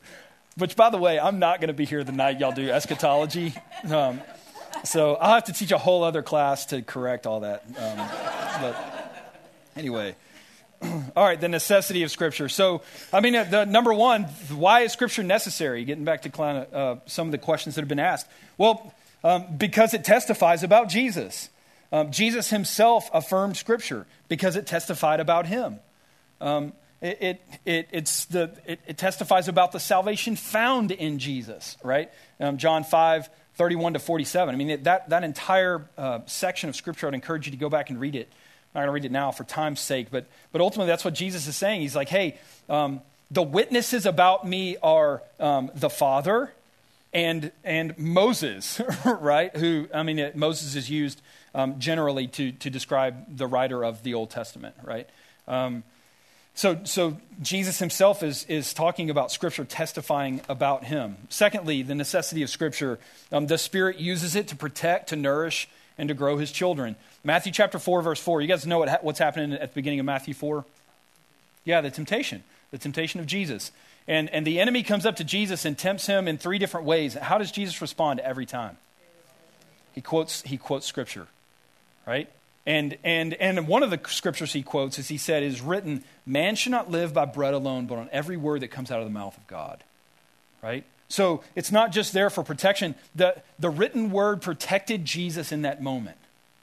Which, 0.58 0.78
by 0.78 0.90
the 0.90 0.98
way, 0.98 1.20
I'm 1.20 1.40
not 1.40 1.60
going 1.60 1.68
to 1.68 1.74
be 1.74 1.86
here 1.86 2.04
the 2.06 2.14
night 2.14 2.40
y'all 2.40 2.54
do 2.54 2.70
eschatology. 2.70 3.54
Um, 3.90 4.22
so 4.86 5.16
I'll 5.16 5.34
have 5.34 5.44
to 5.46 5.54
teach 5.54 5.72
a 5.72 5.78
whole 5.78 6.04
other 6.04 6.22
class 6.22 6.68
to 6.68 6.82
correct 6.82 7.28
all 7.28 7.42
that. 7.42 7.66
Um, 7.68 7.98
but 8.62 9.14
anyway. 9.76 10.16
All 11.16 11.24
right, 11.24 11.40
the 11.40 11.48
necessity 11.48 12.04
of 12.04 12.12
Scripture. 12.12 12.50
So, 12.50 12.82
I 13.14 13.22
mean, 13.22 13.36
uh, 13.36 13.46
the, 13.46 13.66
number 13.66 13.94
one, 13.94 14.24
why 14.54 14.82
is 14.82 14.92
Scripture 14.92 15.24
necessary? 15.24 15.86
Getting 15.86 16.04
back 16.04 16.22
to 16.24 16.44
of, 16.44 16.74
uh, 16.74 17.00
some 17.06 17.28
of 17.28 17.32
the 17.32 17.38
questions 17.38 17.76
that 17.76 17.82
have 17.82 17.88
been 17.88 17.98
asked. 17.98 18.28
Well, 18.58 18.94
um, 19.24 19.46
because 19.58 19.94
it 19.94 20.04
testifies 20.04 20.64
about 20.64 20.90
Jesus. 20.90 21.50
Um, 21.92 22.12
Jesus 22.12 22.50
himself 22.50 23.10
affirmed 23.14 23.58
Scripture 23.58 24.06
because 24.28 24.56
it 24.56 24.68
testified 24.68 25.20
about 25.20 25.48
him. 25.48 25.80
Um, 26.42 26.74
it, 27.02 27.18
it, 27.22 27.42
it, 27.66 27.88
it's 27.92 28.26
the, 28.26 28.58
it, 28.66 28.80
it, 28.88 28.98
testifies 28.98 29.48
about 29.48 29.72
the 29.72 29.80
salvation 29.80 30.36
found 30.36 30.92
in 30.92 31.20
Jesus, 31.20 31.78
right? 31.84 32.10
Um, 32.40 32.58
John 32.58 32.84
5, 32.84 33.30
31 33.56 33.94
to 33.94 34.00
47. 34.00 34.54
I 34.54 34.58
mean, 34.58 34.84
that, 34.84 35.10
that 35.10 35.24
entire 35.24 35.88
uh, 35.98 36.20
section 36.26 36.70
of 36.70 36.76
Scripture, 36.76 37.08
I'd 37.08 37.14
encourage 37.14 37.48
you 37.48 37.52
to 37.52 37.58
go 37.58 37.70
back 37.70 37.90
and 37.90 38.00
read 38.00 38.16
it. 38.16 38.32
I'm 38.74 38.82
not 38.82 38.88
going 38.88 38.88
to 38.88 38.92
read 38.94 39.06
it 39.06 39.12
now 39.12 39.32
for 39.32 39.44
time's 39.44 39.80
sake, 39.80 40.08
but, 40.12 40.26
but 40.52 40.62
ultimately 40.62 40.88
that's 40.88 41.06
what 41.06 41.14
Jesus 41.14 41.48
is 41.48 41.56
saying. 41.56 41.82
He's 41.82 41.96
like, 41.96 42.10
hey, 42.10 42.38
um, 42.70 43.02
the 43.32 43.44
witnesses 43.44 44.06
about 44.06 44.48
me 44.48 44.78
are 44.84 45.22
um, 45.40 45.72
the 45.76 45.90
Father 45.90 46.52
and, 47.14 47.52
and 47.64 47.98
Moses, 47.98 48.82
right? 49.06 49.56
Who, 49.56 49.88
I 49.94 50.04
mean, 50.04 50.20
it, 50.20 50.36
Moses 50.36 50.76
is 50.76 50.90
used 50.90 51.22
um, 51.54 51.80
generally 51.80 52.28
to, 52.28 52.52
to 52.52 52.70
describe 52.70 53.38
the 53.38 53.48
writer 53.48 53.84
of 53.84 54.04
the 54.04 54.14
Old 54.14 54.30
Testament, 54.30 54.76
right? 54.84 55.10
So, 56.56 56.80
so 56.86 57.18
Jesus 57.42 57.80
himself 57.80 58.24
is, 58.24 58.46
is 58.46 58.74
talking 58.74 59.10
about 59.10 59.30
Scripture 59.30 59.66
testifying 59.66 60.40
about 60.48 60.86
him. 60.86 61.18
Secondly, 61.30 61.82
the 61.82 61.96
necessity 61.96 62.44
of 62.44 62.50
Scripture. 62.50 62.98
Um, 63.32 63.48
the 63.48 63.58
Spirit 63.58 64.00
uses 64.00 64.36
it 64.36 64.48
to 64.48 64.56
protect, 64.56 65.10
to 65.10 65.18
nourish, 65.18 65.68
and 65.98 66.08
to 66.08 66.16
grow 66.16 66.38
his 66.38 66.54
children. 66.54 66.96
Matthew 67.26 67.52
chapter 67.52 67.78
4, 67.78 68.02
verse 68.02 68.22
4. 68.22 68.42
You 68.42 68.48
guys 68.48 68.66
know 68.66 68.80
what, 68.80 69.04
what's 69.04 69.20
happening 69.20 69.54
at 69.54 69.72
the 69.72 69.76
beginning 69.76 70.00
of 70.00 70.06
Matthew 70.06 70.34
4? 70.34 70.66
Yeah, 71.66 71.82
the 71.82 71.92
temptation, 71.92 72.44
the 72.72 72.78
temptation 72.78 73.20
of 73.20 73.26
Jesus. 73.26 73.72
And, 74.08 74.30
and 74.30 74.48
the 74.48 74.60
enemy 74.60 74.84
comes 74.84 75.06
up 75.06 75.18
to 75.18 75.26
Jesus 75.26 75.66
and 75.66 75.78
tempts 75.78 76.06
him 76.06 76.28
in 76.28 76.38
three 76.38 76.58
different 76.58 76.86
ways. 76.86 77.16
How 77.16 77.38
does 77.38 77.52
Jesus 77.52 77.82
respond 77.82 78.22
every 78.22 78.46
time? 78.46 78.78
He 79.94 80.02
quotes, 80.02 80.42
he 80.44 80.58
quotes 80.58 80.86
Scripture, 80.86 81.28
right? 82.06 82.30
And, 82.66 82.98
and, 83.04 83.34
and 83.36 83.68
one 83.68 83.84
of 83.84 83.92
the 83.92 84.00
scriptures 84.08 84.54
he 84.54 84.64
quotes 84.64 84.98
is 84.98 85.08
he 85.08 85.18
said, 85.18 85.44
is 85.44 85.62
written, 85.62 86.04
Man 86.26 86.56
should 86.56 86.72
not 86.72 86.90
live 86.90 87.14
by 87.14 87.26
bread 87.26 87.54
alone, 87.54 87.86
but 87.86 87.98
on 87.98 88.10
every 88.12 88.38
word 88.38 88.62
that 88.62 88.70
comes 88.70 88.90
out 88.90 89.00
of 89.00 89.06
the 89.06 89.14
mouth 89.14 89.38
of 89.38 89.46
God. 89.46 89.84
Right? 90.64 90.84
So 91.08 91.44
it's 91.56 91.72
not 91.72 91.92
just 91.92 92.14
there 92.14 92.30
for 92.30 92.44
protection. 92.44 92.96
The, 93.14 93.36
the 93.60 93.70
written 93.70 94.10
word 94.10 94.42
protected 94.42 95.06
Jesus 95.06 95.52
in 95.52 95.62
that 95.62 95.82
moment, 95.82 96.18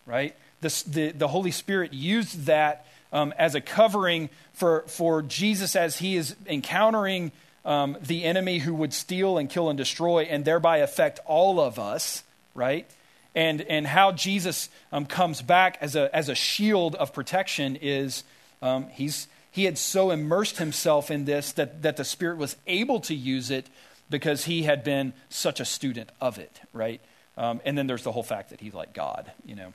right? 0.05 0.35
The, 0.61 0.83
the, 0.89 1.11
the 1.13 1.29
Holy 1.29 1.53
Spirit 1.53 1.93
used 1.93 2.47
that 2.47 2.87
um, 3.13 3.33
as 3.39 3.55
a 3.55 3.61
covering 3.61 4.31
for, 4.55 4.83
for 4.89 5.23
Jesus 5.23 5.77
as 5.77 5.99
he 5.99 6.17
is 6.17 6.35
encountering 6.47 7.31
um, 7.65 7.97
the 8.01 8.25
enemy 8.25 8.59
who 8.59 8.75
would 8.75 8.93
steal 8.93 9.39
and 9.39 9.49
kill 9.49 9.69
and 9.69 9.77
destroy 9.77 10.23
and 10.25 10.45
thereby 10.45 10.79
affect 10.79 11.21
all 11.27 11.61
of 11.61 11.79
us, 11.79 12.25
right? 12.55 12.91
And, 13.35 13.63
and 13.63 13.87
how 13.87 14.13
Jesus 14.13 14.69
um, 14.93 15.07
comes 15.07 15.41
back 15.41 15.79
as 15.81 15.97
a, 15.97 16.15
as 16.15 16.29
a 16.29 16.35
shield 16.35 16.95
of 16.97 17.15
protection 17.15 17.77
is 17.81 18.25
um, 18.61 18.89
he's, 18.91 19.27
he 19.51 19.65
had 19.65 19.79
so 19.79 20.11
immersed 20.11 20.59
himself 20.59 21.11
in 21.11 21.25
this 21.25 21.53
that, 21.53 21.83
that 21.83 21.97
the 21.97 22.05
Spirit 22.05 22.37
was 22.37 22.57
able 22.67 23.01
to 23.01 23.15
use 23.15 23.51
it 23.51 23.67
because 24.11 24.45
he 24.45 24.65
had 24.65 24.85
been 24.85 25.13
such 25.31 25.61
a 25.61 25.65
student 25.65 26.11
of 26.21 26.39
it, 26.39 26.61
right? 26.73 27.01
Um, 27.37 27.61
and 27.65 27.77
then 27.77 27.87
there's 27.87 28.03
the 28.03 28.13
whole 28.13 28.23
fact 28.23 28.51
that 28.51 28.61
he's 28.61 28.75
like 28.75 28.93
God, 28.93 29.31
you 29.47 29.57
know. 29.57 29.73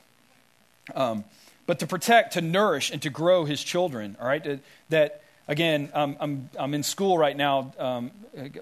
Um, 0.96 1.24
but 1.66 1.80
to 1.80 1.88
protect, 1.88 2.34
to 2.34 2.42
nourish, 2.42 2.92
and 2.92 3.02
to 3.02 3.10
grow 3.10 3.44
his 3.44 3.62
children, 3.62 4.16
all 4.22 4.28
right? 4.28 4.62
That, 4.90 5.22
again, 5.48 5.90
um, 5.94 6.16
I'm, 6.20 6.50
I'm 6.58 6.74
in 6.74 6.84
school 6.84 7.18
right 7.18 7.36
now 7.36 7.74
um, 7.78 8.12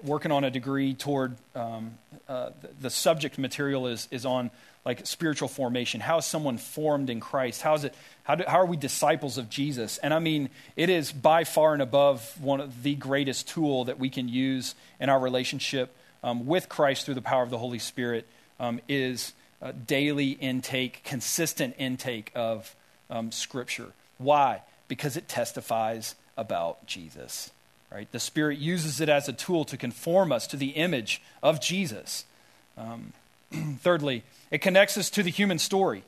working 0.02 0.32
on 0.32 0.42
a 0.42 0.50
degree 0.50 0.94
toward 0.94 1.36
um, 1.54 1.96
uh, 2.28 2.50
the, 2.60 2.68
the, 2.80 2.90
subject 2.90 3.38
material 3.38 3.86
is, 3.86 4.08
is 4.10 4.26
on 4.26 4.50
like 4.86 5.04
spiritual 5.04 5.48
formation. 5.48 6.00
How 6.00 6.18
is 6.18 6.24
someone 6.24 6.58
formed 6.58 7.10
in 7.10 7.18
Christ? 7.18 7.60
How 7.60 7.74
is 7.74 7.82
it? 7.82 7.92
How, 8.22 8.36
do, 8.36 8.44
how 8.46 8.60
are 8.60 8.66
we 8.66 8.76
disciples 8.76 9.36
of 9.36 9.50
Jesus? 9.50 9.98
And 9.98 10.14
I 10.14 10.20
mean, 10.20 10.48
it 10.76 10.88
is 10.88 11.10
by 11.10 11.42
far 11.42 11.72
and 11.72 11.82
above 11.82 12.40
one 12.40 12.60
of 12.60 12.84
the 12.84 12.94
greatest 12.94 13.48
tool 13.48 13.84
that 13.86 13.98
we 13.98 14.08
can 14.08 14.28
use 14.28 14.76
in 15.00 15.08
our 15.08 15.18
relationship 15.18 15.94
um, 16.22 16.46
with 16.46 16.68
Christ 16.68 17.04
through 17.04 17.14
the 17.14 17.22
power 17.22 17.42
of 17.42 17.50
the 17.50 17.58
Holy 17.58 17.80
Spirit 17.80 18.28
um, 18.60 18.80
is 18.88 19.32
uh, 19.60 19.72
daily 19.86 20.30
intake, 20.30 21.02
consistent 21.02 21.74
intake 21.78 22.30
of 22.36 22.74
um, 23.10 23.32
Scripture. 23.32 23.88
Why? 24.18 24.62
Because 24.86 25.16
it 25.16 25.28
testifies 25.28 26.14
about 26.36 26.86
Jesus. 26.86 27.50
Right? 27.90 28.10
The 28.12 28.20
Spirit 28.20 28.58
uses 28.58 29.00
it 29.00 29.08
as 29.08 29.28
a 29.28 29.32
tool 29.32 29.64
to 29.64 29.76
conform 29.76 30.30
us 30.30 30.46
to 30.48 30.56
the 30.56 30.70
image 30.70 31.20
of 31.42 31.60
Jesus. 31.60 32.24
Um, 32.78 33.12
thirdly, 33.80 34.22
it 34.50 34.58
connects 34.58 34.96
us 34.96 35.10
to 35.10 35.22
the 35.22 35.30
human 35.30 35.58
story. 35.58 36.04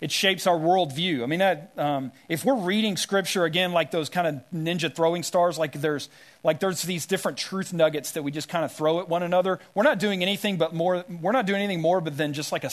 It 0.00 0.10
shapes 0.10 0.46
our 0.46 0.56
worldview. 0.56 1.22
I 1.22 1.26
mean, 1.26 1.40
that, 1.40 1.72
um, 1.76 2.12
if 2.28 2.42
we're 2.42 2.56
reading 2.56 2.96
scripture 2.96 3.44
again, 3.44 3.72
like 3.72 3.90
those 3.90 4.08
kind 4.08 4.26
of 4.26 4.40
ninja 4.54 4.94
throwing 4.94 5.22
stars, 5.22 5.58
like 5.58 5.72
there's 5.72 6.08
like 6.42 6.58
there's 6.58 6.80
these 6.82 7.04
different 7.04 7.36
truth 7.36 7.74
nuggets 7.74 8.12
that 8.12 8.22
we 8.22 8.30
just 8.30 8.48
kind 8.48 8.64
of 8.64 8.72
throw 8.72 9.00
at 9.00 9.10
one 9.10 9.22
another. 9.22 9.60
We're 9.74 9.82
not 9.82 9.98
doing 9.98 10.22
anything 10.22 10.56
but 10.56 10.74
more. 10.74 11.04
We're 11.20 11.32
not 11.32 11.44
doing 11.44 11.60
anything 11.60 11.82
more 11.82 12.00
but 12.00 12.16
than 12.16 12.32
just 12.32 12.50
like 12.50 12.64
a, 12.64 12.70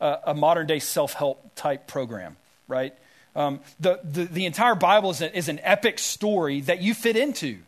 a, 0.00 0.18
a 0.26 0.34
modern 0.34 0.68
day 0.68 0.78
self 0.78 1.14
help 1.14 1.56
type 1.56 1.88
program, 1.88 2.36
right? 2.68 2.94
Um, 3.34 3.58
the, 3.80 4.00
the 4.04 4.24
the 4.24 4.46
entire 4.46 4.76
Bible 4.76 5.10
is, 5.10 5.20
a, 5.20 5.36
is 5.36 5.48
an 5.48 5.58
epic 5.64 5.98
story 5.98 6.60
that 6.62 6.80
you 6.80 6.94
fit 6.94 7.16
into. 7.16 7.58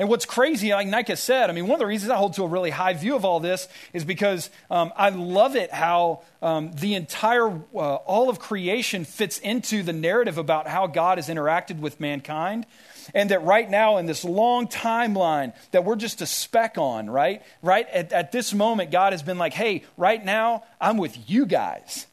And 0.00 0.08
what's 0.08 0.24
crazy, 0.24 0.70
like 0.70 0.86
Nika 0.86 1.14
said, 1.14 1.50
I 1.50 1.52
mean, 1.52 1.64
one 1.66 1.74
of 1.74 1.80
the 1.80 1.86
reasons 1.86 2.10
I 2.10 2.16
hold 2.16 2.32
to 2.36 2.44
a 2.44 2.48
really 2.48 2.70
high 2.70 2.94
view 2.94 3.16
of 3.16 3.26
all 3.26 3.38
this 3.38 3.68
is 3.92 4.02
because 4.02 4.48
um, 4.70 4.94
I 4.96 5.10
love 5.10 5.56
it 5.56 5.70
how 5.70 6.22
um, 6.40 6.72
the 6.72 6.94
entire, 6.94 7.50
uh, 7.50 7.96
all 7.96 8.30
of 8.30 8.38
creation 8.38 9.04
fits 9.04 9.38
into 9.38 9.82
the 9.82 9.92
narrative 9.92 10.38
about 10.38 10.66
how 10.66 10.86
God 10.86 11.18
has 11.18 11.28
interacted 11.28 11.80
with 11.80 12.00
mankind. 12.00 12.64
And 13.12 13.30
that 13.30 13.44
right 13.44 13.68
now, 13.68 13.98
in 13.98 14.06
this 14.06 14.24
long 14.24 14.68
timeline 14.68 15.52
that 15.72 15.84
we're 15.84 15.96
just 15.96 16.22
a 16.22 16.26
speck 16.26 16.78
on, 16.78 17.10
right? 17.10 17.42
Right 17.60 17.86
at, 17.90 18.10
at 18.14 18.32
this 18.32 18.54
moment, 18.54 18.90
God 18.90 19.12
has 19.12 19.22
been 19.22 19.36
like, 19.36 19.52
hey, 19.52 19.84
right 19.98 20.24
now, 20.24 20.64
I'm 20.80 20.96
with 20.96 21.28
you 21.28 21.44
guys, 21.44 22.06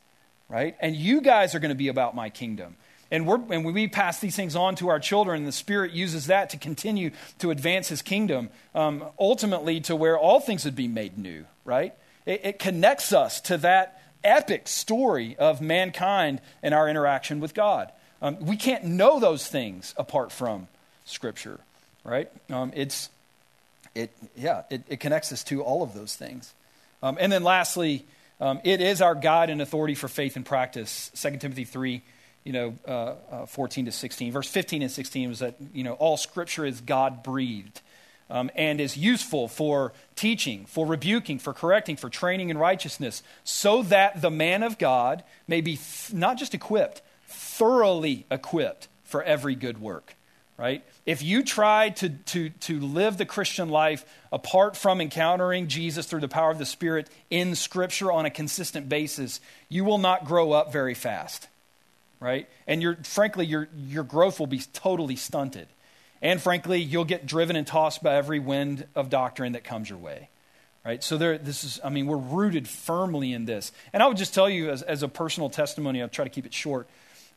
right? 0.50 0.76
And 0.82 0.94
you 0.94 1.22
guys 1.22 1.56
are 1.56 1.60
going 1.60 1.70
to 1.70 1.76
be 1.76 1.88
about 1.88 2.16
my 2.16 2.32
kingdom. 2.32 2.76
And, 3.10 3.26
we're, 3.26 3.40
and 3.54 3.64
we 3.64 3.88
pass 3.88 4.20
these 4.20 4.36
things 4.36 4.56
on 4.56 4.76
to 4.76 4.90
our 4.90 5.00
children, 5.00 5.40
and 5.40 5.48
the 5.48 5.54
Spirit 5.54 5.92
uses 5.92 6.28
that 6.28 6.50
to 6.52 6.58
continue 6.58 7.12
to 7.40 7.52
advance 7.52 7.88
His 7.88 8.02
kingdom, 8.02 8.50
um, 8.76 9.04
ultimately 9.20 9.80
to 9.82 9.96
where 9.96 10.18
all 10.18 10.40
things 10.40 10.66
would 10.66 10.76
be 10.76 10.88
made 10.88 11.18
new, 11.18 11.46
right? 11.64 11.94
It, 12.26 12.42
it 12.44 12.60
connects 12.60 13.14
us 13.14 13.40
to 13.42 13.58
that 13.60 14.02
epic 14.24 14.68
story 14.68 15.36
of 15.38 15.62
mankind 15.62 16.42
and 16.62 16.74
our 16.74 16.90
interaction 16.90 17.40
with 17.40 17.54
God. 17.54 17.92
Um, 18.22 18.40
we 18.46 18.58
can't 18.58 18.84
know 18.84 19.20
those 19.20 19.48
things 19.48 19.94
apart 19.98 20.32
from 20.32 20.68
Scripture, 21.06 21.60
right? 22.04 22.30
Um, 22.50 22.72
it's, 22.76 23.10
it, 23.96 24.12
yeah, 24.36 24.64
it, 24.70 24.84
it, 24.90 25.00
connects 25.00 25.32
us 25.32 25.44
to 25.46 25.62
all 25.62 25.84
of 25.84 25.94
those 25.94 26.16
things. 26.16 26.54
Um, 27.02 27.18
and 27.20 27.32
then 27.32 27.44
lastly, 27.44 28.06
um, 28.42 28.60
it 28.64 28.82
is 28.82 29.02
our 29.02 29.16
guide 29.16 29.50
and 29.50 29.62
authority 29.62 29.96
for 29.96 30.08
faith 30.08 30.36
and 30.36 30.46
practice. 30.46 31.12
2 31.16 31.38
Timothy 31.38 31.64
3 31.64 32.02
you 32.48 32.54
know, 32.54 32.74
uh, 32.88 33.16
uh, 33.30 33.46
14 33.46 33.86
to 33.86 33.92
16. 33.92 34.32
Verse 34.32 34.48
15 34.48 34.82
and 34.82 34.90
16 34.90 35.28
was 35.28 35.40
that, 35.40 35.56
you 35.74 35.84
know, 35.84 35.94
all 35.96 36.16
scripture 36.16 36.66
is 36.66 36.80
God 36.80 37.22
breathed 37.22 37.82
um, 38.30 38.50
and 38.56 38.80
is 38.80 38.96
useful 38.96 39.50
for 39.50 39.92
teaching, 40.16 40.66
for 40.66 40.86
rebuking, 40.86 41.40
for 41.40 41.52
correcting, 41.52 41.98
for 41.98 42.10
training 42.10 42.50
in 42.50 42.58
righteousness, 42.58 43.22
so 43.44 43.84
that 43.84 44.22
the 44.22 44.32
man 44.32 44.64
of 44.64 44.78
God 44.78 45.26
may 45.46 45.60
be 45.60 45.76
th- 45.76 46.14
not 46.14 46.38
just 46.38 46.54
equipped, 46.54 47.02
thoroughly 47.28 48.26
equipped 48.32 48.88
for 49.04 49.22
every 49.24 49.56
good 49.56 49.82
work. 49.82 50.16
Right? 50.58 50.86
If 51.06 51.22
you 51.22 51.44
try 51.44 51.90
to, 51.90 52.10
to, 52.10 52.50
to 52.50 52.80
live 52.80 53.18
the 53.18 53.26
Christian 53.26 53.68
life 53.68 54.06
apart 54.32 54.78
from 54.78 55.02
encountering 55.02 55.68
Jesus 55.68 56.08
through 56.08 56.22
the 56.22 56.30
power 56.30 56.50
of 56.50 56.60
the 56.60 56.66
Spirit 56.66 57.10
in 57.30 57.56
Scripture 57.56 58.10
on 58.10 58.26
a 58.26 58.32
consistent 58.32 58.88
basis, 58.88 59.42
you 59.68 59.84
will 59.84 60.00
not 60.00 60.26
grow 60.26 60.54
up 60.54 60.72
very 60.72 60.94
fast 60.96 61.48
right? 62.20 62.48
And 62.66 62.82
your, 62.82 62.96
frankly, 63.04 63.46
your, 63.46 63.70
your 63.78 64.04
growth 64.04 64.40
will 64.40 64.48
be 64.48 64.62
totally 64.74 65.16
stunted. 65.16 65.68
And 66.22 66.42
frankly, 66.42 66.82
you'll 66.82 67.06
get 67.06 67.26
driven 67.26 67.56
and 67.56 67.68
tossed 67.68 68.02
by 68.02 68.16
every 68.16 68.40
wind 68.40 68.86
of 68.96 69.10
doctrine 69.10 69.54
that 69.54 69.64
comes 69.64 69.90
your 69.90 70.00
way. 70.00 70.30
Right? 70.86 71.04
So 71.04 71.18
there, 71.18 71.38
this 71.38 71.64
is, 71.64 71.80
I 71.84 71.90
mean, 71.90 72.08
we're 72.08 72.16
rooted 72.16 72.68
firmly 72.68 73.34
in 73.34 73.46
this. 73.46 73.72
And 73.92 74.02
I 74.02 74.08
would 74.08 74.18
just 74.18 74.34
tell 74.34 74.50
you 74.50 74.70
as, 74.70 74.82
as 74.82 75.04
a 75.04 75.08
personal 75.08 75.50
testimony, 75.50 76.02
I'll 76.02 76.08
try 76.08 76.24
to 76.24 76.32
keep 76.32 76.46
it 76.46 76.54
short. 76.54 76.88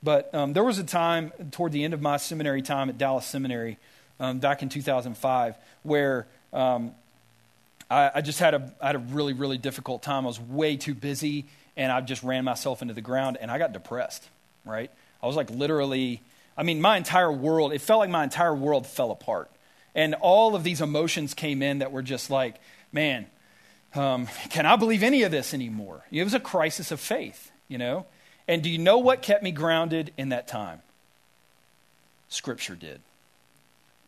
But 0.03 0.33
um, 0.35 0.53
there 0.53 0.65
was 0.65 0.79
a 0.79 0.85
time 0.85 1.33
toward 1.51 1.73
the 1.73 1.85
end 1.85 1.93
of 1.93 2.01
my 2.01 2.17
seminary 2.17 2.63
time 2.63 2.89
at 2.89 2.97
Dallas 2.97 3.27
Seminary 3.27 3.77
um, 4.19 4.39
back 4.39 4.63
in 4.63 4.69
2005 4.69 5.57
where 5.83 6.27
um, 6.53 6.93
I, 7.91 8.11
I, 8.17 8.21
just 8.21 8.39
had 8.39 8.55
a, 8.55 8.73
I 8.81 8.87
had 8.87 8.97
a 8.97 9.01
really, 9.01 9.33
really 9.33 9.59
difficult 9.59 10.03
time. 10.03 10.25
I 10.25 10.29
was 10.29 10.41
way 10.41 10.77
too 10.77 10.95
busy 10.95 11.47
and 11.77 11.91
I 11.91 12.01
just 12.01 12.23
ran 12.23 12.45
myself 12.45 12.83
into 12.83 12.95
the 12.95 13.01
ground 13.01 13.37
and 13.41 13.51
I 13.51 13.59
got 13.59 13.73
depressed, 13.73 14.29
right? 14.65 14.91
I 15.23 15.27
was 15.27 15.37
like 15.37 15.51
literally, 15.51 16.23
I 16.57 16.63
mean, 16.63 16.81
my 16.81 16.97
entire 16.97 17.33
world, 17.33 17.73
it 17.73 17.81
felt 17.81 18.01
like 18.01 18.11
my 18.11 18.25
entire 18.25 18.55
world 18.55 18.87
fell 18.87 19.11
apart. 19.11 19.51
And 19.95 20.15
all 20.15 20.55
of 20.55 20.63
these 20.65 20.81
emotions 20.81 21.35
came 21.35 21.63
in 21.63 21.79
that 21.79 21.93
were 21.93 22.03
just 22.03 22.31
like, 22.31 22.57
man, 22.93 23.27
um, 23.95 24.29
can 24.51 24.67
I 24.67 24.77
believe 24.77 25.03
any 25.03 25.23
of 25.25 25.31
this 25.31 25.53
anymore? 25.53 26.05
It 26.11 26.23
was 26.25 26.35
a 26.35 26.41
crisis 26.41 26.91
of 26.91 27.01
faith, 27.01 27.51
you 27.69 27.79
know? 27.79 28.07
And 28.47 28.63
do 28.63 28.71
you 28.71 28.79
know 28.79 28.99
what 28.99 29.23
kept 29.23 29.43
me 29.43 29.53
grounded 29.53 30.13
in 30.17 30.31
that 30.31 30.49
time? 30.49 30.81
Scripture 32.29 32.77
did, 32.77 33.01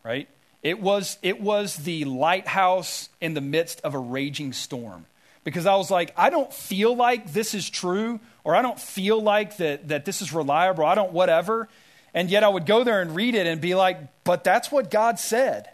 right? 0.04 0.28
It 0.62 0.80
was, 0.80 1.18
it 1.22 1.40
was 1.40 1.76
the 1.76 2.04
lighthouse 2.04 3.08
in 3.20 3.34
the 3.34 3.40
midst 3.40 3.80
of 3.80 3.94
a 3.94 3.98
raging 3.98 4.52
storm. 4.52 5.06
Because 5.44 5.66
I 5.66 5.74
was 5.74 5.90
like, 5.90 6.12
I 6.16 6.30
don't 6.30 6.52
feel 6.52 6.94
like 6.94 7.32
this 7.32 7.54
is 7.54 7.68
true, 7.68 8.20
or 8.44 8.54
I 8.54 8.62
don't 8.62 8.78
feel 8.78 9.20
like 9.20 9.56
that, 9.56 9.88
that 9.88 10.04
this 10.04 10.22
is 10.22 10.32
reliable, 10.32 10.84
I 10.84 10.94
don't 10.94 11.12
whatever. 11.12 11.68
And 12.14 12.30
yet 12.30 12.44
I 12.44 12.48
would 12.48 12.66
go 12.66 12.84
there 12.84 13.00
and 13.00 13.16
read 13.16 13.34
it 13.34 13.46
and 13.46 13.60
be 13.60 13.74
like, 13.74 13.98
but 14.24 14.44
that's 14.44 14.70
what 14.70 14.90
God 14.90 15.18
said, 15.18 15.70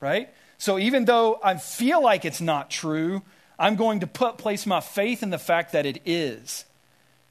right? 0.00 0.28
So 0.58 0.78
even 0.78 1.04
though 1.04 1.40
I 1.42 1.56
feel 1.56 2.02
like 2.02 2.24
it's 2.24 2.40
not 2.40 2.70
true, 2.70 3.22
I'm 3.58 3.76
going 3.76 4.00
to 4.00 4.06
put, 4.06 4.38
place 4.38 4.66
my 4.66 4.80
faith 4.80 5.22
in 5.22 5.30
the 5.30 5.38
fact 5.38 5.72
that 5.72 5.86
it 5.86 6.02
is. 6.04 6.64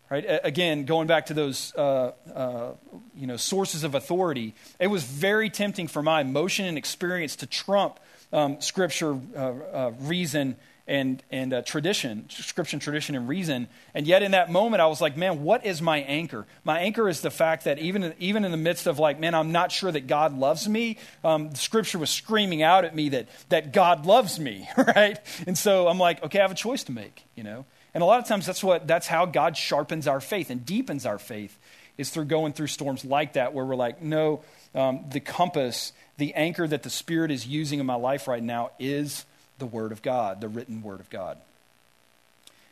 Right? 0.10 0.26
Again, 0.44 0.86
going 0.86 1.08
back 1.08 1.28
to 1.28 1.34
those 1.34 1.74
uh, 1.76 2.12
uh, 2.34 2.72
you 3.18 3.26
know, 3.26 3.38
sources 3.38 3.84
of 3.84 3.96
authority, 3.96 4.54
it 4.80 4.88
was 4.88 5.04
very 5.04 5.50
tempting 5.50 5.88
for 5.88 6.04
my 6.04 6.22
emotion 6.22 6.66
and 6.66 6.78
experience 6.78 7.36
to 7.38 7.48
trump 7.48 8.00
um, 8.32 8.62
scripture, 8.62 9.18
uh, 9.36 9.40
uh 9.40 9.92
reason, 10.02 10.58
and, 10.88 11.24
and 11.32 11.54
uh, 11.54 11.62
tradition, 11.64 12.30
scripture, 12.30 12.78
tradition, 12.78 13.16
and 13.16 13.28
reason. 13.28 13.68
And 13.94 14.06
yet, 14.06 14.22
in 14.22 14.32
that 14.32 14.52
moment, 14.52 14.82
I 14.82 14.88
was 14.88 15.02
like, 15.02 15.18
man, 15.18 15.44
what 15.44 15.66
is 15.66 15.82
my 15.82 15.98
anchor? 16.00 16.46
My 16.64 16.80
anchor 16.80 17.10
is 17.10 17.22
the 17.22 17.32
fact 17.32 17.64
that 17.64 17.80
even, 17.80 18.14
even 18.20 18.46
in 18.46 18.52
the 18.52 18.58
midst 18.58 18.86
of, 18.86 19.00
like, 19.00 19.20
man, 19.20 19.34
I'm 19.34 19.52
not 19.52 19.72
sure 19.72 19.92
that 19.92 20.08
God 20.08 20.38
loves 20.38 20.68
me, 20.68 20.98
um, 21.24 21.56
scripture 21.56 21.98
was 21.98 22.10
screaming 22.10 22.62
out 22.62 22.86
at 22.86 22.96
me 22.96 23.10
that, 23.10 23.28
that 23.50 23.74
God 23.74 24.06
loves 24.06 24.40
me, 24.40 24.70
right? 24.78 25.20
And 25.48 25.58
so 25.58 25.88
I'm 25.88 25.98
like, 25.98 26.24
okay, 26.24 26.40
I 26.40 26.44
have 26.44 26.52
a 26.52 26.56
choice 26.56 26.84
to 26.84 26.92
make, 26.92 27.24
you 27.36 27.44
know? 27.44 27.66
And 27.96 28.02
a 28.02 28.06
lot 28.06 28.20
of 28.20 28.28
times 28.28 28.46
that's 28.46 28.62
what 28.62 28.88
that's 28.88 29.08
how 29.08 29.26
God 29.26 29.56
sharpens 29.56 30.06
our 30.06 30.20
faith 30.20 30.50
and 30.50 30.66
deepens 30.66 31.06
our 31.06 31.18
faith 31.18 31.58
is 31.98 32.10
through 32.10 32.26
going 32.26 32.52
through 32.52 32.68
storms 32.68 33.06
like 33.06 33.34
that 33.34 33.54
where 33.54 33.64
we're 33.64 33.78
like, 33.78 34.02
no, 34.02 34.44
um, 34.76 35.06
the 35.10 35.22
compass, 35.22 35.94
the 36.18 36.34
anchor 36.34 36.68
that 36.68 36.84
the 36.84 36.90
Spirit 36.90 37.32
is 37.32 37.48
using 37.48 37.80
in 37.80 37.86
my 37.86 37.96
life 37.96 38.28
right 38.28 38.44
now 38.44 38.72
is 38.80 39.26
the 39.58 39.66
Word 39.66 39.92
of 39.92 40.02
God, 40.02 40.42
the 40.42 40.48
written 40.48 40.82
Word 40.82 41.00
of 41.00 41.10
God. 41.10 41.38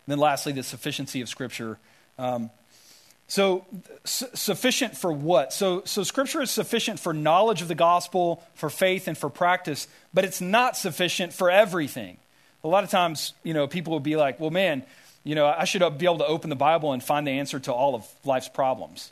And 0.06 0.12
then 0.12 0.20
lastly, 0.20 0.52
the 0.52 0.64
sufficiency 0.64 1.22
of 1.22 1.30
Scripture. 1.30 1.78
Um, 2.20 2.50
so, 3.28 3.66
su- 4.04 4.28
sufficient 4.34 4.98
for 4.98 5.12
what? 5.12 5.54
So, 5.54 5.84
so, 5.86 6.04
Scripture 6.04 6.42
is 6.42 6.52
sufficient 6.52 7.00
for 7.00 7.14
knowledge 7.14 7.62
of 7.62 7.68
the 7.68 7.76
gospel, 7.76 8.44
for 8.54 8.70
faith, 8.70 9.08
and 9.08 9.18
for 9.18 9.30
practice, 9.30 9.88
but 10.14 10.26
it's 10.26 10.42
not 10.42 10.76
sufficient 10.76 11.34
for 11.34 11.50
everything. 11.50 12.18
A 12.64 12.68
lot 12.68 12.84
of 12.84 12.90
times, 12.90 13.34
you 13.44 13.54
know, 13.54 13.66
people 13.68 13.92
will 13.92 14.00
be 14.00 14.16
like, 14.16 14.40
well, 14.40 14.52
man, 14.52 14.84
you 15.24 15.36
know, 15.36 15.46
I 15.46 15.64
should 15.64 15.80
be 15.98 16.06
able 16.06 16.20
to 16.20 16.26
open 16.26 16.50
the 16.50 16.56
Bible 16.56 16.92
and 16.92 17.02
find 17.02 17.26
the 17.26 17.32
answer 17.32 17.60
to 17.62 17.74
all 17.74 17.96
of 17.96 18.06
life's 18.26 18.50
problems. 18.50 19.12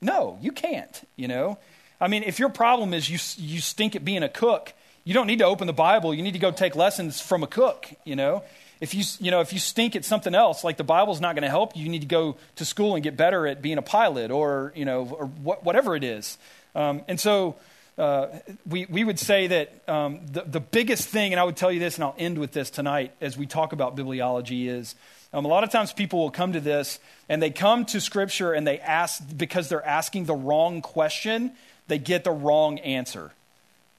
No, 0.00 0.38
you 0.40 0.52
can't, 0.52 1.06
you 1.16 1.26
know. 1.26 1.58
I 2.00 2.06
mean, 2.06 2.22
if 2.22 2.38
your 2.38 2.48
problem 2.48 2.94
is 2.94 3.10
you, 3.10 3.18
you 3.44 3.60
stink 3.60 3.96
at 3.96 4.04
being 4.04 4.22
a 4.22 4.28
cook, 4.28 4.72
you 5.08 5.14
don't 5.14 5.26
need 5.26 5.38
to 5.38 5.46
open 5.46 5.66
the 5.66 5.72
Bible. 5.72 6.12
You 6.12 6.22
need 6.22 6.34
to 6.34 6.38
go 6.38 6.50
take 6.50 6.76
lessons 6.76 7.18
from 7.18 7.42
a 7.42 7.46
cook, 7.46 7.88
you 8.04 8.14
know. 8.14 8.42
If 8.78 8.94
you, 8.94 9.04
you 9.20 9.30
know, 9.30 9.40
if 9.40 9.54
you 9.54 9.58
stink 9.58 9.96
at 9.96 10.04
something 10.04 10.34
else, 10.34 10.64
like 10.64 10.76
the 10.76 10.84
Bible's 10.84 11.18
not 11.18 11.34
going 11.34 11.44
to 11.44 11.48
help 11.48 11.74
you, 11.74 11.84
you 11.84 11.88
need 11.88 12.02
to 12.02 12.06
go 12.06 12.36
to 12.56 12.64
school 12.66 12.94
and 12.94 13.02
get 13.02 13.16
better 13.16 13.46
at 13.46 13.62
being 13.62 13.78
a 13.78 13.82
pilot 13.82 14.30
or, 14.30 14.70
you 14.76 14.84
know, 14.84 15.08
or 15.18 15.24
wh- 15.24 15.64
whatever 15.64 15.96
it 15.96 16.04
is. 16.04 16.36
Um, 16.74 17.00
and 17.08 17.18
so 17.18 17.56
uh, 17.96 18.26
we, 18.68 18.84
we 18.84 19.02
would 19.02 19.18
say 19.18 19.46
that 19.46 19.88
um, 19.88 20.20
the, 20.30 20.42
the 20.42 20.60
biggest 20.60 21.08
thing, 21.08 21.32
and 21.32 21.40
I 21.40 21.44
would 21.44 21.56
tell 21.56 21.72
you 21.72 21.80
this, 21.80 21.94
and 21.94 22.04
I'll 22.04 22.14
end 22.18 22.36
with 22.36 22.52
this 22.52 22.68
tonight 22.68 23.14
as 23.22 23.34
we 23.34 23.46
talk 23.46 23.72
about 23.72 23.96
bibliology, 23.96 24.68
is 24.68 24.94
um, 25.32 25.46
a 25.46 25.48
lot 25.48 25.64
of 25.64 25.70
times 25.70 25.90
people 25.90 26.18
will 26.18 26.30
come 26.30 26.52
to 26.52 26.60
this 26.60 27.00
and 27.30 27.40
they 27.40 27.50
come 27.50 27.86
to 27.86 28.00
Scripture 28.02 28.52
and 28.52 28.66
they 28.66 28.78
ask, 28.78 29.22
because 29.34 29.70
they're 29.70 29.86
asking 29.86 30.26
the 30.26 30.34
wrong 30.34 30.82
question, 30.82 31.52
they 31.86 31.96
get 31.98 32.24
the 32.24 32.30
wrong 32.30 32.78
answer, 32.80 33.30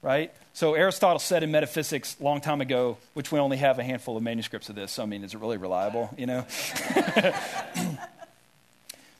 right? 0.04 0.32
So 0.60 0.74
Aristotle 0.74 1.20
said 1.20 1.42
in 1.42 1.52
Metaphysics 1.52 2.18
a 2.20 2.24
long 2.26 2.42
time 2.42 2.60
ago, 2.60 2.98
which 3.14 3.32
we 3.32 3.40
only 3.40 3.56
have 3.56 3.80
a 3.80 3.84
handful 3.84 4.18
of 4.18 4.24
manuscripts 4.24 4.68
of 4.68 4.76
this, 4.76 4.92
so 4.92 5.04
I 5.04 5.06
mean, 5.06 5.24
is 5.24 5.34
it 5.34 5.40
really 5.40 5.56
reliable, 5.56 6.14
you 6.18 6.26
know? 6.26 6.46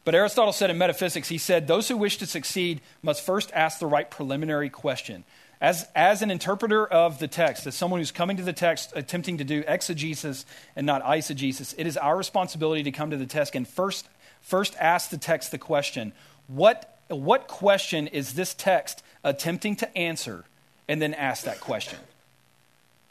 but 0.04 0.16
Aristotle 0.16 0.52
said 0.52 0.70
in 0.70 0.78
Metaphysics, 0.78 1.30
he 1.30 1.38
said, 1.38 1.66
those 1.66 1.88
who 1.88 1.96
wish 1.96 2.18
to 2.18 2.26
succeed 2.26 2.82
must 3.02 3.26
first 3.26 3.54
ask 3.54 3.80
the 3.80 3.86
right 3.88 4.12
preliminary 4.12 4.70
question. 4.70 5.24
As, 5.62 5.88
as 5.96 6.22
an 6.22 6.30
interpreter 6.30 6.86
of 6.86 7.20
the 7.20 7.28
text, 7.30 7.66
as 7.66 7.74
someone 7.74 8.02
who's 8.02 8.12
coming 8.12 8.36
to 8.36 8.44
the 8.44 8.52
text 8.52 8.92
attempting 8.94 9.38
to 9.38 9.46
do 9.46 9.64
exegesis 9.66 10.46
and 10.76 10.86
not 10.86 11.02
eisegesis, 11.06 11.74
it 11.78 11.88
is 11.88 11.96
our 11.96 12.18
responsibility 12.18 12.84
to 12.84 12.92
come 12.92 13.12
to 13.12 13.18
the 13.18 13.26
text 13.26 13.56
and 13.56 13.66
first, 13.66 14.10
first 14.42 14.76
ask 14.78 15.10
the 15.10 15.18
text 15.18 15.52
the 15.52 15.58
question 15.58 16.12
what, 16.48 17.00
what 17.08 17.48
question 17.48 18.08
is 18.08 18.34
this 18.34 18.54
text 18.54 19.04
attempting 19.24 19.78
to 19.78 19.98
answer? 19.98 20.44
And 20.90 21.02
then 21.02 21.14
ask 21.14 21.46
that 21.46 21.62
question. 21.62 22.00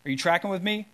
Are 0.04 0.10
you 0.10 0.18
tracking 0.18 0.50
with 0.50 0.62
me? 0.62 0.86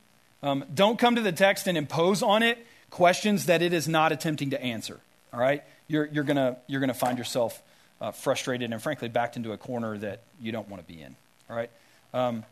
Um, 0.42 0.64
don't 0.72 0.98
come 0.98 1.16
to 1.16 1.22
the 1.22 1.32
text 1.32 1.66
and 1.66 1.76
impose 1.76 2.22
on 2.22 2.44
it 2.44 2.64
questions 2.90 3.46
that 3.46 3.62
it 3.62 3.72
is 3.72 3.88
not 3.88 4.12
attempting 4.12 4.50
to 4.50 4.62
answer. 4.62 5.00
All 5.32 5.40
right? 5.40 5.64
You're, 5.88 6.06
you're 6.06 6.24
going 6.24 6.56
you're 6.68 6.80
gonna 6.80 6.94
find 6.94 7.18
yourself 7.18 7.60
uh, 8.00 8.12
frustrated 8.12 8.70
and, 8.70 8.82
frankly, 8.82 9.08
backed 9.08 9.36
into 9.36 9.52
a 9.52 9.56
corner 9.56 9.98
that 9.98 10.20
you 10.40 10.52
don't 10.52 10.68
want 10.68 10.86
to 10.86 10.92
be 10.92 11.00
in. 11.00 11.16
All 11.50 11.56
right? 11.56 11.70
Um, 12.12 12.44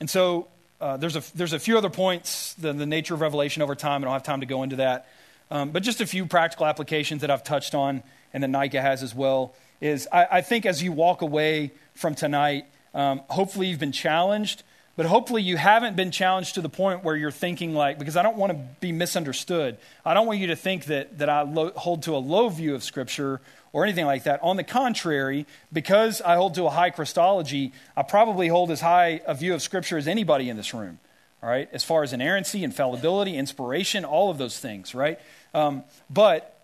and 0.00 0.08
so 0.08 0.46
uh, 0.80 0.96
there's, 0.96 1.16
a, 1.16 1.22
there's 1.36 1.52
a 1.52 1.58
few 1.58 1.76
other 1.76 1.90
points, 1.90 2.54
the, 2.54 2.72
the 2.72 2.86
nature 2.86 3.14
of 3.14 3.20
revelation 3.20 3.62
over 3.62 3.74
time. 3.74 4.02
I 4.02 4.04
don't 4.04 4.12
have 4.12 4.22
time 4.22 4.40
to 4.40 4.46
go 4.46 4.62
into 4.62 4.76
that. 4.76 5.08
Um, 5.50 5.70
but 5.70 5.82
just 5.82 6.00
a 6.00 6.06
few 6.06 6.26
practical 6.26 6.66
applications 6.66 7.22
that 7.22 7.30
I've 7.30 7.44
touched 7.44 7.74
on 7.74 8.02
and 8.32 8.42
that 8.42 8.48
Nika 8.48 8.80
has 8.80 9.02
as 9.02 9.14
well 9.14 9.54
is 9.80 10.06
I, 10.12 10.26
I 10.30 10.40
think 10.42 10.66
as 10.66 10.82
you 10.82 10.92
walk 10.92 11.22
away 11.22 11.72
from 11.94 12.14
tonight, 12.14 12.66
um, 12.94 13.22
hopefully 13.28 13.68
you've 13.68 13.80
been 13.80 13.92
challenged, 13.92 14.62
but 14.96 15.06
hopefully 15.06 15.42
you 15.42 15.56
haven't 15.56 15.94
been 15.94 16.10
challenged 16.10 16.54
to 16.56 16.60
the 16.60 16.68
point 16.68 17.04
where 17.04 17.14
you're 17.14 17.30
thinking 17.30 17.74
like, 17.74 17.98
because 17.98 18.16
I 18.16 18.22
don't 18.22 18.36
want 18.36 18.52
to 18.52 18.58
be 18.80 18.90
misunderstood. 18.90 19.76
I 20.04 20.12
don't 20.12 20.26
want 20.26 20.40
you 20.40 20.48
to 20.48 20.56
think 20.56 20.86
that, 20.86 21.18
that 21.18 21.28
I 21.28 21.42
lo- 21.42 21.72
hold 21.76 22.02
to 22.04 22.16
a 22.16 22.18
low 22.18 22.48
view 22.48 22.74
of 22.74 22.82
Scripture 22.82 23.40
or 23.72 23.84
anything 23.84 24.06
like 24.06 24.24
that. 24.24 24.42
On 24.42 24.56
the 24.56 24.64
contrary, 24.64 25.46
because 25.72 26.20
I 26.20 26.34
hold 26.34 26.54
to 26.54 26.64
a 26.64 26.70
high 26.70 26.90
Christology, 26.90 27.72
I 27.96 28.02
probably 28.02 28.48
hold 28.48 28.70
as 28.70 28.80
high 28.80 29.20
a 29.26 29.34
view 29.34 29.54
of 29.54 29.62
Scripture 29.62 29.98
as 29.98 30.08
anybody 30.08 30.48
in 30.48 30.56
this 30.56 30.74
room, 30.74 30.98
all 31.42 31.48
right, 31.48 31.68
as 31.72 31.84
far 31.84 32.02
as 32.02 32.12
inerrancy, 32.12 32.64
infallibility, 32.64 33.36
inspiration, 33.36 34.04
all 34.04 34.30
of 34.30 34.38
those 34.38 34.58
things, 34.58 34.94
right? 34.94 35.20
Um, 35.54 35.84
but 36.10 36.58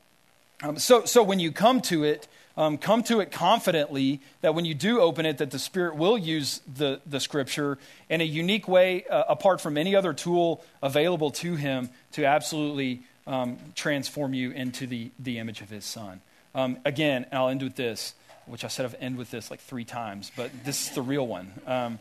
um, 0.63 0.79
so, 0.79 1.05
so 1.05 1.23
when 1.23 1.39
you 1.39 1.53
come 1.53 1.81
to 1.83 2.05
it, 2.05 2.27
um, 2.57 2.79
come 2.79 3.03
to 3.05 3.21
it 3.21 3.33
confidently 3.33 4.21
that 4.41 4.55
when 4.55 4.65
you 4.65 4.75
do 4.75 5.01
open 5.01 5.27
it, 5.27 5.39
that 5.39 5.51
the 5.51 5.59
Spirit 5.59 5.97
will 5.97 6.17
use 6.17 6.61
the, 6.73 7.01
the 7.05 7.19
Scripture 7.19 7.79
in 8.09 8.21
a 8.21 8.25
unique 8.25 8.69
way, 8.69 9.05
uh, 9.07 9.25
apart 9.29 9.61
from 9.61 9.77
any 9.77 9.97
other 9.97 10.13
tool 10.13 10.65
available 10.83 11.31
to 11.33 11.57
Him 11.57 11.91
to 12.13 12.25
absolutely 12.25 13.03
um, 13.27 13.59
transform 13.75 14.35
you 14.35 14.53
into 14.53 14.87
the, 14.87 15.11
the 15.19 15.39
image 15.39 15.63
of 15.63 15.71
His 15.71 15.85
Son. 15.85 16.21
Um, 16.55 16.79
again, 16.85 17.27
I'll 17.33 17.49
end 17.49 17.63
with 17.63 17.75
this, 17.75 18.15
which 18.47 18.65
I 18.65 18.69
said 18.69 18.85
I've 18.85 18.95
end 19.01 19.17
with 19.17 19.31
this 19.31 19.51
like 19.51 19.61
three 19.61 19.85
times, 19.85 20.31
but 20.37 20.51
this 20.65 20.89
is 20.89 20.95
the 20.95 21.03
real 21.03 21.27
one. 21.27 21.53
Um, 21.67 21.99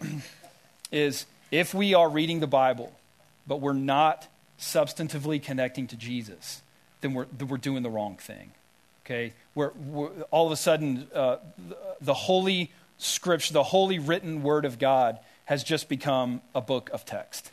is 0.92 1.26
if 1.50 1.74
we 1.74 1.94
are 1.94 2.08
reading 2.08 2.38
the 2.38 2.46
Bible, 2.46 2.92
but 3.46 3.60
we're 3.60 3.72
not 3.72 4.28
substantively 4.60 5.42
connecting 5.42 5.88
to 5.88 5.96
Jesus, 5.96 6.62
then 7.00 7.14
we're, 7.14 7.26
then 7.36 7.48
we're 7.48 7.56
doing 7.56 7.82
the 7.82 7.90
wrong 7.90 8.16
thing. 8.16 8.52
Okay? 9.04 9.32
We're, 9.56 9.70
we're 9.70 10.10
all 10.30 10.46
of 10.46 10.52
a 10.52 10.56
sudden, 10.56 11.08
uh, 11.14 11.38
the, 11.56 11.76
the 12.02 12.14
holy 12.14 12.70
scripture, 12.98 13.54
the 13.54 13.62
holy 13.62 13.98
written 13.98 14.42
word 14.42 14.66
of 14.66 14.78
God 14.78 15.18
has 15.46 15.64
just 15.64 15.88
become 15.88 16.42
a 16.54 16.60
book 16.60 16.90
of 16.92 17.06
text, 17.06 17.50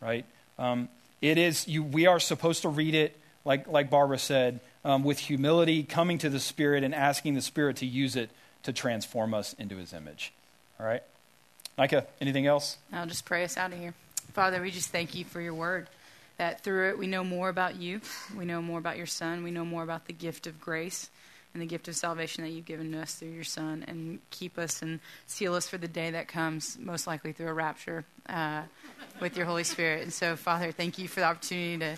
right? 0.00 0.24
Um, 0.58 0.88
it 1.20 1.36
is, 1.36 1.68
you, 1.68 1.82
we 1.82 2.06
are 2.06 2.18
supposed 2.18 2.62
to 2.62 2.70
read 2.70 2.94
it, 2.94 3.18
like, 3.44 3.68
like 3.68 3.90
Barbara 3.90 4.18
said, 4.18 4.60
um, 4.82 5.04
with 5.04 5.18
humility, 5.18 5.82
coming 5.82 6.16
to 6.18 6.30
the 6.30 6.40
Spirit 6.40 6.84
and 6.84 6.94
asking 6.94 7.34
the 7.34 7.42
Spirit 7.42 7.76
to 7.76 7.86
use 7.86 8.16
it 8.16 8.30
to 8.62 8.72
transform 8.72 9.34
us 9.34 9.52
into 9.54 9.76
His 9.76 9.92
image. 9.92 10.32
All 10.80 10.86
right? 10.86 11.02
Micah, 11.76 12.06
anything 12.20 12.46
else? 12.46 12.78
I'll 12.92 13.06
just 13.06 13.26
pray 13.26 13.44
us 13.44 13.58
out 13.58 13.72
of 13.72 13.78
here. 13.78 13.92
Father, 14.32 14.62
we 14.62 14.70
just 14.70 14.88
thank 14.88 15.14
you 15.14 15.26
for 15.26 15.40
your 15.40 15.54
word. 15.54 15.86
That 16.38 16.64
through 16.64 16.88
it 16.88 16.98
we 16.98 17.06
know 17.06 17.22
more 17.22 17.50
about 17.50 17.76
you, 17.76 18.00
we 18.36 18.46
know 18.46 18.62
more 18.62 18.78
about 18.78 18.96
your 18.96 19.06
Son, 19.06 19.42
we 19.42 19.50
know 19.50 19.66
more 19.66 19.82
about 19.82 20.06
the 20.06 20.14
gift 20.14 20.46
of 20.46 20.58
grace. 20.58 21.10
And 21.52 21.62
the 21.62 21.66
gift 21.66 21.88
of 21.88 21.96
salvation 21.96 22.44
that 22.44 22.50
you've 22.50 22.64
given 22.64 22.92
to 22.92 23.00
us 23.00 23.14
through 23.14 23.30
your 23.30 23.44
Son, 23.44 23.84
and 23.86 24.20
keep 24.30 24.58
us 24.58 24.82
and 24.82 25.00
seal 25.26 25.54
us 25.54 25.68
for 25.68 25.78
the 25.78 25.88
day 25.88 26.10
that 26.10 26.28
comes, 26.28 26.78
most 26.80 27.06
likely 27.06 27.32
through 27.32 27.48
a 27.48 27.52
rapture 27.52 28.04
uh, 28.28 28.62
with 29.20 29.36
your 29.36 29.46
Holy 29.46 29.64
Spirit. 29.64 30.02
And 30.02 30.12
so, 30.12 30.36
Father, 30.36 30.72
thank 30.72 30.98
you 30.98 31.08
for 31.08 31.20
the 31.20 31.26
opportunity 31.26 31.78
to, 31.78 31.96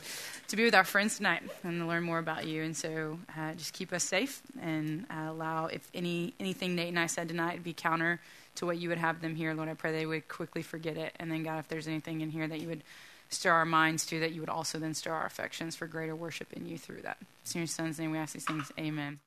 to 0.49 0.57
be 0.57 0.65
with 0.65 0.75
our 0.75 0.85
friends 0.85 1.17
tonight 1.17 1.43
and 1.63 1.81
to 1.81 1.87
learn 1.87 2.03
more 2.03 2.19
about 2.19 2.47
you. 2.47 2.63
And 2.63 2.77
so, 2.77 3.19
uh, 3.37 3.55
just 3.55 3.73
keep 3.73 3.93
us 3.93 4.05
safe 4.05 4.43
and 4.61 5.07
uh, 5.11 5.31
allow 5.31 5.67
if 5.67 5.89
any 5.95 6.35
anything 6.41 6.75
Nate 6.75 6.89
and 6.89 6.99
I 6.99 7.07
said 7.07 7.29
tonight 7.29 7.63
be 7.63 7.73
counter 7.73 8.21
to 8.57 8.67
what 8.67 8.79
you 8.79 8.89
would 8.89 8.99
have 8.99 9.21
them 9.21 9.35
hear, 9.35 9.55
Lord, 9.55 9.69
I 9.69 9.75
pray 9.75 9.93
they 9.93 10.07
would 10.07 10.29
quickly 10.29 10.63
forget 10.63 10.97
it. 10.97 11.13
And 11.19 11.31
then, 11.31 11.43
God, 11.43 11.59
if 11.59 11.69
there's 11.69 11.89
anything 11.89 12.21
in 12.21 12.31
here 12.31 12.47
that 12.47 12.61
you 12.61 12.69
would 12.69 12.83
stir 13.31 13.53
our 13.53 13.65
minds 13.65 14.07
to, 14.07 14.21
that 14.21 14.33
you 14.33 14.41
would 14.41 14.51
also 14.51 14.79
then 14.79 14.95
stir 14.95 15.13
our 15.13 15.27
affections 15.27 15.75
for 15.75 15.87
greater 15.87 16.15
worship 16.15 16.53
in 16.53 16.67
you 16.67 16.79
through 16.79 17.03
that. 17.03 17.19
In 17.55 17.61
your 17.61 17.67
son's 17.67 17.99
name 17.99 18.13
we 18.13 18.19
ask 18.19 18.33
these 18.33 18.45
things. 18.45 18.71
Amen. 18.79 19.19